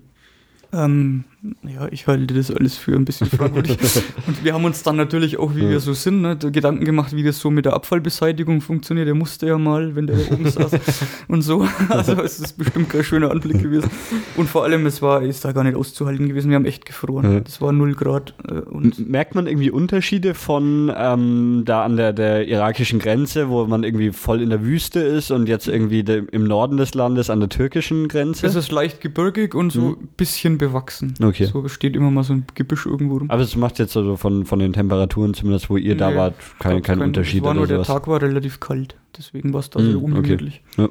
Ähm, 0.72 1.24
ja, 1.64 1.88
ich 1.92 2.08
halte 2.08 2.34
das 2.34 2.50
alles 2.52 2.78
für 2.78 2.94
ein 2.96 3.06
bisschen 3.06 3.28
fragwürdig. 3.28 3.78
und 4.28 4.44
wir 4.44 4.54
haben 4.54 4.66
uns 4.66 4.84
dann 4.84 4.96
natürlich 4.96 5.38
auch, 5.38 5.56
wie 5.56 5.64
Ja. 5.64 5.70
wir 5.72 5.80
so 5.80 5.94
sind, 5.94 6.22
ne, 6.22 6.36
da 6.36 6.50
Gedanken 6.50 6.86
gemacht, 6.86 7.16
wie 7.16 7.24
das 7.24 7.40
so 7.40 7.52
mit 7.52 7.66
der 7.66 7.74
Abfallbeseitigung 7.74 8.62
funktioniert. 8.62 9.08
Er 9.08 9.16
musste 9.16 9.48
ja 9.48 9.58
mal, 9.58 9.96
wenn 9.96 10.08
der 10.08 10.18
da 10.18 10.34
oben 10.34 10.50
saß 10.50 10.72
und 11.28 11.42
so. 11.42 11.68
Also 11.90 12.14
es 12.24 12.40
ist 12.40 12.58
bestimmt 12.58 12.90
kein 12.90 13.04
schöner 13.04 13.32
Anblick 13.32 13.62
gewesen. 13.62 13.90
Und 14.38 14.50
vor 14.50 14.64
allem, 14.64 14.86
es 14.86 15.02
war, 15.02 15.22
ist 15.22 15.44
da 15.46 15.52
gar 15.52 15.64
nicht 15.64 15.76
auszuhalten 15.76 16.28
gewesen. 16.28 16.50
Wir 16.50 16.56
haben 16.56 16.66
echt 16.66 16.86
gefroren. 16.86 17.34
Ja. 17.34 17.42
Es 17.46 17.62
war 17.62 17.72
0 17.72 17.94
Grad. 17.96 18.34
Äh, 18.48 18.54
und 18.60 19.10
Merkt 19.10 19.36
man 19.36 19.48
irgendwie 19.48 19.72
Unterschiede 19.72 20.34
von 20.34 20.92
ähm, 20.96 21.64
da 21.66 21.84
an 21.84 21.98
der, 21.98 22.14
der 22.14 22.48
irakischen 22.48 23.00
Grenze, 23.00 23.50
wo 23.50 23.66
man 23.66 23.84
irgendwie 23.84 24.12
voll 24.12 24.42
in 24.42 24.50
der 24.50 24.64
Wüste 24.64 25.00
ist 25.02 25.32
und 25.32 25.48
jetzt 25.48 25.68
irgendwie 25.68 26.04
de, 26.04 26.24
im 26.32 26.46
Norden 26.46 26.78
des 26.78 26.94
Landes 26.94 27.30
an 27.30 27.40
der 27.40 27.50
türkischen 27.50 28.08
Grenze? 28.08 28.48
es 28.48 28.56
ist 28.56 28.72
leicht 28.72 29.02
gebirgig 29.02 29.54
und 29.54 29.72
so 29.72 29.90
ein 29.90 30.08
bisschen 30.18 30.58
bewachsen. 30.58 31.14
Okay. 31.22 31.35
So 31.44 31.68
steht 31.68 31.96
immer 31.96 32.12
mal 32.12 32.24
so 32.24 32.34
ein 32.34 32.46
Gebüsch 32.56 32.86
irgendwo 32.86 33.18
rum. 33.18 33.30
Aber 33.30 33.42
es 33.42 33.56
macht 33.56 33.80
jetzt 33.80 33.96
also 33.98 34.16
von, 34.16 34.46
von 34.46 34.60
den 34.60 34.74
Temperaturen, 34.74 35.34
zumindest 35.34 35.70
wo 35.70 35.78
ihr 35.78 35.98
da 35.98 36.10
Nee, 36.12 36.16
wart, 36.18 36.36
kein, 36.38 36.48
Gab's 36.78 36.88
kein 36.88 37.00
keinen- 37.00 37.02
Unterschied 37.10 37.44
war 37.44 37.52
oder 37.52 37.60
nur 37.60 37.68
der 37.68 37.78
sowas. 37.78 37.88
Tag 37.88 38.08
war 38.08 38.22
relativ 38.22 38.60
kalt, 38.60 38.96
deswegen 39.18 39.52
war 39.54 39.60
es 39.60 39.70
da 39.70 39.80
Mm, 39.80 39.84
sehr 39.86 39.96
okay. 39.98 40.06
ungemütlich. 40.06 40.62
Ja. 40.78 40.90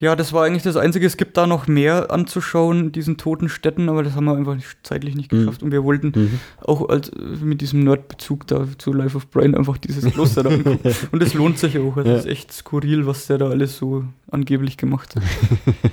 Ja, 0.00 0.16
das 0.16 0.32
war 0.34 0.44
eigentlich 0.44 0.64
das 0.64 0.76
Einzige. 0.76 1.06
Es 1.06 1.16
gibt 1.16 1.36
da 1.38 1.46
noch 1.46 1.66
mehr 1.66 2.10
anzuschauen, 2.10 2.92
diesen 2.92 3.16
toten 3.16 3.48
Städten, 3.48 3.88
aber 3.88 4.02
das 4.02 4.14
haben 4.16 4.24
wir 4.24 4.36
einfach 4.36 4.56
zeitlich 4.82 5.14
nicht 5.14 5.32
Mm. 5.32 5.36
geschafft. 5.38 5.62
Und 5.62 5.70
wir 5.70 5.82
wollten 5.84 6.08
Mhm. 6.14 6.40
auch 6.60 6.88
als, 6.90 7.10
mit 7.40 7.62
diesem 7.62 7.80
Nerdbezug 7.84 8.46
da 8.48 8.66
zu 8.76 8.92
Life 8.92 9.16
of 9.16 9.30
Brian 9.30 9.54
einfach 9.54 9.78
dieses 9.78 10.04
Kloster 10.12 10.42
da 10.42 10.50
angucken. 10.50 10.80
Und 11.12 11.22
es 11.22 11.32
lohnt 11.32 11.58
sich 11.58 11.78
auch. 11.78 11.96
Es 11.96 12.06
Ja. 12.06 12.16
ist 12.16 12.26
echt 12.26 12.52
skurril, 12.52 13.06
was 13.06 13.28
der 13.28 13.38
da 13.38 13.48
alles 13.48 13.78
so 13.78 14.04
angeblich 14.30 14.76
gemacht 14.76 15.14
hat. 15.16 15.22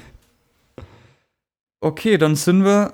Okay, 1.83 2.17
dann 2.17 2.35
sind 2.35 2.63
wir 2.63 2.93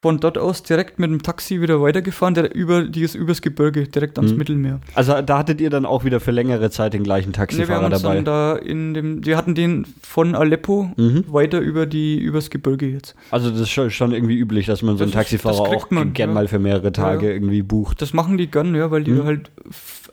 von 0.00 0.20
dort 0.20 0.38
aus 0.38 0.62
direkt 0.62 1.00
mit 1.00 1.10
dem 1.10 1.22
Taxi 1.22 1.60
wieder 1.60 1.80
weitergefahren, 1.82 2.32
der 2.34 2.54
über, 2.54 2.84
die 2.84 3.02
ist 3.02 3.16
übers 3.16 3.42
Gebirge, 3.42 3.88
direkt 3.88 4.16
ans 4.18 4.30
Mhm. 4.30 4.38
Mittelmeer. 4.38 4.80
Also 4.94 5.20
da 5.22 5.38
hattet 5.38 5.60
ihr 5.60 5.70
dann 5.70 5.84
auch 5.84 6.04
wieder 6.04 6.20
für 6.20 6.30
längere 6.30 6.70
Zeit 6.70 6.92
den 6.94 7.02
gleichen 7.02 7.30
Nee, 7.30 7.34
wir 7.36 7.40
haben 7.40 7.48
Taxifahrer 7.48 7.86
uns 7.86 8.02
dabei. 8.02 8.14
dann 8.14 8.24
da 8.24 8.54
in 8.56 8.94
dem, 8.94 9.26
wir 9.26 9.36
hatten 9.36 9.56
den 9.56 9.86
von 10.00 10.36
Aleppo 10.36 10.92
Mhm. 10.96 11.24
weiter 11.26 11.58
über 11.58 11.84
die, 11.86 12.16
übers 12.16 12.48
Gebirge 12.50 12.86
jetzt. 12.86 13.16
Also 13.32 13.50
das 13.50 13.62
ist 13.62 13.70
schon, 13.92 14.12
irgendwie 14.12 14.36
üblich, 14.38 14.66
dass 14.66 14.82
man 14.82 14.96
so 14.98 15.02
einen 15.02 15.10
Das 15.10 15.20
ist- 15.24 15.30
Taxifahrer 15.42 15.68
kriegt 15.68 15.84
auch 15.86 15.90
man, 15.90 16.12
gern 16.12 16.30
ja. 16.30 16.34
mal 16.34 16.46
für 16.46 16.60
mehrere 16.60 16.92
Tage 16.92 17.26
Ja. 17.26 17.32
irgendwie 17.32 17.62
bucht. 17.62 18.00
Das 18.00 18.12
machen 18.14 18.38
die 18.38 18.46
gern, 18.48 18.76
ja, 18.76 18.92
weil 18.92 19.02
die 19.02 19.10
Mhm. 19.10 19.24
halt, 19.24 19.50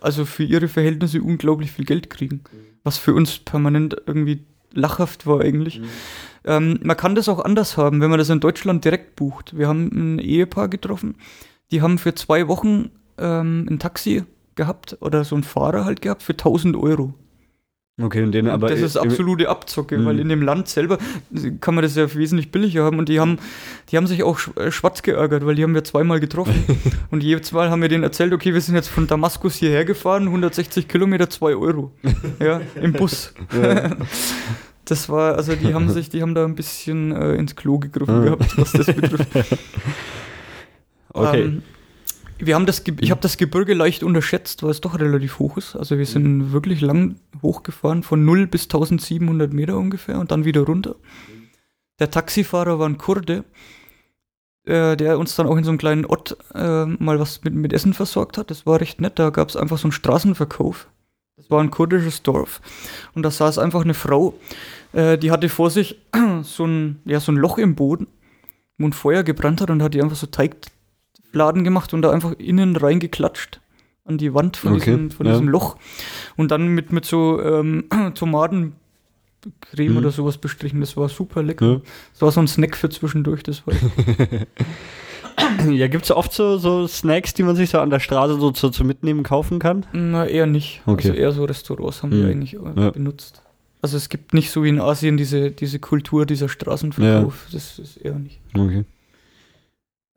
also 0.01 0.25
für 0.25 0.43
ihre 0.43 0.67
Verhältnisse 0.67 1.21
unglaublich 1.21 1.71
viel 1.71 1.85
Geld 1.85 2.09
kriegen. 2.09 2.41
Was 2.83 2.97
für 2.97 3.13
uns 3.13 3.37
permanent 3.37 3.95
irgendwie 4.07 4.39
lachhaft 4.73 5.27
war 5.27 5.41
eigentlich. 5.41 5.79
Ähm, 6.45 6.79
man 6.83 6.95
kann 6.95 7.15
das 7.15 7.27
auch 7.29 7.43
anders 7.43 7.75
haben, 7.77 8.01
wenn 8.01 8.09
man 8.09 8.19
das 8.19 8.29
in 8.29 8.39
Deutschland 8.39 8.85
direkt 8.85 9.15
bucht. 9.15 9.57
Wir 9.57 9.67
haben 9.67 9.89
ein 10.15 10.19
Ehepaar 10.19 10.67
getroffen, 10.67 11.15
die 11.71 11.81
haben 11.81 11.97
für 11.97 12.13
zwei 12.15 12.47
Wochen 12.47 12.91
ähm, 13.17 13.67
ein 13.69 13.79
Taxi 13.79 14.23
gehabt 14.55 14.97
oder 15.01 15.23
so 15.23 15.35
einen 15.35 15.43
Fahrer 15.43 15.85
halt 15.85 16.01
gehabt 16.01 16.23
für 16.23 16.33
1000 16.33 16.75
Euro. 16.77 17.13
Okay, 18.01 18.23
und 18.23 18.33
den 18.33 18.49
aber 18.49 18.67
das 18.67 18.81
ist 18.81 18.97
absolute 18.97 19.47
Abzocke, 19.47 20.03
weil 20.05 20.19
in 20.19 20.27
dem 20.27 20.41
Land 20.41 20.67
selber 20.67 20.97
kann 21.61 21.75
man 21.75 21.81
das 21.81 21.95
ja 21.95 22.13
wesentlich 22.13 22.51
billiger 22.51 22.83
haben 22.83 22.99
und 22.99 23.07
die 23.07 23.21
haben, 23.21 23.37
die 23.89 23.95
haben 23.95 24.05
sich 24.05 24.21
auch 24.21 24.37
sch- 24.37 24.69
schwarz 24.71 25.01
geärgert, 25.01 25.45
weil 25.45 25.55
die 25.55 25.63
haben 25.63 25.73
wir 25.73 25.85
zweimal 25.85 26.19
getroffen 26.19 26.65
und 27.09 27.23
jedes 27.23 27.53
Mal 27.53 27.69
haben 27.69 27.81
wir 27.81 27.87
denen 27.87 28.03
erzählt, 28.03 28.33
okay, 28.33 28.53
wir 28.53 28.59
sind 28.59 28.75
jetzt 28.75 28.89
von 28.89 29.07
Damaskus 29.07 29.55
hierher 29.55 29.85
gefahren, 29.85 30.23
160 30.23 30.89
Kilometer, 30.89 31.29
2 31.29 31.55
Euro, 31.55 31.93
ja, 32.41 32.59
im 32.81 32.91
Bus. 32.91 33.33
Ja. 33.53 33.91
Das 34.85 35.09
war, 35.09 35.35
also 35.35 35.55
die 35.55 35.73
haben 35.73 35.89
sich, 35.93 36.09
die 36.09 36.21
haben 36.21 36.35
da 36.35 36.45
ein 36.45 36.55
bisschen 36.55 37.11
äh, 37.11 37.33
ins 37.35 37.55
Klo 37.55 37.79
gegriffen 37.79 38.19
Mhm. 38.21 38.23
gehabt, 38.25 38.57
was 38.57 38.71
das 38.71 38.85
betrifft. 38.87 39.27
Okay. 41.13 41.43
Ähm, 41.43 41.63
wir 42.37 42.55
haben 42.55 42.65
das, 42.65 42.83
Ge- 42.83 42.95
ich 42.99 43.11
habe 43.11 43.21
das 43.21 43.37
Gebirge 43.37 43.73
leicht 43.73 44.03
unterschätzt, 44.03 44.61
weil 44.63 44.71
es 44.71 44.81
doch 44.81 44.99
relativ 44.99 45.39
hoch 45.39 45.55
ist. 45.57 45.75
Also 45.77 45.97
wir 45.97 46.05
sind 46.05 46.51
wirklich 46.51 46.81
lang 46.81 47.15
hochgefahren, 47.41 48.03
von 48.03 48.25
0 48.25 48.47
bis 48.47 48.63
1700 48.63 49.53
Meter 49.53 49.77
ungefähr 49.77 50.19
und 50.19 50.31
dann 50.31 50.43
wieder 50.43 50.61
runter. 50.63 50.95
Der 51.99 52.11
Taxifahrer 52.11 52.77
war 52.77 52.89
ein 52.89 52.97
Kurde, 52.97 53.45
äh, 54.65 54.97
der 54.97 55.17
uns 55.17 55.35
dann 55.37 55.47
auch 55.47 55.55
in 55.55 55.63
so 55.63 55.69
einem 55.71 55.77
kleinen 55.77 56.05
Ort 56.05 56.35
äh, 56.53 56.85
mal 56.85 57.17
was 57.21 57.41
mit, 57.45 57.53
mit 57.55 57.71
Essen 57.71 57.93
versorgt 57.93 58.37
hat. 58.37 58.51
Das 58.51 58.65
war 58.65 58.81
recht 58.81 58.99
nett. 58.99 59.17
Da 59.17 59.29
gab 59.29 59.47
es 59.47 59.55
einfach 59.55 59.77
so 59.77 59.85
einen 59.85 59.93
Straßenverkauf. 59.93 60.89
Das 61.45 61.51
war 61.51 61.61
ein 61.61 61.69
kurdisches 61.69 62.23
Dorf. 62.23 62.59
Und 63.13 63.21
da 63.23 63.29
saß 63.29 63.59
einfach 63.59 63.83
eine 63.83 63.93
Frau, 63.93 64.33
äh, 64.93 65.17
die 65.17 65.29
hatte 65.31 65.47
vor 65.49 65.69
sich 65.69 65.99
so 66.41 66.65
ein, 66.65 66.99
ja, 67.05 67.19
so 67.19 67.31
ein 67.31 67.35
Loch 67.37 67.59
im 67.59 67.75
Boden, 67.75 68.07
wo 68.79 68.87
ein 68.87 68.93
Feuer 68.93 69.23
gebrannt 69.23 69.61
hat 69.61 69.69
und 69.69 69.83
hat 69.83 69.93
die 69.93 70.01
einfach 70.01 70.17
so 70.17 70.27
Teigfladen 70.27 71.63
gemacht 71.63 71.93
und 71.93 72.01
da 72.01 72.11
einfach 72.11 72.33
innen 72.39 72.75
reingeklatscht 72.75 73.61
an 74.05 74.17
die 74.17 74.33
Wand 74.33 74.57
von, 74.57 74.73
Okay, 74.73 74.85
diesem, 74.91 75.11
von 75.11 75.25
ja. 75.27 75.33
diesem 75.33 75.47
Loch. 75.49 75.77
Und 76.35 76.49
dann 76.51 76.67
mit, 76.69 76.91
mit 76.91 77.05
so 77.05 77.41
ähm, 77.41 77.85
Tomatencreme 78.15 78.73
Mhm. 79.77 79.97
oder 79.97 80.11
sowas 80.11 80.37
bestrichen. 80.39 80.79
Das 80.81 80.97
war 80.97 81.09
super 81.09 81.43
lecker. 81.43 81.65
Ja. 81.65 81.81
Das 82.13 82.21
war 82.23 82.31
so 82.31 82.39
ein 82.39 82.47
Snack 82.47 82.75
für 82.75 82.89
zwischendurch. 82.89 83.43
Das 83.43 83.65
war 83.67 83.73
Ja, 85.69 85.87
gibt 85.87 86.05
es 86.05 86.11
oft 86.11 86.31
so, 86.33 86.57
so 86.57 86.87
Snacks, 86.87 87.33
die 87.33 87.43
man 87.43 87.55
sich 87.55 87.69
so 87.71 87.79
an 87.79 87.89
der 87.89 87.99
Straße 87.99 88.39
so 88.39 88.51
zu, 88.51 88.69
zu 88.69 88.83
mitnehmen 88.83 89.23
kaufen 89.23 89.59
kann? 89.59 89.85
Na, 89.93 90.25
eher 90.25 90.45
nicht. 90.45 90.81
Okay. 90.85 91.09
Also 91.09 91.19
eher 91.19 91.31
so 91.31 91.45
Restaurants 91.45 92.03
haben 92.03 92.09
Mhm. 92.17 92.21
wir 92.23 92.29
eigentlich 92.29 92.53
äh, 92.53 92.59
Ja. 92.81 92.89
benutzt. 92.91 93.41
Also 93.81 93.97
es 93.97 94.09
gibt 94.09 94.33
nicht 94.33 94.49
so 94.51 94.63
wie 94.63 94.69
in 94.69 94.79
Asien 94.79 95.17
diese, 95.17 95.51
diese 95.51 95.79
Kultur, 95.79 96.25
dieser 96.25 96.49
Straßenverkauf. 96.49 97.47
Das 97.51 97.77
ist 97.79 97.97
eher 97.97 98.15
nicht. 98.17 98.39
Okay. 98.55 98.83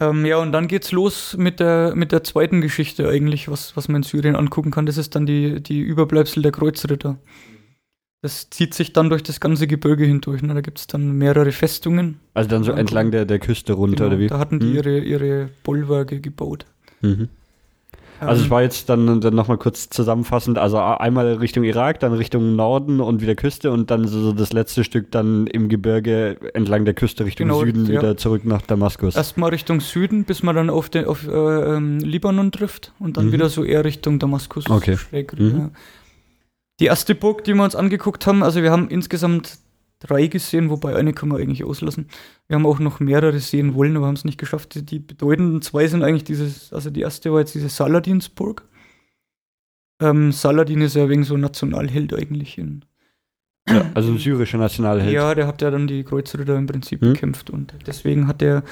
Ähm, 0.00 0.24
ja, 0.24 0.38
und 0.38 0.52
dann 0.52 0.68
geht's 0.68 0.92
los 0.92 1.36
mit 1.36 1.58
der, 1.60 1.92
mit 1.96 2.12
der 2.12 2.22
zweiten 2.22 2.60
Geschichte 2.60 3.08
eigentlich, 3.08 3.50
was, 3.50 3.76
was 3.76 3.88
man 3.88 3.96
in 3.96 4.02
Syrien 4.04 4.36
angucken 4.36 4.70
kann. 4.70 4.86
Das 4.86 4.96
ist 4.96 5.14
dann 5.16 5.26
die, 5.26 5.60
die 5.60 5.80
Überbleibsel 5.80 6.42
der 6.42 6.52
Kreuzritter. 6.52 7.18
Das 8.20 8.50
zieht 8.50 8.74
sich 8.74 8.92
dann 8.92 9.10
durch 9.10 9.22
das 9.22 9.38
ganze 9.38 9.66
Gebirge 9.68 10.04
hindurch. 10.04 10.42
Ne? 10.42 10.52
Da 10.52 10.60
gibt's 10.60 10.88
dann 10.88 11.12
mehrere 11.18 11.52
Festungen. 11.52 12.18
Also 12.34 12.50
dann 12.50 12.64
so 12.64 12.72
Ja, 12.72 12.78
entlang 12.78 13.12
der, 13.12 13.24
der 13.26 13.38
Küste 13.38 13.74
runter, 13.74 13.96
Genau, 13.96 14.08
oder 14.08 14.18
wie? 14.18 14.26
Da 14.26 14.38
hatten 14.40 14.58
die 14.58 14.66
Mhm. 14.66 14.74
ihre, 14.74 14.98
ihre 14.98 15.48
Bollwerke 15.62 16.20
gebaut. 16.20 16.66
Mhm. 17.01 17.28
Also 18.20 18.40
Ähm, 18.40 18.44
ich 18.47 18.51
war 18.51 18.62
jetzt 18.62 18.88
dann, 18.88 19.20
dann 19.20 19.34
nochmal 19.36 19.59
kurz 19.59 19.88
zusammenfassend, 19.90 20.59
also 20.59 20.78
einmal 20.78 21.34
Richtung 21.34 21.62
Irak, 21.62 22.01
dann 22.01 22.12
Richtung 22.12 22.56
Norden 22.56 23.01
und 23.01 23.22
wieder 23.22 23.36
Küste 23.36 23.70
und 23.70 23.93
dann 23.93 24.09
so 24.09 24.20
so 24.20 24.32
das 24.32 24.52
letzte 24.52 24.82
Stück 24.82 25.12
dann 25.12 25.47
im 25.47 25.68
Gebirge 25.68 26.38
entlang 26.55 26.84
der 26.84 26.94
Küste 26.94 27.24
Richtung 27.24 27.47
Genau, 27.47 27.60
Süden 27.60 27.86
ja. 27.86 27.93
wieder 28.02 28.16
zurück 28.16 28.44
nach 28.44 28.62
Damaskus. 28.62 29.14
Erstmal 29.14 29.51
Richtung 29.51 29.78
Süden, 29.80 30.24
bis 30.24 30.43
man 30.43 30.56
dann 30.56 30.68
auf, 30.70 30.88
den, 30.90 31.05
auf 31.05 31.28
äh, 31.28 31.30
ähm, 31.30 32.01
Libanon 32.01 32.51
trifft 32.51 32.93
und 32.98 33.16
dann 33.16 33.26
Mhm. 33.26 33.32
wieder 33.32 33.48
so 33.48 33.62
eher 33.62 33.84
Richtung 33.84 34.18
Damaskus. 34.18 34.68
Okay. 34.68 34.97
Schräg, 34.97 35.38
Mhm. 35.38 35.56
ja. 35.56 35.70
Die 36.80 36.86
erste 36.86 37.14
Burg, 37.14 37.44
die 37.44 37.55
wir 37.55 37.64
uns 37.64 37.74
angeguckt 37.74 38.26
haben, 38.26 38.42
also 38.42 38.62
wir 38.62 38.70
haben 38.70 38.88
insgesamt 38.88 39.59
drei 40.00 40.28
gesehen, 40.28 40.70
wobei 40.70 40.94
eine 40.94 41.12
kann 41.12 41.28
man 41.28 41.40
eigentlich 41.40 41.64
auslassen. 41.64 42.06
Wir 42.46 42.55
haben 42.55 42.66
auch 42.66 42.78
noch 42.78 43.00
mehrere 43.00 43.40
sehen 43.40 43.74
wollen, 43.74 43.96
aber 43.96 44.06
haben 44.06 44.14
es 44.14 44.24
nicht 44.24 44.38
geschafft. 44.38 44.74
Die, 44.76 44.84
die 44.84 45.00
bedeutenden 45.00 45.60
zwei 45.60 45.88
sind 45.88 46.05
eigentlich 46.05 46.24
dieses, 46.24 46.72
also 46.72 46.90
die 46.90 47.00
erste 47.00 47.32
war 47.32 47.40
jetzt 47.40 47.55
diese 47.55 47.68
Saladinsburg. 47.68 48.64
Ähm, 50.00 50.30
Saladin 50.30 50.80
ist 50.82 50.94
ja 50.94 51.09
wegen 51.09 51.24
so 51.24 51.36
Nationalheld 51.36 52.14
eigentlich 52.14 52.56
in, 52.59 52.84
ja, 53.68 53.90
also 53.94 54.12
ein 54.12 54.18
syrischer 54.18 54.59
Nationalheld. 54.59 55.12
ja, 55.12 55.34
der 55.34 55.48
hat 55.48 55.60
ja 55.60 55.72
dann 55.72 55.88
die 55.88 56.05
Kreuzritter 56.05 56.56
im 56.56 56.66
Prinzip 56.66 57.00
Hm? 57.00 57.14
bekämpft 57.14 57.50
und 57.50 57.74
deswegen 57.86 58.28
hat 58.28 58.40
der, 58.40 58.62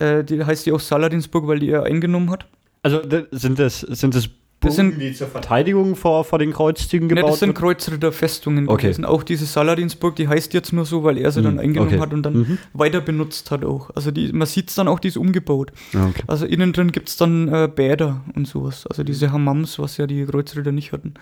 äh, 0.00 0.24
die 0.24 0.44
heißt 0.44 0.66
die 0.66 0.72
auch 0.72 0.80
Saladinsburg, 0.80 1.46
weil 1.46 1.60
die 1.60 1.70
er 1.70 1.84
eingenommen 1.84 2.30
hat. 2.30 2.48
Also 2.82 3.00
sind 3.30 3.60
das, 3.60 3.80
sind 3.80 4.16
das 4.16 4.28
Das 4.68 4.76
sind- 4.76 5.00
die 5.00 5.12
zur 5.12 5.26
Verteidigung 5.28 5.96
vor, 5.96 6.24
vor 6.24 6.38
den 6.38 6.52
Kreuzzügen 6.52 7.08
Ne, 7.08 7.14
gebaut 7.16 7.32
das 7.32 7.40
sind? 7.40 7.54
Kreuzritterfestungen 7.54 8.68
Okay. 8.68 8.82
gewesen. 8.88 9.04
Auch 9.04 9.22
diese 9.22 9.44
Saladinsburg, 9.46 10.16
die 10.16 10.28
heißt 10.28 10.54
jetzt 10.54 10.72
nur 10.72 10.84
so, 10.84 11.04
weil 11.04 11.18
er 11.18 11.30
sie 11.32 11.42
dann 11.42 11.54
Mhm, 11.54 11.60
eingenommen 11.60 11.92
okay. 11.94 12.00
hat 12.00 12.12
und 12.12 12.22
dann 12.22 12.34
Mhm. 12.34 12.58
weiter 12.72 13.00
benutzt 13.00 13.50
hat 13.50 13.64
auch. 13.64 13.90
Also 13.94 14.10
die, 14.10 14.32
man 14.32 14.46
sieht 14.46 14.68
es 14.70 14.74
dann 14.76 14.88
auch, 14.88 15.00
die 15.00 15.08
ist 15.08 15.16
umgebaut. 15.16 15.72
Ah, 15.94 16.06
okay. 16.08 16.22
Also 16.26 16.46
innen 16.46 16.72
drin 16.72 16.92
gibt 16.92 17.08
es 17.08 17.16
dann 17.16 17.48
äh, 17.48 17.68
Bäder 17.74 18.22
und 18.34 18.46
sowas. 18.46 18.86
Also 18.86 19.02
diese 19.04 19.32
Hammams, 19.32 19.78
was 19.78 19.96
ja 19.96 20.06
die 20.06 20.24
Kreuzritter 20.24 20.72
nicht 20.72 20.92
hatten. 20.92 21.14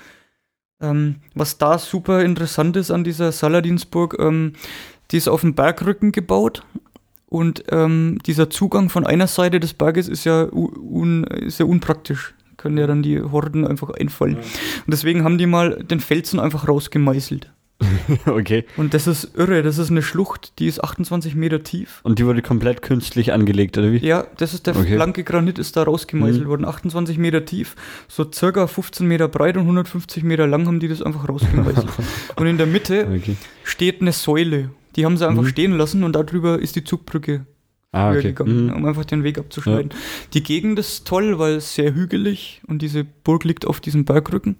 Ähm, 0.82 1.16
was 1.34 1.58
da 1.58 1.78
super 1.78 2.22
interessant 2.22 2.76
ist 2.76 2.90
an 2.90 3.04
dieser 3.04 3.32
Saladinsburg, 3.32 4.16
ähm, 4.18 4.54
die 5.10 5.16
ist 5.18 5.28
auf 5.28 5.42
dem 5.42 5.54
Bergrücken 5.54 6.12
gebaut. 6.12 6.62
Und 7.26 7.64
ähm, 7.70 8.18
dieser 8.26 8.50
Zugang 8.50 8.88
von 8.88 9.06
einer 9.06 9.26
Seite 9.28 9.60
des 9.60 9.74
Berges 9.74 10.08
ist 10.08 10.24
ja, 10.24 10.48
un, 10.52 11.24
ist 11.24 11.60
ja 11.60 11.66
unpraktisch. 11.66 12.34
Können 12.60 12.76
ja 12.76 12.86
dann 12.86 13.02
die 13.02 13.20
Horden 13.22 13.66
einfach 13.66 13.88
einfallen. 13.90 14.36
Und 14.36 14.44
deswegen 14.88 15.24
haben 15.24 15.38
die 15.38 15.46
mal 15.46 15.82
den 15.82 16.00
Felsen 16.00 16.38
einfach 16.38 16.68
rausgemeißelt. 16.68 17.50
okay. 18.26 18.66
Und 18.76 18.92
das 18.92 19.06
ist 19.06 19.30
irre. 19.34 19.62
Das 19.62 19.78
ist 19.78 19.90
eine 19.90 20.02
Schlucht, 20.02 20.58
die 20.58 20.66
ist 20.66 20.84
28 20.84 21.34
Meter 21.34 21.62
tief. 21.62 22.00
Und 22.02 22.18
die 22.18 22.26
wurde 22.26 22.42
komplett 22.42 22.82
künstlich 22.82 23.32
angelegt, 23.32 23.78
oder 23.78 23.90
wie? 23.92 23.96
Ja, 24.06 24.26
das 24.36 24.52
ist 24.52 24.66
der 24.66 24.76
Okay. 24.76 24.96
blanke 24.96 25.24
Granit 25.24 25.58
ist 25.58 25.78
da 25.78 25.84
rausgemeißelt 25.84 26.44
Mhm. 26.44 26.48
worden. 26.50 26.64
28 26.66 27.16
Meter 27.16 27.46
tief, 27.46 27.76
so 28.08 28.30
circa 28.30 28.66
15 28.66 29.06
Meter 29.08 29.28
breit 29.28 29.56
und 29.56 29.64
150 29.64 30.22
Meter 30.22 30.46
lang 30.46 30.66
haben 30.66 30.78
die 30.80 30.88
das 30.88 31.00
einfach 31.00 31.26
rausgemeißelt. 31.26 31.88
und 32.36 32.46
in 32.46 32.58
der 32.58 32.66
Mitte 32.66 33.06
Okay. 33.10 33.36
steht 33.64 34.02
eine 34.02 34.12
Säule. 34.12 34.68
Die 34.96 35.06
haben 35.06 35.16
sie 35.16 35.26
einfach 35.26 35.44
Mhm. 35.44 35.48
stehen 35.48 35.72
lassen 35.72 36.04
und 36.04 36.14
darüber 36.14 36.58
ist 36.58 36.76
die 36.76 36.84
Zugbrücke 36.84 37.46
Ah, 37.92 38.10
okay. 38.12 38.22
gegangen, 38.22 38.66
Mhm. 38.66 38.72
um 38.72 38.84
einfach 38.84 39.04
den 39.04 39.24
Weg 39.24 39.38
abzuschneiden. 39.38 39.90
Die 40.32 40.42
Gegend 40.42 40.78
ist 40.78 41.06
toll, 41.06 41.38
weil 41.38 41.54
es 41.54 41.74
sehr 41.74 41.92
hügelig 41.94 42.62
und 42.68 42.82
diese 42.82 43.02
Burg 43.04 43.44
liegt 43.44 43.66
auf 43.66 43.80
diesem 43.80 44.04
Bergrücken. 44.04 44.56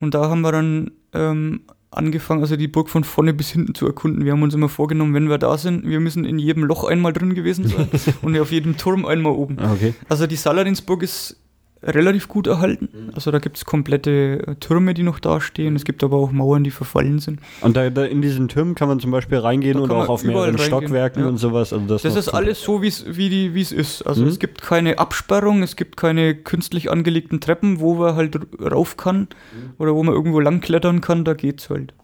Und 0.00 0.14
da 0.14 0.30
haben 0.30 0.40
wir 0.40 0.52
dann 0.52 0.90
ähm, 1.12 1.60
angefangen, 1.90 2.40
also 2.42 2.56
die 2.56 2.68
Burg 2.68 2.88
von 2.88 3.04
vorne 3.04 3.34
bis 3.34 3.50
hinten 3.50 3.74
zu 3.74 3.86
erkunden. 3.86 4.24
Wir 4.24 4.32
haben 4.32 4.42
uns 4.42 4.54
immer 4.54 4.68
vorgenommen, 4.68 5.12
wenn 5.14 5.28
wir 5.28 5.38
da 5.38 5.58
sind, 5.58 5.86
wir 5.86 6.00
müssen 6.00 6.24
in 6.24 6.38
jedem 6.38 6.64
Loch 6.64 6.84
einmal 6.84 7.12
drin 7.12 7.34
gewesen 7.34 7.66
sein 7.68 7.88
und 8.22 8.38
auf 8.38 8.50
jedem 8.52 8.76
Turm 8.76 9.04
einmal 9.04 9.32
oben. 9.32 9.58
Ah, 9.58 9.72
okay. 9.72 9.94
Also 10.08 10.26
die 10.26 10.36
Saladinsburg 10.36 11.02
ist 11.02 11.36
relativ 11.82 12.26
gut 12.28 12.46
erhalten. 12.46 13.10
Also 13.14 13.30
da 13.30 13.38
gibt 13.38 13.56
es 13.56 13.64
komplette 13.64 14.46
äh, 14.46 14.54
Türme, 14.56 14.94
die 14.94 15.02
noch 15.02 15.20
dastehen. 15.20 15.76
Es 15.76 15.84
gibt 15.84 16.02
aber 16.02 16.16
auch 16.16 16.32
Mauern, 16.32 16.64
die 16.64 16.70
verfallen 16.70 17.18
sind. 17.20 17.40
Und 17.60 17.76
da, 17.76 17.88
da 17.90 18.04
in 18.04 18.20
diesen 18.20 18.48
Türmen 18.48 18.74
kann 18.74 18.88
man 18.88 18.98
zum 19.00 19.10
Beispiel 19.10 19.38
reingehen 19.38 19.78
und 19.78 19.90
auch 19.92 20.08
auf 20.08 20.24
mehreren 20.24 20.58
Stockwerken 20.58 21.22
ja. 21.22 21.28
und 21.28 21.38
sowas. 21.38 21.72
Also 21.72 21.86
das 21.86 22.02
Das 22.02 22.16
ist 22.16 22.28
alles 22.28 22.60
so, 22.62 22.82
wie's, 22.82 23.04
wie 23.08 23.60
es 23.60 23.72
ist. 23.72 24.02
Also 24.02 24.22
Mhm. 24.22 24.28
es 24.28 24.38
gibt 24.38 24.62
keine 24.62 24.98
Absperrung, 24.98 25.62
es 25.62 25.76
gibt 25.76 25.96
keine 25.96 26.34
künstlich 26.34 26.90
angelegten 26.90 27.40
Treppen, 27.40 27.80
wo 27.80 27.94
man 27.94 28.16
halt 28.16 28.38
rauf 28.60 28.96
kann 28.96 29.20
Mhm. 29.20 29.70
oder 29.78 29.94
wo 29.94 30.02
man 30.02 30.14
irgendwo 30.14 30.40
lang 30.40 30.60
klettern 30.60 31.00
kann, 31.00 31.24
da 31.24 31.34
geht's 31.34 31.70
halt. 31.70 31.94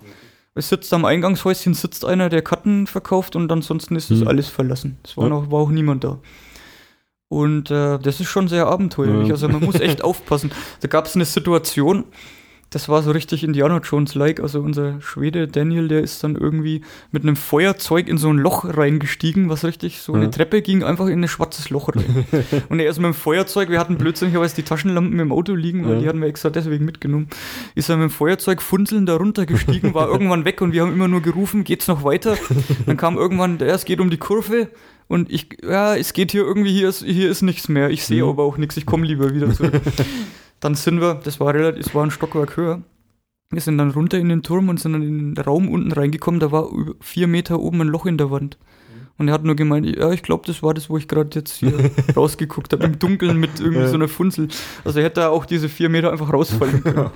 Es 0.57 0.69
sitzt 0.69 0.95
am 0.95 1.05
Eingangshäuschen 1.05 1.75
sitzt 1.75 2.05
einer, 2.05 2.29
der 2.29 2.43
Karten 2.43 2.87
verkauft 2.87 3.35
und 3.35 3.51
ansonsten 3.51 3.97
ist 3.97 4.13
das 4.13 4.21
Mhm. 4.21 4.29
alles 4.29 4.49
verlassen. 4.49 4.99
Es 5.03 5.17
war, 5.17 5.29
noch, 5.29 5.51
war 5.51 5.59
auch 5.59 5.71
niemand 5.71 6.05
da. 6.05 6.21
Und 7.35 7.69
äh, 7.73 7.99
das 7.99 8.21
ist 8.21 8.29
schon 8.29 8.47
sehr 8.47 8.69
abenteuerlich. 8.69 9.27
Ja. 9.27 9.35
Also 9.35 9.49
man 9.49 9.65
muss 9.65 9.81
echt 9.81 10.05
aufpassen. 10.05 10.53
Da 10.83 10.87
gab 10.87 11.07
es 11.07 11.17
eine 11.17 11.25
Situation, 11.25 12.05
das 12.75 12.89
war 12.89 13.03
so 13.03 13.13
richtig 13.13 13.45
Indiana 13.45 13.79
Jones-like. 13.79 14.41
Also 14.41 14.61
unser 14.61 15.01
Schwede 15.01 15.47
Daniel, 15.47 15.87
der 15.87 16.01
ist 16.01 16.25
dann 16.25 16.35
irgendwie 16.35 16.81
mit 17.13 17.23
einem 17.23 17.37
Feuerzeug 17.37 18.09
in 18.09 18.19
so 18.19 18.29
ein 18.29 18.39
Loch 18.39 18.65
reingestiegen, 18.65 19.49
was 19.49 19.65
richtig 19.65 20.01
so 20.01 20.13
eine. 20.15 20.31
Treppe 20.31 20.61
ging, 20.61 20.83
einfach 20.83 21.07
in 21.07 21.23
ein 21.23 21.29
schwarzes 21.29 21.71
Loch 21.71 21.91
rein. 21.95 22.27
und 22.69 22.81
er 22.81 22.91
ist 22.91 22.99
mit 22.99 23.07
dem 23.07 23.15
Feuerzeug, 23.15 23.71
wir 23.71 23.79
hatten 23.79 23.97
blödsinnigerweise 23.97 24.57
die 24.57 24.65
Taschenlampen 24.65 25.19
im 25.21 25.31
Auto 25.31 25.55
liegen, 25.55 25.87
weil 25.89 26.01
die 26.01 26.09
hatten 26.09 26.21
wir 26.21 26.27
extra 26.29 26.51
deswegen 26.51 26.85
mitgenommen. 26.85 27.29
Ist 27.77 27.89
er 27.89 27.97
mit 27.97 28.11
dem 28.11 28.11
Feuerzeug 28.11 28.61
funzeln 28.61 29.07
da 29.07 29.15
runtergestiegen, 29.17 29.95
war 29.95 30.09
irgendwann 30.13 30.45
weg 30.45 30.61
und 30.61 30.73
wir 30.73 30.83
haben 30.83 30.93
immer 30.93 31.07
nur 31.09 31.21
gerufen, 31.23 31.63
geht's 31.63 31.87
noch 31.87 32.03
weiter? 32.03 32.37
Dann 32.87 32.97
kam 32.97 33.17
irgendwann, 33.17 33.59
ja, 33.61 33.67
es 33.67 33.85
geht 33.85 34.01
um 34.01 34.11
die 34.11 34.19
Kurve. 34.19 34.69
Und 35.07 35.31
ich, 35.31 35.59
ja, 35.63 35.95
es 35.97 36.15
geht 36.15 36.33
hier 36.33 36.43
irgendwie, 36.45 36.73
hier 36.73 36.89
ist, 36.89 37.05
hier 37.05 37.31
ist 37.31 37.43
nichts 37.43 37.69
mehr. 37.69 37.91
Ich 37.91 38.05
sehe 38.07 38.23
Mhm. 38.25 38.31
aber 38.31 38.43
auch 38.43 38.57
nichts, 38.57 38.77
ich 38.79 38.87
komme 38.87 39.07
lieber 39.07 39.35
wieder 39.35 39.53
zurück. 39.53 39.75
dann 40.65 40.75
sind 40.75 41.01
wir, 41.01 41.15
das 41.23 41.39
war 41.41 41.53
relativ, 41.55 41.87
es 41.87 41.95
war 41.95 42.05
ein 42.05 42.11
Stockwerk 42.11 42.57
höher. 42.57 42.83
Wir 43.51 43.61
sind 43.61 43.79
dann 43.79 43.91
runter 43.91 44.19
in 44.19 44.29
den 44.31 44.43
Turm 44.43 44.69
und 44.69 44.81
sind 44.81 44.95
dann 44.95 45.03
in 45.03 45.35
den 45.35 45.45
Raum 45.45 45.69
unten 45.69 45.93
reingekommen. 45.93 46.41
Da 46.41 46.51
war 46.51 46.69
vier 47.01 47.27
Meter 47.29 47.61
oben 47.61 47.83
ein 47.83 47.89
Loch 47.89 48.07
in 48.07 48.19
der 48.19 48.31
Wand. 48.31 48.59
Und 49.17 49.29
er 49.29 49.35
hat 49.35 49.45
nur 49.45 49.55
gemeint, 49.55 49.87
ja, 49.87 50.11
ich 50.11 50.23
glaube, 50.25 50.43
das 50.47 50.61
war 50.63 50.75
das, 50.75 50.91
wo 50.91 50.97
ich 50.99 51.07
gerade 51.07 51.31
jetzt 51.39 51.53
hier 51.53 51.73
rausgeguckt 52.17 52.73
habe, 52.73 52.85
im 52.85 52.99
Dunkeln 52.99 53.39
mit 53.39 53.61
irgendwie 53.61 53.87
so 53.87 53.95
einer 53.95 54.09
Funzel. 54.09 54.49
Also 54.85 54.99
er 54.99 55.05
hätte 55.05 55.21
da 55.21 55.29
auch 55.29 55.45
diese 55.45 55.69
vier 55.69 55.89
Meter 55.89 56.11
einfach 56.11 56.33
rausfallen 56.33 56.83
können. 56.83 57.11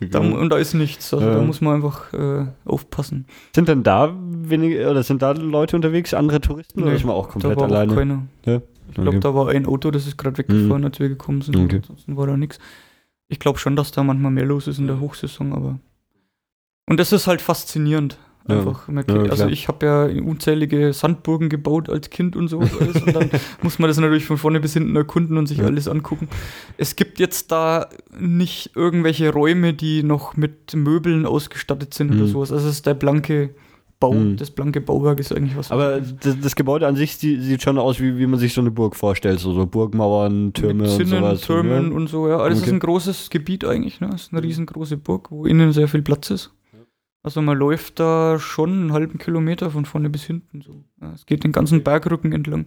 da, 0.10 0.18
und 0.18 0.48
da 0.48 0.56
ist 0.56 0.74
nichts. 0.74 1.12
Also 1.14 1.24
Ja. 1.26 1.34
da 1.34 1.42
muss 1.42 1.60
man 1.60 1.74
einfach 1.76 2.12
äh, 2.12 2.46
aufpassen. 2.64 3.26
Sind 3.54 3.68
denn 3.68 3.84
da 3.84 4.16
wenige 4.18 4.90
oder 4.90 5.02
sind 5.04 5.22
da 5.22 5.30
Leute 5.32 5.76
unterwegs, 5.76 6.12
andere 6.14 6.40
Touristen 6.40 6.80
oder 6.82 6.90
Nee, 6.90 6.96
ist 6.96 7.04
man 7.04 7.14
auch 7.14 7.26
Da 7.26 7.32
komplett 7.34 7.56
war 7.56 7.64
auch 7.66 7.70
alleine? 7.70 7.94
keiner. 7.94 8.22
Ja. 8.46 8.60
Ich 8.88 8.94
glaube, 8.94 9.08
Okay. 9.10 9.20
da 9.20 9.34
war 9.34 9.48
ein 9.48 9.66
Auto, 9.66 9.90
das 9.90 10.06
ist 10.06 10.16
gerade 10.18 10.38
weggefahren, 10.38 10.84
als 10.84 10.98
wir 10.98 11.08
gekommen 11.08 11.42
sind. 11.42 11.56
Okay. 11.56 11.76
Ansonsten 11.76 12.16
war 12.16 12.26
da 12.26 12.36
nichts. 12.36 12.58
Ich 13.28 13.38
glaube 13.38 13.58
schon, 13.58 13.76
dass 13.76 13.92
da 13.92 14.02
manchmal 14.02 14.30
mehr 14.32 14.46
los 14.46 14.66
ist 14.66 14.78
in 14.78 14.86
der 14.86 15.00
Hochsaison, 15.00 15.52
aber. 15.52 15.78
Und 16.86 16.98
das 16.98 17.12
ist 17.12 17.26
halt 17.26 17.42
faszinierend. 17.42 18.18
Ja. 18.48 18.60
Einfach. 18.60 18.88
Ja, 18.88 19.02
kriegt- 19.02 19.30
also 19.30 19.46
ich 19.48 19.68
habe 19.68 19.84
ja 19.84 20.04
unzählige 20.24 20.94
Sandburgen 20.94 21.50
gebaut 21.50 21.90
als 21.90 22.08
Kind 22.08 22.34
und 22.34 22.48
sowas 22.48 22.70
alles. 22.80 23.02
und 23.02 23.14
dann 23.14 23.28
muss 23.62 23.78
man 23.78 23.88
das 23.88 23.98
natürlich 23.98 24.24
von 24.24 24.38
vorne 24.38 24.58
bis 24.58 24.72
hinten 24.72 24.96
erkunden 24.96 25.36
und 25.36 25.46
sich 25.46 25.58
Ja. 25.58 25.66
alles 25.66 25.86
angucken. 25.86 26.28
Es 26.78 26.96
gibt 26.96 27.18
jetzt 27.18 27.52
da 27.52 27.90
nicht 28.18 28.70
irgendwelche 28.74 29.30
Räume, 29.34 29.74
die 29.74 30.02
noch 30.02 30.34
mit 30.38 30.74
Möbeln 30.74 31.26
ausgestattet 31.26 31.92
sind 31.92 32.10
oder 32.12 32.22
Mhm. 32.22 32.28
sowas. 32.28 32.50
Also 32.50 32.68
es 32.68 32.76
ist 32.76 32.86
der 32.86 32.94
blanke 32.94 33.50
Bau, 34.00 34.12
Mhm. 34.14 34.36
das 34.36 34.52
blanke 34.52 34.80
Bauwerk 34.80 35.18
ist 35.18 35.32
eigentlich 35.32 35.56
was. 35.56 35.72
Aber 35.72 36.00
das, 36.00 36.36
das 36.40 36.54
Gebäude 36.54 36.86
an 36.86 36.94
sich 36.94 37.16
sie- 37.16 37.40
sieht 37.40 37.62
schon 37.62 37.78
aus, 37.78 37.98
wie, 38.00 38.16
wie 38.16 38.26
man 38.28 38.38
sich 38.38 38.54
so 38.54 38.60
eine 38.60 38.70
Burg 38.70 38.94
vorstellt. 38.94 39.40
So, 39.40 39.52
so 39.52 39.66
Burgmauern, 39.66 40.52
Türme 40.52 40.82
mit 40.84 40.90
und 40.92 40.96
Zinnen, 40.96 41.08
sowas. 41.24 41.40
Türmen 41.40 41.88
ne? 41.88 41.94
und 41.94 42.06
so, 42.06 42.28
ja. 42.28 42.48
Das 42.48 42.58
ist 42.58 42.62
Okay. 42.64 42.74
ein 42.74 42.78
großes 42.78 43.28
Gebiet 43.30 43.64
eigentlich, 43.64 44.00
ne? 44.00 44.08
Das 44.10 44.22
ist 44.22 44.32
eine 44.32 44.42
riesengroße 44.42 44.98
Burg, 44.98 45.30
wo 45.32 45.46
innen 45.46 45.72
sehr 45.72 45.88
viel 45.88 46.02
Platz 46.02 46.30
ist. 46.30 46.52
Also 47.24 47.42
man 47.42 47.58
läuft 47.58 47.98
da 47.98 48.38
schon 48.38 48.70
einen 48.70 48.92
halben 48.92 49.18
Kilometer 49.18 49.70
von 49.72 49.84
vorne 49.84 50.08
bis 50.10 50.22
hinten. 50.24 50.62
So. 50.62 50.84
Ja, 51.00 51.12
es 51.14 51.26
geht 51.26 51.42
den 51.42 51.50
ganzen 51.52 51.82
Bergrücken 51.82 52.30
entlang. 52.32 52.66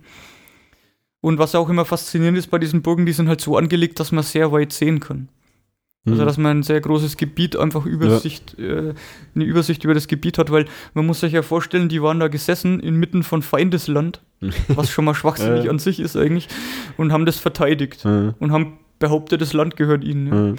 Und 1.21 1.37
was 1.39 1.55
auch 1.55 1.69
immer 1.69 1.85
faszinierend 1.85 2.37
ist 2.37 2.47
bei 2.47 2.57
diesen 2.59 2.81
Burgen, 2.81 3.05
die 3.05 3.13
sind 3.13 3.29
halt 3.29 3.39
so 3.41 3.55
angelegt, 3.55 3.99
dass 3.99 4.11
man 4.11 4.23
sehr 4.23 4.51
weit 4.51 4.73
sehen 4.73 4.99
kann. 4.99 5.29
Also 6.05 6.21
Mhm. 6.23 6.25
dass 6.25 6.37
man 6.37 6.57
ein 6.59 6.63
sehr 6.63 6.81
großes 6.81 7.15
Gebiet 7.17 7.55
einfach 7.55 7.85
Übersicht, 7.85 8.57
äh, 8.57 8.93
eine 9.35 9.43
Übersicht 9.43 9.83
über 9.83 9.93
das 9.93 10.07
Gebiet 10.07 10.39
hat, 10.39 10.51
weil 10.51 10.65
man 10.95 11.05
muss 11.05 11.19
sich 11.19 11.33
ja 11.33 11.43
vorstellen, 11.43 11.89
die 11.89 12.01
waren 12.01 12.19
da 12.19 12.27
gesessen 12.27 12.79
inmitten 12.79 13.21
von 13.21 13.43
Feindesland, 13.43 14.21
was 14.69 14.89
schon 14.89 15.05
mal 15.05 15.13
schwachsinnig 15.13 15.65
Ja. 15.65 15.69
an 15.71 15.77
sich 15.77 15.99
ist 15.99 16.15
eigentlich, 16.17 16.47
und 16.97 17.11
haben 17.13 17.27
das 17.27 17.37
verteidigt 17.37 18.03
Mhm. 18.03 18.33
und 18.39 18.51
haben 18.51 18.79
behauptet, 18.97 19.41
das 19.41 19.53
Land 19.53 19.75
gehört 19.75 20.03
ihnen. 20.03 20.27
Ja. 20.27 20.33
Mhm. 20.33 20.55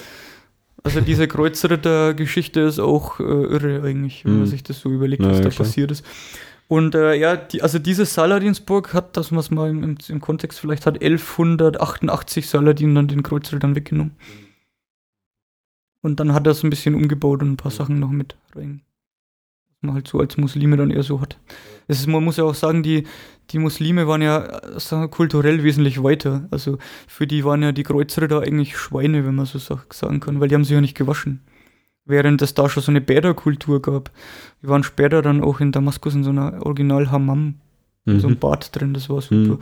Also 0.84 1.00
diese 1.00 1.26
Kreuzritter-Geschichte 1.28 2.60
ist 2.60 2.78
auch 2.80 3.18
äh, 3.20 3.22
irre 3.24 3.82
eigentlich, 3.84 4.24
wenn 4.24 4.32
man 4.32 4.40
Mhm. 4.42 4.46
sich 4.46 4.62
das 4.62 4.80
so 4.80 4.90
überlegt, 4.90 5.22
Ja, 5.22 5.30
was 5.30 5.38
ja, 5.38 5.44
da 5.44 5.50
klar. 5.50 5.66
passiert 5.66 5.90
ist. 5.90 6.04
Und 6.68 6.94
äh, 6.94 7.14
ja, 7.14 7.36
die, 7.36 7.62
also 7.62 7.78
diese 7.78 8.04
Saladinsburg 8.06 8.94
hat, 8.94 9.16
dass 9.16 9.30
man 9.30 9.40
es 9.40 9.50
mal 9.50 9.68
im, 9.70 9.82
im, 9.82 9.98
im 10.08 10.20
Kontext 10.20 10.58
vielleicht 10.60 10.86
hat, 10.86 11.02
1188 11.02 12.48
Saladin 12.48 12.94
dann 12.94 13.08
den 13.08 13.22
Kreuzrittern 13.22 13.74
weggenommen. 13.76 14.12
Und 16.02 16.18
dann 16.20 16.34
hat 16.34 16.46
er 16.46 16.50
es 16.52 16.62
ein 16.62 16.70
bisschen 16.70 16.94
umgebaut 16.94 17.42
und 17.42 17.52
ein 17.52 17.56
paar 17.56 17.70
Sachen 17.70 18.00
noch 18.00 18.10
mit 18.10 18.36
rein. 18.54 18.82
Was 19.70 19.82
man 19.82 19.94
halt 19.94 20.08
so 20.08 20.18
als 20.18 20.36
Muslime 20.36 20.76
dann 20.76 20.90
eher 20.90 21.02
so 21.02 21.20
hat. 21.20 21.38
Es 21.86 22.00
ist, 22.00 22.06
man 22.08 22.24
muss 22.24 22.36
ja 22.36 22.44
auch 22.44 22.54
sagen, 22.54 22.82
die, 22.82 23.04
die 23.50 23.58
Muslime 23.58 24.06
waren 24.06 24.22
ja 24.22 24.44
äh, 24.44 25.08
kulturell 25.08 25.62
wesentlich 25.62 26.02
weiter. 26.02 26.48
Also 26.50 26.78
für 27.06 27.26
die 27.26 27.44
waren 27.44 27.62
ja 27.62 27.72
die 27.72 27.82
Kreuzritter 27.84 28.42
eigentlich 28.42 28.76
Schweine, 28.76 29.24
wenn 29.24 29.34
man 29.34 29.46
so 29.46 29.58
sag, 29.58 29.94
sagen 29.94 30.20
kann, 30.20 30.40
weil 30.40 30.48
die 30.48 30.54
haben 30.54 30.64
sich 30.64 30.74
ja 30.74 30.80
nicht 30.80 30.96
gewaschen. 30.96 31.40
Während 32.04 32.42
es 32.42 32.54
da 32.54 32.68
schon 32.68 32.82
so 32.82 32.90
eine 32.90 33.00
Bäderkultur 33.00 33.80
gab. 33.80 34.10
Wir 34.60 34.70
waren 34.70 34.82
später 34.82 35.22
dann 35.22 35.42
auch 35.42 35.60
in 35.60 35.70
Damaskus 35.70 36.14
in 36.14 36.24
so 36.24 36.30
einer 36.30 36.64
Original-Hammam, 36.66 37.60
so 38.06 38.26
ein 38.26 38.32
Mhm. 38.32 38.38
Bad 38.38 38.74
drin, 38.74 38.92
das 38.92 39.08
war 39.08 39.20
super. 39.20 39.54
Mhm. 39.54 39.58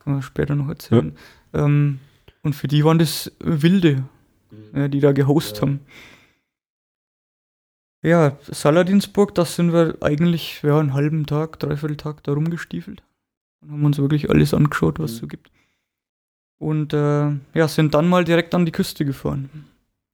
Kann 0.00 0.12
man 0.14 0.22
später 0.22 0.56
noch 0.56 0.68
erzählen. 0.68 1.12
Ähm, 1.52 2.00
und 2.42 2.54
für 2.54 2.66
die 2.66 2.84
waren 2.84 2.98
das 2.98 3.30
Wilde, 3.38 4.04
ja, 4.74 4.88
die 4.88 5.00
da 5.00 5.12
gehost 5.12 5.60
haben. 5.62 5.80
Ja, 8.02 8.36
Saladinsburg, 8.42 9.34
das 9.34 9.56
sind 9.56 9.72
wir 9.72 9.96
eigentlich 10.02 10.60
ja, 10.62 10.78
einen 10.78 10.92
halben 10.92 11.24
Tag, 11.26 11.58
dreiviertel 11.58 11.96
Tag 11.96 12.22
da 12.24 12.32
rumgestiefelt. 12.32 13.02
Und 13.62 13.72
haben 13.72 13.84
uns 13.84 13.98
wirklich 13.98 14.28
alles 14.28 14.52
angeschaut, 14.52 14.98
was 14.98 15.12
es 15.12 15.16
so 15.18 15.26
gibt. 15.26 15.50
Und 16.58 16.92
äh, 16.92 17.30
ja, 17.54 17.68
sind 17.68 17.94
dann 17.94 18.08
mal 18.08 18.24
direkt 18.24 18.54
an 18.54 18.66
die 18.66 18.72
Küste 18.72 19.04
gefahren. 19.04 19.48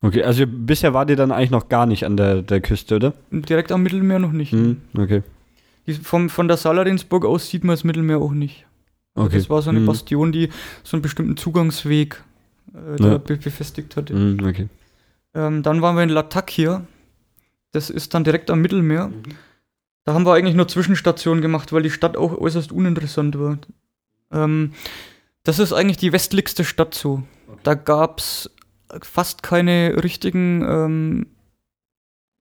Okay, 0.02 0.22
also 0.22 0.46
bisher 0.46 0.94
war 0.94 1.08
ihr 1.08 1.16
dann 1.16 1.32
eigentlich 1.32 1.50
noch 1.50 1.68
gar 1.68 1.84
nicht 1.84 2.06
an 2.06 2.16
der, 2.16 2.42
der 2.42 2.60
Küste, 2.60 2.96
oder? 2.96 3.12
Direkt 3.30 3.72
am 3.72 3.82
Mittelmeer 3.82 4.18
noch 4.18 4.32
nicht. 4.32 4.52
Mhm. 4.52 4.80
Okay. 4.96 5.22
Die, 5.86 5.94
vom, 5.94 6.30
von 6.30 6.48
der 6.48 6.56
Saladinsburg 6.56 7.24
aus 7.24 7.48
sieht 7.48 7.64
man 7.64 7.72
das 7.74 7.84
Mittelmeer 7.84 8.18
auch 8.18 8.32
nicht. 8.32 8.66
Also 9.14 9.26
Okay. 9.26 9.36
Das 9.38 9.50
war 9.50 9.60
so 9.62 9.70
eine 9.70 9.80
Mhm. 9.80 9.86
Bastion, 9.86 10.32
die 10.32 10.48
so 10.84 10.96
einen 10.96 11.02
bestimmten 11.02 11.36
Zugangsweg 11.36 12.22
äh, 12.74 13.02
Ja. 13.02 13.18
be 13.18 13.36
befestigt 13.36 13.96
hatte. 13.96 14.14
Mhm, 14.14 14.44
okay. 14.44 14.68
Ähm, 15.34 15.62
dann 15.62 15.82
waren 15.82 15.96
wir 15.96 16.02
in 16.02 16.08
Latakia. 16.08 16.86
Das 17.72 17.90
ist 17.90 18.14
dann 18.14 18.24
direkt 18.24 18.50
am 18.50 18.60
Mittelmeer. 18.60 19.12
Da 20.04 20.14
haben 20.14 20.26
wir 20.26 20.34
eigentlich 20.34 20.56
nur 20.56 20.66
Zwischenstationen 20.66 21.40
gemacht, 21.40 21.72
weil 21.72 21.82
die 21.82 21.90
Stadt 21.90 22.16
auch 22.16 22.36
äußerst 22.36 22.72
uninteressant 22.72 23.38
war. 23.38 23.58
Ähm, 24.32 24.72
das 25.44 25.58
ist 25.58 25.72
eigentlich 25.72 25.98
die 25.98 26.12
westlichste 26.12 26.64
Stadt 26.64 26.94
so. 26.94 27.22
Da 27.62 27.74
gab 27.74 28.18
es 28.18 28.50
fast 29.02 29.42
keine 29.42 30.02
richtigen 30.02 30.64
ähm, 30.68 31.26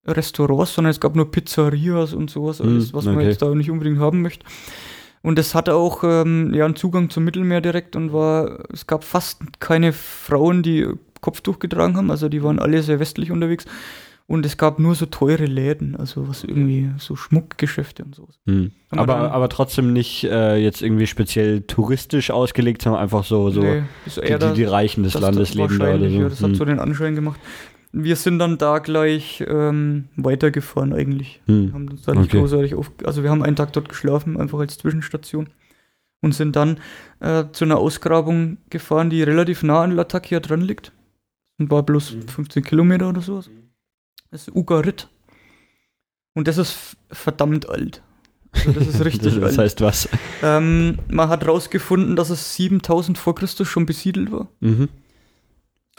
Restaurants, 0.08 0.74
sondern 0.74 0.92
es 0.92 1.00
gab 1.00 1.16
nur 1.16 1.30
Pizzerias 1.30 2.14
und 2.14 2.30
sowas, 2.30 2.62
alles, 2.62 2.94
was 2.94 3.06
man 3.06 3.18
okay. 3.18 3.28
jetzt 3.28 3.42
da 3.42 3.54
nicht 3.54 3.70
unbedingt 3.70 4.00
haben 4.00 4.22
möchte. 4.22 4.46
Und 5.22 5.38
es 5.38 5.54
hatte 5.54 5.76
auch 5.76 6.04
ähm, 6.04 6.54
ja, 6.54 6.66
einen 6.66 6.76
Zugang 6.76 7.10
zum 7.10 7.26
Mittelmeer 7.26 7.62
direkt 7.62 7.96
und 7.96 8.14
war, 8.14 8.64
es 8.72 8.88
gab 8.88 9.04
fast 9.04 9.42
keine 9.60 9.92
Frauen, 9.92 10.64
die 10.64 10.88
Kopftuch 11.22 11.60
getragen 11.60 11.98
haben, 11.98 12.10
also 12.12 12.30
die 12.30 12.42
waren 12.44 12.60
alle 12.60 12.82
sehr 12.82 13.00
westlich 13.00 13.32
unterwegs. 13.32 13.66
Und 14.28 14.46
es 14.46 14.58
gab 14.58 14.78
nur 14.78 14.94
so 14.94 15.08
teure 15.08 15.46
Läden, 15.46 15.96
also 15.96 16.30
was 16.30 16.44
irgendwie 16.44 16.92
so 17.00 17.16
Schmuckgeschäfte 17.16 18.04
und 18.04 18.14
sowas. 18.14 18.38
Wir 18.46 18.70
Aber, 18.92 19.32
aber 19.32 19.50
trotzdem 19.50 19.92
nicht 19.92 20.24
äh, 20.24 20.56
jetzt 20.58 20.84
irgendwie 20.84 21.08
speziell 21.08 21.62
touristisch 21.62 22.30
ausgelegt, 22.30 22.84
sondern 22.84 23.02
einfach 23.02 23.24
so, 23.24 23.50
so 23.50 23.64
Nee, 23.64 23.82
die, 24.06 24.38
die, 24.38 24.54
die 24.54 24.64
Reichen 24.66 25.04
des 25.04 25.16
Landes 25.20 25.56
leben 25.56 25.80
da 25.80 25.96
oder 25.96 26.10
so. 26.12 26.22
Ja, 26.22 26.30
das 26.30 26.44
hat 26.44 26.52
Mhm. 26.52 26.56
so 26.56 26.66
den 26.66 26.80
Anschein 26.80 27.16
gemacht. 27.16 27.40
Wir 27.92 28.16
sind 28.16 28.38
dann 28.40 28.58
da 28.58 28.78
gleich 28.80 29.44
ähm, 29.48 30.06
weitergefahren 30.16 30.94
eigentlich. 30.94 31.42
Mhm. 31.48 31.74
Haben 31.74 31.90
uns 31.90 32.04
da 32.04 32.14
nicht 32.14 32.26
Okay. 32.30 32.40
großartig 32.40 32.76
auf, 32.76 32.92
also 33.04 33.24
wir 33.24 33.32
haben 33.32 33.42
einen 33.44 33.56
Tag 33.56 33.74
dort 33.74 33.90
geschlafen, 33.90 34.40
einfach 34.40 34.60
als 34.60 34.78
Zwischenstation. 34.78 35.50
Und 36.22 36.34
sind 36.36 36.56
dann 36.58 36.80
äh, 37.22 37.46
zu 37.54 37.64
einer 37.64 37.78
Ausgrabung 37.78 38.58
gefahren, 38.70 39.10
die 39.10 39.24
relativ 39.24 39.64
nah 39.64 39.84
an 39.84 39.92
Latakia 39.92 40.40
dran 40.42 40.60
liegt. 40.62 40.92
Und 41.58 41.72
war 41.72 41.82
bloß 41.84 42.14
Mhm. 42.16 42.28
15 42.28 42.64
Kilometer 42.64 43.08
oder 43.10 43.22
sowas. 43.22 43.50
Das 44.30 44.48
ist 44.48 44.56
Ugarit. 44.56 45.08
Und 46.34 46.48
das 46.48 46.58
ist 46.58 46.98
verdammt 47.10 47.70
alt. 47.70 48.02
Also 48.52 48.72
das 48.74 48.88
ist 48.88 49.00
richtig 49.06 49.34
das, 49.34 49.42
das 49.42 49.50
alt. 49.52 49.58
heißt 49.60 49.82
was? 49.82 50.10
Ähm, 50.44 51.00
man 51.10 51.30
hat 51.30 51.48
rausgefunden, 51.48 52.16
dass 52.16 52.30
es 52.30 52.54
7000 52.56 53.18
vor 53.18 53.34
Christus 53.36 53.68
schon 53.68 53.86
besiedelt 53.86 54.32
war. 54.32 54.48
Mhm. 54.60 54.90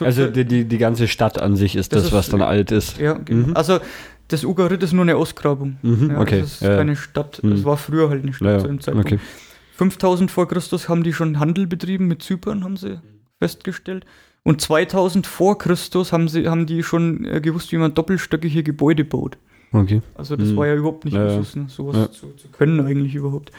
Also 0.05 0.27
die, 0.27 0.45
die, 0.45 0.65
die 0.65 0.77
ganze 0.77 1.07
Stadt 1.07 1.41
an 1.41 1.55
sich 1.55 1.75
ist 1.75 1.93
Das 1.93 1.99
das, 2.03 2.07
ist- 2.07 2.13
was 2.13 2.29
dann 2.29 2.41
alt 2.41 2.71
ist. 2.71 2.97
Ja, 2.99 3.13
genau. 3.13 3.47
Mhm. 3.49 3.55
Also 3.55 3.79
das 4.27 4.43
Ugarit 4.45 4.81
ist 4.83 4.93
nur 4.93 5.03
eine 5.03 5.15
Ausgrabung. 5.17 5.77
Mhm, 5.81 6.11
Ja, 6.11 6.19
okay. 6.21 6.41
Das 6.41 6.53
ist 6.53 6.61
ja, 6.61 6.77
keine 6.77 6.95
Stadt. 6.95 7.43
Mhm. 7.43 7.51
Es 7.53 7.65
war 7.65 7.77
früher 7.77 8.09
halt 8.09 8.23
eine 8.23 8.33
Stadt 8.33 8.47
ja, 8.47 8.59
zu 8.59 8.67
dem 8.67 8.79
Zeitpunkt. 8.79 9.07
okay. 9.11 9.19
5000 9.75 10.29
vor 10.31 10.47
Christus 10.47 10.87
haben 10.89 11.03
die 11.03 11.13
schon 11.13 11.39
Handel 11.39 11.67
betrieben 11.67 12.07
mit 12.07 12.21
Zypern, 12.21 12.63
haben 12.63 12.77
sie 12.77 12.99
festgestellt. 13.39 14.05
Und 14.43 14.61
2000 14.61 15.27
vor 15.27 15.57
Christus 15.57 16.11
haben, 16.13 16.27
sie, 16.27 16.47
haben 16.47 16.65
die 16.65 16.83
schon 16.83 17.25
äh, 17.25 17.41
gewusst, 17.41 17.71
wie 17.71 17.77
man 17.77 17.93
doppelstöckige 17.93 18.63
Gebäude 18.63 19.03
baut. 19.05 19.37
okay. 19.71 20.01
Also 20.15 20.35
das 20.35 20.49
Mhm. 20.49 20.55
war 20.57 20.67
ja 20.67 20.75
überhaupt 20.75 21.05
nicht 21.05 21.13
Ja, 21.13 21.25
ne? 21.37 21.43
sowas 21.67 21.95
Ja. 21.95 22.11
zu, 22.11 22.27
zu 22.35 22.47
können 22.49 22.79
eigentlich 22.85 23.15
überhaupt. 23.15 23.51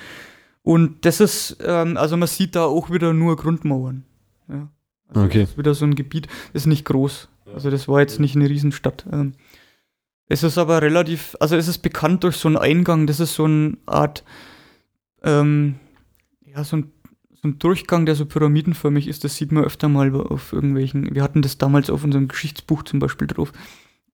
Und 0.62 1.04
das 1.04 1.20
ist, 1.20 1.56
ähm, 1.64 1.96
also 1.96 2.16
man 2.16 2.28
sieht 2.28 2.54
da 2.56 2.64
auch 2.64 2.90
wieder 2.90 3.12
nur 3.12 3.36
Grundmauern. 3.36 4.04
Ja. 4.48 4.68
Also 5.14 5.26
Okay. 5.26 5.40
Das 5.40 5.50
ist 5.50 5.58
wieder 5.58 5.74
so 5.74 5.84
ein 5.84 5.94
Gebiet, 5.94 6.28
ist 6.52 6.66
nicht 6.66 6.84
groß. 6.84 7.28
Also 7.54 7.70
das 7.70 7.88
war 7.88 8.00
jetzt 8.00 8.20
nicht 8.20 8.36
eine 8.36 8.48
Riesenstadt. 8.48 9.06
Ähm, 9.12 9.34
es 10.28 10.42
ist 10.42 10.58
aber 10.58 10.80
relativ, 10.80 11.36
also 11.40 11.56
es 11.56 11.68
ist 11.68 11.78
bekannt 11.78 12.24
durch 12.24 12.36
so 12.36 12.48
einen 12.48 12.56
Eingang, 12.56 13.06
das 13.06 13.20
ist 13.20 13.34
so 13.34 13.44
eine 13.44 13.76
Art, 13.86 14.24
ähm, 15.22 15.74
ja, 16.46 16.64
so 16.64 16.76
ein, 16.76 16.90
so 17.34 17.48
ein 17.48 17.58
Durchgang, 17.58 18.06
der 18.06 18.14
so 18.14 18.24
pyramidenförmig 18.24 19.08
ist, 19.08 19.24
das 19.24 19.36
sieht 19.36 19.52
man 19.52 19.64
öfter 19.64 19.88
mal 19.88 20.14
auf 20.14 20.52
irgendwelchen, 20.52 21.14
wir 21.14 21.22
hatten 21.22 21.42
das 21.42 21.58
damals 21.58 21.90
auf 21.90 22.04
unserem 22.04 22.28
Geschichtsbuch 22.28 22.84
zum 22.84 22.98
Beispiel 22.98 23.26
drauf, 23.26 23.52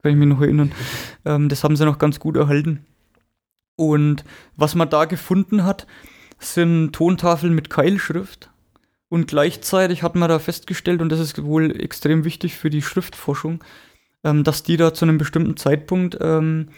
kann 0.02 0.12
ich 0.12 0.18
mich 0.18 0.28
noch 0.28 0.40
erinnern. 0.40 0.72
Ähm, 1.24 1.48
das 1.48 1.62
haben 1.62 1.76
sie 1.76 1.84
noch 1.84 1.98
ganz 1.98 2.18
gut 2.18 2.36
erhalten. 2.36 2.84
Und 3.76 4.24
was 4.56 4.74
man 4.74 4.90
da 4.90 5.04
gefunden 5.04 5.64
hat, 5.64 5.86
sind 6.40 6.92
Tontafeln 6.92 7.54
mit 7.54 7.70
Keilschrift. 7.70 8.50
Und 9.08 9.26
gleichzeitig 9.26 10.02
hat 10.02 10.16
man 10.16 10.28
da 10.28 10.38
festgestellt, 10.38 11.00
und 11.00 11.10
das 11.10 11.20
ist 11.20 11.42
wohl 11.42 11.80
extrem 11.80 12.24
wichtig 12.24 12.56
für 12.56 12.70
die 12.70 12.82
Schriftforschung, 12.82 13.64
ähm, 14.24 14.44
dass 14.44 14.62
die 14.62 14.76
da 14.76 14.92
zu 14.92 15.04
einem 15.04 15.16
bestimmten 15.18 15.56
Zeitpunkt 15.56 16.18
ähm, 16.20 16.68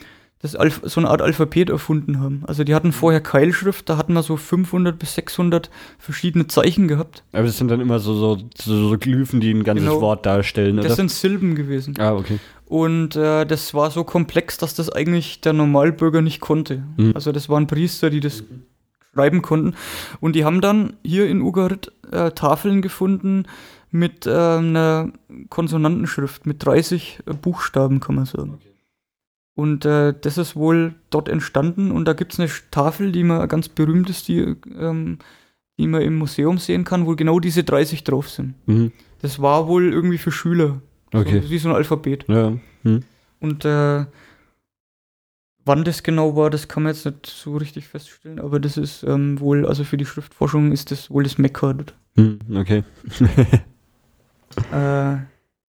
das 0.43 0.57
Alph 0.57 0.81
so 0.85 1.01
eine 1.01 1.11
Art 1.11 1.21
Alphabet 1.21 1.69
erfunden 1.69 2.21
haben. 2.21 2.45
Also 2.47 2.65
die 2.65 2.75
hatten 2.75 2.93
vorher 2.93 3.21
Keilschrift, 3.21 3.89
da 3.89 3.97
hatten 3.99 4.15
wir 4.15 4.23
so 4.23 4.37
500 4.39 4.99
bis 4.99 5.15
600 5.17 5.69
verschiedene 5.99 6.47
Zeichen 6.47 6.89
gehabt. 6.89 7.25
Aber 7.33 7.43
das 7.45 7.59
sind 7.59 7.69
dann 7.69 7.81
immer 7.81 7.99
so, 7.99 8.15
so, 8.15 8.39
so, 8.57 8.89
so 8.89 8.97
Glyphen, 8.99 9.41
die 9.41 9.53
ein 9.53 9.65
ganzes 9.65 9.87
Genau. 9.87 10.01
Wort 10.01 10.25
darstellen, 10.25 10.79
oder? 10.79 10.89
Das 10.89 10.97
sind 10.97 11.11
Silben 11.11 11.55
gewesen. 11.57 11.95
ah, 11.99 12.15
okay. 12.15 12.39
Und 12.65 13.17
äh, 13.17 13.45
das 13.45 13.75
war 13.75 13.91
so 13.91 14.05
komplex, 14.05 14.57
dass 14.57 14.75
das 14.75 14.89
eigentlich 14.91 15.41
der 15.41 15.53
Normalbürger 15.53 16.23
nicht 16.23 16.41
konnte. 16.41 16.85
Mhm. 16.97 17.13
Also 17.17 17.33
das 17.33 17.49
waren 17.49 17.67
Priester, 17.67 18.09
die 18.11 18.21
das 18.21 18.45
schreiben 19.15 19.43
konnten. 19.43 19.75
Und 20.21 20.37
die 20.37 20.45
haben 20.45 20.61
dann 20.61 20.95
hier 21.05 21.29
in 21.29 21.43
Ugarit 21.43 21.93
äh, 22.11 22.31
Tafeln 22.31 22.83
gefunden 22.83 23.45
mit 23.91 24.27
äh, 24.27 24.31
einer 24.31 25.13
Konsonantenschrift, 25.49 26.47
mit 26.47 26.65
30 26.65 27.21
äh, 27.27 27.35
Buchstaben, 27.35 28.01
kann 28.01 28.15
man 28.15 28.27
sagen. 28.27 28.59
Und 29.55 29.85
äh, 29.85 30.15
das 30.19 30.39
ist 30.39 30.57
wohl 30.57 30.95
dort 31.11 31.29
entstanden. 31.29 31.91
Und 31.91 32.05
da 32.07 32.13
gibt 32.13 32.33
es 32.33 32.41
eine 32.41 32.49
Tafel, 32.71 33.13
die 33.13 33.25
man 33.25 33.49
ganz 33.49 33.69
berühmt 33.69 34.09
ist, 34.09 34.29
die, 34.29 34.57
ähm, 34.79 35.19
die 35.79 35.87
man 35.87 36.03
im 36.03 36.17
Museum 36.17 36.59
sehen 36.59 36.85
kann, 36.85 37.07
wo 37.07 37.17
genau 37.17 37.41
diese 37.41 37.65
30 37.65 38.05
drauf 38.05 38.31
sind. 38.31 38.55
Mhm. 38.67 38.93
Das 39.21 39.43
war 39.43 39.67
wohl 39.67 39.93
irgendwie 39.93 40.19
für 40.19 40.33
Schüler. 40.33 40.81
Okay. 41.13 41.41
So, 41.43 41.51
wie 41.51 41.59
so 41.59 41.69
ein 41.69 41.75
Alphabet. 41.75 42.25
Ja. 42.29 42.57
Mhm. 42.85 43.03
Und 43.41 43.65
äh, 43.65 44.07
wann 45.65 45.85
das 45.85 46.03
genau 46.03 46.37
war, 46.37 46.51
das 46.51 46.69
kann 46.69 46.83
man 46.83 46.93
jetzt 46.93 47.05
nicht 47.05 47.27
so 47.27 47.57
richtig 47.57 47.89
feststellen, 47.89 48.41
aber 48.41 48.61
das 48.61 48.77
ist 48.77 49.03
ähm, 49.03 49.41
wohl, 49.41 49.67
also 49.67 49.85
für 49.85 49.97
die 49.97 50.07
Schriftforschung 50.07 50.73
ist 50.73 50.91
das 50.91 51.11
wohl 51.11 51.25
das 51.25 51.39
Mekka. 51.39 51.75
Mhm. 52.17 52.39
Okay. 52.55 52.85
Äh, 54.73 55.19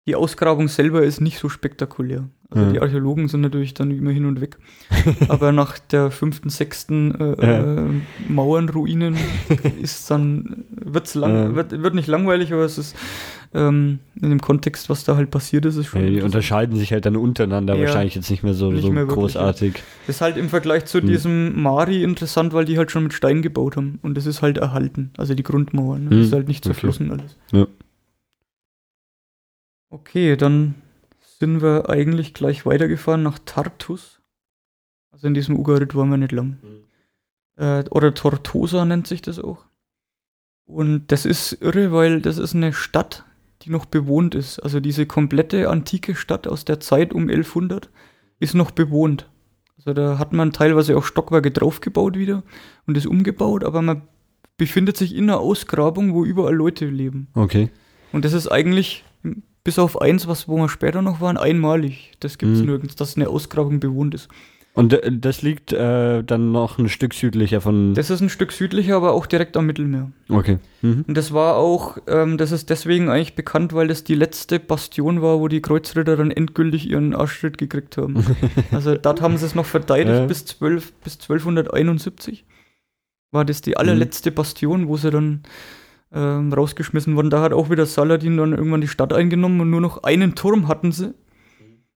die 0.07 0.15
Ausgrabung 0.15 0.67
selber 0.67 1.03
ist 1.03 1.21
nicht 1.21 1.37
so 1.37 1.49
spektakulär. 1.49 2.27
Also 2.53 2.65
Ja. 2.65 2.71
die 2.73 2.81
Archäologen 2.81 3.29
sind 3.29 3.39
natürlich 3.41 3.73
dann 3.73 3.91
immer 3.91 4.11
hin 4.11 4.25
und 4.25 4.41
weg. 4.41 4.57
aber 5.29 5.53
nach 5.53 5.79
der 5.79 6.11
fünften, 6.11 6.49
sechsten 6.49 7.15
äh, 7.15 7.45
Ja. 7.45 7.85
äh, 7.87 7.89
Mauernruinen 8.27 9.15
ist 9.81 10.11
dann, 10.11 10.65
wird's 10.69 11.15
lang, 11.15 11.33
Ja. 11.33 11.55
wird, 11.55 11.81
wird 11.81 11.95
nicht 11.95 12.07
langweilig, 12.07 12.51
aber 12.51 12.63
es 12.65 12.77
ist 12.77 12.95
ähm, 13.53 13.99
in 14.21 14.29
dem 14.29 14.41
Kontext, 14.41 14.89
was 14.89 15.03
da 15.05 15.15
halt 15.15 15.31
passiert 15.31 15.65
ist, 15.65 15.75
ist 15.77 15.87
schon 15.87 16.03
Ja, 16.03 16.09
die 16.09 16.21
unterscheiden 16.21 16.75
sich 16.77 16.91
halt 16.91 17.05
dann 17.05 17.15
untereinander 17.15 17.75
Ja. 17.75 17.81
wahrscheinlich 17.81 18.15
jetzt 18.15 18.29
nicht 18.29 18.43
mehr 18.43 18.53
so, 18.53 18.69
Nicht 18.71 18.81
so 18.81 18.91
mehr 18.91 19.07
wirklich, 19.07 19.15
großartig. 19.33 19.73
Das 20.07 20.15
ist 20.17 20.21
halt 20.21 20.35
im 20.37 20.49
Vergleich 20.49 20.85
zu 20.85 20.99
Hm. 20.99 21.07
diesem 21.07 21.61
Mari 21.61 22.03
interessant, 22.03 22.51
weil 22.53 22.65
die 22.65 22.77
halt 22.77 22.91
schon 22.91 23.03
mit 23.03 23.13
Stein 23.13 23.41
gebaut 23.41 23.77
haben. 23.77 23.99
Und 24.01 24.15
das 24.17 24.25
ist 24.25 24.41
halt 24.41 24.57
erhalten. 24.57 25.11
Also 25.17 25.33
die 25.35 25.43
Grundmauern. 25.43 26.03
Ne? 26.03 26.09
Das 26.09 26.17
Hm, 26.19 26.23
ist 26.25 26.33
halt 26.33 26.47
nicht 26.49 26.65
okay. 26.65 26.73
zerflossen 26.73 27.11
alles. 27.11 27.37
Ja. 27.53 27.65
Okay, 29.89 30.35
dann 30.37 30.75
sind 31.41 31.63
wir 31.63 31.89
eigentlich 31.89 32.35
gleich 32.35 32.67
weitergefahren 32.67 33.23
nach 33.23 33.39
Tartus. 33.39 34.21
Also 35.09 35.25
in 35.25 35.33
diesem 35.33 35.57
Ugarit 35.57 35.95
waren 35.95 36.11
wir 36.11 36.17
nicht 36.17 36.31
lang. 36.31 36.59
Äh, 37.57 37.83
oder 37.89 38.13
Tortosa 38.13 38.85
nennt 38.85 39.07
sich 39.07 39.23
das 39.23 39.39
auch. 39.39 39.65
Und 40.65 41.11
das 41.11 41.25
ist 41.25 41.57
irre, 41.59 41.91
weil 41.91 42.21
das 42.21 42.37
ist 42.37 42.53
eine 42.53 42.73
Stadt, 42.73 43.25
die 43.63 43.71
noch 43.71 43.85
bewohnt 43.85 44.35
ist. 44.35 44.59
Also 44.59 44.79
diese 44.79 45.07
komplette 45.07 45.67
antike 45.67 46.13
Stadt 46.13 46.45
aus 46.45 46.63
der 46.63 46.79
Zeit 46.79 47.11
um 47.11 47.23
1100 47.23 47.89
ist 48.39 48.53
noch 48.53 48.69
bewohnt. 48.69 49.27
Also 49.77 49.93
da 49.93 50.19
hat 50.19 50.33
man 50.33 50.53
teilweise 50.53 50.95
auch 50.95 51.03
Stockwerke 51.03 51.49
draufgebaut 51.49 52.19
wieder 52.19 52.43
und 52.85 52.97
ist 52.97 53.07
umgebaut, 53.07 53.63
aber 53.63 53.81
man 53.81 54.03
befindet 54.57 54.95
sich 54.95 55.15
in 55.15 55.23
einer 55.23 55.39
Ausgrabung, 55.39 56.13
wo 56.13 56.23
überall 56.23 56.53
Leute 56.53 56.85
leben. 56.85 57.29
Okay. 57.33 57.71
Und 58.11 58.25
das 58.25 58.33
ist 58.33 58.47
eigentlich, 58.47 59.03
bis 59.63 59.77
auf 59.79 60.01
eins, 60.01 60.27
was 60.27 60.47
wo 60.47 60.57
wir 60.57 60.69
später 60.69 61.01
noch 61.01 61.21
waren, 61.21 61.37
einmalig. 61.37 62.11
Das 62.19 62.37
gibt 62.37 62.53
es 62.53 62.59
Mhm. 62.59 62.65
nirgends, 62.65 62.95
dass 62.95 63.15
eine 63.15 63.29
Ausgrabung 63.29 63.79
bewohnt 63.79 64.15
ist. 64.15 64.27
Und 64.73 64.93
äh, 64.93 65.11
das 65.11 65.41
liegt 65.41 65.73
äh, 65.73 66.23
dann 66.23 66.53
noch 66.53 66.77
ein 66.79 66.87
Stück 66.87 67.13
südlicher 67.13 67.59
von. 67.59 67.93
Das 67.93 68.09
ist 68.09 68.21
ein 68.21 68.29
Stück 68.29 68.53
südlicher, 68.53 68.95
aber 68.95 69.11
auch 69.11 69.25
direkt 69.25 69.57
am 69.57 69.65
Mittelmeer. 69.65 70.11
okay. 70.29 70.59
Mhm. 70.81 71.03
Und 71.07 71.17
das 71.17 71.33
war 71.33 71.57
auch, 71.57 71.97
ähm, 72.07 72.37
das 72.37 72.53
ist 72.53 72.69
deswegen 72.69 73.09
eigentlich 73.09 73.35
bekannt, 73.35 73.73
weil 73.73 73.89
das 73.89 74.05
die 74.05 74.15
letzte 74.15 74.59
Bastion 74.61 75.21
war, 75.21 75.41
wo 75.41 75.49
die 75.49 75.61
Kreuzritter 75.61 76.15
dann 76.15 76.31
endgültig 76.31 76.89
ihren 76.89 77.13
Arschtritt 77.13 77.57
gekriegt 77.57 77.97
haben. 77.97 78.23
also 78.71 78.95
dort 78.95 79.19
haben 79.21 79.35
sie 79.37 79.45
es 79.45 79.55
noch 79.55 79.65
verteidigt 79.65 80.19
Ja. 80.19 80.25
bis, 80.25 80.45
12, 80.45 80.93
bis 81.03 81.19
1271. 81.19 82.45
War 83.33 83.43
das 83.45 83.61
die 83.61 83.75
allerletzte 83.77 84.31
Bastion, 84.31 84.87
wo 84.87 84.95
sie 84.97 85.11
dann 85.11 85.43
ähm, 86.13 86.51
rausgeschmissen 86.51 87.15
wurden. 87.15 87.29
Da 87.29 87.41
hat 87.41 87.53
auch 87.53 87.69
wieder 87.69 87.85
Saladin 87.85 88.37
dann 88.37 88.53
irgendwann 88.53 88.81
die 88.81 88.87
Stadt 88.87 89.13
eingenommen 89.13 89.61
und 89.61 89.69
nur 89.69 89.81
noch 89.81 90.03
einen 90.03 90.35
Turm 90.35 90.67
hatten 90.67 90.91
sie 90.91 91.13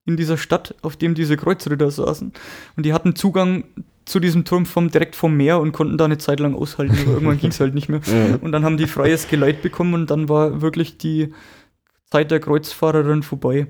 in 0.04 0.16
dieser 0.16 0.36
Stadt, 0.36 0.74
auf 0.82 0.96
dem 0.96 1.14
diese 1.14 1.36
Kreuzritter 1.36 1.90
saßen. 1.90 2.32
Und 2.76 2.86
die 2.86 2.92
hatten 2.92 3.16
Zugang 3.16 3.64
zu 4.04 4.20
diesem 4.20 4.44
Turm 4.44 4.64
vom, 4.66 4.90
direkt 4.90 5.16
vom 5.16 5.36
Meer 5.36 5.58
und 5.58 5.72
konnten 5.72 5.98
da 5.98 6.04
eine 6.04 6.18
Zeit 6.18 6.38
lang 6.38 6.54
aushalten, 6.54 6.96
aber 7.02 7.14
irgendwann 7.14 7.38
ging 7.40 7.50
es 7.50 7.58
halt 7.58 7.74
nicht 7.74 7.88
mehr. 7.88 8.00
Ja. 8.06 8.36
Und 8.40 8.52
dann 8.52 8.64
haben 8.64 8.76
die 8.76 8.86
freies 8.86 9.28
Geleit 9.28 9.62
bekommen 9.62 9.94
und 9.94 10.10
dann 10.10 10.28
war 10.28 10.62
wirklich 10.62 10.96
die, 10.96 11.32
Zeit 12.10 12.30
der 12.30 12.40
Kreuzfahrerin 12.40 13.22
vorbei. 13.22 13.66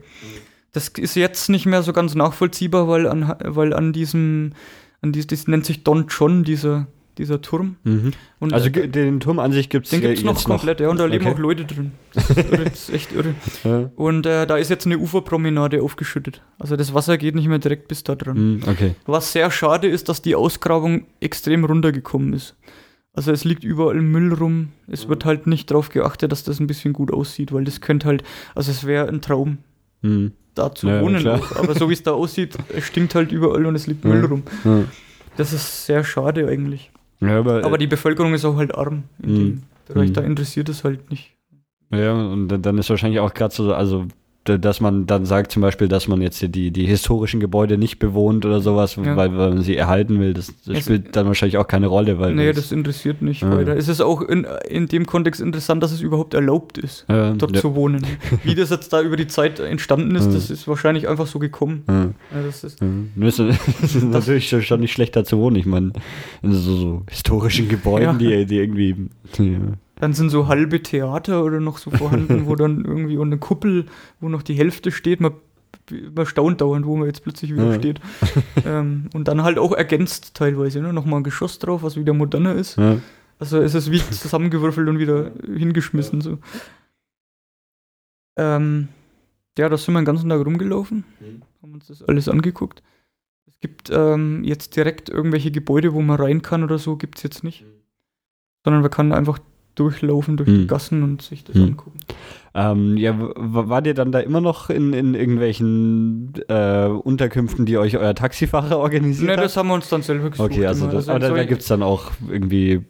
Das 0.73 0.89
ist 0.89 1.17
jetzt 1.17 1.49
nicht 1.49 1.67
mehr 1.67 1.83
so 1.83 1.93
ganz 1.93 2.15
nachvollziehbar, 2.15 2.87
weil 2.89 3.07
an, 3.07 3.35
weil 3.43 3.73
an 3.73 3.93
diesem, 3.93 4.53
an 5.01 5.13
dies, 5.13 5.27
das 5.27 5.49
nennt 5.49 5.65
sich 5.65 5.85
Don 5.85 6.07
John, 6.09 6.45
dieser, 6.45 6.87
dieser 7.19 7.41
Turm. 7.41 7.77
Mhm. 7.85 8.13
Also 8.53 8.69
äh, 8.69 8.89
den 8.89 9.21
Turm 9.21 9.39
an 9.39 9.53
sich 9.53 9.69
gibt 9.69 9.87
es 9.87 9.91
den 9.91 10.01
gibt 10.03 10.19
es 10.19 10.25
noch 10.25 10.43
komplett, 10.45 10.81
ja, 10.81 10.89
und 10.89 10.99
da 11.01 11.07
leben 11.07 11.25
Okay. 11.27 11.35
auch 11.35 11.39
Leute 11.39 11.65
drin. 11.65 11.93
Das 12.13 12.29
ist, 12.31 12.37
irre, 12.39 12.65
das 12.65 12.89
ist 12.89 12.91
echt 12.95 13.13
irre. 13.13 13.35
Ja. 13.65 13.91
Und 13.97 14.27
äh, 14.27 14.47
da 14.47 14.57
ist 14.57 14.69
jetzt 14.71 14.87
eine 14.87 14.99
Uferpromenade 14.99 15.83
aufgeschüttet. 15.83 16.43
Also 16.59 16.77
das 16.77 16.93
Wasser 16.95 17.17
geht 17.19 17.35
nicht 17.35 17.49
mehr 17.49 17.59
direkt 17.59 17.89
bis 17.89 18.05
da 18.05 18.15
dran. 18.15 18.57
Mhm, 18.57 18.63
okay. 18.69 18.95
Was 19.07 19.33
sehr 19.33 19.51
schade 19.51 19.89
ist, 19.89 20.09
dass 20.09 20.23
die 20.23 20.35
Ausgrabung 20.35 21.07
extrem 21.21 21.65
runtergekommen 21.65 22.33
ist. 22.33 22.55
Also 23.15 23.33
es 23.33 23.45
liegt 23.45 23.65
überall 23.65 24.03
Müll 24.03 24.35
rum. 24.35 24.69
Es 24.89 25.09
wird 25.09 25.25
halt 25.25 25.47
nicht 25.47 25.71
darauf 25.71 25.89
geachtet, 25.89 26.33
dass 26.33 26.45
das 26.45 26.61
ein 26.61 26.67
bisschen 26.67 26.93
gut 26.93 27.11
aussieht, 27.11 27.51
weil 27.51 27.65
das 27.65 27.81
könnte 27.81 28.07
halt, 28.09 28.23
also 28.55 28.71
es 28.71 28.85
wäre 28.87 29.09
ein 29.09 29.23
Traum, 29.23 29.59
Mhm. 30.03 30.33
da 30.55 30.75
zu 30.75 30.87
Ja, 30.89 31.01
wohnen. 31.01 31.27
Auch. 31.27 31.57
Aber 31.57 31.75
so 31.75 31.89
wie 31.89 31.95
es 31.95 32.03
da 32.03 32.13
aussieht, 32.13 32.59
stinkt 32.83 33.15
halt 33.15 33.33
überall 33.33 33.65
und 33.65 33.75
es 33.75 33.87
liegt. 33.87 34.05
Müll 34.05 34.23
rum. 34.27 34.43
Das 35.39 35.55
ist 35.55 35.87
sehr 35.87 36.05
schade 36.05 36.47
eigentlich. 36.47 36.91
Ja, 37.21 37.39
aber, 37.39 37.65
Aber 37.65 37.79
die 37.79 37.87
Bevölkerung 37.87 38.35
ist 38.35 38.45
auch 38.45 38.57
halt 38.57 38.75
arm 38.75 39.05
in 39.23 39.31
Mhm. 39.33 39.37
dem 39.37 39.63
Bereich. 39.89 40.13
Da 40.13 40.21
interessiert 40.23 40.69
es 40.69 40.85
halt 40.85 41.11
nicht. 41.11 41.35
Ja, 41.91 42.13
und 42.13 42.49
dann- 42.49 42.79
ist 42.79 42.91
wahrscheinlich 42.91 43.21
auch 43.21 43.33
gerade 43.33 43.55
so, 43.55 43.73
also 43.73 44.07
dass 44.49 44.81
man 44.81 45.07
dann 45.07 45.27
sagt 45.27 45.53
zum 45.53 45.63
Beispiel, 45.63 45.89
dass 45.89 46.09
man 46.09 46.23
jetzt 46.23 46.41
die, 46.55 46.71
die 46.71 46.87
historischen 46.87 47.41
Gebäude 47.41 47.77
nicht 47.79 47.99
bewohnt 47.99 48.45
oder 48.47 48.61
sowas, 48.61 48.97
Ja. 48.97 49.17
weil, 49.17 49.37
weil 49.37 49.51
man 49.51 49.63
sie 49.63 49.77
erhalten 49.77 50.21
will, 50.21 50.33
das, 50.35 50.53
das 50.65 50.79
Es- 50.79 50.85
spielt 50.85 51.15
dann 51.17 51.27
wahrscheinlich 51.27 51.59
auch 51.59 51.67
keine 51.67 51.87
Rolle, 51.89 52.19
weil 52.19 52.35
nee, 52.35 52.53
das 52.53 52.73
interessiert 52.73 53.23
nicht 53.23 53.43
Ja. 53.43 53.51
weiter. 53.57 53.77
Es 53.77 53.89
ist 53.89 54.01
auch 54.01 54.23
in, 54.23 54.47
in 54.69 54.87
dem 54.89 55.07
Kontext 55.07 55.41
interessant, 55.41 55.83
dass 55.83 55.93
es 55.93 56.01
überhaupt 56.01 56.35
erlaubt 56.35 56.79
ist, 56.79 57.05
äh, 57.09 57.33
dort 57.37 57.55
ja, 57.55 57.61
zu 57.61 57.75
wohnen. 57.75 58.07
Wie 58.45 58.55
das 58.55 58.71
jetzt 58.71 58.93
da 58.93 59.03
über 59.03 59.17
die 59.17 59.27
Zeit 59.27 59.61
entstanden 59.61 60.15
ist, 60.17 60.27
Ja. 60.27 60.33
das 60.33 60.51
ist 60.51 60.67
wahrscheinlich 60.69 61.09
einfach 61.09 61.27
so 61.27 61.39
gekommen. 61.39 61.83
ja, 61.89 62.03
Ja, 62.05 62.43
das 62.47 62.65
ist, 62.65 62.81
ja. 62.81 62.87
Das 63.17 63.39
ist, 63.95 64.03
natürlich 64.05 64.49
schon, 64.49 64.81
nicht 64.81 64.93
schlechter 64.93 65.25
zu 65.25 65.39
wohnen. 65.39 65.57
Ich 65.57 65.67
meine, 65.67 65.93
in 66.43 66.53
so, 66.53 66.75
so 66.77 67.03
historischen 67.09 67.69
Gebäuden, 67.69 68.05
Ja. 68.07 68.13
die, 68.15 68.47
die 68.47 68.57
irgendwie. 68.59 68.97
Dann 69.99 70.13
sind 70.13 70.31
so 70.31 70.47
halbe 70.49 70.83
Theater 70.83 71.43
oder 71.45 71.59
noch 71.61 71.79
so 71.79 71.91
vorhanden, 71.91 72.47
wo 72.47 72.55
dann 72.57 72.85
irgendwie 72.85 73.17
und 73.17 73.29
eine 73.29 73.39
Kuppel, 73.39 73.87
wo 74.21 74.29
noch 74.29 74.43
die 74.43 74.55
Hälfte 74.55 74.93
steht. 74.93 75.21
Man, 75.21 75.33
man 76.15 76.27
staunt 76.27 76.61
dauernd, 76.61 76.85
wo 76.87 76.97
man 76.97 77.07
jetzt 77.07 77.23
plötzlich 77.23 77.53
wieder 77.53 77.71
Ja. 77.73 77.75
steht. 77.75 78.01
ähm, 78.67 79.09
und 79.15 79.27
dann 79.29 79.43
halt 79.43 79.59
auch 79.59 79.73
ergänzt 79.73 80.35
teilweise. 80.35 80.81
Ne? 80.81 80.93
Nochmal 80.93 81.21
ein 81.21 81.25
Geschoss 81.25 81.59
drauf, 81.59 81.83
was 81.83 81.97
wieder 81.97 82.13
moderner 82.13 82.55
ist. 82.55 82.77
Ja. 82.77 82.99
Also 83.39 83.61
es 83.61 83.75
ist 83.75 83.91
wie 83.91 83.99
zusammengewürfelt 83.99 84.89
und 84.89 84.99
wieder 84.99 85.31
hingeschmissen. 85.47 86.21
So. 86.21 86.39
Ähm, 88.37 88.89
ja, 89.59 89.69
da 89.69 89.77
sind 89.79 89.95
wir 89.95 90.01
den 90.01 90.05
ganzen 90.07 90.29
Tag 90.29 90.45
rumgelaufen, 90.45 91.05
Mhm. 91.21 91.43
haben 91.63 91.75
uns 91.75 91.87
das 91.87 92.03
alles 92.03 92.29
angeguckt. 92.29 92.83
Es 93.47 93.59
gibt 93.61 93.89
ähm, 93.91 94.45
jetzt 94.45 94.77
direkt 94.77 95.09
irgendwelche 95.09 95.51
Gebäude, 95.51 95.95
wo 95.95 96.03
man 96.03 96.21
rein 96.21 96.43
kann 96.43 96.63
oder 96.63 96.79
so, 96.79 96.97
gibt 96.97 97.17
es 97.19 97.23
jetzt 97.23 97.43
nicht. 97.45 97.65
Sondern 98.65 98.83
man 98.83 98.91
kann 98.91 99.13
einfach 99.13 99.39
durchlaufen 99.77 100.37
durch 100.37 100.49
die 100.49 100.63
Mhm. 100.63 100.67
Gassen 100.67 101.03
und 101.05 101.23
sich 101.23 101.45
das 101.45 101.55
Mhm. 101.57 101.63
angucken. 101.65 101.99
Ähm, 102.55 102.97
ja, 102.97 103.15
wart 103.37 103.87
ihr 103.87 103.95
dann 103.95 104.11
da 104.13 104.19
immer 104.21 104.41
noch 104.41 104.71
in, 104.71 104.93
in 104.95 105.15
irgendwelchen 105.15 106.33
äh, 106.49 106.87
Unterkünften, 106.87 107.67
die 107.67 107.77
euch 107.79 107.97
euer 107.97 108.15
Taxifahrer 108.15 108.79
organisiert 108.79 109.27
Ne, 109.29 109.37
hat? 109.37 109.45
das 109.45 109.57
haben 109.57 109.69
wir 109.69 109.75
uns 109.75 109.89
dann 109.89 110.03
selber 110.03 110.31
gesucht. 110.31 110.51
okay, 110.51 110.67
also, 110.67 110.87
das, 110.89 111.09
aber 111.09 111.19
da, 111.19 111.29
da 111.31 111.45
gibt 111.45 111.63
es 111.63 111.69
dann 111.69 111.83
auch 111.83 112.11
irgendwie 112.29 112.81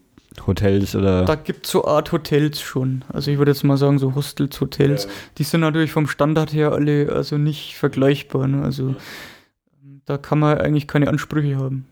Hotels 0.46 0.94
oder. 0.94 1.24
da 1.24 1.34
gibt 1.34 1.66
es 1.66 1.72
so 1.72 1.84
Art 1.86 2.12
Hotels 2.12 2.60
schon. 2.60 3.04
Also 3.08 3.30
ich 3.30 3.38
würde 3.38 3.50
jetzt 3.50 3.64
mal 3.64 3.76
sagen, 3.78 3.98
so 3.98 4.14
Hostels, 4.14 4.60
Hotels. 4.60 5.08
Die 5.38 5.42
sind 5.44 5.62
natürlich 5.62 5.90
vom 5.92 6.06
Standard 6.06 6.52
her 6.52 6.72
alle 6.72 7.10
also 7.12 7.36
nicht 7.38 7.74
vergleichbar. 7.76 8.46
Ne? 8.46 8.62
Also 8.62 8.94
da 10.04 10.18
kann 10.18 10.38
man 10.38 10.58
eigentlich 10.58 10.86
keine 10.86 11.08
Ansprüche 11.08 11.56
haben. 11.56 11.86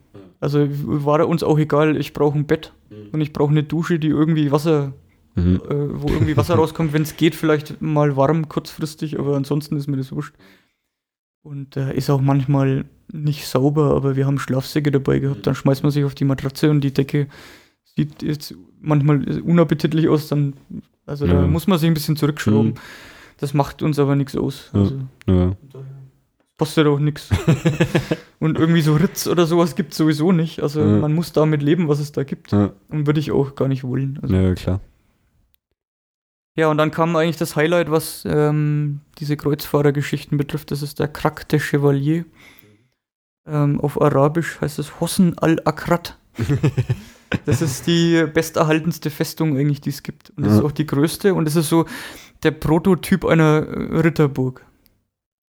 Also 0.45 0.66
war 0.71 1.27
uns 1.27 1.43
auch 1.43 1.59
egal, 1.59 1.97
ich 1.97 2.12
brauche 2.12 2.39
ein 2.39 2.47
Bett 2.47 2.73
und 3.12 3.21
ich 3.21 3.33
brauche 3.33 3.51
eine 3.51 3.62
Dusche, 3.65 3.99
die 3.99 4.09
irgendwie 4.09 4.51
Wasser, 4.53 4.93
Mhm. 5.37 5.61
äh, 5.69 6.03
wo 6.03 6.09
irgendwie 6.09 6.37
Wasser 6.37 6.55
rauskommt, 6.61 6.93
wenn 6.93 7.03
es 7.03 7.16
geht, 7.16 7.35
vielleicht 7.35 7.83
mal 7.83 8.15
warm 8.16 8.49
kurzfristig, 8.49 9.19
aber 9.19 9.37
ansonsten 9.37 9.77
ist 9.77 9.89
mir 9.89 9.97
das 9.97 10.12
wurscht. 10.12 10.35
Und 11.43 11.77
äh, 11.77 11.95
ist 11.95 12.09
auch 12.09 12.21
manchmal 12.21 12.85
nicht 13.12 13.47
sauber, 13.47 13.95
aber 13.95 14.16
wir 14.16 14.27
haben 14.27 14.39
Schlafsäcke 14.39 14.91
dabei 14.93 15.19
gehabt. 15.19 15.47
Dann 15.47 15.55
schmeißt 15.55 15.83
man 15.83 15.93
sich 15.93 16.05
auf 16.05 16.15
die 16.15 16.25
Matratze 16.25 16.71
und 16.71 16.81
die 16.83 16.95
Decke 16.95 17.27
sieht 17.97 18.23
jetzt 18.23 18.55
manchmal 18.81 19.41
unappetitlich 19.43 20.09
aus. 20.09 20.29
Dann, 20.29 20.55
also 21.05 21.27
da 21.27 21.35
Ja. 21.35 21.47
muss 21.47 21.66
man 21.66 21.79
sich 21.79 21.89
ein 21.89 21.95
bisschen 21.95 22.16
zurückschrauben. 22.16 22.69
Mhm. 22.71 22.75
Das 23.39 23.53
macht 23.55 23.83
uns 23.83 23.99
aber 23.99 24.15
nichts 24.16 24.37
aus. 24.37 24.71
Ja. 24.73 24.81
Also, 24.81 24.99
Ja. 25.27 25.57
Kostet 26.59 26.87
auch 26.87 26.99
nichts. 26.99 27.31
und 28.41 28.59
irgendwie 28.59 28.81
so 28.83 28.95
Ritz 28.95 29.27
oder 29.27 29.47
sowas 29.47 29.75
gibt 29.77 29.93
es 29.93 29.99
sowieso 29.99 30.33
nicht. 30.33 30.61
Also 30.63 30.81
Ja. 30.81 30.87
man 30.87 31.15
muss 31.15 31.33
damit 31.33 31.63
leben, 31.63 31.89
was 31.89 31.99
es 32.01 32.13
da 32.13 32.23
gibt. 32.25 32.53
Ja. 32.53 32.73
Und 32.89 33.07
würde 33.07 33.21
ich 33.21 33.33
auch 33.33 33.55
gar 33.55 33.69
nicht 33.69 33.85
wollen. 33.85 34.19
Also, 34.23 34.35
ja, 34.35 34.55
klar. 34.55 34.81
Ja, 36.57 36.69
und 36.69 36.79
dann 36.79 36.93
kam 36.93 37.17
eigentlich 37.17 37.37
das 37.37 37.57
Highlight, 37.57 37.91
was 37.91 38.25
ähm, 38.29 39.01
diese 39.19 39.37
Kreuzfahrergeschichten 39.37 40.39
betrifft. 40.39 40.71
Das 40.71 40.83
ist 40.83 41.01
der 41.01 41.09
Krak 41.09 41.49
de 41.49 41.59
Chevalier. 41.59 42.25
Ähm, 43.47 43.81
auf 43.81 44.01
Arabisch 44.01 44.61
heißt 44.61 44.79
es 44.79 45.01
Hosn 45.01 45.35
al-Akrat. 45.37 46.19
Das 47.47 47.61
ist 47.63 47.89
die 47.89 48.27
besterhaltenste 48.33 49.11
Festung 49.11 49.57
eigentlich, 49.59 49.81
die 49.81 49.91
es 49.91 50.05
gibt. 50.05 50.31
Und 50.37 50.45
das 50.47 50.53
Ja. 50.53 50.59
ist 50.61 50.65
auch 50.65 50.71
die 50.71 50.87
größte. 50.87 51.35
Und 51.35 51.49
es 51.49 51.57
ist 51.57 51.69
so 51.69 51.85
der 52.45 52.53
Prototyp 52.53 53.25
einer 53.25 53.67
äh, 53.67 53.99
Ritterburg. 54.03 54.65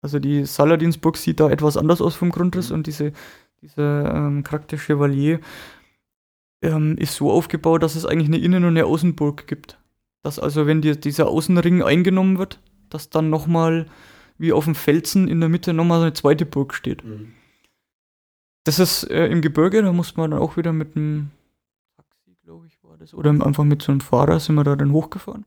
Also 0.03 0.19
die 0.19 0.45
Saladinsburg 0.45 1.15
sieht 1.15 1.39
da 1.39 1.49
etwas 1.49 1.77
anders 1.77 2.01
aus 2.01 2.13
vom 2.13 2.29
Grundriss 2.29 2.71
und 2.71 2.87
diese, 2.87 3.13
diese 3.61 3.81
ähm, 4.13 4.43
de 4.43 4.77
Chevalier 4.77 5.39
ähm, 6.61 6.97
ist 6.97 7.15
so 7.15 7.31
aufgebaut, 7.31 7.83
dass 7.83 7.95
es 7.95 8.05
eigentlich 8.05 8.27
eine 8.27 8.37
Innen- 8.37 8.65
und 8.65 8.71
eine 8.71 8.85
Außenburg 8.85 9.47
gibt. 9.47 9.79
Dass 10.21 10.39
also, 10.39 10.67
wenn 10.67 10.81
die, 10.81 10.99
dieser 10.99 11.29
Außenring 11.29 11.81
eingenommen 11.83 12.37
wird, 12.37 12.59
dass 12.89 13.09
dann 13.09 13.29
nochmal 13.29 13.85
wie 14.37 14.51
auf 14.51 14.65
dem 14.65 14.75
Felsen 14.75 15.29
in 15.29 15.39
der 15.39 15.47
Mitte 15.47 15.73
nochmal 15.73 15.99
so 15.99 16.03
eine 16.03 16.13
zweite 16.13 16.45
Burg 16.45 16.73
steht. 16.73 17.01
Das 18.65 18.79
ist 18.79 19.09
äh, 19.09 19.27
im 19.27 19.41
Gebirge, 19.41 19.81
da 19.81 19.93
muss 19.93 20.17
man 20.17 20.31
dann 20.31 20.39
auch 20.41 20.57
wieder 20.57 20.73
mit 20.73 20.97
einem 20.97 21.31
Taxi, 21.95 22.35
glaube 22.43 22.67
ich, 22.67 22.83
war 22.83 22.97
das. 22.97 23.13
Oder 23.13 23.29
einfach 23.29 23.63
mit 23.63 23.81
so 23.81 23.93
einem 23.93 24.01
Fahrer 24.01 24.41
sind 24.41 24.55
wir 24.55 24.65
da 24.65 24.75
dann 24.75 24.91
hochgefahren. 24.91 25.45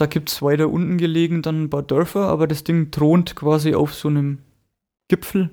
Da 0.00 0.06
gibt 0.06 0.30
es 0.30 0.40
weiter 0.40 0.70
unten 0.70 0.96
gelegen 0.96 1.42
dann 1.42 1.64
ein 1.64 1.68
paar 1.70 1.82
Dörfer, 1.82 2.22
aber 2.22 2.46
das 2.46 2.64
Ding 2.64 2.90
thront 2.90 3.36
quasi 3.36 3.74
auf 3.74 3.92
so 3.92 4.08
einem 4.08 4.38
Gipfel. 5.08 5.50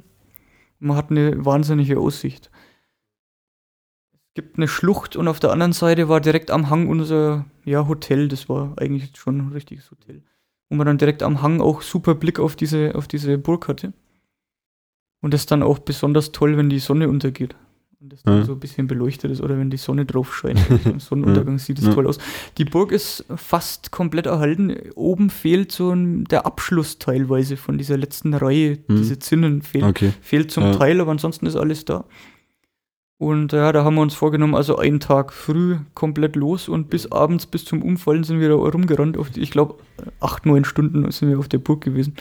Man 0.79 0.95
hat 0.95 1.11
eine 1.11 1.43
wahnsinnige 1.43 1.99
Aussicht. 1.99 2.49
Es 4.13 4.33
gibt 4.35 4.57
eine 4.57 4.69
Schlucht 4.69 5.17
und 5.17 5.27
auf 5.27 5.41
der 5.41 5.51
anderen 5.51 5.73
Seite 5.73 6.07
war 6.07 6.21
direkt 6.21 6.49
am 6.49 6.69
Hang 6.69 6.87
unser 6.87 7.45
ja, 7.65 7.89
Hotel. 7.89 8.29
Das 8.29 8.47
war 8.47 8.73
eigentlich 8.77 9.17
schon 9.17 9.37
ein 9.39 9.51
richtiges 9.51 9.91
Hotel. 9.91 10.23
Wo 10.69 10.77
man 10.77 10.87
dann 10.87 10.97
direkt 10.97 11.23
am 11.23 11.41
Hang 11.41 11.59
auch 11.59 11.81
super 11.81 12.15
Blick 12.15 12.39
auf 12.39 12.55
diese, 12.55 12.95
auf 12.95 13.09
diese 13.09 13.37
Burg 13.37 13.67
hatte. 13.67 13.91
Und 15.19 15.33
das 15.33 15.41
ist 15.41 15.51
dann 15.51 15.61
auch 15.61 15.79
besonders 15.79 16.31
toll, 16.31 16.55
wenn 16.55 16.69
die 16.69 16.79
Sonne 16.79 17.09
untergeht. 17.09 17.57
Und 17.99 18.13
das 18.13 18.21
dann 18.21 18.39
Ja. 18.39 18.43
so 18.45 18.53
ein 18.53 18.59
bisschen 18.59 18.85
beleuchtet 18.85 19.31
ist 19.31 19.41
oder 19.41 19.57
wenn 19.57 19.71
die 19.71 19.77
Sonne 19.77 20.05
drauf 20.05 20.35
scheint. 20.35 20.59
Im 20.85 20.99
Sonnenuntergang 20.99 21.57
sieht 21.57 21.79
es 21.79 21.85
Ja. 21.85 21.93
toll 21.95 22.05
aus. 22.05 22.19
Die 22.59 22.65
Burg 22.65 22.91
ist 22.91 23.25
fast 23.35 23.91
komplett 23.91 24.27
erhalten. 24.27 24.75
Oben 24.93 25.31
fehlt 25.31 25.71
so 25.71 25.91
ein, 25.91 26.25
der 26.25 26.45
Abschluss 26.45 26.99
teilweise 26.99 27.57
von 27.57 27.79
dieser 27.79 27.97
letzten 27.97 28.35
Reihe. 28.35 28.77
Mhm. 28.87 28.97
Diese 28.97 29.17
Zinnen 29.17 29.63
fehlt, 29.63 29.83
Okay. 29.85 30.13
fehlt 30.21 30.51
zum 30.51 30.63
Ja. 30.65 30.71
Teil, 30.75 31.01
aber 31.01 31.09
ansonsten 31.09 31.47
ist 31.47 31.55
alles 31.55 31.85
da. 31.85 32.05
Und 33.19 33.51
ja, 33.51 33.71
da 33.71 33.83
haben 33.83 33.95
wir 33.95 34.01
uns 34.03 34.13
vorgenommen, 34.13 34.53
also 34.53 34.77
einen 34.77 34.99
Tag 34.99 35.33
früh 35.33 35.77
komplett 35.95 36.35
los 36.35 36.69
und 36.69 36.91
bis 36.91 37.11
abends, 37.11 37.47
bis 37.47 37.65
zum 37.65 37.81
Umfallen 37.81 38.23
sind 38.23 38.39
wir 38.39 38.49
da 38.49 38.53
rumgerannt. 38.55 39.17
Ich 39.37 39.49
glaube, 39.49 39.77
acht, 40.19 40.45
neun 40.45 40.65
Stunden 40.65 41.09
sind 41.09 41.29
wir 41.29 41.39
auf 41.39 41.47
der 41.47 41.57
Burg 41.57 41.81
gewesen. 41.83 42.13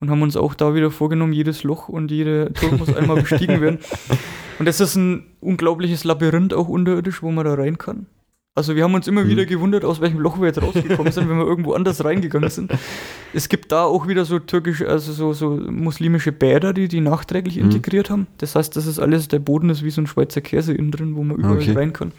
Und 0.00 0.10
haben 0.10 0.20
uns 0.22 0.36
auch 0.36 0.54
da 0.54 0.74
wieder 0.74 0.90
vorgenommen, 0.90 1.32
jedes 1.32 1.62
Loch 1.62 1.88
und 1.88 2.10
jede 2.10 2.52
Turm 2.52 2.76
muss 2.78 2.94
einmal 2.94 3.20
bestiegen 3.22 3.60
werden. 3.60 3.78
Und 4.58 4.66
es 4.68 4.80
ist 4.80 4.94
ein 4.96 5.24
unglaubliches 5.40 6.04
Labyrinth 6.04 6.54
auch 6.54 6.68
unterirdisch, 6.68 7.22
wo 7.22 7.30
man 7.30 7.44
da 7.44 7.52
rein 7.54 7.76
kann. 7.76 8.06
Also 8.54 8.74
wir 8.74 8.84
haben 8.84 8.94
uns 8.94 9.06
immer 9.06 9.22
Mhm. 9.24 9.28
wieder 9.28 9.44
gewundert, 9.44 9.84
aus 9.84 10.00
welchem 10.00 10.18
Loch 10.18 10.38
wir 10.40 10.46
jetzt 10.46 10.62
rausgekommen 10.62 11.12
sind, 11.12 11.28
wenn 11.28 11.36
wir 11.36 11.44
irgendwo 11.46 11.74
anders 11.74 12.02
reingegangen 12.04 12.48
sind. 12.50 12.72
Es 13.34 13.50
gibt 13.50 13.70
da 13.70 13.84
auch 13.84 14.08
wieder 14.08 14.24
so 14.24 14.38
türkische, 14.38 14.88
also 14.88 15.12
so, 15.12 15.34
so 15.34 15.50
muslimische 15.50 16.32
Bäder, 16.32 16.72
die 16.72 16.88
die 16.88 17.00
nachträglich 17.02 17.56
Mhm. 17.56 17.64
integriert 17.64 18.08
haben. 18.08 18.26
Das 18.38 18.54
heißt, 18.54 18.74
das 18.76 18.86
ist 18.86 18.98
alles, 18.98 19.28
der 19.28 19.40
Boden 19.40 19.68
ist 19.68 19.82
wie 19.84 19.90
so 19.90 20.00
ein 20.00 20.06
Schweizer 20.06 20.40
Käse 20.40 20.72
innen 20.72 20.90
drin, 20.90 21.16
wo 21.16 21.22
man 21.22 21.36
überall 21.36 21.56
Okay. 21.58 21.72
rein 21.72 21.92
kann. 21.92 22.12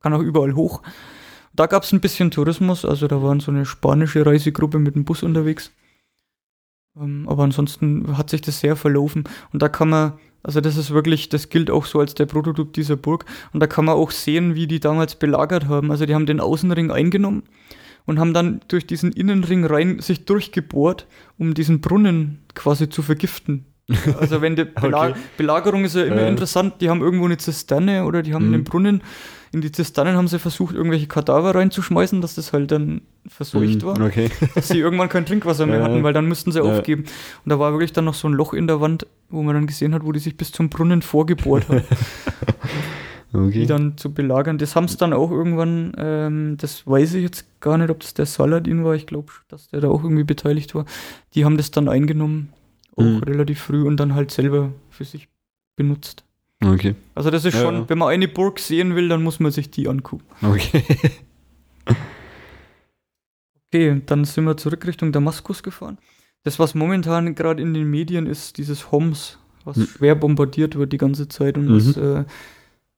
Kann 0.00 0.12
auch 0.14 0.20
überall 0.22 0.54
hoch. 0.54 0.82
Da 1.54 1.66
gab 1.66 1.82
es 1.82 1.92
ein 1.92 2.00
bisschen 2.00 2.30
Tourismus, 2.30 2.84
also 2.84 3.08
da 3.08 3.20
waren 3.20 3.40
so 3.40 3.50
eine 3.50 3.64
spanische 3.66 4.24
Reisegruppe 4.24 4.78
mit 4.78 4.94
dem 4.94 5.04
Bus 5.04 5.24
unterwegs. 5.24 5.72
Ähm, 7.00 7.26
aber 7.28 7.44
ansonsten 7.44 8.16
hat 8.18 8.30
sich 8.30 8.40
das 8.42 8.60
sehr 8.60 8.76
verlaufen. 8.76 9.24
Und 9.52 9.62
da 9.62 9.68
kann 9.68 9.88
man, 9.88 10.12
also 10.42 10.60
das 10.60 10.76
ist 10.76 10.90
wirklich, 10.90 11.28
das 11.28 11.48
gilt 11.48 11.70
auch 11.70 11.86
so 11.86 12.00
als 12.00 12.14
der 12.14 12.26
Prototyp 12.26 12.72
dieser 12.74 12.96
Burg. 12.96 13.24
Und 13.52 13.60
da 13.60 13.66
kann 13.66 13.84
man 13.84 13.94
auch 13.96 14.10
sehen, 14.10 14.54
wie 14.54 14.66
die 14.66 14.80
damals 14.80 15.14
belagert 15.14 15.68
haben. 15.68 15.90
Also 15.90 16.06
die 16.06 16.14
haben 16.14 16.26
den 16.26 16.40
Außenring 16.40 16.90
eingenommen 16.90 17.44
und 18.04 18.18
haben 18.18 18.34
dann 18.34 18.60
durch 18.68 18.86
diesen 18.86 19.12
Innenring 19.12 19.64
rein 19.64 20.00
sich 20.00 20.24
durchgebohrt, 20.24 21.06
um 21.38 21.54
diesen 21.54 21.80
Brunnen 21.80 22.40
quasi 22.54 22.88
zu 22.88 23.02
vergiften. 23.02 23.66
Also 24.20 24.40
wenn 24.40 24.54
die 24.56 24.64
Bela 24.64 25.08
Okay. 25.10 25.14
Belagerung 25.36 25.84
ist 25.84 25.96
ja 25.96 26.04
immer 26.04 26.22
Ja. 26.22 26.28
interessant, 26.28 26.74
die 26.80 26.88
haben 26.88 27.00
irgendwo 27.00 27.24
eine 27.26 27.36
Zisterne 27.36 28.04
oder 28.04 28.22
die 28.22 28.32
haben 28.32 28.44
einen 28.46 28.60
Mhm. 28.60 28.64
Brunnen. 28.64 29.02
In 29.52 29.60
die 29.60 29.70
Zisternen 29.70 30.16
haben 30.16 30.28
sie 30.28 30.38
versucht, 30.38 30.74
irgendwelche 30.74 31.06
Kadaver 31.06 31.54
reinzuschmeißen, 31.54 32.22
dass 32.22 32.34
das 32.36 32.54
halt 32.54 32.70
dann 32.70 33.02
verseucht 33.28 33.82
Mhm, 33.82 33.86
war 33.86 34.00
Okay. 34.00 34.30
dass 34.54 34.68
sie 34.68 34.78
irgendwann 34.78 35.10
kein 35.10 35.26
Trinkwasser 35.26 35.66
mehr 35.66 35.82
hatten, 35.84 36.02
weil 36.02 36.14
dann 36.14 36.26
müssten 36.26 36.52
sie 36.52 36.60
Ja. 36.60 36.64
aufgeben. 36.64 37.02
Und 37.44 37.50
da 37.50 37.58
war 37.58 37.72
wirklich 37.72 37.92
dann 37.92 38.06
noch 38.06 38.14
so 38.14 38.28
ein 38.28 38.32
Loch 38.32 38.54
in 38.54 38.66
der 38.66 38.80
Wand, 38.80 39.06
wo 39.28 39.42
man 39.42 39.54
dann 39.54 39.66
gesehen 39.66 39.92
hat, 39.94 40.04
wo 40.04 40.12
die 40.12 40.20
sich 40.20 40.36
bis 40.38 40.52
zum 40.52 40.70
Brunnen 40.70 41.02
vorgebohrt 41.02 41.68
haben, 41.68 41.82
die 43.32 43.36
okay. 43.38 43.66
dann 43.66 43.96
zu 43.98 44.12
belagern. 44.12 44.56
Das 44.58 44.74
haben 44.74 44.88
sie 44.88 44.96
dann 44.96 45.12
auch 45.12 45.30
irgendwann, 45.30 45.92
ähm, 45.98 46.56
das 46.58 46.86
weiß 46.86 47.14
ich 47.14 47.22
jetzt 47.22 47.60
gar 47.60 47.76
nicht, 47.78 47.90
ob 47.90 48.00
das 48.00 48.14
der 48.14 48.26
Saladin 48.26 48.84
war, 48.84 48.94
ich 48.94 49.06
glaube, 49.06 49.32
dass 49.48 49.68
der 49.68 49.80
da 49.80 49.88
auch 49.88 50.02
irgendwie 50.02 50.24
beteiligt 50.24 50.74
war. 50.74 50.86
Die 51.34 51.44
haben 51.44 51.56
das 51.58 51.70
dann 51.70 51.88
eingenommen, 51.88 52.52
auch 52.96 53.02
Mhm. 53.04 53.18
relativ 53.18 53.60
früh 53.60 53.82
und 53.86 53.98
dann 53.98 54.14
halt 54.14 54.30
selber 54.30 54.72
für 54.90 55.04
sich 55.04 55.28
benutzt. 55.76 56.24
Okay. 56.64 56.94
Also 57.14 57.30
das 57.30 57.44
ist 57.44 57.54
Ja, 57.54 57.60
schon, 57.62 57.74
ja. 57.74 57.88
wenn 57.88 57.98
man 57.98 58.08
eine 58.08 58.28
Burg 58.28 58.58
sehen 58.58 58.94
will, 58.94 59.08
dann 59.08 59.22
muss 59.22 59.40
man 59.40 59.50
sich 59.52 59.70
die 59.70 59.88
angucken. 59.88 60.24
Okay. 60.42 60.84
Okay, 63.74 64.02
dann 64.04 64.24
sind 64.24 64.44
wir 64.44 64.56
zurück 64.56 64.86
Richtung 64.86 65.12
Damaskus 65.12 65.62
gefahren. 65.62 65.98
Das, 66.42 66.58
was 66.58 66.74
momentan 66.74 67.34
gerade 67.34 67.62
in 67.62 67.72
den 67.72 67.90
Medien 67.90 68.26
ist, 68.26 68.58
dieses 68.58 68.92
Homs, 68.92 69.38
was 69.64 69.76
Hm. 69.76 69.86
schwer 69.86 70.14
bombardiert 70.14 70.76
wird 70.76 70.92
die 70.92 70.98
ganze 70.98 71.28
Zeit 71.28 71.56
und 71.56 71.66
Mhm. 71.68 71.76
was 71.76 71.96
äh, 71.96 72.24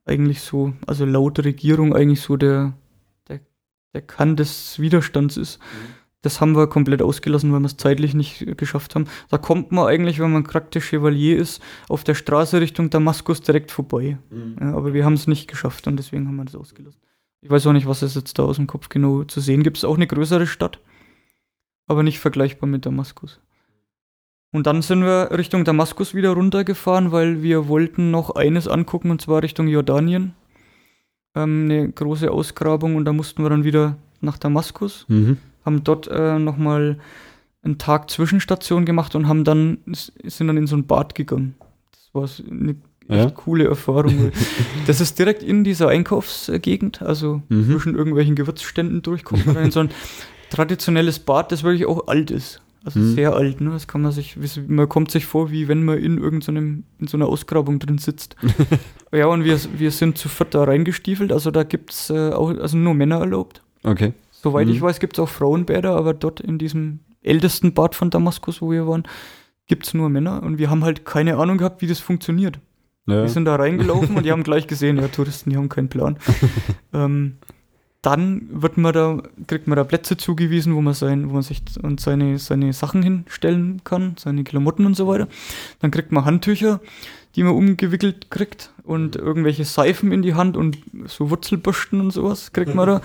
eigentlich 0.05 0.41
so, 0.41 0.73
also 0.87 1.05
laut 1.05 1.39
Regierung 1.45 1.95
eigentlich 1.95 2.23
so 2.23 2.37
der, 2.37 2.73
der, 3.29 3.41
der 3.93 4.03
Kern 4.03 4.35
des 4.37 4.79
Widerstands 4.81 5.37
ist. 5.37 5.61
Das 6.25 6.41
haben 6.41 6.57
wir 6.57 6.67
komplett 6.69 7.03
ausgelassen, 7.03 7.53
weil 7.53 7.61
wir 7.61 7.67
es 7.67 7.77
zeitlich 7.77 8.15
nicht 8.15 8.57
geschafft 8.57 8.95
haben. 8.95 9.05
Da 9.29 9.37
kommt 9.37 9.73
man 9.73 9.87
eigentlich, 9.87 10.21
wenn 10.21 10.33
man 10.33 10.45
praktisch 10.45 10.89
Chevalier 10.89 11.37
ist, 11.37 11.63
auf 11.89 12.03
der 12.03 12.15
Straße 12.15 12.63
Richtung 12.63 12.89
Damaskus 12.89 13.43
direkt 13.43 13.71
vorbei. 13.71 14.17
Ja, 14.59 14.75
aber 14.75 14.95
wir 14.95 15.05
haben 15.05 15.13
es 15.13 15.27
nicht 15.27 15.49
geschafft 15.49 15.87
und 15.87 15.97
deswegen 15.97 16.27
haben 16.27 16.37
wir 16.37 16.47
das 16.47 16.55
ausgelassen. 16.57 16.99
Ich 17.43 17.51
weiß 17.51 17.67
auch 17.67 17.75
nicht, 17.75 17.87
was 17.87 18.01
es 18.01 18.15
jetzt 18.15 18.39
da 18.39 18.45
aus 18.45 18.57
dem 18.57 18.67
Kopf 18.67 18.89
genau 18.89 19.25
zu 19.25 19.41
sehen 19.41 19.63
gibt. 19.63 19.77
Es 19.77 19.85
auch 19.85 19.97
eine 19.97 20.07
größere 20.07 20.47
Stadt, 20.47 20.81
aber 21.87 22.03
nicht 22.03 22.19
vergleichbar 22.19 22.71
mit 22.71 22.87
Damaskus. 22.87 23.39
Und 24.51 24.67
dann 24.67 24.81
sind 24.81 25.03
wir 25.03 25.31
Richtung 25.33 25.65
Damaskus 25.67 26.15
wieder 26.15 26.31
runtergefahren, 26.31 27.13
weil 27.13 27.43
wir 27.43 27.69
wollten 27.69 28.11
noch 28.11 28.31
eines 28.31 28.67
angucken 28.67 29.11
und 29.11 29.21
zwar 29.21 29.43
Richtung 29.43 29.69
Jordanien. 29.69 30.33
Ähm, 31.35 31.65
eine 31.65 31.91
große 31.91 32.31
Ausgrabung 32.31 32.97
und 32.97 33.05
da 33.05 33.13
mussten 33.13 33.43
wir 33.43 33.51
dann 33.51 33.65
wieder 33.65 33.99
nach 34.23 34.39
Damaskus, 34.39 35.05
Mhm. 35.09 35.37
Haben 35.65 35.85
dort 35.85 36.09
äh, 36.09 36.39
nochmal 36.39 36.99
einen 37.63 37.79
Tag 37.79 38.11
Zwischenstation 38.11 38.85
gemacht 38.85 39.15
und 39.15 39.27
haben 39.29 39.45
dann 39.45 39.79
sind 39.87 40.47
dann 40.49 40.57
in 40.57 40.67
so 40.67 40.77
ein 40.77 40.87
Bad 40.87 41.15
gegangen. 41.15 41.55
Das 41.93 42.11
war 42.13 42.29
eine 42.51 42.73
echt 43.09 43.25
Ja. 43.25 43.31
coole 43.31 43.65
Erfahrung. 43.67 44.31
das 44.87 45.01
ist 45.01 45.19
direkt 45.19 45.43
in 45.43 45.65
dieser 45.65 45.89
Einkaufsgegend, 45.89 47.03
also 47.03 47.43
Mhm. 47.49 47.71
zwischen 47.73 47.95
irgendwelchen 47.95 48.35
Gewürzständen 48.35 49.03
durchkommt 49.03 49.47
man 49.47 49.57
in 49.57 49.71
so 49.71 49.81
ein 49.81 49.91
traditionelles 50.51 51.19
Bad, 51.19 51.53
das 51.53 51.63
wirklich 51.63 51.87
auch 51.87 52.07
alt 52.09 52.31
ist. 52.31 52.61
Also 52.85 52.99
Mhm. 53.01 53.15
sehr 53.15 53.33
alt, 53.35 53.63
ne? 53.63 53.71
Das 53.71 53.89
kann 53.89 54.03
man 54.03 54.13
sich, 54.13 54.37
man 54.69 54.87
kommt 54.91 55.11
sich 55.11 55.25
vor, 55.25 55.51
wie 55.51 55.69
wenn 55.69 55.85
man 55.85 55.97
in 55.99 56.19
irgendeinem, 56.19 56.85
in 56.99 57.07
so 57.07 57.17
einer 57.17 57.27
Ausgrabung 57.29 57.79
drin 57.79 57.97
sitzt. 57.97 58.37
ja, 59.13 59.27
und 59.27 59.45
wir, 59.45 59.59
wir 59.79 59.91
sind 59.91 60.19
zu 60.19 60.29
viert 60.29 60.55
da 60.55 60.65
reingestiefelt, 60.65 61.33
also 61.33 61.51
da 61.51 61.63
gibt's 61.63 62.11
äh, 62.11 62.31
auch, 62.33 62.51
also 62.59 62.77
nur 62.77 62.93
Männer 62.93 63.21
erlaubt. 63.21 63.63
Okay. 63.85 64.13
Soweit 64.45 64.67
Mhm. 64.67 64.75
ich 64.75 64.83
weiß, 64.83 65.01
gibt 65.01 65.17
es 65.17 65.23
auch 65.25 65.29
Frauenbäder, 65.31 65.97
aber 65.97 66.13
dort 66.13 66.39
in 66.39 66.59
diesem 66.59 67.01
ältesten 67.23 67.73
Bad 67.73 67.95
von 67.95 68.11
Damaskus, 68.11 68.61
wo 68.61 68.71
wir 68.71 68.87
waren, 68.87 69.05
gibt 69.69 69.87
es 69.87 69.95
nur 69.95 70.11
Männer 70.11 70.43
und 70.43 70.59
wir 70.59 70.69
haben 70.69 70.85
halt 70.85 71.07
keine 71.07 71.39
Ahnung 71.39 71.57
gehabt, 71.57 71.81
wie 71.81 71.87
das 71.87 71.99
funktioniert. 72.01 72.59
Ja. 73.07 73.23
Wir 73.23 73.31
sind 73.31 73.47
da 73.47 73.57
reingelaufen 73.57 74.15
und 74.19 74.27
die 74.27 74.33
haben 74.33 74.43
gleich 74.43 74.67
gesehen, 74.67 74.99
ja, 74.99 75.09
Touristen, 75.09 75.49
die 75.49 75.57
haben 75.57 75.71
keinen 75.71 75.89
Plan. 75.89 76.19
ähm, 76.93 77.37
dann 78.03 78.49
wird 78.51 78.77
man 78.77 78.93
da, 78.93 79.23
kriegt 79.47 79.67
man 79.67 79.77
da 79.77 79.85
Plätze 79.85 80.19
zugewiesen, 80.19 80.75
wo 80.75 80.83
man 80.83 80.93
sein, 80.93 81.31
wo 81.31 81.33
man 81.33 81.43
sich 81.43 81.63
und 81.83 82.01
seine, 82.01 82.39
seine 82.39 82.75
Sachen 82.75 83.03
hinstellen 83.03 83.81
kann, 83.83 84.17
seine 84.19 84.45
Klamotten 84.45 84.85
und 84.85 84.95
so 84.95 85.09
weiter. 85.09 85.27
Dann 85.81 85.91
kriegt 85.91 86.13
man 86.13 86.27
Handtücher, 86.27 86.81
die 87.35 87.45
man 87.45 87.55
umgewickelt 87.55 88.31
kriegt 88.31 88.75
und 88.83 89.17
irgendwelche 89.17 89.65
Seifen 89.65 90.13
in 90.13 90.21
die 90.21 90.35
Hand 90.35 90.55
und 90.59 90.77
so 91.07 91.31
Wurzelbürsten 91.31 92.03
und 92.03 92.11
sowas 92.11 92.53
kriegt 92.53 92.75
man 92.75 92.87
da. 92.87 93.01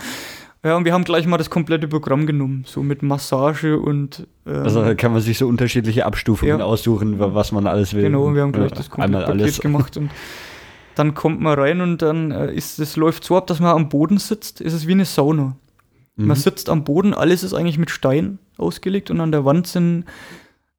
Ja, 0.63 0.75
und 0.75 0.83
wir 0.83 0.93
haben 0.93 1.05
gleich 1.05 1.25
mal 1.25 1.37
das 1.37 1.49
komplette 1.49 1.87
Programm 1.87 2.25
genommen, 2.25 2.63
so 2.67 2.83
mit 2.83 3.01
Massage 3.01 3.79
und 3.79 4.27
ähm, 4.45 4.63
Also 4.63 4.81
da 4.83 4.93
kann 4.93 5.13
man 5.13 5.21
sich 5.21 5.37
so 5.37 5.47
unterschiedliche 5.47 6.05
Abstufungen 6.05 6.59
Ja. 6.59 6.65
aussuchen, 6.65 7.17
wa- 7.17 7.33
was 7.33 7.51
man 7.53 7.65
alles 7.65 7.93
will. 7.93 8.01
Genau, 8.03 8.33
wir 8.33 8.41
haben 8.41 8.51
gleich 8.51 8.71
Ja, 8.71 8.75
das 8.75 8.89
komplette 8.89 9.25
Paket 9.25 9.61
gemacht 9.61 9.95
und 9.95 10.11
dann 10.95 11.13
kommt 11.13 11.39
man 11.39 11.57
rein 11.57 11.79
und 11.79 12.01
dann 12.01 12.31
äh, 12.31 12.53
ist 12.53 12.77
es 12.79 12.97
läuft 12.97 13.23
so 13.23 13.37
ab, 13.37 13.47
dass 13.47 13.61
man 13.61 13.73
am 13.73 13.87
Boden 13.87 14.17
sitzt. 14.17 14.59
Es 14.59 14.73
ist 14.73 14.85
wie 14.85 14.91
eine 14.91 15.05
Sauna. 15.05 15.55
Mhm. 16.17 16.27
Man 16.27 16.35
sitzt 16.35 16.69
am 16.69 16.83
Boden, 16.83 17.13
alles 17.13 17.43
ist 17.43 17.53
eigentlich 17.53 17.77
mit 17.77 17.89
Stein 17.89 18.37
ausgelegt 18.57 19.09
und 19.11 19.21
an 19.21 19.31
der 19.31 19.45
Wand 19.45 19.65
sind 19.65 20.03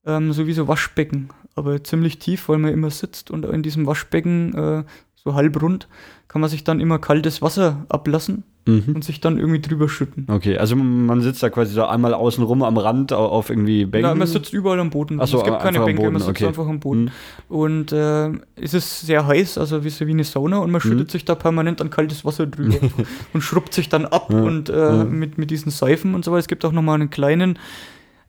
ähm, 0.05 0.35
sowieso 0.35 0.69
Waschbecken, 0.69 1.31
aber 1.55 1.83
ziemlich 1.83 2.19
tief, 2.19 2.51
weil 2.51 2.59
man 2.59 2.73
immer 2.75 2.91
sitzt 2.91 3.31
und 3.31 3.47
in 3.47 3.63
diesem 3.63 3.87
Waschbecken 3.87 4.55
äh, 4.55 4.85
so 5.15 5.35
halbrund 5.35 5.89
kann 6.29 6.43
man 6.43 6.51
sich 6.51 6.65
dann 6.65 6.81
immer 6.81 6.99
kaltes 6.99 7.41
Wasser 7.41 7.87
ablassen 7.89 8.45
Mhm. 8.87 8.95
und 8.97 9.05
sich 9.05 9.21
dann 9.21 9.39
irgendwie 9.39 9.61
drüber 9.61 9.89
schütten. 9.89 10.27
Okay, 10.29 10.57
also 10.59 10.77
man 10.77 11.21
sitzt 11.21 11.43
da 11.43 11.51
quasi 11.51 11.73
so 11.75 11.85
einmal 11.85 12.15
außen 12.15 12.43
rum 12.45 12.63
am 12.63 12.77
Rand 12.79 13.13
au- 13.13 13.27
auf 13.29 13.51
irgendwie 13.51 13.85
Bänken. 13.85 14.09
Ja, 14.11 14.15
man 14.15 14.27
sitzt 14.27 14.53
überall 14.53 14.81
am 14.81 14.91
Boden. 14.91 15.19
Ach 15.21 15.27
so, 15.27 15.39
es 15.39 15.45
gibt 15.45 15.61
keine 15.61 15.81
Bänke, 15.81 16.01
Boden, 16.03 16.13
man 16.15 16.21
sitzt 16.23 16.31
okay. 16.31 16.47
einfach 16.47 16.67
am 16.69 16.81
Boden. 16.81 17.05
Mhm. 17.05 17.11
Und 17.57 17.93
äh, 17.93 18.31
es 18.57 18.75
ist 18.75 19.01
sehr 19.01 19.27
heiß, 19.27 19.59
also 19.59 19.85
wie, 19.85 19.91
so 19.91 20.07
wie 20.07 20.11
eine 20.13 20.25
Sauna 20.25 20.59
und 20.59 20.71
man 20.71 20.81
schüttet 20.81 21.09
Mhm. 21.09 21.11
sich 21.11 21.25
da 21.25 21.35
permanent 21.35 21.81
an 21.81 21.91
kaltes 21.91 22.25
Wasser 22.25 22.47
drüber 22.47 22.77
und 23.33 23.41
schrubbt 23.43 23.75
sich 23.75 23.89
dann 23.89 24.07
ab 24.07 24.29
Ja, 24.31 24.41
und 24.43 24.69
äh, 24.69 25.05
mit, 25.05 25.39
mit 25.39 25.51
diesen 25.51 25.71
Seifen 25.71 26.15
und 26.15 26.25
so 26.25 26.31
weiter. 26.33 26.41
Es 26.41 26.49
gibt 26.49 26.65
auch 26.65 26.73
nochmal 26.73 26.95
einen 26.97 27.11
kleinen 27.11 27.59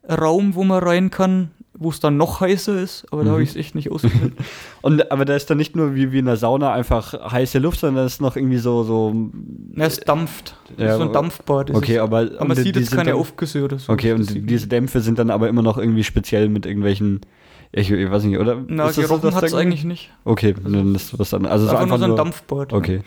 Raum, 0.09 0.55
wo 0.55 0.63
man 0.63 0.81
rein 0.83 1.11
kann, 1.11 1.51
wo 1.83 1.89
es 1.89 1.99
dann 1.99 2.15
noch 2.15 2.41
heißer 2.41 2.79
ist, 2.79 3.05
aber 3.11 3.23
da 3.23 3.29
Mhm. 3.29 3.33
habe 3.33 3.43
ich 3.43 3.49
es 3.49 3.55
echt 3.55 3.73
nicht 3.75 3.91
ausgehalten. 3.91 4.33
Und 4.81 5.11
aber 5.11 5.25
da 5.25 5.35
ist 5.35 5.49
dann 5.49 5.57
nicht 5.57 5.75
nur 5.75 5.95
wie, 5.95 6.11
wie 6.11 6.19
in 6.19 6.25
der 6.25 6.37
Sauna 6.37 6.71
einfach 6.73 7.13
heiße 7.31 7.57
Luft, 7.59 7.79
sondern 7.79 8.03
da 8.03 8.05
ist 8.05 8.21
noch 8.21 8.35
irgendwie 8.35 8.59
so 8.59 8.83
so. 8.83 9.15
ja, 9.75 9.85
es 9.85 9.99
dampft. 9.99 10.55
Ja, 10.77 10.95
so 10.97 11.03
ein 11.03 11.11
Dampfbad. 11.11 11.71
ist 11.71 11.75
Okay, 11.75 11.95
es. 11.95 12.01
aber 12.01 12.19
aber 12.37 12.45
man 12.49 12.57
sieht 12.57 12.75
jetzt 12.75 12.91
keine 12.95 13.15
Aufgüsse 13.15 13.63
oder 13.63 13.79
so. 13.79 13.91
Okay, 13.91 14.13
und 14.13 14.49
diese 14.49 14.67
Dämpfe 14.67 14.99
sind 15.01 15.17
dann 15.19 15.29
aber 15.31 15.49
immer 15.49 15.61
noch 15.63 15.77
irgendwie 15.77 16.03
speziell 16.03 16.47
mit 16.49 16.65
irgendwelchen. 16.65 17.21
Ich, 17.73 17.89
ich 17.89 18.11
weiß 18.11 18.23
nicht, 18.25 18.37
oder? 18.37 18.61
Na, 18.67 18.89
Ist 18.89 18.99
gerochen 18.99 19.33
hat 19.33 19.43
es 19.43 19.53
eigentlich 19.53 19.85
nicht. 19.85 20.11
Okay, 20.25 20.53
dann 20.61 20.93
ist 20.93 21.17
was 21.17 21.29
dann. 21.31 21.45
Also 21.45 21.65
es 21.65 21.71
einfach, 21.71 21.83
einfach 21.83 21.97
nur 21.99 22.07
so 22.09 22.13
ein. 22.13 22.17
Dampfbad. 22.17 22.73
Okay. 22.73 23.01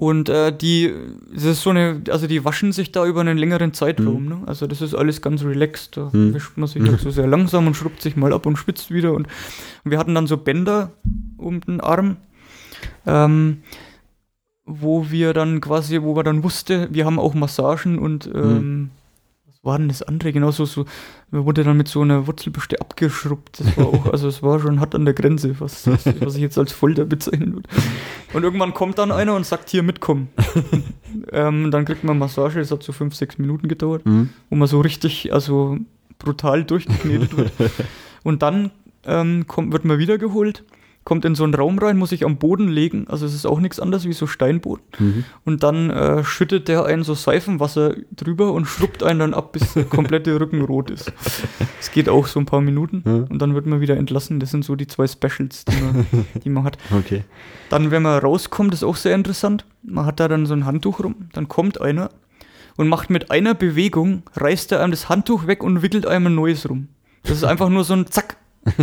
Und 0.00 0.30
äh, 0.30 0.50
die, 0.50 0.94
das 1.30 1.44
ist 1.44 1.60
so 1.62 1.68
eine, 1.68 2.00
also 2.08 2.26
die 2.26 2.42
waschen 2.42 2.72
sich 2.72 2.90
da 2.90 3.04
über 3.04 3.20
einen 3.20 3.36
längeren 3.36 3.74
Zeitraum, 3.74 4.22
Mhm. 4.22 4.28
ne? 4.30 4.38
Also 4.46 4.66
das 4.66 4.80
ist 4.80 4.94
alles 4.94 5.20
ganz 5.20 5.44
relaxed. 5.44 5.98
Da 5.98 6.08
Mhm. 6.10 6.32
wischt 6.32 6.56
man 6.56 6.68
sich 6.68 6.82
halt 6.82 7.00
so 7.00 7.10
sehr 7.10 7.26
langsam 7.26 7.66
und 7.66 7.74
schrubbt 7.76 8.00
sich 8.00 8.16
mal 8.16 8.32
ab 8.32 8.46
und 8.46 8.56
schwitzt 8.56 8.90
wieder. 8.90 9.10
Und, 9.12 9.28
und 9.84 9.90
wir 9.90 9.98
hatten 9.98 10.14
dann 10.14 10.26
so 10.26 10.38
Bänder 10.38 10.92
um 11.36 11.60
den 11.60 11.82
Arm, 11.82 12.16
ähm, 13.06 13.58
wo 14.64 15.10
wir 15.10 15.34
dann 15.34 15.60
quasi, 15.60 16.00
wo 16.00 16.14
man 16.14 16.24
dann 16.24 16.42
wusste, 16.44 16.88
wir 16.90 17.04
haben 17.04 17.18
auch 17.18 17.34
Massagen 17.34 17.98
und 17.98 18.26
ähm, 18.34 18.88
was 18.94 18.99
war 19.62 19.76
denn 19.78 19.88
das 19.88 20.02
andere? 20.02 20.32
Genauso 20.32 20.64
so, 20.64 20.86
man 21.30 21.44
wurde 21.44 21.64
dann 21.64 21.76
mit 21.76 21.86
so 21.88 22.00
einer 22.00 22.26
Wurzelbürste 22.26 22.80
abgeschrubbt. 22.80 23.60
Das 23.60 23.76
war 23.76 23.86
auch, 23.88 24.06
also 24.12 24.28
es 24.28 24.42
war 24.42 24.58
schon 24.58 24.80
hart 24.80 24.94
an 24.94 25.04
der 25.04 25.12
Grenze, 25.14 25.60
was, 25.60 25.86
was, 25.86 26.06
was 26.20 26.34
ich 26.36 26.40
jetzt 26.40 26.56
als 26.58 26.72
Folter 26.72 27.04
bezeichnen 27.04 27.54
würde. 27.54 27.68
Und 28.32 28.42
irgendwann 28.42 28.72
kommt 28.72 28.98
dann 28.98 29.12
einer 29.12 29.36
und 29.36 29.44
sagt, 29.44 29.68
hier 29.70 29.82
mitkommen. 29.82 30.28
ähm, 31.32 31.70
dann 31.70 31.84
kriegt 31.84 32.04
man 32.04 32.18
Massage, 32.18 32.58
das 32.60 32.70
hat 32.70 32.82
so 32.82 32.92
fünf, 32.92 33.14
sechs 33.14 33.38
Minuten 33.38 33.68
gedauert, 33.68 34.06
Mhm. 34.06 34.30
wo 34.48 34.56
man 34.56 34.66
so 34.68 34.80
richtig, 34.80 35.32
also 35.32 35.76
brutal 36.18 36.64
durchgeknetet 36.64 37.36
wird. 37.36 37.52
Und 38.22 38.42
dann 38.42 38.70
ähm, 39.04 39.46
kommt, 39.46 39.72
wird 39.72 39.84
man 39.84 39.98
wiedergeholt, 39.98 40.64
kommt 41.10 41.24
in 41.24 41.34
so 41.34 41.42
einen 41.42 41.54
Raum 41.54 41.76
rein, 41.80 41.98
muss 41.98 42.10
sich 42.10 42.24
am 42.24 42.36
Boden 42.36 42.68
legen, 42.68 43.08
also 43.08 43.26
es 43.26 43.34
ist 43.34 43.44
auch 43.44 43.58
nichts 43.58 43.80
anderes 43.80 44.04
wie 44.04 44.12
so 44.12 44.28
Steinboden. 44.28 44.84
Mhm. 45.00 45.24
Und 45.44 45.64
dann 45.64 45.90
äh, 45.90 46.22
schüttet 46.22 46.68
der 46.68 46.84
einen 46.84 47.02
so 47.02 47.14
Seifenwasser 47.14 47.96
drüber 48.14 48.52
und 48.52 48.66
schrubbt 48.66 49.02
einen 49.02 49.18
dann 49.18 49.34
ab, 49.34 49.50
bis 49.50 49.72
der 49.72 49.86
komplette 49.86 50.38
Rücken 50.38 50.62
rot 50.62 50.88
ist. 50.88 51.12
Es 51.80 51.90
geht 51.90 52.08
auch 52.08 52.28
so 52.28 52.38
ein 52.38 52.46
paar 52.46 52.60
Minuten 52.60 53.02
Ja. 53.04 53.24
und 53.28 53.42
dann 53.42 53.54
wird 53.56 53.66
man 53.66 53.80
wieder 53.80 53.96
entlassen. 53.96 54.38
Das 54.38 54.52
sind 54.52 54.64
so 54.64 54.76
die 54.76 54.86
zwei 54.86 55.08
Specials, 55.08 55.64
die 55.64 55.82
man, 55.82 56.06
die 56.44 56.48
man 56.48 56.62
hat. 56.62 56.78
Okay. 56.96 57.24
Dann, 57.70 57.90
wenn 57.90 58.04
man 58.04 58.20
rauskommt, 58.20 58.72
ist 58.72 58.84
auch 58.84 58.94
sehr 58.94 59.16
interessant. 59.16 59.64
Man 59.82 60.06
hat 60.06 60.20
da 60.20 60.28
dann 60.28 60.46
so 60.46 60.54
ein 60.54 60.64
Handtuch 60.64 61.02
rum, 61.02 61.28
dann 61.32 61.48
kommt 61.48 61.80
einer 61.80 62.10
und 62.76 62.86
macht 62.86 63.10
mit 63.10 63.32
einer 63.32 63.54
Bewegung, 63.54 64.22
reißt 64.36 64.70
er 64.70 64.80
einem 64.80 64.92
das 64.92 65.08
Handtuch 65.08 65.48
weg 65.48 65.64
und 65.64 65.82
wickelt 65.82 66.06
einem 66.06 66.28
ein 66.28 66.36
neues 66.36 66.70
rum. 66.70 66.86
Das 67.24 67.32
ist 67.32 67.44
einfach 67.44 67.68
nur 67.68 67.82
so 67.82 67.94
ein 67.94 68.06
Zack. 68.06 68.36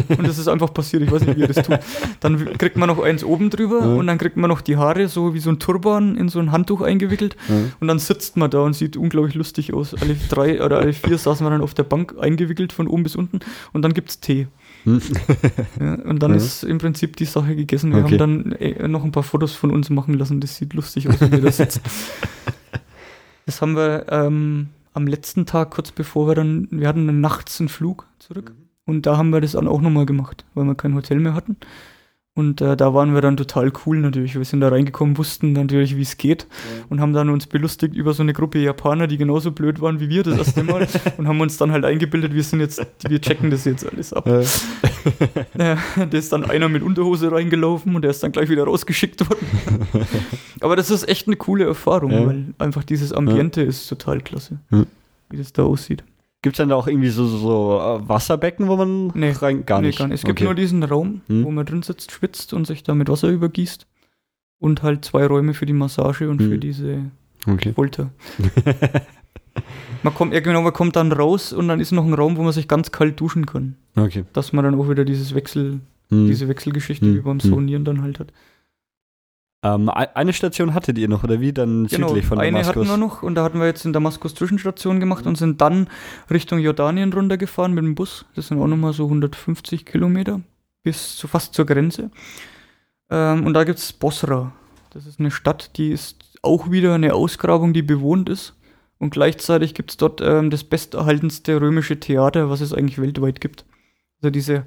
Und 0.10 0.28
das 0.28 0.40
ist 0.40 0.48
einfach 0.48 0.74
passiert, 0.74 1.04
ich 1.04 1.12
weiß 1.12 1.24
nicht, 1.26 1.38
wie 1.38 1.44
er 1.44 1.48
das 1.50 1.64
tut. 1.66 1.78
Dann 2.20 2.58
kriegt 2.58 2.78
man 2.78 2.88
noch 2.90 3.00
eins 3.00 3.24
oben 3.24 3.52
drüber 3.52 3.80
Ja. 3.82 3.94
und 3.96 4.08
dann 4.08 4.18
kriegt 4.18 4.36
man 4.36 4.50
noch 4.50 4.62
die 4.62 4.76
Haare 4.76 5.08
so 5.08 5.36
wie 5.36 5.40
so 5.40 5.52
ein 5.52 5.60
Turban 5.60 6.16
in 6.16 6.30
so 6.30 6.40
ein 6.40 6.52
Handtuch 6.52 6.82
eingewickelt 6.82 7.36
Ja. 7.48 7.56
und 7.80 7.88
dann 7.88 8.00
sitzt 8.00 8.38
man 8.38 8.50
da 8.50 8.62
und 8.62 8.74
sieht 8.74 8.98
unglaublich 8.98 9.36
lustig 9.36 9.74
aus. 9.74 9.94
Alle 9.94 10.16
drei 10.30 10.64
oder 10.64 10.80
alle 10.80 10.94
vier 10.94 11.18
saßen 11.20 11.46
wir 11.46 11.52
dann 11.52 11.62
auf 11.62 11.76
der 11.76 11.84
Bank 11.84 12.16
eingewickelt 12.20 12.74
von 12.74 12.88
oben 12.88 13.04
bis 13.04 13.16
unten 13.16 13.40
und 13.72 13.84
dann 13.84 13.94
gibt's 13.94 14.20
Tee. 14.20 14.48
Hm. 14.86 15.00
Ja, 15.80 15.94
und 15.96 16.24
dann 16.24 16.34
ist 16.34 16.64
im 16.64 16.80
Prinzip 16.80 17.16
die 17.18 17.26
Sache 17.26 17.56
gegessen. 17.56 17.92
Wir 17.94 18.00
Okay. 18.04 18.18
haben 18.20 18.44
dann 18.50 18.52
äh, 18.54 18.88
noch 18.88 19.04
ein 19.04 19.12
paar 19.12 19.24
Fotos 19.24 19.54
von 19.54 19.70
uns 19.72 19.90
machen 19.92 20.16
lassen. 20.16 20.40
Das 20.42 20.56
sieht 20.56 20.74
lustig 20.74 21.08
aus, 21.08 21.22
wie 21.22 21.32
wir 21.32 21.42
da 21.42 21.52
sitzen. 21.52 21.82
das 23.46 23.62
haben 23.62 23.76
wir 23.76 24.06
ähm, 24.10 24.70
am 24.94 25.06
letzten 25.08 25.46
Tag, 25.46 25.72
kurz 25.72 25.92
bevor 25.92 26.28
wir 26.28 26.36
dann, 26.36 26.68
wir 26.72 26.88
hatten 26.88 27.06
dann 27.08 27.22
nachts 27.22 27.60
einen 27.60 27.70
Flug 27.70 28.08
zurück. 28.20 28.54
Und 28.88 29.06
da 29.06 29.18
haben 29.18 29.30
wir 29.30 29.42
das 29.42 29.52
dann 29.52 29.68
auch 29.68 29.82
nochmal 29.82 30.06
gemacht, 30.08 30.46
weil 30.56 30.66
wir 30.66 30.74
kein 30.76 30.96
Hotel 30.96 31.20
mehr 31.20 31.36
hatten. 31.36 31.58
Und 32.34 32.62
äh, 32.62 32.78
da 32.78 32.94
waren 32.94 33.16
wir 33.16 33.22
dann 33.22 33.36
total 33.36 33.74
cool 33.86 33.98
natürlich. 33.98 34.36
Wir 34.36 34.46
sind 34.46 34.62
da 34.62 34.70
reingekommen, 34.70 35.18
wussten 35.18 35.54
natürlich, 35.54 35.98
wie 35.98 36.04
es 36.04 36.18
geht 36.18 36.46
und 36.88 37.02
haben 37.02 37.12
dann 37.12 37.32
uns 37.32 37.48
belustigt 37.48 37.96
über 37.96 38.14
so 38.14 38.22
eine 38.22 38.32
Gruppe 38.34 38.60
Japaner, 38.60 39.08
die 39.08 39.18
genauso 39.18 39.52
blöd 39.52 39.82
waren 39.82 40.00
wie 40.00 40.08
wir 40.10 40.22
das 40.22 40.38
erste 40.38 40.64
Mal 40.64 40.88
und 41.18 41.28
haben 41.28 41.42
uns 41.42 41.58
dann 41.58 41.72
halt 41.72 41.84
eingebildet, 41.84 42.36
wir 42.36 42.44
sind 42.44 42.60
jetzt, 42.60 42.86
wir 43.10 43.20
checken 43.20 43.50
das 43.50 43.66
jetzt 43.66 43.92
alles 43.92 44.14
ab. 44.14 44.28
Äh, 44.28 44.46
Ja, 45.58 45.78
da 45.96 46.18
ist 46.18 46.32
dann 46.32 46.46
einer 46.46 46.70
mit 46.70 46.84
Unterhose 46.84 47.32
reingelaufen 47.32 47.96
und 47.96 48.04
der 48.04 48.12
ist 48.12 48.22
dann 48.22 48.32
gleich 48.32 48.50
wieder 48.50 48.66
rausgeschickt 48.66 49.28
worden. 49.28 49.48
Aber 50.62 50.76
das 50.76 50.92
ist 50.92 51.10
echt 51.10 51.26
eine 51.28 51.38
coole 51.38 51.66
Erfahrung, 51.66 52.12
Ja. 52.12 52.28
weil 52.28 52.46
einfach 52.60 52.84
dieses 52.84 53.14
Ambiente 53.14 53.62
ist 53.64 53.88
total 53.88 54.22
klasse, 54.22 54.60
Ja. 54.70 54.86
wie 55.32 55.38
das 55.38 55.54
da 55.54 55.64
aussieht. 55.64 56.04
Gibt 56.44 56.56
es 56.56 56.58
dann 56.58 56.70
da 56.70 56.76
auch 56.76 56.88
irgendwie 56.88 57.10
so, 57.10 57.26
so, 57.26 57.38
so 57.38 57.80
äh, 57.80 58.08
Wasserbecken, 58.10 58.68
wo 58.68 58.76
man 58.78 59.08
Nee, 59.16 59.32
rein 59.32 59.66
gar 59.66 59.82
Nee, 59.82 59.88
nicht? 59.88 60.00
gar 60.00 60.08
nicht. 60.08 60.16
Es 60.16 60.24
gibt 60.24 60.40
okay. 60.40 60.46
nur 60.46 60.56
diesen 60.56 60.84
Raum, 60.84 61.22
Hm. 61.28 61.44
wo 61.44 61.52
man 61.52 61.66
drin 61.66 61.82
sitzt, 61.82 62.12
schwitzt 62.12 62.54
und 62.54 62.66
sich 62.68 62.84
da 62.84 62.94
mit 62.96 63.10
Wasser 63.10 63.30
übergießt. 63.30 63.88
Und 64.60 64.84
halt 64.84 65.04
zwei 65.06 65.26
Räume 65.26 65.54
für 65.54 65.66
die 65.66 65.74
Massage 65.74 66.30
und 66.30 66.42
für 66.42 66.52
Hm. 66.54 66.60
diese 66.60 67.12
okay. 67.48 67.74
Folter. 67.74 68.12
man 70.04 70.14
kommt, 70.14 70.34
ja 70.34 70.40
genau, 70.40 70.62
man 70.62 70.74
kommt 70.74 70.96
dann 70.96 71.12
raus 71.12 71.54
und 71.54 71.68
dann 71.68 71.80
ist 71.80 71.92
noch 71.92 72.06
ein 72.06 72.14
Raum, 72.14 72.38
wo 72.38 72.44
man 72.44 72.54
sich 72.54 72.68
ganz 72.68 72.92
kalt 72.92 73.20
duschen 73.20 73.46
kann. 73.46 73.76
okay. 73.96 74.24
Dass 74.34 74.54
man 74.54 74.64
dann 74.64 74.76
auch 74.76 74.90
wieder 74.90 75.06
dieses 75.06 75.34
Wechsel, 75.34 75.82
Hm. 76.10 76.28
diese 76.28 76.48
Wechselgeschichte 76.48 77.06
Hm. 77.06 77.16
wie 77.16 77.20
beim 77.22 77.40
Hm. 77.40 77.50
Sonieren 77.50 77.84
dann 77.86 78.02
halt 78.02 78.20
hat. 78.20 78.32
Ähm, 79.76 79.90
e- 79.90 80.08
eine 80.14 80.34
Station 80.34 80.74
hattet 80.74 80.98
ihr 80.98 81.08
noch, 81.08 81.24
oder 81.24 81.40
wie? 81.42 81.54
Dann 81.54 81.88
Genau, 81.88 82.10
südlich 82.10 82.26
von 82.26 82.40
eine 82.40 82.52
Damaskus. 82.52 82.76
hatten 82.76 82.88
wir 82.90 82.98
noch 82.98 83.24
und 83.24 83.36
da 83.36 83.44
hatten 83.44 83.60
wir 83.60 83.66
jetzt 83.68 83.86
in 83.86 83.94
Damaskus 83.94 84.36
Zwischenstation 84.36 85.00
gemacht 85.00 85.26
und 85.26 85.38
sind 85.38 85.62
dann 85.62 85.90
Richtung 86.30 86.60
Jordanien 86.60 87.12
runtergefahren 87.14 87.74
mit 87.74 87.84
dem 87.84 87.96
Bus. 87.96 88.26
Das 88.36 88.48
sind 88.48 88.60
auch 88.60 88.68
nochmal 88.68 88.94
so 88.94 89.06
150 89.06 89.86
Kilometer 89.86 90.42
bis 90.84 91.18
zu, 91.18 91.28
fast 91.28 91.54
zur 91.54 91.66
Grenze. 91.66 92.12
Ähm, 93.10 93.46
und 93.46 93.54
da 93.54 93.64
gibt 93.64 93.80
es 93.80 93.94
Bosra. 93.94 94.54
Das 94.92 95.06
ist 95.06 95.20
eine 95.20 95.32
Stadt, 95.32 95.78
die 95.78 95.92
ist 95.92 96.40
auch 96.42 96.72
wieder 96.72 96.96
eine 96.96 97.14
Ausgrabung, 97.14 97.74
die 97.74 97.82
bewohnt 97.82 98.30
ist. 98.30 98.54
Und 99.00 99.12
gleichzeitig 99.12 99.74
gibt 99.76 99.92
es 99.92 99.98
dort 99.98 100.22
ähm, 100.22 100.50
das 100.50 100.64
besterhaltenste 100.64 101.62
römische 101.62 102.00
Theater, 102.00 102.50
was 102.50 102.62
es 102.62 102.74
eigentlich 102.74 103.00
weltweit 103.00 103.42
gibt. 103.42 103.66
Also 104.22 104.32
diese, 104.32 104.66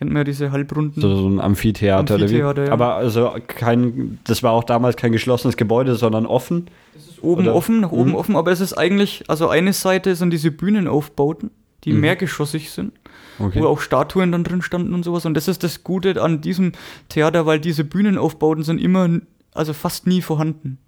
kennt 0.00 0.12
man 0.12 0.20
ja 0.20 0.24
diese 0.24 0.50
halbrunden. 0.50 0.98
So, 0.98 1.14
so 1.14 1.28
ein 1.28 1.40
Amphitheater, 1.40 2.14
Amphitheater, 2.14 2.66
ja. 2.68 2.72
Aber 2.72 2.94
also 2.94 3.34
kein, 3.46 4.18
das 4.24 4.42
war 4.42 4.52
auch 4.52 4.64
damals 4.64 4.96
kein 4.96 5.12
geschlossenes 5.12 5.58
Gebäude, 5.58 5.94
sondern 5.94 6.24
offen. 6.24 6.68
Es 6.96 7.06
ist 7.06 7.22
oben 7.22 7.42
Oder- 7.42 7.54
offen, 7.54 7.80
nach 7.80 7.92
oben 7.92 8.10
Mhm. 8.10 8.16
offen, 8.16 8.34
aber 8.36 8.50
es 8.50 8.60
ist 8.60 8.72
eigentlich, 8.72 9.24
also 9.28 9.50
eine 9.50 9.74
Seite 9.74 10.16
sind 10.16 10.30
diese 10.32 10.50
Bühnenaufbauten, 10.50 11.50
die 11.84 11.92
Mhm. 11.92 12.00
mehrgeschossig 12.00 12.70
sind, 12.70 12.94
Okay. 13.38 13.60
wo 13.60 13.66
auch 13.66 13.80
Statuen 13.82 14.32
dann 14.32 14.42
drin 14.42 14.62
standen 14.62 14.94
und 14.94 15.02
sowas. 15.04 15.26
Und 15.26 15.34
das 15.34 15.48
ist 15.48 15.62
das 15.64 15.84
Gute 15.84 16.20
an 16.22 16.40
diesem 16.40 16.72
Theater, 17.10 17.44
weil 17.44 17.60
diese 17.60 17.84
Bühnenaufbauten 17.84 18.64
sind 18.64 18.80
immer, 18.80 19.20
also 19.52 19.74
fast 19.74 20.06
nie 20.06 20.22
vorhanden. 20.22 20.78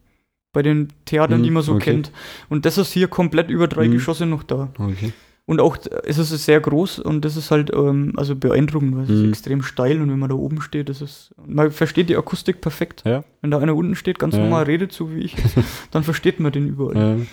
Bei 0.55 0.63
den 0.63 0.89
Theatern, 1.05 1.41
Mhm, 1.41 1.45
die 1.45 1.51
man 1.51 1.63
so 1.63 1.75
okay. 1.75 1.91
kennt. 1.93 2.13
Und 2.49 2.65
das 2.65 2.79
ist 2.79 2.93
hier 2.93 3.09
komplett 3.09 3.51
über 3.51 3.69
drei 3.69 3.89
Mhm. 3.89 3.93
Geschosse 3.93 4.25
noch 4.25 4.43
da. 4.43 4.69
okay. 4.79 5.13
Und 5.53 5.61
auch, 5.61 5.77
äh, 5.77 6.01
es 6.07 6.17
ist 6.17 6.31
sehr 6.45 6.61
groß 6.61 6.99
und 6.99 7.25
das 7.27 7.37
ist 7.37 7.51
halt 7.51 7.71
ähm, 7.75 8.15
also 8.17 8.35
beeindruckend, 8.35 8.97
weil 8.97 9.05
es 9.05 9.11
ist 9.11 9.23
Mhm. 9.23 9.29
extrem 9.29 9.63
steil 9.63 10.01
und 10.01 10.11
wenn 10.11 10.19
man 10.19 10.31
da 10.31 10.35
oben 10.35 10.63
steht, 10.63 10.89
das 10.89 11.03
ist, 11.03 11.35
man 11.47 11.71
versteht 11.71 12.09
die 12.09 12.17
Akustik 12.17 12.61
perfekt. 12.63 13.03
Ja. 13.05 13.23
Wenn 13.43 13.51
da 13.51 13.59
einer 13.59 13.77
unten 13.77 13.95
steht, 13.95 14.19
ganz 14.19 14.35
Ja. 14.35 14.41
normal 14.41 14.65
redet, 14.65 14.93
so 14.93 15.15
wie 15.15 15.21
ich, 15.21 15.37
dann 15.91 16.05
versteht 16.05 16.41
man 16.41 16.53
den 16.53 16.67
überall. 16.69 16.97
Äh, 16.97 17.27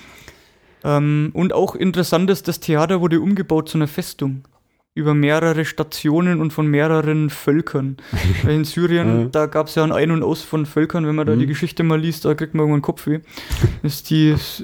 Ähm, 0.83 1.31
und 1.33 1.51
auch 1.53 1.75
interessant 1.75 2.29
ist, 2.29 2.47
das 2.47 2.59
Theater 2.61 3.01
wurde 3.01 3.19
umgebaut 3.19 3.67
zu 3.67 3.77
einer 3.77 3.87
Festung. 3.87 4.43
Über 4.95 5.14
mehrere 5.14 5.66
Stationen 5.66 6.41
und 6.41 6.52
von 6.52 6.66
mehreren 6.68 7.30
Völkern. 7.30 7.98
Weil 8.44 8.56
in 8.56 8.66
Syrien, 8.66 9.20
Ja. 9.22 9.26
da 9.28 9.45
gab 9.45 9.68
es 9.68 9.76
ja 9.76 9.84
ein 9.84 9.91
Ein 9.91 10.10
und 10.11 10.24
Aus 10.24 10.41
von 10.41 10.66
Völkern. 10.66 11.06
Wenn 11.06 11.16
man 11.16 11.28
da 11.28 11.36
Mhm. 11.36 11.40
die 11.40 11.45
Geschichte 11.45 11.84
mal 11.84 11.99
liest, 12.02 12.26
da 12.26 12.34
kriegt 12.34 12.56
man 12.56 12.64
irgendwann 12.64 12.82
Kopfweh. 12.82 13.20
Ist 13.84 14.10
die, 14.10 14.30
es 14.32 14.64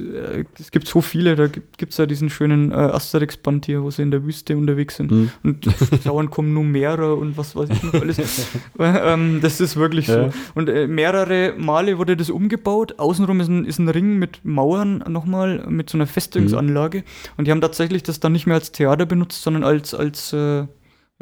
gibt 0.72 0.88
so 0.88 1.02
viele, 1.02 1.36
da 1.36 1.46
gibt 1.48 1.92
es 1.92 1.98
ja 1.98 2.06
diesen 2.08 2.30
schönen 2.32 2.72
äh, 2.72 2.76
Asterix-Band 2.76 3.68
hier, 3.68 3.84
wo 3.84 3.92
sie 3.92 4.02
in 4.02 4.10
der 4.12 4.26
Wüste 4.26 4.58
unterwegs 4.58 4.96
sind. 4.98 5.12
hm. 5.12 5.30
Und 5.44 5.68
dauernd 6.06 6.32
kommen 6.32 6.54
nur 6.54 6.64
mehrere 6.64 7.16
und 7.16 7.38
was 7.38 7.56
weiß 7.56 7.70
ich 7.70 7.84
noch 7.84 7.94
alles. 7.94 8.18
Äh, 8.18 9.14
ähm, 9.14 9.40
das 9.42 9.62
ist 9.62 9.76
wirklich 9.78 10.08
Ja. 10.08 10.32
so. 10.32 10.38
Und 10.56 10.70
äh, 10.70 10.88
mehrere 10.88 11.54
Male 11.58 11.98
wurde 12.00 12.18
das 12.18 12.32
umgebaut. 12.32 12.96
Außenrum 12.98 13.40
ist 13.42 13.48
ein, 13.48 13.64
ist 13.64 13.78
ein 13.80 13.88
Ring 13.90 14.18
mit 14.18 14.44
Mauern 14.44 15.04
nochmal, 15.08 15.66
mit 15.70 15.90
so 15.92 15.98
einer 15.98 16.08
Festungsanlage. 16.08 17.04
Und 17.38 17.46
die 17.48 17.52
haben 17.52 17.62
tatsächlich 17.62 18.02
das 18.04 18.20
dann 18.20 18.32
nicht 18.34 18.48
mehr 18.48 18.56
als 18.56 18.72
Theater 18.72 19.06
benutzt, 19.06 19.42
sondern 19.44 19.64
als, 19.64 19.94
als, 19.94 20.25
äh, 20.34 20.60
ja, 20.60 20.68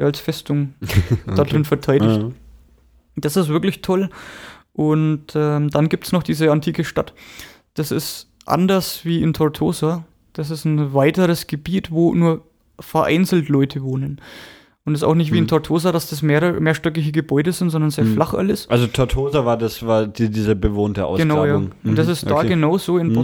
als 0.06 0.20
Festung 0.20 0.74
da 1.26 1.42
Okay. 1.42 1.50
drin 1.50 1.64
verteidigt. 1.64 2.20
Ja. 2.22 2.30
Das 3.16 3.36
ist 3.36 3.48
wirklich 3.48 3.80
toll. 3.82 4.10
Und 4.72 5.34
ähm, 5.36 5.70
dann 5.70 5.88
gibt 5.88 6.04
es 6.06 6.12
noch 6.12 6.22
diese 6.24 6.50
antike 6.50 6.82
Stadt. 6.84 7.14
Das 7.74 7.90
ist 7.92 8.28
anders 8.44 9.04
wie 9.04 9.22
in 9.22 9.32
Tortosa. 9.32 10.04
Das 10.32 10.50
ist 10.50 10.64
ein 10.64 10.92
weiteres 10.94 11.46
Gebiet, 11.46 11.92
wo 11.92 12.12
nur 12.14 12.42
vereinzelt 12.80 13.48
Leute 13.48 13.82
wohnen. 13.84 14.20
Und 14.84 14.94
es 14.94 15.00
ist 15.00 15.04
auch 15.04 15.14
nicht 15.14 15.32
wie 15.32 15.38
in 15.38 15.44
Hm. 15.44 15.48
Tortosa, 15.48 15.92
dass 15.92 16.10
das 16.10 16.20
mehrere, 16.22 16.60
mehrstöckige 16.60 17.10
Gebäude 17.12 17.52
sind, 17.52 17.70
sondern 17.70 17.90
sehr 17.90 18.04
Hm. 18.04 18.14
flach 18.14 18.34
alles. 18.34 18.68
Also 18.68 18.86
Tortosa 18.88 19.44
war 19.46 19.56
das, 19.56 19.86
war 19.86 20.06
die, 20.08 20.28
diese 20.28 20.56
bewohnte 20.56 21.06
Ausgrabung. 21.06 21.28
Genau, 21.28 21.44
ja. 21.46 21.54
Und 21.84 21.96
das 21.96 22.06
Mhm, 22.08 22.12
ist 22.12 22.26
da 22.28 22.34
okay. 22.34 22.48
genau 22.48 22.76
so 22.78 22.98
in 22.98 23.08
Mhm. 23.08 23.14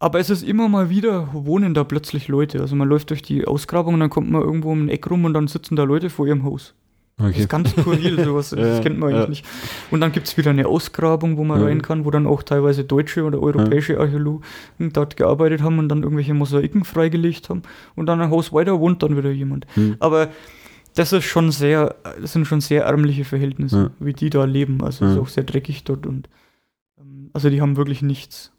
Aber 0.00 0.20
es 0.20 0.30
ist 0.30 0.42
immer 0.42 0.68
mal 0.68 0.90
wieder, 0.90 1.28
wohnen 1.32 1.74
da 1.74 1.82
plötzlich 1.84 2.28
Leute. 2.28 2.60
Also 2.60 2.76
man 2.76 2.88
läuft 2.88 3.10
durch 3.10 3.22
die 3.22 3.46
Ausgrabung 3.46 3.94
und 3.94 4.00
dann 4.00 4.10
kommt 4.10 4.30
man 4.30 4.42
irgendwo 4.42 4.70
um 4.70 4.84
ein 4.84 4.88
Eck 4.88 5.10
rum 5.10 5.24
und 5.24 5.34
dann 5.34 5.48
sitzen 5.48 5.74
da 5.76 5.82
Leute 5.84 6.08
vor 6.10 6.26
ihrem 6.26 6.44
Haus. 6.44 6.74
Das 7.16 7.30
Okay. 7.30 7.40
ist 7.40 7.48
ganz 7.48 7.70
skurril, 7.72 8.16
sowas. 8.24 8.50
Das 8.50 8.60
Ja, 8.76 8.80
kennt 8.80 9.00
man 9.00 9.08
eigentlich 9.12 9.22
ja. 9.22 9.28
nicht. 9.28 9.44
Und 9.90 10.00
dann 10.00 10.12
gibt 10.12 10.28
es 10.28 10.36
wieder 10.36 10.50
eine 10.50 10.68
Ausgrabung, 10.68 11.36
wo 11.36 11.42
man 11.42 11.60
Ja. 11.60 11.66
rein 11.66 11.82
kann, 11.82 12.04
wo 12.04 12.12
dann 12.12 12.28
auch 12.28 12.44
teilweise 12.44 12.84
deutsche 12.84 13.24
oder 13.24 13.42
europäische 13.42 13.98
Archäologen 13.98 14.44
dort 14.92 15.16
gearbeitet 15.16 15.62
haben 15.62 15.80
und 15.80 15.88
dann 15.88 16.04
irgendwelche 16.04 16.32
Mosaiken 16.32 16.84
freigelegt 16.84 17.48
haben. 17.48 17.62
Und 17.96 18.06
dann 18.06 18.20
ein 18.20 18.30
Haus 18.30 18.52
weiter 18.52 18.78
wohnt 18.78 19.02
dann 19.02 19.16
wieder 19.16 19.32
jemand. 19.32 19.66
Hm. 19.74 19.96
Aber 19.98 20.28
das 20.94 21.12
ist 21.12 21.24
schon 21.24 21.50
sehr, 21.50 21.96
das 22.20 22.34
sind 22.34 22.46
schon 22.46 22.60
sehr 22.60 22.84
ärmliche 22.84 23.24
Verhältnisse, 23.24 23.90
wie 23.98 24.12
die 24.12 24.30
da 24.30 24.44
leben. 24.44 24.80
Also 24.84 25.04
es 25.06 25.12
ist 25.14 25.18
auch 25.18 25.28
sehr 25.28 25.42
dreckig 25.44 25.82
dort 25.82 26.06
und 26.06 26.28
ähm, 27.00 27.30
also 27.32 27.50
die 27.50 27.60
haben 27.60 27.76
wirklich 27.76 28.00
nichts. 28.00 28.52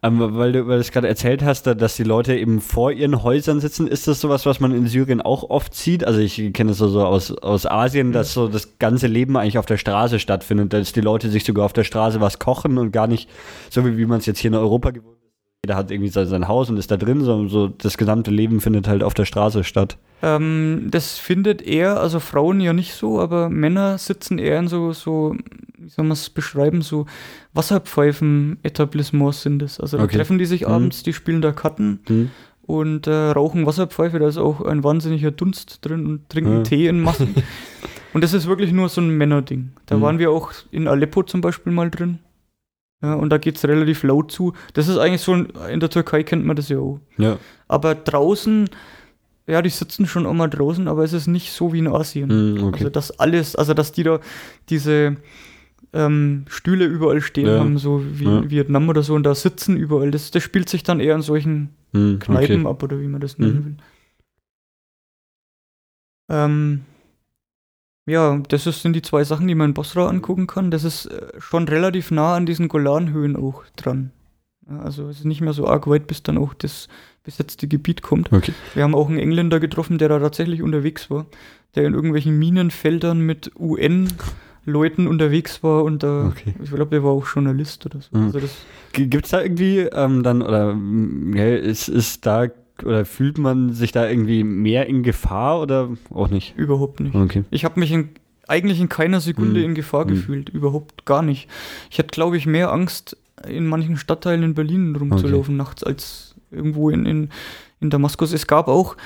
Ähm, 0.00 0.20
weil 0.36 0.52
du, 0.52 0.68
weil 0.68 0.76
du 0.76 0.80
es 0.80 0.92
gerade 0.92 1.08
erzählt 1.08 1.42
hast, 1.42 1.64
da- 1.66 1.74
dass 1.74 1.96
die 1.96 2.04
Leute 2.04 2.36
eben 2.36 2.60
vor 2.60 2.92
ihren 2.92 3.24
Häusern 3.24 3.58
sitzen, 3.58 3.88
ist 3.88 4.06
das 4.06 4.20
sowas, 4.20 4.46
was 4.46 4.60
man 4.60 4.72
in 4.72 4.86
Syrien 4.86 5.20
auch 5.20 5.50
oft 5.50 5.74
sieht? 5.74 6.04
Also 6.04 6.20
ich 6.20 6.52
kenne 6.52 6.70
es 6.70 6.78
so, 6.78 6.86
so 6.88 7.04
aus, 7.04 7.32
aus 7.32 7.66
Asien, 7.66 8.12
dass 8.12 8.32
so 8.32 8.46
das 8.46 8.78
ganze 8.78 9.08
Leben 9.08 9.36
eigentlich 9.36 9.58
auf 9.58 9.66
der 9.66 9.76
Straße 9.76 10.20
stattfindet, 10.20 10.72
dass 10.72 10.92
die 10.92 11.00
Leute 11.00 11.30
sich 11.30 11.44
sogar 11.44 11.64
auf 11.64 11.72
der 11.72 11.82
Straße 11.82 12.20
was 12.20 12.38
kochen 12.38 12.78
und 12.78 12.92
gar 12.92 13.08
nicht 13.08 13.28
so 13.70 13.84
wie, 13.84 13.98
wie 13.98 14.06
man 14.06 14.18
es 14.18 14.26
jetzt 14.26 14.38
hier 14.38 14.50
in 14.52 14.54
Europa 14.56 14.90
gewohnt 14.90 15.16
ist. 15.16 15.32
Jeder 15.64 15.76
hat 15.76 15.90
irgendwie 15.90 16.10
sein, 16.10 16.26
sein 16.28 16.46
Haus 16.46 16.70
und 16.70 16.76
ist 16.76 16.92
da 16.92 16.96
drin, 16.96 17.22
sondern 17.24 17.48
so 17.48 17.66
das 17.66 17.98
gesamte 17.98 18.30
Leben 18.30 18.60
findet 18.60 18.86
halt 18.86 19.02
auf 19.02 19.14
der 19.14 19.24
Straße 19.24 19.64
statt. 19.64 19.98
Ähm, 20.20 20.88
das 20.90 21.16
findet 21.18 21.62
eher, 21.62 22.00
also 22.00 22.18
Frauen 22.20 22.60
ja 22.60 22.72
nicht 22.72 22.94
so, 22.94 23.20
aber 23.20 23.48
Männer 23.48 23.98
sitzen 23.98 24.38
eher 24.38 24.58
in 24.58 24.66
so, 24.68 24.92
so 24.92 25.36
wie 25.78 25.88
soll 25.88 26.04
man 26.06 26.12
es 26.12 26.28
beschreiben, 26.30 26.82
so 26.82 27.06
Wasserpfeifen-Etablissements 27.54 29.42
sind 29.42 29.62
es. 29.62 29.80
Also 29.80 29.96
da 29.96 30.04
Okay. 30.04 30.16
treffen 30.16 30.38
die 30.38 30.46
sich 30.46 30.62
Mhm. 30.62 30.68
abends, 30.72 31.02
die 31.02 31.12
spielen 31.12 31.40
da 31.42 31.52
Karten 31.52 32.00
Hm? 32.08 32.30
und 32.62 33.06
äh, 33.06 33.12
rauchen 33.30 33.66
Wasserpfeife, 33.66 34.18
da 34.18 34.28
ist 34.28 34.38
auch 34.38 34.60
ein 34.62 34.82
wahnsinniger 34.84 35.30
Dunst 35.30 35.84
drin 35.84 36.06
und 36.06 36.28
trinken 36.28 36.56
Ja. 36.58 36.62
Tee 36.62 36.86
in 36.88 37.00
Massen. 37.00 37.34
und 38.12 38.22
das 38.24 38.32
ist 38.34 38.46
wirklich 38.46 38.72
nur 38.72 38.88
so 38.88 39.00
ein 39.00 39.10
Männerding. 39.16 39.72
Da 39.86 39.96
Mhm. 39.96 40.00
waren 40.02 40.18
wir 40.18 40.30
auch 40.30 40.52
in 40.70 40.88
Aleppo 40.88 41.22
zum 41.22 41.40
Beispiel 41.40 41.72
mal 41.72 41.90
drin. 41.90 42.18
Ja, 43.00 43.14
und 43.14 43.30
da 43.30 43.38
geht 43.38 43.56
es 43.56 43.64
relativ 43.64 44.02
laut 44.02 44.32
zu. 44.32 44.54
Das 44.72 44.88
ist 44.88 44.98
eigentlich 44.98 45.20
so, 45.20 45.32
in 45.34 45.78
der 45.78 45.88
Türkei 45.88 46.24
kennt 46.24 46.44
man 46.44 46.56
das 46.56 46.68
ja 46.68 46.78
auch. 46.78 46.98
Ja. 47.16 47.38
Aber 47.68 47.94
draußen, 47.94 48.68
ja, 49.48 49.62
die 49.62 49.70
sitzen 49.70 50.06
schon 50.06 50.26
auch 50.26 50.34
mal 50.34 50.48
draußen, 50.48 50.86
aber 50.88 51.04
es 51.04 51.12
ist 51.12 51.26
nicht 51.26 51.52
so 51.52 51.72
wie 51.72 51.78
in 51.78 51.88
Asien. 51.88 52.30
Hm, 52.30 52.64
okay. 52.64 52.78
Also 52.80 52.90
dass 52.90 53.18
alles, 53.18 53.56
also 53.56 53.74
dass 53.74 53.92
die 53.92 54.02
da 54.02 54.20
diese 54.68 55.16
ähm, 55.92 56.44
Stühle 56.48 56.84
überall 56.84 57.20
stehen 57.22 57.46
Ja. 57.46 57.58
haben, 57.60 57.78
so 57.78 58.02
wie 58.18 58.24
Ja. 58.24 58.38
in 58.40 58.50
Vietnam 58.50 58.88
oder 58.88 59.02
so, 59.02 59.14
und 59.14 59.22
da 59.24 59.34
sitzen 59.34 59.76
überall. 59.76 60.10
Das, 60.10 60.30
das 60.30 60.42
spielt 60.42 60.68
sich 60.68 60.82
dann 60.82 61.00
eher 61.00 61.14
in 61.14 61.22
solchen 61.22 61.70
Hm, 61.92 62.18
Kneipen 62.18 62.60
okay. 62.60 62.68
ab 62.70 62.82
oder 62.82 63.00
wie 63.00 63.08
man 63.08 63.20
das 63.22 63.38
nennen 63.38 63.56
Mhm. 63.56 63.64
will. 63.64 63.76
Ähm, 66.30 66.82
ja, 68.06 68.38
das 68.48 68.66
ist, 68.66 68.82
sind 68.82 68.94
die 68.94 69.02
zwei 69.02 69.24
Sachen, 69.24 69.48
die 69.48 69.54
man 69.54 69.70
in 69.70 69.74
Bosra 69.74 70.08
angucken 70.08 70.46
kann. 70.46 70.70
Das 70.70 70.84
ist 70.84 71.06
äh, 71.06 71.28
schon 71.38 71.68
relativ 71.68 72.10
nah 72.10 72.34
an 72.36 72.46
diesen 72.46 72.68
Golanhöhen 72.68 73.36
auch 73.36 73.64
dran. 73.76 74.12
Also 74.66 75.08
es 75.08 75.20
ist 75.20 75.24
nicht 75.24 75.40
mehr 75.40 75.54
so 75.54 75.66
arg 75.66 75.86
weit, 75.86 76.06
bis 76.06 76.22
dann 76.22 76.36
auch 76.36 76.52
das 76.52 76.88
besetzte 77.28 77.68
Gebiet 77.68 78.00
kommt. 78.00 78.32
Okay. 78.32 78.52
Wir 78.74 78.82
haben 78.84 78.94
auch 78.94 79.08
einen 79.10 79.18
Engländer 79.18 79.60
getroffen, 79.60 79.98
der 79.98 80.08
da 80.08 80.18
tatsächlich 80.18 80.62
unterwegs 80.62 81.10
war, 81.10 81.26
der 81.74 81.84
in 81.84 81.92
irgendwelchen 81.92 82.38
Minenfeldern 82.38 83.20
mit 83.20 83.52
UN-Leuten 83.58 85.06
unterwegs 85.06 85.62
war 85.62 85.84
und 85.84 86.02
da, 86.02 86.28
Okay. 86.28 86.54
ich 86.62 86.70
glaube, 86.70 86.90
der 86.90 87.04
war 87.04 87.10
auch 87.10 87.26
Journalist 87.26 87.84
oder 87.86 88.00
so. 88.00 88.16
Mhm. 88.16 88.24
Also 88.34 88.40
Gibt 88.92 89.24
es 89.26 89.30
da 89.30 89.42
irgendwie 89.42 89.80
ähm, 89.80 90.22
dann, 90.22 90.40
oder 90.42 90.76
ja, 91.34 91.54
ist, 91.56 91.88
ist 91.88 92.24
da, 92.26 92.46
oder 92.82 93.04
fühlt 93.04 93.38
man 93.38 93.72
sich 93.72 93.92
da 93.92 94.08
irgendwie 94.08 94.42
mehr 94.44 94.86
in 94.86 95.02
Gefahr 95.02 95.60
oder 95.60 95.90
auch 96.10 96.30
nicht? 96.30 96.54
überhaupt 96.56 97.00
nicht. 97.00 97.14
Okay. 97.14 97.44
Ich 97.50 97.64
habe 97.64 97.78
mich 97.80 97.92
in, 97.92 98.08
eigentlich 98.46 98.80
in 98.80 98.88
keiner 98.88 99.20
Sekunde 99.20 99.60
Mhm. 99.60 99.66
in 99.66 99.74
Gefahr 99.74 100.04
Mhm. 100.06 100.08
gefühlt, 100.08 100.48
überhaupt 100.48 101.04
gar 101.04 101.22
nicht. 101.22 101.48
Ich 101.90 101.98
hatte, 101.98 102.08
glaube 102.08 102.38
ich, 102.38 102.46
mehr 102.46 102.72
Angst, 102.72 103.16
in 103.46 103.66
manchen 103.66 103.96
Stadtteilen 103.98 104.42
in 104.42 104.54
Berlin 104.54 104.96
rumzulaufen 104.96 105.56
nachts, 105.56 105.84
als 105.84 106.27
irgendwo 106.50 106.90
in, 106.90 107.06
in, 107.06 107.28
in 107.80 107.90
Damaskus. 107.90 108.32
Es 108.32 108.46
gab 108.46 108.68
auch, 108.68 108.96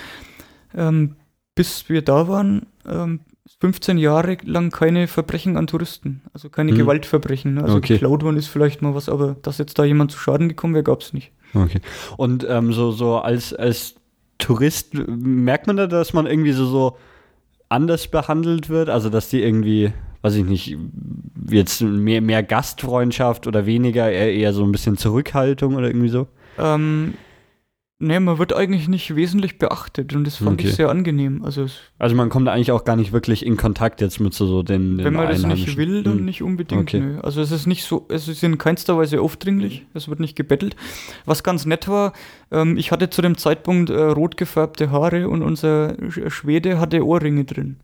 ähm, 0.76 1.16
bis 1.54 1.88
wir 1.88 2.02
da 2.02 2.28
waren, 2.28 2.66
ähm, 2.88 3.20
15 3.60 3.98
Jahre 3.98 4.38
lang 4.44 4.70
keine 4.70 5.06
Verbrechen 5.06 5.56
an 5.56 5.66
Touristen, 5.66 6.22
also 6.32 6.48
keine 6.48 6.72
Mhm. 6.72 6.76
Gewaltverbrechen. 6.78 7.58
Also 7.58 7.76
Okay. 7.76 7.94
geklaut 7.94 8.22
worden 8.24 8.36
ist 8.36 8.48
vielleicht 8.48 8.82
mal 8.82 8.94
was, 8.94 9.08
aber 9.08 9.36
dass 9.42 9.58
jetzt 9.58 9.78
da 9.78 9.84
jemand 9.84 10.10
zu 10.10 10.18
Schaden 10.18 10.48
gekommen 10.48 10.74
wäre, 10.74 10.84
gab 10.84 11.00
es 11.02 11.12
nicht. 11.12 11.32
Okay. 11.54 11.80
Und 12.16 12.46
ähm, 12.48 12.72
so, 12.72 12.90
so 12.92 13.18
als, 13.18 13.52
als 13.52 13.94
Tourist 14.38 14.94
merkt 14.94 15.66
man 15.66 15.76
da, 15.76 15.86
dass 15.86 16.12
man 16.12 16.26
irgendwie 16.26 16.52
so, 16.52 16.66
so 16.66 16.96
anders 17.68 18.08
behandelt 18.08 18.68
wird? 18.68 18.88
Also, 18.88 19.08
dass 19.10 19.28
die 19.28 19.42
irgendwie, 19.42 19.92
weiß 20.22 20.34
ich 20.36 20.44
nicht, 20.44 20.76
jetzt 21.48 21.80
mehr, 21.82 22.20
mehr 22.20 22.42
Gastfreundschaft 22.42 23.46
oder 23.46 23.66
weniger, 23.66 24.10
eher, 24.10 24.32
eher 24.32 24.52
so 24.52 24.64
ein 24.64 24.72
bisschen 24.72 24.96
Zurückhaltung 24.96 25.74
oder 25.76 25.86
irgendwie 25.88 26.08
so? 26.08 26.26
Ähm, 26.58 27.14
ne, 28.02 28.20
man 28.20 28.38
wird 28.38 28.52
eigentlich 28.52 28.88
nicht 28.88 29.14
wesentlich 29.16 29.58
beachtet 29.58 30.14
und 30.14 30.24
das 30.24 30.36
fand 30.36 30.60
Okay. 30.60 30.68
ich 30.68 30.74
sehr 30.74 30.90
angenehm. 30.90 31.42
Also 31.44 31.66
Also, 31.98 32.14
man 32.16 32.28
kommt 32.28 32.48
eigentlich 32.48 32.72
auch 32.72 32.84
gar 32.84 32.96
nicht 32.96 33.12
wirklich 33.12 33.46
in 33.46 33.56
Kontakt 33.56 34.00
jetzt 34.00 34.20
mit 34.20 34.34
so, 34.34 34.62
den, 34.62 34.98
den 34.98 35.04
Wenn 35.06 35.14
man 35.14 35.28
das 35.28 35.42
nicht 35.46 35.76
will, 35.76 36.02
dann 36.02 36.18
Hm. 36.18 36.24
nicht 36.24 36.42
unbedingt. 36.42 36.82
Okay. 36.82 37.00
Nö. 37.00 37.20
Also 37.20 37.40
es 37.40 37.50
ist 37.52 37.66
nicht 37.66 37.84
so, 37.84 38.04
es 38.08 38.28
ist 38.28 38.42
in 38.42 38.58
keinster 38.58 38.98
Weise 38.98 39.20
aufdringlich, 39.20 39.86
es 39.94 40.08
wird 40.08 40.20
nicht 40.20 40.36
gebettelt. 40.36 40.76
Was 41.24 41.42
ganz 41.42 41.64
nett 41.64 41.88
war, 41.88 42.12
ähm, 42.50 42.76
ich 42.76 42.90
hatte 42.92 43.08
zu 43.08 43.22
dem 43.22 43.38
Zeitpunkt 43.38 43.88
äh, 43.90 43.94
rot 44.00 44.36
gefärbte 44.36 44.90
Haare 44.90 45.28
und 45.28 45.42
unser 45.42 45.92
Sch- 46.10 46.28
Schwede 46.30 46.78
hatte 46.80 47.06
Ohrringe 47.06 47.44
drin. 47.44 47.76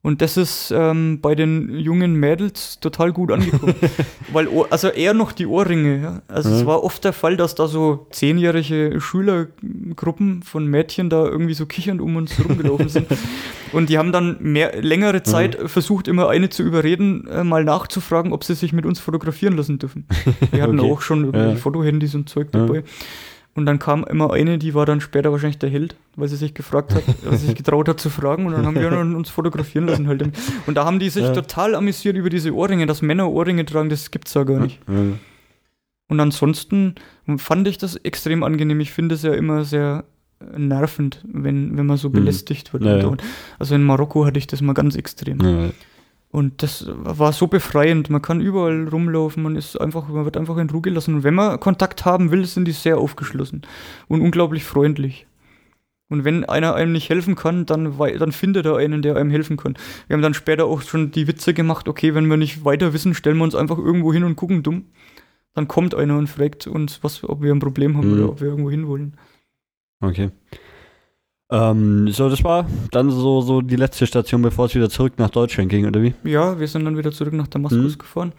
Und 0.00 0.22
das 0.22 0.36
ist 0.36 0.72
ähm, 0.74 1.18
bei 1.20 1.34
den 1.34 1.70
jungen 1.76 2.14
Mädels 2.14 2.78
total 2.78 3.12
gut 3.12 3.32
angekommen. 3.32 3.74
Weil, 4.32 4.48
also 4.70 4.88
eher 4.88 5.12
noch 5.12 5.32
die 5.32 5.44
Ohrringe. 5.46 6.00
Ja? 6.00 6.22
Also 6.28 6.50
es 6.50 6.62
Mhm. 6.62 6.66
war 6.66 6.84
oft 6.84 7.02
der 7.04 7.12
Fall, 7.12 7.36
dass 7.36 7.56
da 7.56 7.66
so 7.66 8.06
zehnjährige 8.10 9.00
Schülergruppen 9.00 10.42
von 10.44 10.66
Mädchen 10.66 11.10
da 11.10 11.24
irgendwie 11.26 11.54
so 11.54 11.66
kichernd 11.66 12.00
um 12.00 12.14
uns 12.16 12.32
rumgelaufen 12.42 12.88
sind. 12.88 13.06
Und 13.72 13.90
die 13.90 13.98
haben 13.98 14.12
dann 14.12 14.36
mehr, 14.40 14.80
längere 14.80 15.22
Zeit 15.24 15.58
versucht, 15.66 16.08
immer 16.08 16.28
eine 16.28 16.48
zu 16.48 16.62
überreden, 16.62 17.26
äh, 17.26 17.44
mal 17.44 17.64
nachzufragen, 17.64 18.32
ob 18.32 18.44
sie 18.44 18.54
sich 18.54 18.72
mit 18.72 18.86
uns 18.86 19.00
fotografieren 19.00 19.56
lassen 19.56 19.78
dürfen. 19.78 20.06
Wir 20.52 20.62
hatten 20.62 20.78
Okay. 20.80 20.90
auch 20.92 21.00
schon 21.02 21.24
irgendwie 21.24 21.50
Ja. 21.50 21.56
Fotohandys 21.56 22.14
und 22.14 22.28
Zeug 22.28 22.48
Ja. 22.54 22.66
Und 23.54 23.66
dann 23.66 23.78
kam 23.80 24.04
immer 24.04 24.32
eine, 24.32 24.56
die 24.58 24.74
war 24.74 24.86
dann 24.86 25.00
später 25.00 25.32
wahrscheinlich 25.32 25.58
der 25.58 25.68
Held, 25.70 25.96
weil 26.14 26.28
sie 26.28 26.36
sich 26.36 26.54
gefragt 26.54 26.94
hat, 26.94 27.02
weil 27.24 27.36
sie 27.38 27.46
sich 27.46 27.56
getraut 27.56 27.88
hat 27.88 27.98
zu 27.98 28.08
fragen. 28.10 28.46
Und 28.46 28.52
dann 28.52 28.64
haben 28.66 28.76
wir 28.76 28.92
uns 29.16 29.30
fotografieren 29.30 29.86
lassen 29.86 30.06
halt. 30.06 30.22
Und 30.66 30.74
da 30.76 30.84
haben 30.84 30.98
die 31.00 31.08
sich 31.10 31.24
Ja. 31.24 31.32
total 31.32 31.74
amüsiert 31.74 32.16
über 32.16 32.30
diese 32.30 32.54
Ohrringe, 32.54 32.86
dass 32.86 33.02
Männer 33.02 33.28
Ohrringe 33.30 33.64
tragen, 33.64 33.88
das 33.88 34.10
gibt's 34.12 34.34
ja 34.34 34.44
gar 34.44 34.60
nicht. 34.60 34.78
Ja. 34.88 34.94
Und 36.10 36.20
ansonsten 36.20 36.94
fand 37.36 37.66
ich 37.68 37.78
das 37.78 37.96
extrem 37.96 38.42
angenehm. 38.42 38.80
Ich 38.80 38.92
finde 38.92 39.14
es 39.16 39.22
ja 39.22 39.32
immer 39.34 39.64
sehr 39.64 40.04
nervend, 40.56 41.20
wenn, 41.26 41.76
wenn 41.76 41.84
man 41.86 41.96
so 41.96 42.08
Mhm. 42.08 42.12
belästigt 42.12 42.72
wird. 42.72 42.84
Ja, 42.84 42.96
ja. 42.98 43.12
Also 43.58 43.74
in 43.74 43.82
Marokko 43.82 44.24
hatte 44.24 44.38
ich 44.38 44.46
das 44.46 44.60
mal 44.62 44.72
ganz 44.72 44.94
extrem. 44.94 45.40
Ja. 45.40 45.70
Und 46.30 46.62
das 46.62 46.86
war 46.88 47.32
so 47.32 47.46
befreiend. 47.46 48.10
Man 48.10 48.20
kann 48.20 48.40
überall 48.40 48.86
rumlaufen, 48.88 49.42
man 49.42 49.56
ist 49.56 49.80
einfach, 49.80 50.08
man 50.08 50.24
wird 50.24 50.36
einfach 50.36 50.58
in 50.58 50.68
Ruhe 50.68 50.82
gelassen. 50.82 51.14
Und 51.14 51.24
wenn 51.24 51.34
man 51.34 51.58
Kontakt 51.58 52.04
haben 52.04 52.30
will, 52.30 52.44
sind 52.44 52.66
die 52.66 52.72
sehr 52.72 52.98
aufgeschlossen 52.98 53.62
und 54.08 54.20
unglaublich 54.20 54.64
freundlich. 54.64 55.26
Und 56.10 56.24
wenn 56.24 56.44
einer 56.44 56.74
einem 56.74 56.92
nicht 56.92 57.10
helfen 57.10 57.34
kann, 57.34 57.66
dann, 57.66 57.96
dann 57.98 58.32
findet 58.32 58.66
er 58.66 58.76
einen, 58.76 59.02
der 59.02 59.16
einem 59.16 59.30
helfen 59.30 59.56
kann. 59.58 59.74
Wir 60.06 60.14
haben 60.14 60.22
dann 60.22 60.34
später 60.34 60.64
auch 60.66 60.80
schon 60.82 61.10
die 61.10 61.26
Witze 61.26 61.52
gemacht, 61.54 61.86
okay, 61.88 62.14
wenn 62.14 62.28
wir 62.28 62.36
nicht 62.38 62.64
weiter 62.64 62.92
wissen, 62.94 63.14
stellen 63.14 63.36
wir 63.38 63.44
uns 63.44 63.54
einfach 63.54 63.78
irgendwo 63.78 64.12
hin 64.12 64.24
und 64.24 64.36
gucken 64.36 64.62
dumm. 64.62 64.86
Dann 65.54 65.68
kommt 65.68 65.94
einer 65.94 66.16
und 66.16 66.28
fragt 66.28 66.66
uns, 66.66 67.02
was, 67.02 67.24
ob 67.24 67.42
wir 67.42 67.52
ein 67.52 67.58
Problem 67.58 67.96
haben 67.96 68.08
Mhm. 68.08 68.18
oder 68.18 68.28
ob 68.30 68.40
wir 68.40 68.48
irgendwo 68.48 68.70
hin 68.70 68.86
wollen. 68.86 69.16
Okay. 70.00 70.30
Ähm, 71.50 72.08
so, 72.08 72.28
das 72.28 72.44
war 72.44 72.66
dann 72.90 73.10
so, 73.10 73.40
so 73.40 73.60
die 73.62 73.76
letzte 73.76 74.06
Station, 74.06 74.42
bevor 74.42 74.66
es 74.66 74.74
wieder 74.74 74.90
zurück 74.90 75.14
nach 75.18 75.30
Deutschland 75.30 75.70
ging, 75.70 75.86
oder 75.86 76.02
wie? 76.02 76.14
Ja, 76.24 76.58
wir 76.60 76.68
sind 76.68 76.84
dann 76.84 76.98
wieder 76.98 77.10
zurück 77.12 77.32
nach 77.32 77.46
Damaskus 77.48 77.94
Mhm. 77.94 77.98
gefahren 77.98 78.32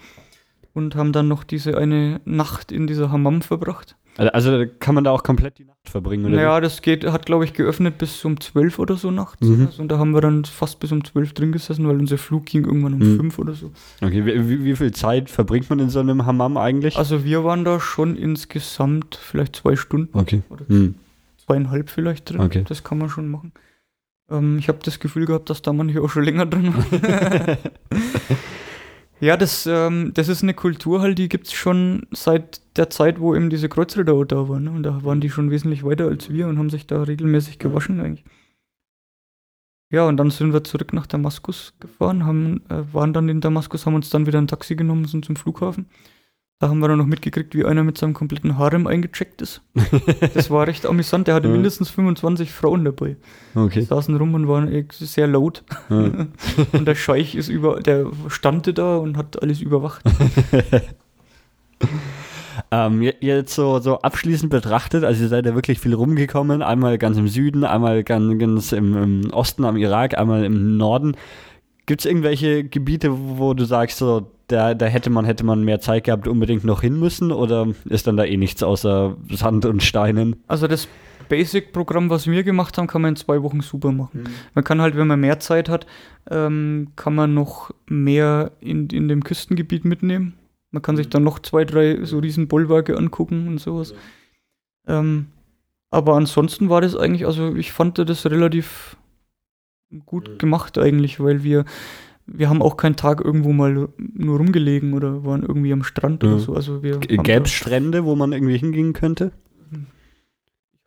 und 0.74 0.96
haben 0.96 1.12
dann 1.12 1.28
noch 1.28 1.44
diese 1.44 1.78
eine 1.78 2.22
Nacht 2.26 2.72
in 2.72 2.86
dieser 2.86 3.12
Hammam 3.12 3.42
verbracht. 3.42 3.96
Also, 4.18 4.32
also 4.52 4.66
kann 4.80 4.96
man 4.96 5.06
da 5.06 5.12
auch 5.12 5.24
komplett 5.24 5.58
die 5.60 5.64
Nacht 5.66 5.78
verbringen, 5.90 6.26
oder? 6.26 6.36
Naja, 6.36 6.60
das 6.62 6.82
geht, 6.82 7.06
hat 7.06 7.26
glaube 7.26 7.46
ich 7.46 7.54
geöffnet 7.54 7.98
bis 7.98 8.24
um 8.26 8.40
12 8.40 8.78
oder 8.78 8.96
so 8.96 9.10
nachts. 9.12 9.48
Mhm. 9.48 9.66
Also, 9.68 9.82
und 9.82 9.88
da 9.90 9.98
haben 9.98 10.12
wir 10.14 10.22
dann 10.22 10.46
fast 10.46 10.80
bis 10.80 10.92
um 10.92 11.04
12 11.04 11.34
drin 11.34 11.52
gesessen, 11.52 11.88
weil 11.88 11.98
unser 11.98 12.18
Flug 12.18 12.46
ging 12.46 12.66
irgendwann 12.66 12.94
um 12.96 13.00
Mhm. 13.00 13.18
5 13.18 13.40
oder 13.40 13.54
so. 13.54 13.72
wie? 14.02 14.06
Okay, 14.06 14.26
wie, 14.26 14.50
wie, 14.50 14.64
wie 14.66 14.76
viel 14.76 14.92
Zeit 14.92 15.30
verbringt 15.32 15.70
man 15.70 15.80
in 15.80 15.90
so 15.90 16.00
einem 16.00 16.26
Hammam 16.26 16.58
eigentlich? 16.58 16.98
Also 16.98 17.24
wir 17.24 17.44
waren 17.44 17.64
da 17.64 17.80
schon 17.80 18.16
insgesamt 18.18 19.16
vielleicht 19.16 19.56
zwei 19.56 19.76
Stunden 19.76 20.16
okay. 20.18 20.42
oder 20.50 20.68
Hm. 20.68 20.96
Zweieinhalb 21.50 21.90
vielleicht 21.90 22.30
drin. 22.30 22.42
Okay. 22.42 22.64
Das 22.68 22.84
kann 22.84 22.98
man 22.98 23.10
schon 23.10 23.30
machen. 23.30 23.54
Ähm, 24.30 24.58
ich 24.60 24.68
habe 24.68 24.80
das 24.84 25.00
Gefühl 25.00 25.26
gehabt, 25.26 25.50
dass 25.50 25.62
da 25.62 25.74
manche 25.74 26.02
auch 26.02 26.10
schon 26.10 26.24
länger 26.24 26.46
drin 26.46 26.74
waren. 26.76 27.58
ja, 29.20 29.36
das, 29.36 29.66
ähm, 29.66 30.12
das 30.14 30.28
ist 30.28 30.44
eine 30.44 30.54
Kultur 30.54 31.02
halt, 31.02 31.18
die 31.18 31.30
gibt 31.30 31.48
es 31.48 31.54
schon 31.54 32.06
seit 32.12 32.62
der 32.78 32.90
Zeit, 32.90 33.20
wo 33.20 33.36
eben 33.36 33.50
diese 33.50 33.70
Kreuzritter 33.70 34.14
auch 34.14 34.26
da 34.26 34.48
waren. 34.48 34.66
Ne? 34.66 34.72
Und 34.72 34.84
da 34.84 35.04
waren 35.04 35.22
die 35.22 35.30
schon 35.30 35.50
wesentlich 35.50 35.84
weiter 35.84 36.06
als 36.06 36.30
wir 36.30 36.48
und 36.48 36.60
haben 36.60 36.70
sich 36.70 36.86
da 36.86 37.02
regelmäßig 37.02 37.58
gewaschen 37.58 38.00
eigentlich. 38.00 38.26
Ja, 39.92 40.08
und 40.08 40.18
dann 40.18 40.30
sind 40.30 40.54
wir 40.54 40.64
zurück 40.64 40.94
nach 40.94 41.08
Damaskus 41.08 41.74
gefahren, 41.80 42.24
haben, 42.24 42.62
äh, 42.70 42.84
waren 42.94 43.12
dann 43.12 43.28
in 43.28 43.42
Damaskus, 43.42 43.88
haben 43.88 43.96
uns 43.96 44.12
dann 44.12 44.28
wieder 44.28 44.40
ein 44.40 44.46
Taxi 44.46 44.76
genommen, 44.76 45.06
sind 45.06 45.26
zum 45.26 45.36
Flughafen. 45.36 45.88
Da 46.62 46.68
haben 46.68 46.80
wir 46.80 46.90
dann 46.90 46.98
noch 46.98 47.06
mitgekriegt, 47.06 47.56
wie 47.56 47.64
einer 47.64 47.86
mit 47.86 47.98
seinem 47.98 48.14
kompletten 48.14 48.58
Harem 48.58 48.86
eingecheckt 48.86 49.42
ist. 49.42 49.62
Das 50.34 50.52
war 50.52 50.68
recht 50.68 50.86
amüsant. 50.86 51.26
Der 51.28 51.36
hatte 51.36 51.48
Ja. 51.48 51.54
mindestens 51.54 51.90
25 51.90 52.52
Frauen 52.52 52.84
dabei. 52.84 53.16
Die 53.56 53.60
okay. 53.60 53.82
saßen 53.82 54.14
rum 54.18 54.34
und 54.34 54.50
waren 54.50 54.70
eh 54.70 54.86
sehr 54.92 55.28
laut. 55.28 55.64
Ja. 55.90 56.12
Und 56.74 56.86
der 56.86 56.96
Scheich 56.96 57.36
ist 57.36 57.48
über, 57.48 57.80
der 57.80 58.08
stand 58.28 58.78
da 58.78 58.98
und 58.98 59.16
hat 59.16 59.42
alles 59.42 59.62
überwacht. 59.62 60.04
Ähm, 62.72 63.02
je- 63.02 63.16
jetzt 63.22 63.56
so, 63.56 63.80
so 63.80 64.00
abschließend 64.02 64.52
betrachtet, 64.52 65.04
also 65.06 65.24
ihr 65.24 65.30
seid 65.30 65.46
ja 65.46 65.56
wirklich 65.56 65.80
viel 65.80 65.94
rumgekommen, 65.94 66.62
einmal 66.62 66.98
ganz 66.98 67.18
im 67.18 67.28
Süden, 67.30 67.64
einmal 67.64 68.04
ganz, 68.04 68.38
ganz 68.38 68.72
im, 68.74 68.96
im 69.24 69.30
Osten 69.32 69.64
am 69.66 69.78
Irak, 69.78 70.18
einmal 70.18 70.44
im 70.44 70.76
Norden. 70.78 71.16
Gibt 71.86 72.02
es 72.02 72.06
irgendwelche 72.06 72.66
Gebiete, 72.66 73.10
wo 73.40 73.54
du 73.54 73.64
sagst, 73.66 73.98
so, 73.98 74.30
da, 74.50 74.74
da 74.74 74.86
hätte 74.86 75.10
man, 75.10 75.26
hätte 75.26 75.44
man 75.46 75.64
mehr 75.64 75.80
Zeit 75.80 76.04
gehabt, 76.04 76.28
unbedingt 76.28 76.64
noch 76.64 76.82
hin 76.82 77.00
müssen, 77.00 77.32
oder 77.32 77.68
ist 77.86 78.08
dann 78.08 78.18
da 78.18 78.26
eh 78.26 78.38
nichts 78.38 78.62
außer 78.64 79.16
Sand 79.32 79.66
und 79.66 79.82
Steinen? 79.84 80.36
Also 80.48 80.68
das 80.68 80.88
Basic-Programm, 81.30 82.10
was 82.10 82.28
wir 82.28 82.44
gemacht 82.44 82.78
haben, 82.78 82.88
kann 82.88 83.02
man 83.04 83.10
in 83.10 83.16
zwei 83.16 83.42
Wochen 83.44 83.62
super 83.62 83.92
machen. 83.92 84.28
Man 84.56 84.64
kann 84.64 84.82
halt, 84.82 84.98
wenn 84.98 85.08
man 85.08 85.20
mehr 85.20 85.40
Zeit 85.40 85.70
hat, 85.70 85.86
ähm, 86.30 86.90
kann 86.96 87.16
man 87.16 87.34
noch 87.34 87.72
mehr 87.88 88.52
in, 88.60 88.88
in 88.88 89.08
dem 89.08 89.24
Küstengebiet 89.24 89.86
mitnehmen. 89.86 90.34
Man 90.72 90.82
kann 90.82 90.98
sich 90.98 91.10
dann 91.10 91.24
noch 91.24 91.40
zwei, 91.40 91.66
drei 91.66 92.04
so 92.04 92.20
riesen 92.20 92.48
Bollwerke 92.48 92.98
angucken 92.98 93.48
und 93.48 93.60
sowas. 93.60 93.94
Ähm, 94.88 95.28
aber 95.92 96.16
ansonsten 96.16 96.70
war 96.70 96.82
das 96.82 96.96
eigentlich, 96.96 97.26
also 97.26 97.56
ich 97.56 97.72
fand 97.72 97.98
das 97.98 98.26
relativ 98.26 98.98
gut 100.06 100.30
Mhm. 100.30 100.38
gemacht 100.38 100.78
eigentlich, 100.78 101.20
weil 101.20 101.44
wir, 101.44 101.66
wir 102.32 102.50
haben 102.50 102.62
auch 102.62 102.78
keinen 102.78 102.96
Tag 102.96 103.24
irgendwo 103.24 103.52
mal 103.54 103.90
nur 103.98 104.38
rumgelegen 104.38 104.94
oder 104.94 105.24
waren 105.26 105.42
irgendwie 105.44 105.74
am 105.74 105.84
Strand 105.84 106.24
Ja. 106.24 106.30
oder 106.30 106.40
so. 106.40 106.54
Also 106.54 106.84
wir 106.84 106.98
Gäbe 107.00 107.46
es 107.46 107.52
Strände, 107.52 108.06
wo 108.06 108.16
man 108.16 108.32
irgendwie 108.34 108.58
hingehen 108.58 108.94
könnte? 108.94 109.32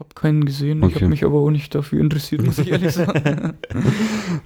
Ich 0.03 0.17
habe 0.17 0.21
keinen 0.21 0.45
gesehen. 0.45 0.79
Ich 0.81 0.85
Okay. 0.87 0.95
habe 0.97 1.09
mich 1.09 1.25
aber 1.25 1.39
auch 1.39 1.51
nicht 1.51 1.75
dafür 1.75 2.01
interessiert, 2.01 2.43
muss 2.45 2.59
ich 2.59 2.71
ehrlich 2.71 2.93
sagen. 2.93 3.55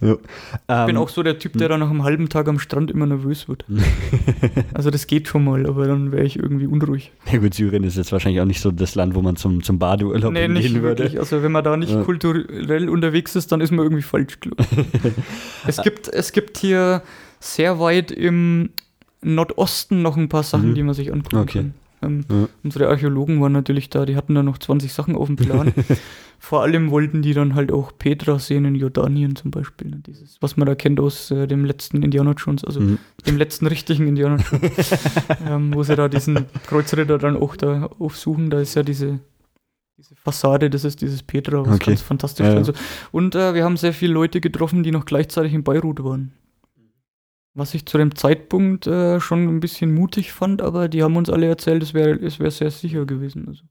Ja. 0.00 0.12
Ich 0.12 0.86
bin 0.86 0.96
Ähm, 0.96 0.96
auch 0.98 1.08
so 1.08 1.22
der 1.22 1.38
Typ, 1.38 1.54
der 1.54 1.68
dann 1.68 1.80
nach 1.80 1.88
einem 1.88 2.02
halben 2.02 2.28
Tag 2.28 2.48
am 2.48 2.58
Strand 2.58 2.90
immer 2.90 3.06
nervös 3.06 3.48
wird. 3.48 3.64
Also 4.74 4.90
das 4.90 5.06
geht 5.06 5.28
schon 5.28 5.44
mal, 5.44 5.66
aber 5.66 5.86
dann 5.86 6.12
wäre 6.12 6.24
ich 6.24 6.38
irgendwie 6.38 6.66
unruhig. 6.66 7.12
ja 7.32 7.38
gut, 7.38 7.54
Syrien 7.54 7.84
ist 7.84 7.96
jetzt 7.96 8.12
wahrscheinlich 8.12 8.40
auch 8.40 8.46
nicht 8.46 8.60
so 8.60 8.70
das 8.70 8.94
Land, 8.94 9.14
wo 9.14 9.22
man 9.22 9.36
zum, 9.36 9.62
zum 9.62 9.78
Badeurlaub 9.78 10.32
Nee, 10.32 10.48
nicht 10.48 10.64
hingehen 10.64 10.82
würde. 10.82 11.04
wirklich. 11.04 11.18
Also 11.20 11.42
wenn 11.42 11.52
man 11.52 11.64
da 11.64 11.76
nicht 11.76 11.92
Ja. 11.92 12.02
kulturell 12.02 12.88
unterwegs 12.88 13.34
ist, 13.36 13.50
dann 13.52 13.60
ist 13.62 13.70
man 13.70 13.84
irgendwie 13.86 14.02
falsch, 14.02 14.38
glaube 14.40 14.62
ich. 14.62 15.12
es, 15.66 15.80
gibt, 15.82 16.08
es 16.08 16.32
gibt 16.32 16.58
hier 16.58 17.02
sehr 17.40 17.78
weit 17.80 18.10
im 18.10 18.70
Nordosten 19.22 20.02
noch 20.02 20.16
ein 20.16 20.28
paar 20.28 20.42
Sachen, 20.42 20.70
Mhm. 20.70 20.74
die 20.74 20.82
man 20.82 20.94
sich 20.94 21.12
angucken 21.12 21.36
Okay. 21.38 21.58
kann. 21.60 21.74
Ähm, 22.02 22.24
Ja. 22.30 22.48
Unsere 22.62 22.88
Archäologen 22.88 23.40
waren 23.40 23.52
natürlich 23.52 23.88
da, 23.90 24.04
die 24.06 24.16
hatten 24.16 24.34
da 24.34 24.42
noch 24.42 24.58
20 24.58 24.92
Sachen 24.92 25.16
auf 25.16 25.26
dem 25.28 25.36
Plan. 25.36 25.72
Vor 26.38 26.62
allem 26.62 26.90
wollten 26.90 27.22
die 27.22 27.32
dann 27.32 27.54
halt 27.54 27.72
auch 27.72 27.92
Petra 27.96 28.38
sehen 28.38 28.66
in 28.66 28.74
Jordanien 28.74 29.34
zum 29.36 29.50
Beispiel. 29.50 29.88
ne, 29.88 30.02
Dieses, 30.06 30.36
was 30.42 30.56
man 30.58 30.66
da 30.66 30.74
kennt 30.74 31.00
aus 31.00 31.30
äh, 31.30 31.46
dem 31.46 31.64
letzten 31.64 32.02
Indiana 32.02 32.32
Jones, 32.36 32.62
also 32.64 32.80
Mhm. 32.80 32.98
dem 33.26 33.36
letzten 33.38 33.66
richtigen 33.66 34.06
Indiana 34.06 34.36
Jones, 34.36 34.94
ähm, 35.48 35.74
wo 35.74 35.82
sie 35.82 35.96
da 35.96 36.08
diesen 36.08 36.44
Kreuzritter 36.66 37.16
dann 37.18 37.36
auch 37.36 37.56
da 37.56 37.86
aufsuchen. 37.98 38.50
Da 38.50 38.60
ist 38.60 38.74
ja 38.74 38.82
diese, 38.82 39.18
diese 39.96 40.14
Fassade, 40.16 40.68
das 40.68 40.84
ist 40.84 41.00
dieses 41.00 41.22
Petra, 41.22 41.64
was 41.66 41.76
Okay. 41.76 41.92
ganz 41.92 42.02
fantastisch 42.02 42.44
Ja, 42.46 42.52
ja. 42.52 42.58
also, 42.58 42.72
Und 43.12 43.34
äh, 43.34 43.54
wir 43.54 43.64
haben 43.64 43.78
sehr 43.78 43.94
viele 43.94 44.12
Leute 44.12 44.42
getroffen, 44.42 44.82
die 44.82 44.90
noch 44.90 45.06
gleichzeitig 45.06 45.54
in 45.54 45.64
Beirut 45.64 46.04
waren. 46.04 46.32
Was 47.58 47.72
ich 47.72 47.86
zu 47.86 47.96
dem 47.96 48.14
Zeitpunkt 48.14 48.86
äh, 48.86 49.18
schon 49.18 49.48
ein 49.48 49.60
bisschen 49.60 49.94
mutig 49.94 50.32
fand, 50.32 50.60
aber 50.60 50.88
die 50.88 51.02
haben 51.02 51.16
uns 51.16 51.30
alle 51.30 51.46
erzählt, 51.46 51.82
es 51.82 51.94
wäre 51.94 52.10
es 52.10 52.38
wär 52.38 52.50
sehr 52.50 52.70
sicher 52.70 53.06
gewesen. 53.06 53.46
Also. 53.48 53.64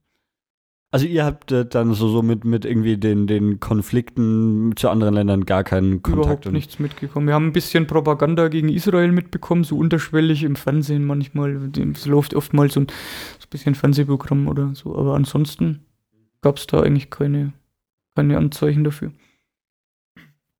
Also 0.89 1.05
ihr 1.05 1.23
habt 1.23 1.51
äh, 1.51 1.65
dann 1.67 1.93
so, 1.93 2.07
so 2.09 2.23
mit, 2.23 2.45
mit 2.45 2.65
irgendwie 2.65 2.97
den, 2.97 3.27
den 3.27 3.59
Konflikten 3.59 4.71
zu 4.75 4.89
anderen 4.89 5.13
Ländern 5.13 5.45
gar 5.45 5.63
keinen 5.63 6.01
Kontakt. 6.01 6.25
Überhaupt 6.25 6.51
nichts 6.51 6.79
mitgekommen. 6.79 7.27
Wir 7.27 7.35
haben 7.35 7.47
ein 7.47 7.53
bisschen 7.53 7.85
Propaganda 7.85 8.47
gegen 8.47 8.69
Israel 8.69 9.11
mitbekommen, 9.11 9.63
so 9.63 9.77
unterschwellig 9.77 10.43
im 10.43 10.55
Fernsehen 10.55 11.05
manchmal. 11.05 11.69
Es 11.93 12.07
läuft 12.07 12.33
oft 12.33 12.53
mal 12.53 12.71
so 12.71 12.79
ein, 12.79 12.87
so 12.87 13.45
ein 13.45 13.49
bisschen 13.51 13.75
Fernsehprogramm 13.75 14.47
oder 14.47 14.73
so, 14.73 14.97
aber 14.97 15.13
ansonsten 15.13 15.85
gab 16.41 16.57
es 16.57 16.65
da 16.65 16.81
eigentlich 16.81 17.11
keine, 17.11 17.53
keine 18.15 18.37
Anzeichen 18.37 18.83
dafür. 18.83 19.11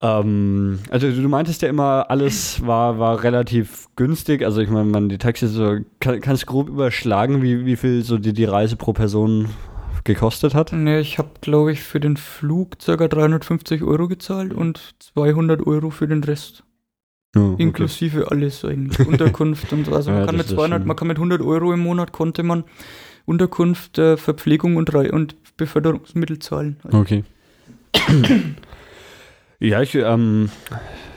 Ähm, 0.02 0.78
also 0.90 1.10
du 1.10 1.28
meintest 1.28 1.62
ja 1.62 1.68
immer, 1.68 2.10
alles 2.10 2.64
war, 2.66 2.98
war 2.98 3.22
relativ 3.22 3.86
günstig. 3.96 4.44
Also 4.44 4.60
ich 4.60 4.68
meine, 4.68 4.84
man 4.90 5.08
die 5.08 5.18
Taxis 5.18 5.52
so, 5.52 5.78
kann, 6.00 6.20
kannst 6.20 6.42
du 6.42 6.46
grob 6.46 6.68
überschlagen, 6.68 7.42
wie, 7.42 7.64
wie 7.64 7.76
viel 7.76 8.02
so 8.02 8.18
die, 8.18 8.32
die 8.34 8.44
Reise 8.44 8.76
pro 8.76 8.92
Person 8.92 9.48
gekostet 10.04 10.54
hat? 10.54 10.72
Ne, 10.72 11.00
ich 11.00 11.18
habe, 11.18 11.30
glaube 11.40 11.72
ich, 11.72 11.82
für 11.82 11.98
den 11.98 12.16
Flug 12.16 12.78
ca. 12.78 13.08
350 13.08 13.82
Euro 13.82 14.06
gezahlt 14.06 14.52
und 14.52 14.94
200 14.98 15.66
Euro 15.66 15.90
für 15.90 16.06
den 16.06 16.22
Rest. 16.22 16.62
Ja, 17.34 17.42
okay. 17.42 17.62
Inklusive 17.62 18.30
alles 18.30 18.64
eigentlich. 18.64 19.06
Unterkunft 19.06 19.72
und 19.72 19.86
so. 19.86 19.94
Also 19.94 20.10
Ja, 20.12 20.18
man 20.18 20.26
kann 20.26 20.36
das 20.36 20.46
mit 20.46 20.52
ist 20.52 20.56
200, 20.56 20.80
schon- 20.80 20.86
man 20.88 20.96
kann 20.96 21.08
mit 21.08 21.16
100 21.16 21.40
Euro 21.42 21.72
im 21.72 21.80
Monat 21.80 22.12
konnte 22.12 22.42
man 22.42 22.64
Unterkunft, 23.24 23.98
äh, 23.98 24.16
Verpflegung 24.16 24.76
und, 24.76 24.94
Rei- 24.94 25.10
und 25.10 25.34
Beförderungsmittel 25.56 26.38
zahlen. 26.38 26.76
Also 26.84 26.98
Okay. 26.98 27.24
Ja, 29.60 29.82
ich, 29.82 29.94
ähm, 29.94 30.50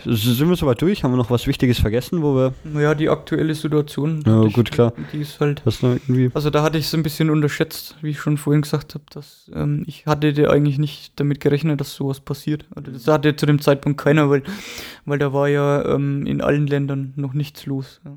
sind 0.05 0.47
wir 0.47 0.55
soweit 0.55 0.81
durch? 0.81 1.03
Haben 1.03 1.11
wir 1.11 1.17
noch 1.17 1.29
was 1.29 1.45
Wichtiges 1.45 1.79
vergessen, 1.79 2.21
wo 2.21 2.33
wir, 2.35 2.53
Naja, 2.63 2.95
die 2.95 3.09
aktuelle 3.09 3.53
Situation. 3.53 4.23
Ja, 4.25 4.43
ich- 4.43 4.53
gut, 4.53 4.71
klar. 4.71 4.93
Die 5.11 5.17
ist 5.19 5.39
halt. 5.41 5.61
was 5.65 5.81
noch 5.81 5.91
irgendwie, 5.91 6.31
Also 6.33 6.49
da 6.49 6.63
hatte 6.63 6.77
ich 6.77 6.85
es 6.85 6.93
ein 6.93 7.03
bisschen 7.03 7.29
unterschätzt, 7.29 7.97
wie 8.01 8.11
ich 8.11 8.19
schon 8.19 8.37
vorhin 8.37 8.61
gesagt 8.61 8.93
habe, 8.95 9.03
dass 9.11 9.51
ähm, 9.53 9.83
ich 9.87 10.05
hatte 10.05 10.31
da 10.33 10.49
eigentlich 10.51 10.77
nicht 10.77 11.19
damit 11.19 11.41
gerechnet, 11.41 11.81
dass 11.81 11.93
sowas 11.95 12.21
passiert. 12.21 12.65
Also 12.75 12.91
das 12.91 13.07
hatte 13.07 13.35
zu 13.35 13.45
dem 13.45 13.59
Zeitpunkt 13.61 13.99
keiner, 14.01 14.29
weil, 14.29 14.43
weil 15.05 15.19
da 15.19 15.33
war 15.33 15.49
ja 15.49 15.83
ähm, 15.93 16.25
in 16.25 16.39
allen 16.41 16.65
Ländern 16.67 17.13
noch 17.17 17.33
nichts 17.33 17.65
los. 17.65 17.99
Ja. 18.05 18.11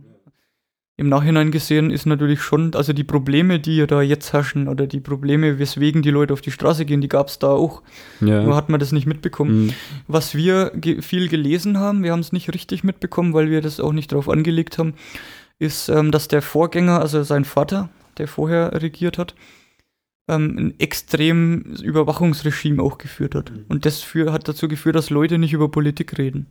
Im 1.02 1.08
Nachhinein 1.08 1.50
gesehen 1.50 1.90
ist 1.90 2.06
natürlich 2.06 2.42
schon, 2.42 2.76
also 2.76 2.92
die 2.92 3.02
Probleme, 3.02 3.58
die 3.58 3.78
ja 3.78 3.88
da 3.88 4.02
jetzt 4.02 4.32
herrschen 4.32 4.68
oder 4.68 4.86
die 4.86 5.00
Probleme, 5.00 5.58
weswegen 5.58 6.00
die 6.00 6.12
Leute 6.12 6.32
auf 6.32 6.42
die 6.42 6.52
Straße 6.52 6.84
gehen, 6.84 7.00
die 7.00 7.08
gab 7.08 7.26
es 7.26 7.40
da 7.40 7.48
auch. 7.48 7.82
Nur 8.20 8.30
ja. 8.30 8.54
hat 8.54 8.68
man 8.68 8.78
das 8.78 8.92
nicht 8.92 9.08
mitbekommen. 9.08 9.64
Mhm. 9.64 9.72
Was 10.06 10.36
wir 10.36 10.70
ge 10.76 11.02
viel 11.02 11.28
gelesen 11.28 11.80
haben, 11.80 12.04
wir 12.04 12.12
haben 12.12 12.20
es 12.20 12.30
nicht 12.30 12.54
richtig 12.54 12.84
mitbekommen, 12.84 13.34
weil 13.34 13.50
wir 13.50 13.60
das 13.60 13.80
auch 13.80 13.92
nicht 13.92 14.12
darauf 14.12 14.28
angelegt 14.28 14.78
haben, 14.78 14.94
ist, 15.58 15.88
ähm, 15.88 16.12
dass 16.12 16.28
der 16.28 16.40
Vorgänger, 16.40 17.00
also 17.00 17.24
sein 17.24 17.44
Vater, 17.44 17.88
der 18.18 18.28
vorher 18.28 18.80
regiert 18.80 19.18
hat, 19.18 19.34
ähm, 20.28 20.56
ein 20.56 20.74
extrem 20.78 21.62
Überwachungsregime 21.82 22.80
auch 22.80 22.98
geführt 22.98 23.34
hat. 23.34 23.50
Und 23.66 23.86
das 23.86 24.02
für, 24.02 24.32
hat 24.32 24.46
dazu 24.46 24.68
geführt, 24.68 24.94
dass 24.94 25.10
Leute 25.10 25.38
nicht 25.38 25.52
über 25.52 25.68
Politik 25.68 26.16
reden. 26.16 26.46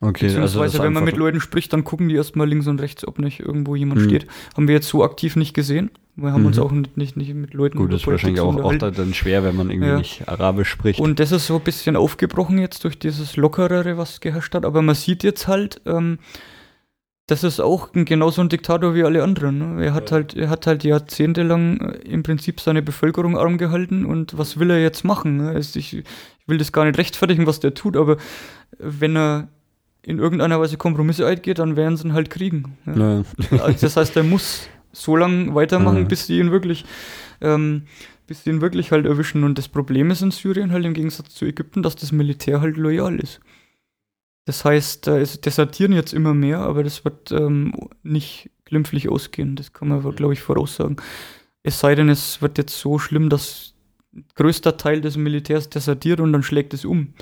Okay, 0.00 0.26
also 0.26 0.36
Beziehungsweise, 0.40 0.72
das 0.78 0.82
wenn 0.86 0.92
man 0.92 1.02
einfach- 1.04 1.12
mit 1.14 1.16
Leuten 1.16 1.40
spricht, 1.40 1.72
dann 1.72 1.84
gucken 1.84 2.08
die 2.08 2.14
erstmal 2.16 2.48
links 2.48 2.66
und 2.66 2.80
rechts, 2.80 3.06
ob 3.06 3.18
nicht 3.18 3.40
irgendwo 3.40 3.74
jemand 3.74 4.02
Mhm. 4.02 4.04
steht. 4.06 4.26
Haben 4.56 4.68
wir 4.68 4.74
jetzt 4.74 4.88
so 4.88 5.02
aktiv 5.04 5.36
nicht 5.36 5.54
gesehen. 5.54 5.90
Wir 6.16 6.32
haben 6.32 6.44
uns 6.46 6.58
Mhm. 6.58 6.62
auch 6.62 6.72
nicht, 6.72 6.96
nicht, 6.96 7.16
nicht 7.16 7.34
mit 7.34 7.54
Leuten 7.54 7.78
Gut, 7.78 7.92
das 7.92 8.02
ist 8.02 8.06
wahrscheinlich 8.06 8.40
auch, 8.40 8.54
auch 8.56 8.76
dann 8.76 9.14
schwer, 9.14 9.42
wenn 9.44 9.56
man 9.56 9.70
irgendwie 9.70 9.88
Ja. 9.88 9.96
nicht 9.98 10.28
Arabisch 10.28 10.68
spricht. 10.68 11.00
Und 11.00 11.18
das 11.20 11.32
ist 11.32 11.46
so 11.46 11.56
ein 11.56 11.62
bisschen 11.62 11.96
aufgebrochen 11.96 12.58
jetzt 12.58 12.84
durch 12.84 12.98
dieses 12.98 13.36
Lockerere, 13.36 13.96
was 13.96 14.20
geherrscht 14.20 14.54
hat. 14.54 14.64
Aber 14.64 14.82
man 14.82 14.94
sieht 14.94 15.22
jetzt 15.24 15.48
halt, 15.48 15.80
ähm, 15.86 16.18
das 17.26 17.42
ist 17.42 17.58
auch 17.58 17.90
genauso 17.92 18.42
ein 18.42 18.50
Diktator 18.50 18.94
wie 18.94 19.02
alle 19.04 19.22
anderen. 19.22 19.76
Ne? 19.76 19.86
Er 19.86 19.94
hat 19.94 20.12
halt, 20.12 20.34
er 20.36 20.50
hat 20.50 20.66
halt 20.66 20.84
jahrzehntelang 20.84 21.80
äh, 21.80 21.98
im 22.08 22.22
Prinzip 22.22 22.60
seine 22.60 22.82
Bevölkerung 22.82 23.38
arm 23.38 23.56
gehalten 23.58 24.04
und 24.04 24.36
was 24.36 24.58
will 24.58 24.70
er 24.70 24.80
jetzt 24.82 25.04
machen? 25.04 25.38
Ne? 25.38 25.58
Ich 25.58 26.04
will 26.46 26.58
das 26.58 26.72
gar 26.72 26.84
nicht 26.84 26.98
rechtfertigen, 26.98 27.46
was 27.46 27.60
der 27.60 27.72
tut, 27.74 27.96
aber 27.96 28.18
wenn 28.78 29.16
er 29.16 29.48
in 30.06 30.18
irgendeiner 30.18 30.60
Weise 30.60 30.76
Kompromisse 30.76 31.26
eingeht, 31.26 31.58
dann 31.58 31.76
werden 31.76 31.96
sie 31.96 32.06
ihn 32.08 32.12
halt 32.12 32.30
kriegen. 32.30 32.76
Ja? 32.86 33.24
ja. 33.50 33.62
Also 33.62 33.86
das 33.86 33.96
heißt, 33.96 34.16
er 34.16 34.22
muss 34.22 34.68
so 34.92 35.16
lange 35.16 35.54
weitermachen, 35.54 36.02
Mhm. 36.02 36.08
bis 36.08 36.26
sie 36.26 36.38
ihn 36.38 36.50
wirklich, 36.52 36.84
ähm, 37.40 37.82
bis 38.26 38.44
sie 38.44 38.50
ihn 38.50 38.60
wirklich 38.60 38.92
halt 38.92 39.06
erwischen. 39.06 39.44
Und 39.44 39.58
das 39.58 39.68
Problem 39.68 40.10
ist 40.10 40.22
in 40.22 40.30
Syrien 40.30 40.72
halt 40.72 40.84
im 40.84 40.94
Gegensatz 40.94 41.34
zu 41.34 41.44
Ägypten, 41.46 41.82
dass 41.82 41.96
das 41.96 42.12
Militär 42.12 42.60
halt 42.60 42.76
loyal 42.76 43.18
ist. 43.18 43.40
Das 44.46 44.64
heißt, 44.64 45.08
äh, 45.08 45.20
es 45.20 45.40
desertieren 45.40 45.92
jetzt 45.92 46.12
immer 46.12 46.34
mehr, 46.34 46.58
aber 46.60 46.84
das 46.84 47.04
wird 47.04 47.32
ähm, 47.32 47.72
nicht 48.02 48.50
glimpflich 48.66 49.08
ausgehen. 49.08 49.56
Das 49.56 49.72
kann 49.72 49.88
man, 49.88 50.02
glaube 50.14 50.34
ich, 50.34 50.40
voraussagen. 50.42 50.96
Es 51.62 51.80
sei 51.80 51.94
denn, 51.94 52.10
es 52.10 52.42
wird 52.42 52.58
jetzt 52.58 52.78
so 52.78 52.98
schlimm, 52.98 53.30
dass 53.30 53.72
größter 54.34 54.76
Teil 54.76 55.00
des 55.00 55.16
Militärs 55.16 55.70
desertiert 55.70 56.20
und 56.20 56.32
dann 56.32 56.42
schlägt 56.42 56.74
es 56.74 56.84
um. 56.84 57.14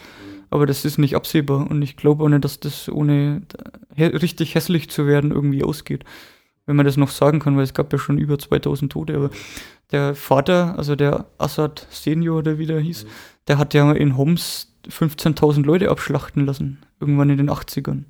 Aber 0.52 0.66
das 0.66 0.84
ist 0.84 0.98
nicht 0.98 1.16
absehbar 1.16 1.70
und 1.70 1.80
ich 1.80 1.96
glaube 1.96 2.22
auch 2.22 2.28
nicht, 2.28 2.44
dass 2.44 2.60
das 2.60 2.90
ohne 2.90 3.40
hä 3.94 4.08
richtig 4.08 4.54
hässlich 4.54 4.90
zu 4.90 5.06
werden 5.06 5.30
irgendwie 5.30 5.64
ausgeht. 5.64 6.04
Wenn 6.66 6.76
man 6.76 6.84
das 6.84 6.98
noch 6.98 7.08
sagen 7.08 7.38
kann, 7.38 7.56
weil 7.56 7.64
es 7.64 7.72
gab 7.72 7.90
ja 7.90 7.98
schon 7.98 8.18
über 8.18 8.38
2000 8.38 8.92
Tote. 8.92 9.16
Aber 9.16 9.30
der 9.92 10.14
Vater, 10.14 10.76
also 10.76 10.94
der 10.94 11.24
Assad 11.38 11.86
Senior 11.88 12.40
oder 12.40 12.58
wie 12.58 12.66
der 12.66 12.80
hieß, 12.80 13.06
der 13.48 13.56
hat 13.56 13.72
ja 13.72 13.90
in 13.92 14.18
Homs 14.18 14.74
15.000 14.90 15.64
Leute 15.64 15.90
abschlachten 15.90 16.44
lassen. 16.44 16.82
Irgendwann 17.00 17.30
in 17.30 17.38
den 17.38 17.48
80ern. 17.50 18.02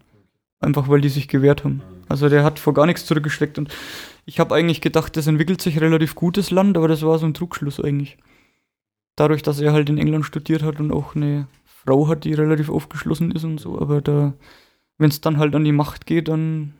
Einfach 0.58 0.88
weil 0.88 1.00
die 1.00 1.10
sich 1.10 1.28
gewehrt 1.28 1.62
haben. 1.62 1.80
Also 2.08 2.28
der 2.28 2.42
hat 2.42 2.58
vor 2.58 2.74
gar 2.74 2.86
nichts 2.86 3.06
zurückgesteckt. 3.06 3.56
Und 3.56 3.72
ich 4.26 4.40
habe 4.40 4.56
eigentlich 4.56 4.80
gedacht, 4.80 5.16
das 5.16 5.28
entwickelt 5.28 5.62
sich 5.62 5.80
relativ 5.80 6.16
gutes 6.16 6.50
Land, 6.50 6.76
aber 6.76 6.88
das 6.88 7.02
war 7.02 7.20
so 7.20 7.26
ein 7.26 7.34
Trugschluss 7.34 7.78
eigentlich. 7.78 8.18
Dadurch, 9.14 9.42
dass 9.42 9.60
er 9.60 9.72
halt 9.72 9.88
in 9.90 9.98
England 9.98 10.26
studiert 10.26 10.64
hat 10.64 10.80
und 10.80 10.90
auch 10.90 11.14
eine 11.14 11.46
Frau 11.84 12.08
hat, 12.08 12.24
die 12.24 12.32
relativ 12.34 12.68
aufgeschlossen 12.70 13.30
ist 13.32 13.44
und 13.44 13.58
so. 13.58 13.80
Aber 13.80 14.00
da, 14.00 14.34
wenn 14.98 15.10
es 15.10 15.20
dann 15.20 15.38
halt 15.38 15.54
an 15.54 15.64
die 15.64 15.72
Macht 15.72 16.06
geht, 16.06 16.28
dann 16.28 16.74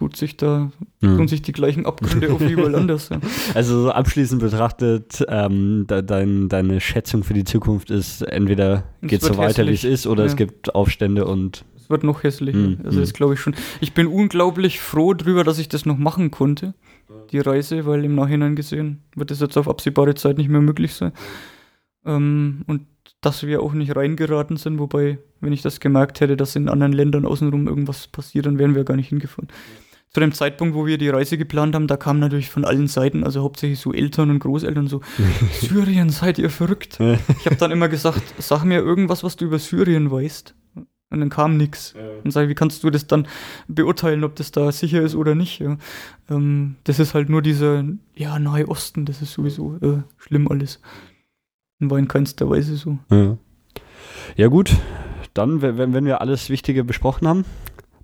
tut 0.00 0.16
sich 0.16 0.36
da, 0.36 0.70
Ja. 1.00 1.16
tun 1.16 1.28
sich 1.28 1.42
die 1.42 1.52
gleichen 1.52 1.86
Abgründe 1.86 2.32
auf 2.32 2.40
überall 2.48 2.74
anders. 2.74 3.10
Ja. 3.10 3.20
Also 3.54 3.82
so 3.84 3.90
abschließend 3.90 4.40
betrachtet, 4.42 5.24
ähm, 5.28 5.86
de, 5.88 6.02
dein, 6.02 6.48
deine 6.48 6.80
Schätzung 6.80 7.22
für 7.22 7.34
die 7.34 7.44
Zukunft 7.44 7.90
ist, 7.90 8.22
entweder 8.22 8.84
Es 9.02 9.08
geht 9.08 9.22
wird 9.22 9.34
so 9.34 9.38
weiter, 9.38 9.66
wie 9.66 9.72
es 9.72 9.84
ist, 9.84 10.06
oder 10.06 10.24
es 10.24 10.32
Ja. 10.32 10.36
gibt 10.38 10.74
Aufstände 10.74 11.26
und 11.26 11.64
Es 11.76 11.90
wird 11.90 12.02
noch 12.02 12.22
hässlicher. 12.22 12.58
Mhm, 12.58 12.78
Also 12.84 12.96
mhm. 12.98 13.02
das 13.02 13.12
glaube 13.12 13.34
ich 13.34 13.40
schon. 13.40 13.54
Ich 13.80 13.92
bin 13.92 14.06
unglaublich 14.08 14.80
froh 14.80 15.14
drüber, 15.14 15.44
dass 15.44 15.58
ich 15.58 15.68
das 15.68 15.84
noch 15.86 15.98
machen 15.98 16.30
konnte, 16.30 16.74
die 17.30 17.38
Reise, 17.38 17.86
weil 17.86 18.04
im 18.04 18.14
Nachhinein 18.16 18.56
gesehen 18.56 19.02
wird 19.14 19.30
es 19.30 19.40
jetzt 19.40 19.56
auf 19.58 19.68
absehbare 19.68 20.14
Zeit 20.14 20.38
nicht 20.38 20.48
mehr 20.48 20.60
möglich 20.62 20.94
sein. 20.94 21.12
Ähm, 22.04 22.62
und 22.66 22.86
dass 23.20 23.46
wir 23.46 23.62
auch 23.62 23.72
nicht 23.72 23.96
reingeraten 23.96 24.56
sind, 24.56 24.78
wobei, 24.78 25.18
wenn 25.40 25.52
ich 25.52 25.62
das 25.62 25.80
gemerkt 25.80 26.20
hätte, 26.20 26.36
dass 26.36 26.56
in 26.56 26.68
anderen 26.68 26.92
Ländern 26.92 27.24
außenrum 27.24 27.66
irgendwas 27.66 28.06
passiert, 28.06 28.46
dann 28.46 28.58
wären 28.58 28.74
wir 28.74 28.84
gar 28.84 28.96
nicht 28.96 29.08
hingefahren. 29.08 29.48
Zu 30.10 30.20
dem 30.20 30.32
Zeitpunkt, 30.32 30.76
wo 30.76 30.86
wir 30.86 30.96
die 30.96 31.08
Reise 31.08 31.36
geplant 31.36 31.74
haben, 31.74 31.88
da 31.88 31.96
kam 31.96 32.20
natürlich 32.20 32.48
von 32.48 32.64
allen 32.64 32.86
Seiten, 32.86 33.24
also 33.24 33.42
hauptsächlich 33.42 33.80
so 33.80 33.92
Eltern 33.92 34.30
und 34.30 34.38
Großeltern 34.38 34.86
so, 34.86 35.00
Syrien, 35.60 36.10
seid 36.10 36.38
ihr 36.38 36.50
verrückt? 36.50 37.00
Ich 37.00 37.46
habe 37.46 37.56
dann 37.56 37.72
immer 37.72 37.88
gesagt, 37.88 38.22
sag 38.38 38.62
mir 38.64 38.78
irgendwas, 38.78 39.24
was 39.24 39.34
du 39.34 39.46
über 39.46 39.58
Syrien 39.58 40.10
weißt. 40.10 40.54
Und 41.10 41.20
dann 41.20 41.30
kam 41.30 41.56
nichts. 41.56 41.94
Und 42.24 42.30
sag, 42.30 42.44
ich, 42.44 42.48
wie 42.48 42.54
kannst 42.54 42.82
du 42.84 42.90
das 42.90 43.06
dann 43.06 43.26
beurteilen, 43.68 44.24
ob 44.24 44.36
das 44.36 44.52
da 44.52 44.70
sicher 44.72 45.02
ist 45.02 45.14
oder 45.14 45.34
nicht? 45.34 45.60
Ja. 45.60 45.78
Ähm, 46.28 46.76
das 46.84 46.98
ist 46.98 47.14
halt 47.14 47.28
nur 47.28 47.42
dieser, 47.42 47.84
ja, 48.14 48.38
Nahe 48.38 48.68
Osten, 48.68 49.04
das 49.04 49.22
ist 49.22 49.32
sowieso 49.32 49.76
äh, 49.76 50.02
schlimm 50.16 50.48
alles. 50.48 50.80
War 51.90 51.98
in 51.98 52.08
keinster 52.08 52.48
Weise 52.48 52.76
so. 52.76 52.98
Ja, 53.10 53.36
ja 54.36 54.48
gut, 54.48 54.76
dann, 55.34 55.62
wenn, 55.62 55.92
wenn 55.92 56.04
wir 56.04 56.20
alles 56.20 56.50
Wichtige 56.50 56.84
besprochen 56.84 57.28
haben, 57.28 57.44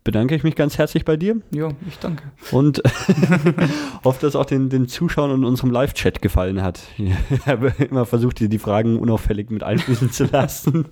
bedanke 0.04 0.34
ich 0.34 0.42
mich 0.42 0.56
ganz 0.56 0.78
herzlich 0.78 1.04
bei 1.04 1.16
dir. 1.16 1.40
Ja, 1.52 1.68
ich 1.86 1.98
danke. 1.98 2.24
Und 2.50 2.82
hoffe, 4.04 4.20
dass 4.20 4.36
auch 4.36 4.46
den, 4.46 4.68
den 4.68 4.88
Zuschauern 4.88 5.30
und 5.30 5.44
unserem 5.44 5.70
Live-Chat 5.70 6.22
gefallen 6.22 6.62
hat. 6.62 6.80
Ich 6.98 7.46
habe 7.46 7.72
immer 7.78 8.06
versucht, 8.06 8.40
die, 8.40 8.48
die 8.48 8.58
Fragen 8.58 8.98
unauffällig 8.98 9.50
mit 9.50 9.62
einfließen 9.62 10.10
zu 10.10 10.24
lassen. 10.24 10.86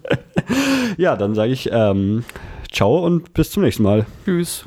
ja, 0.97 1.16
dann 1.16 1.35
sage 1.35 1.52
ich 1.52 1.69
ähm, 1.73 2.24
ciao 2.70 3.05
und 3.05 3.32
bis 3.35 3.51
zum 3.51 3.62
nächsten 3.62 3.82
Mal. 3.82 4.06
Tschüss. 4.24 4.66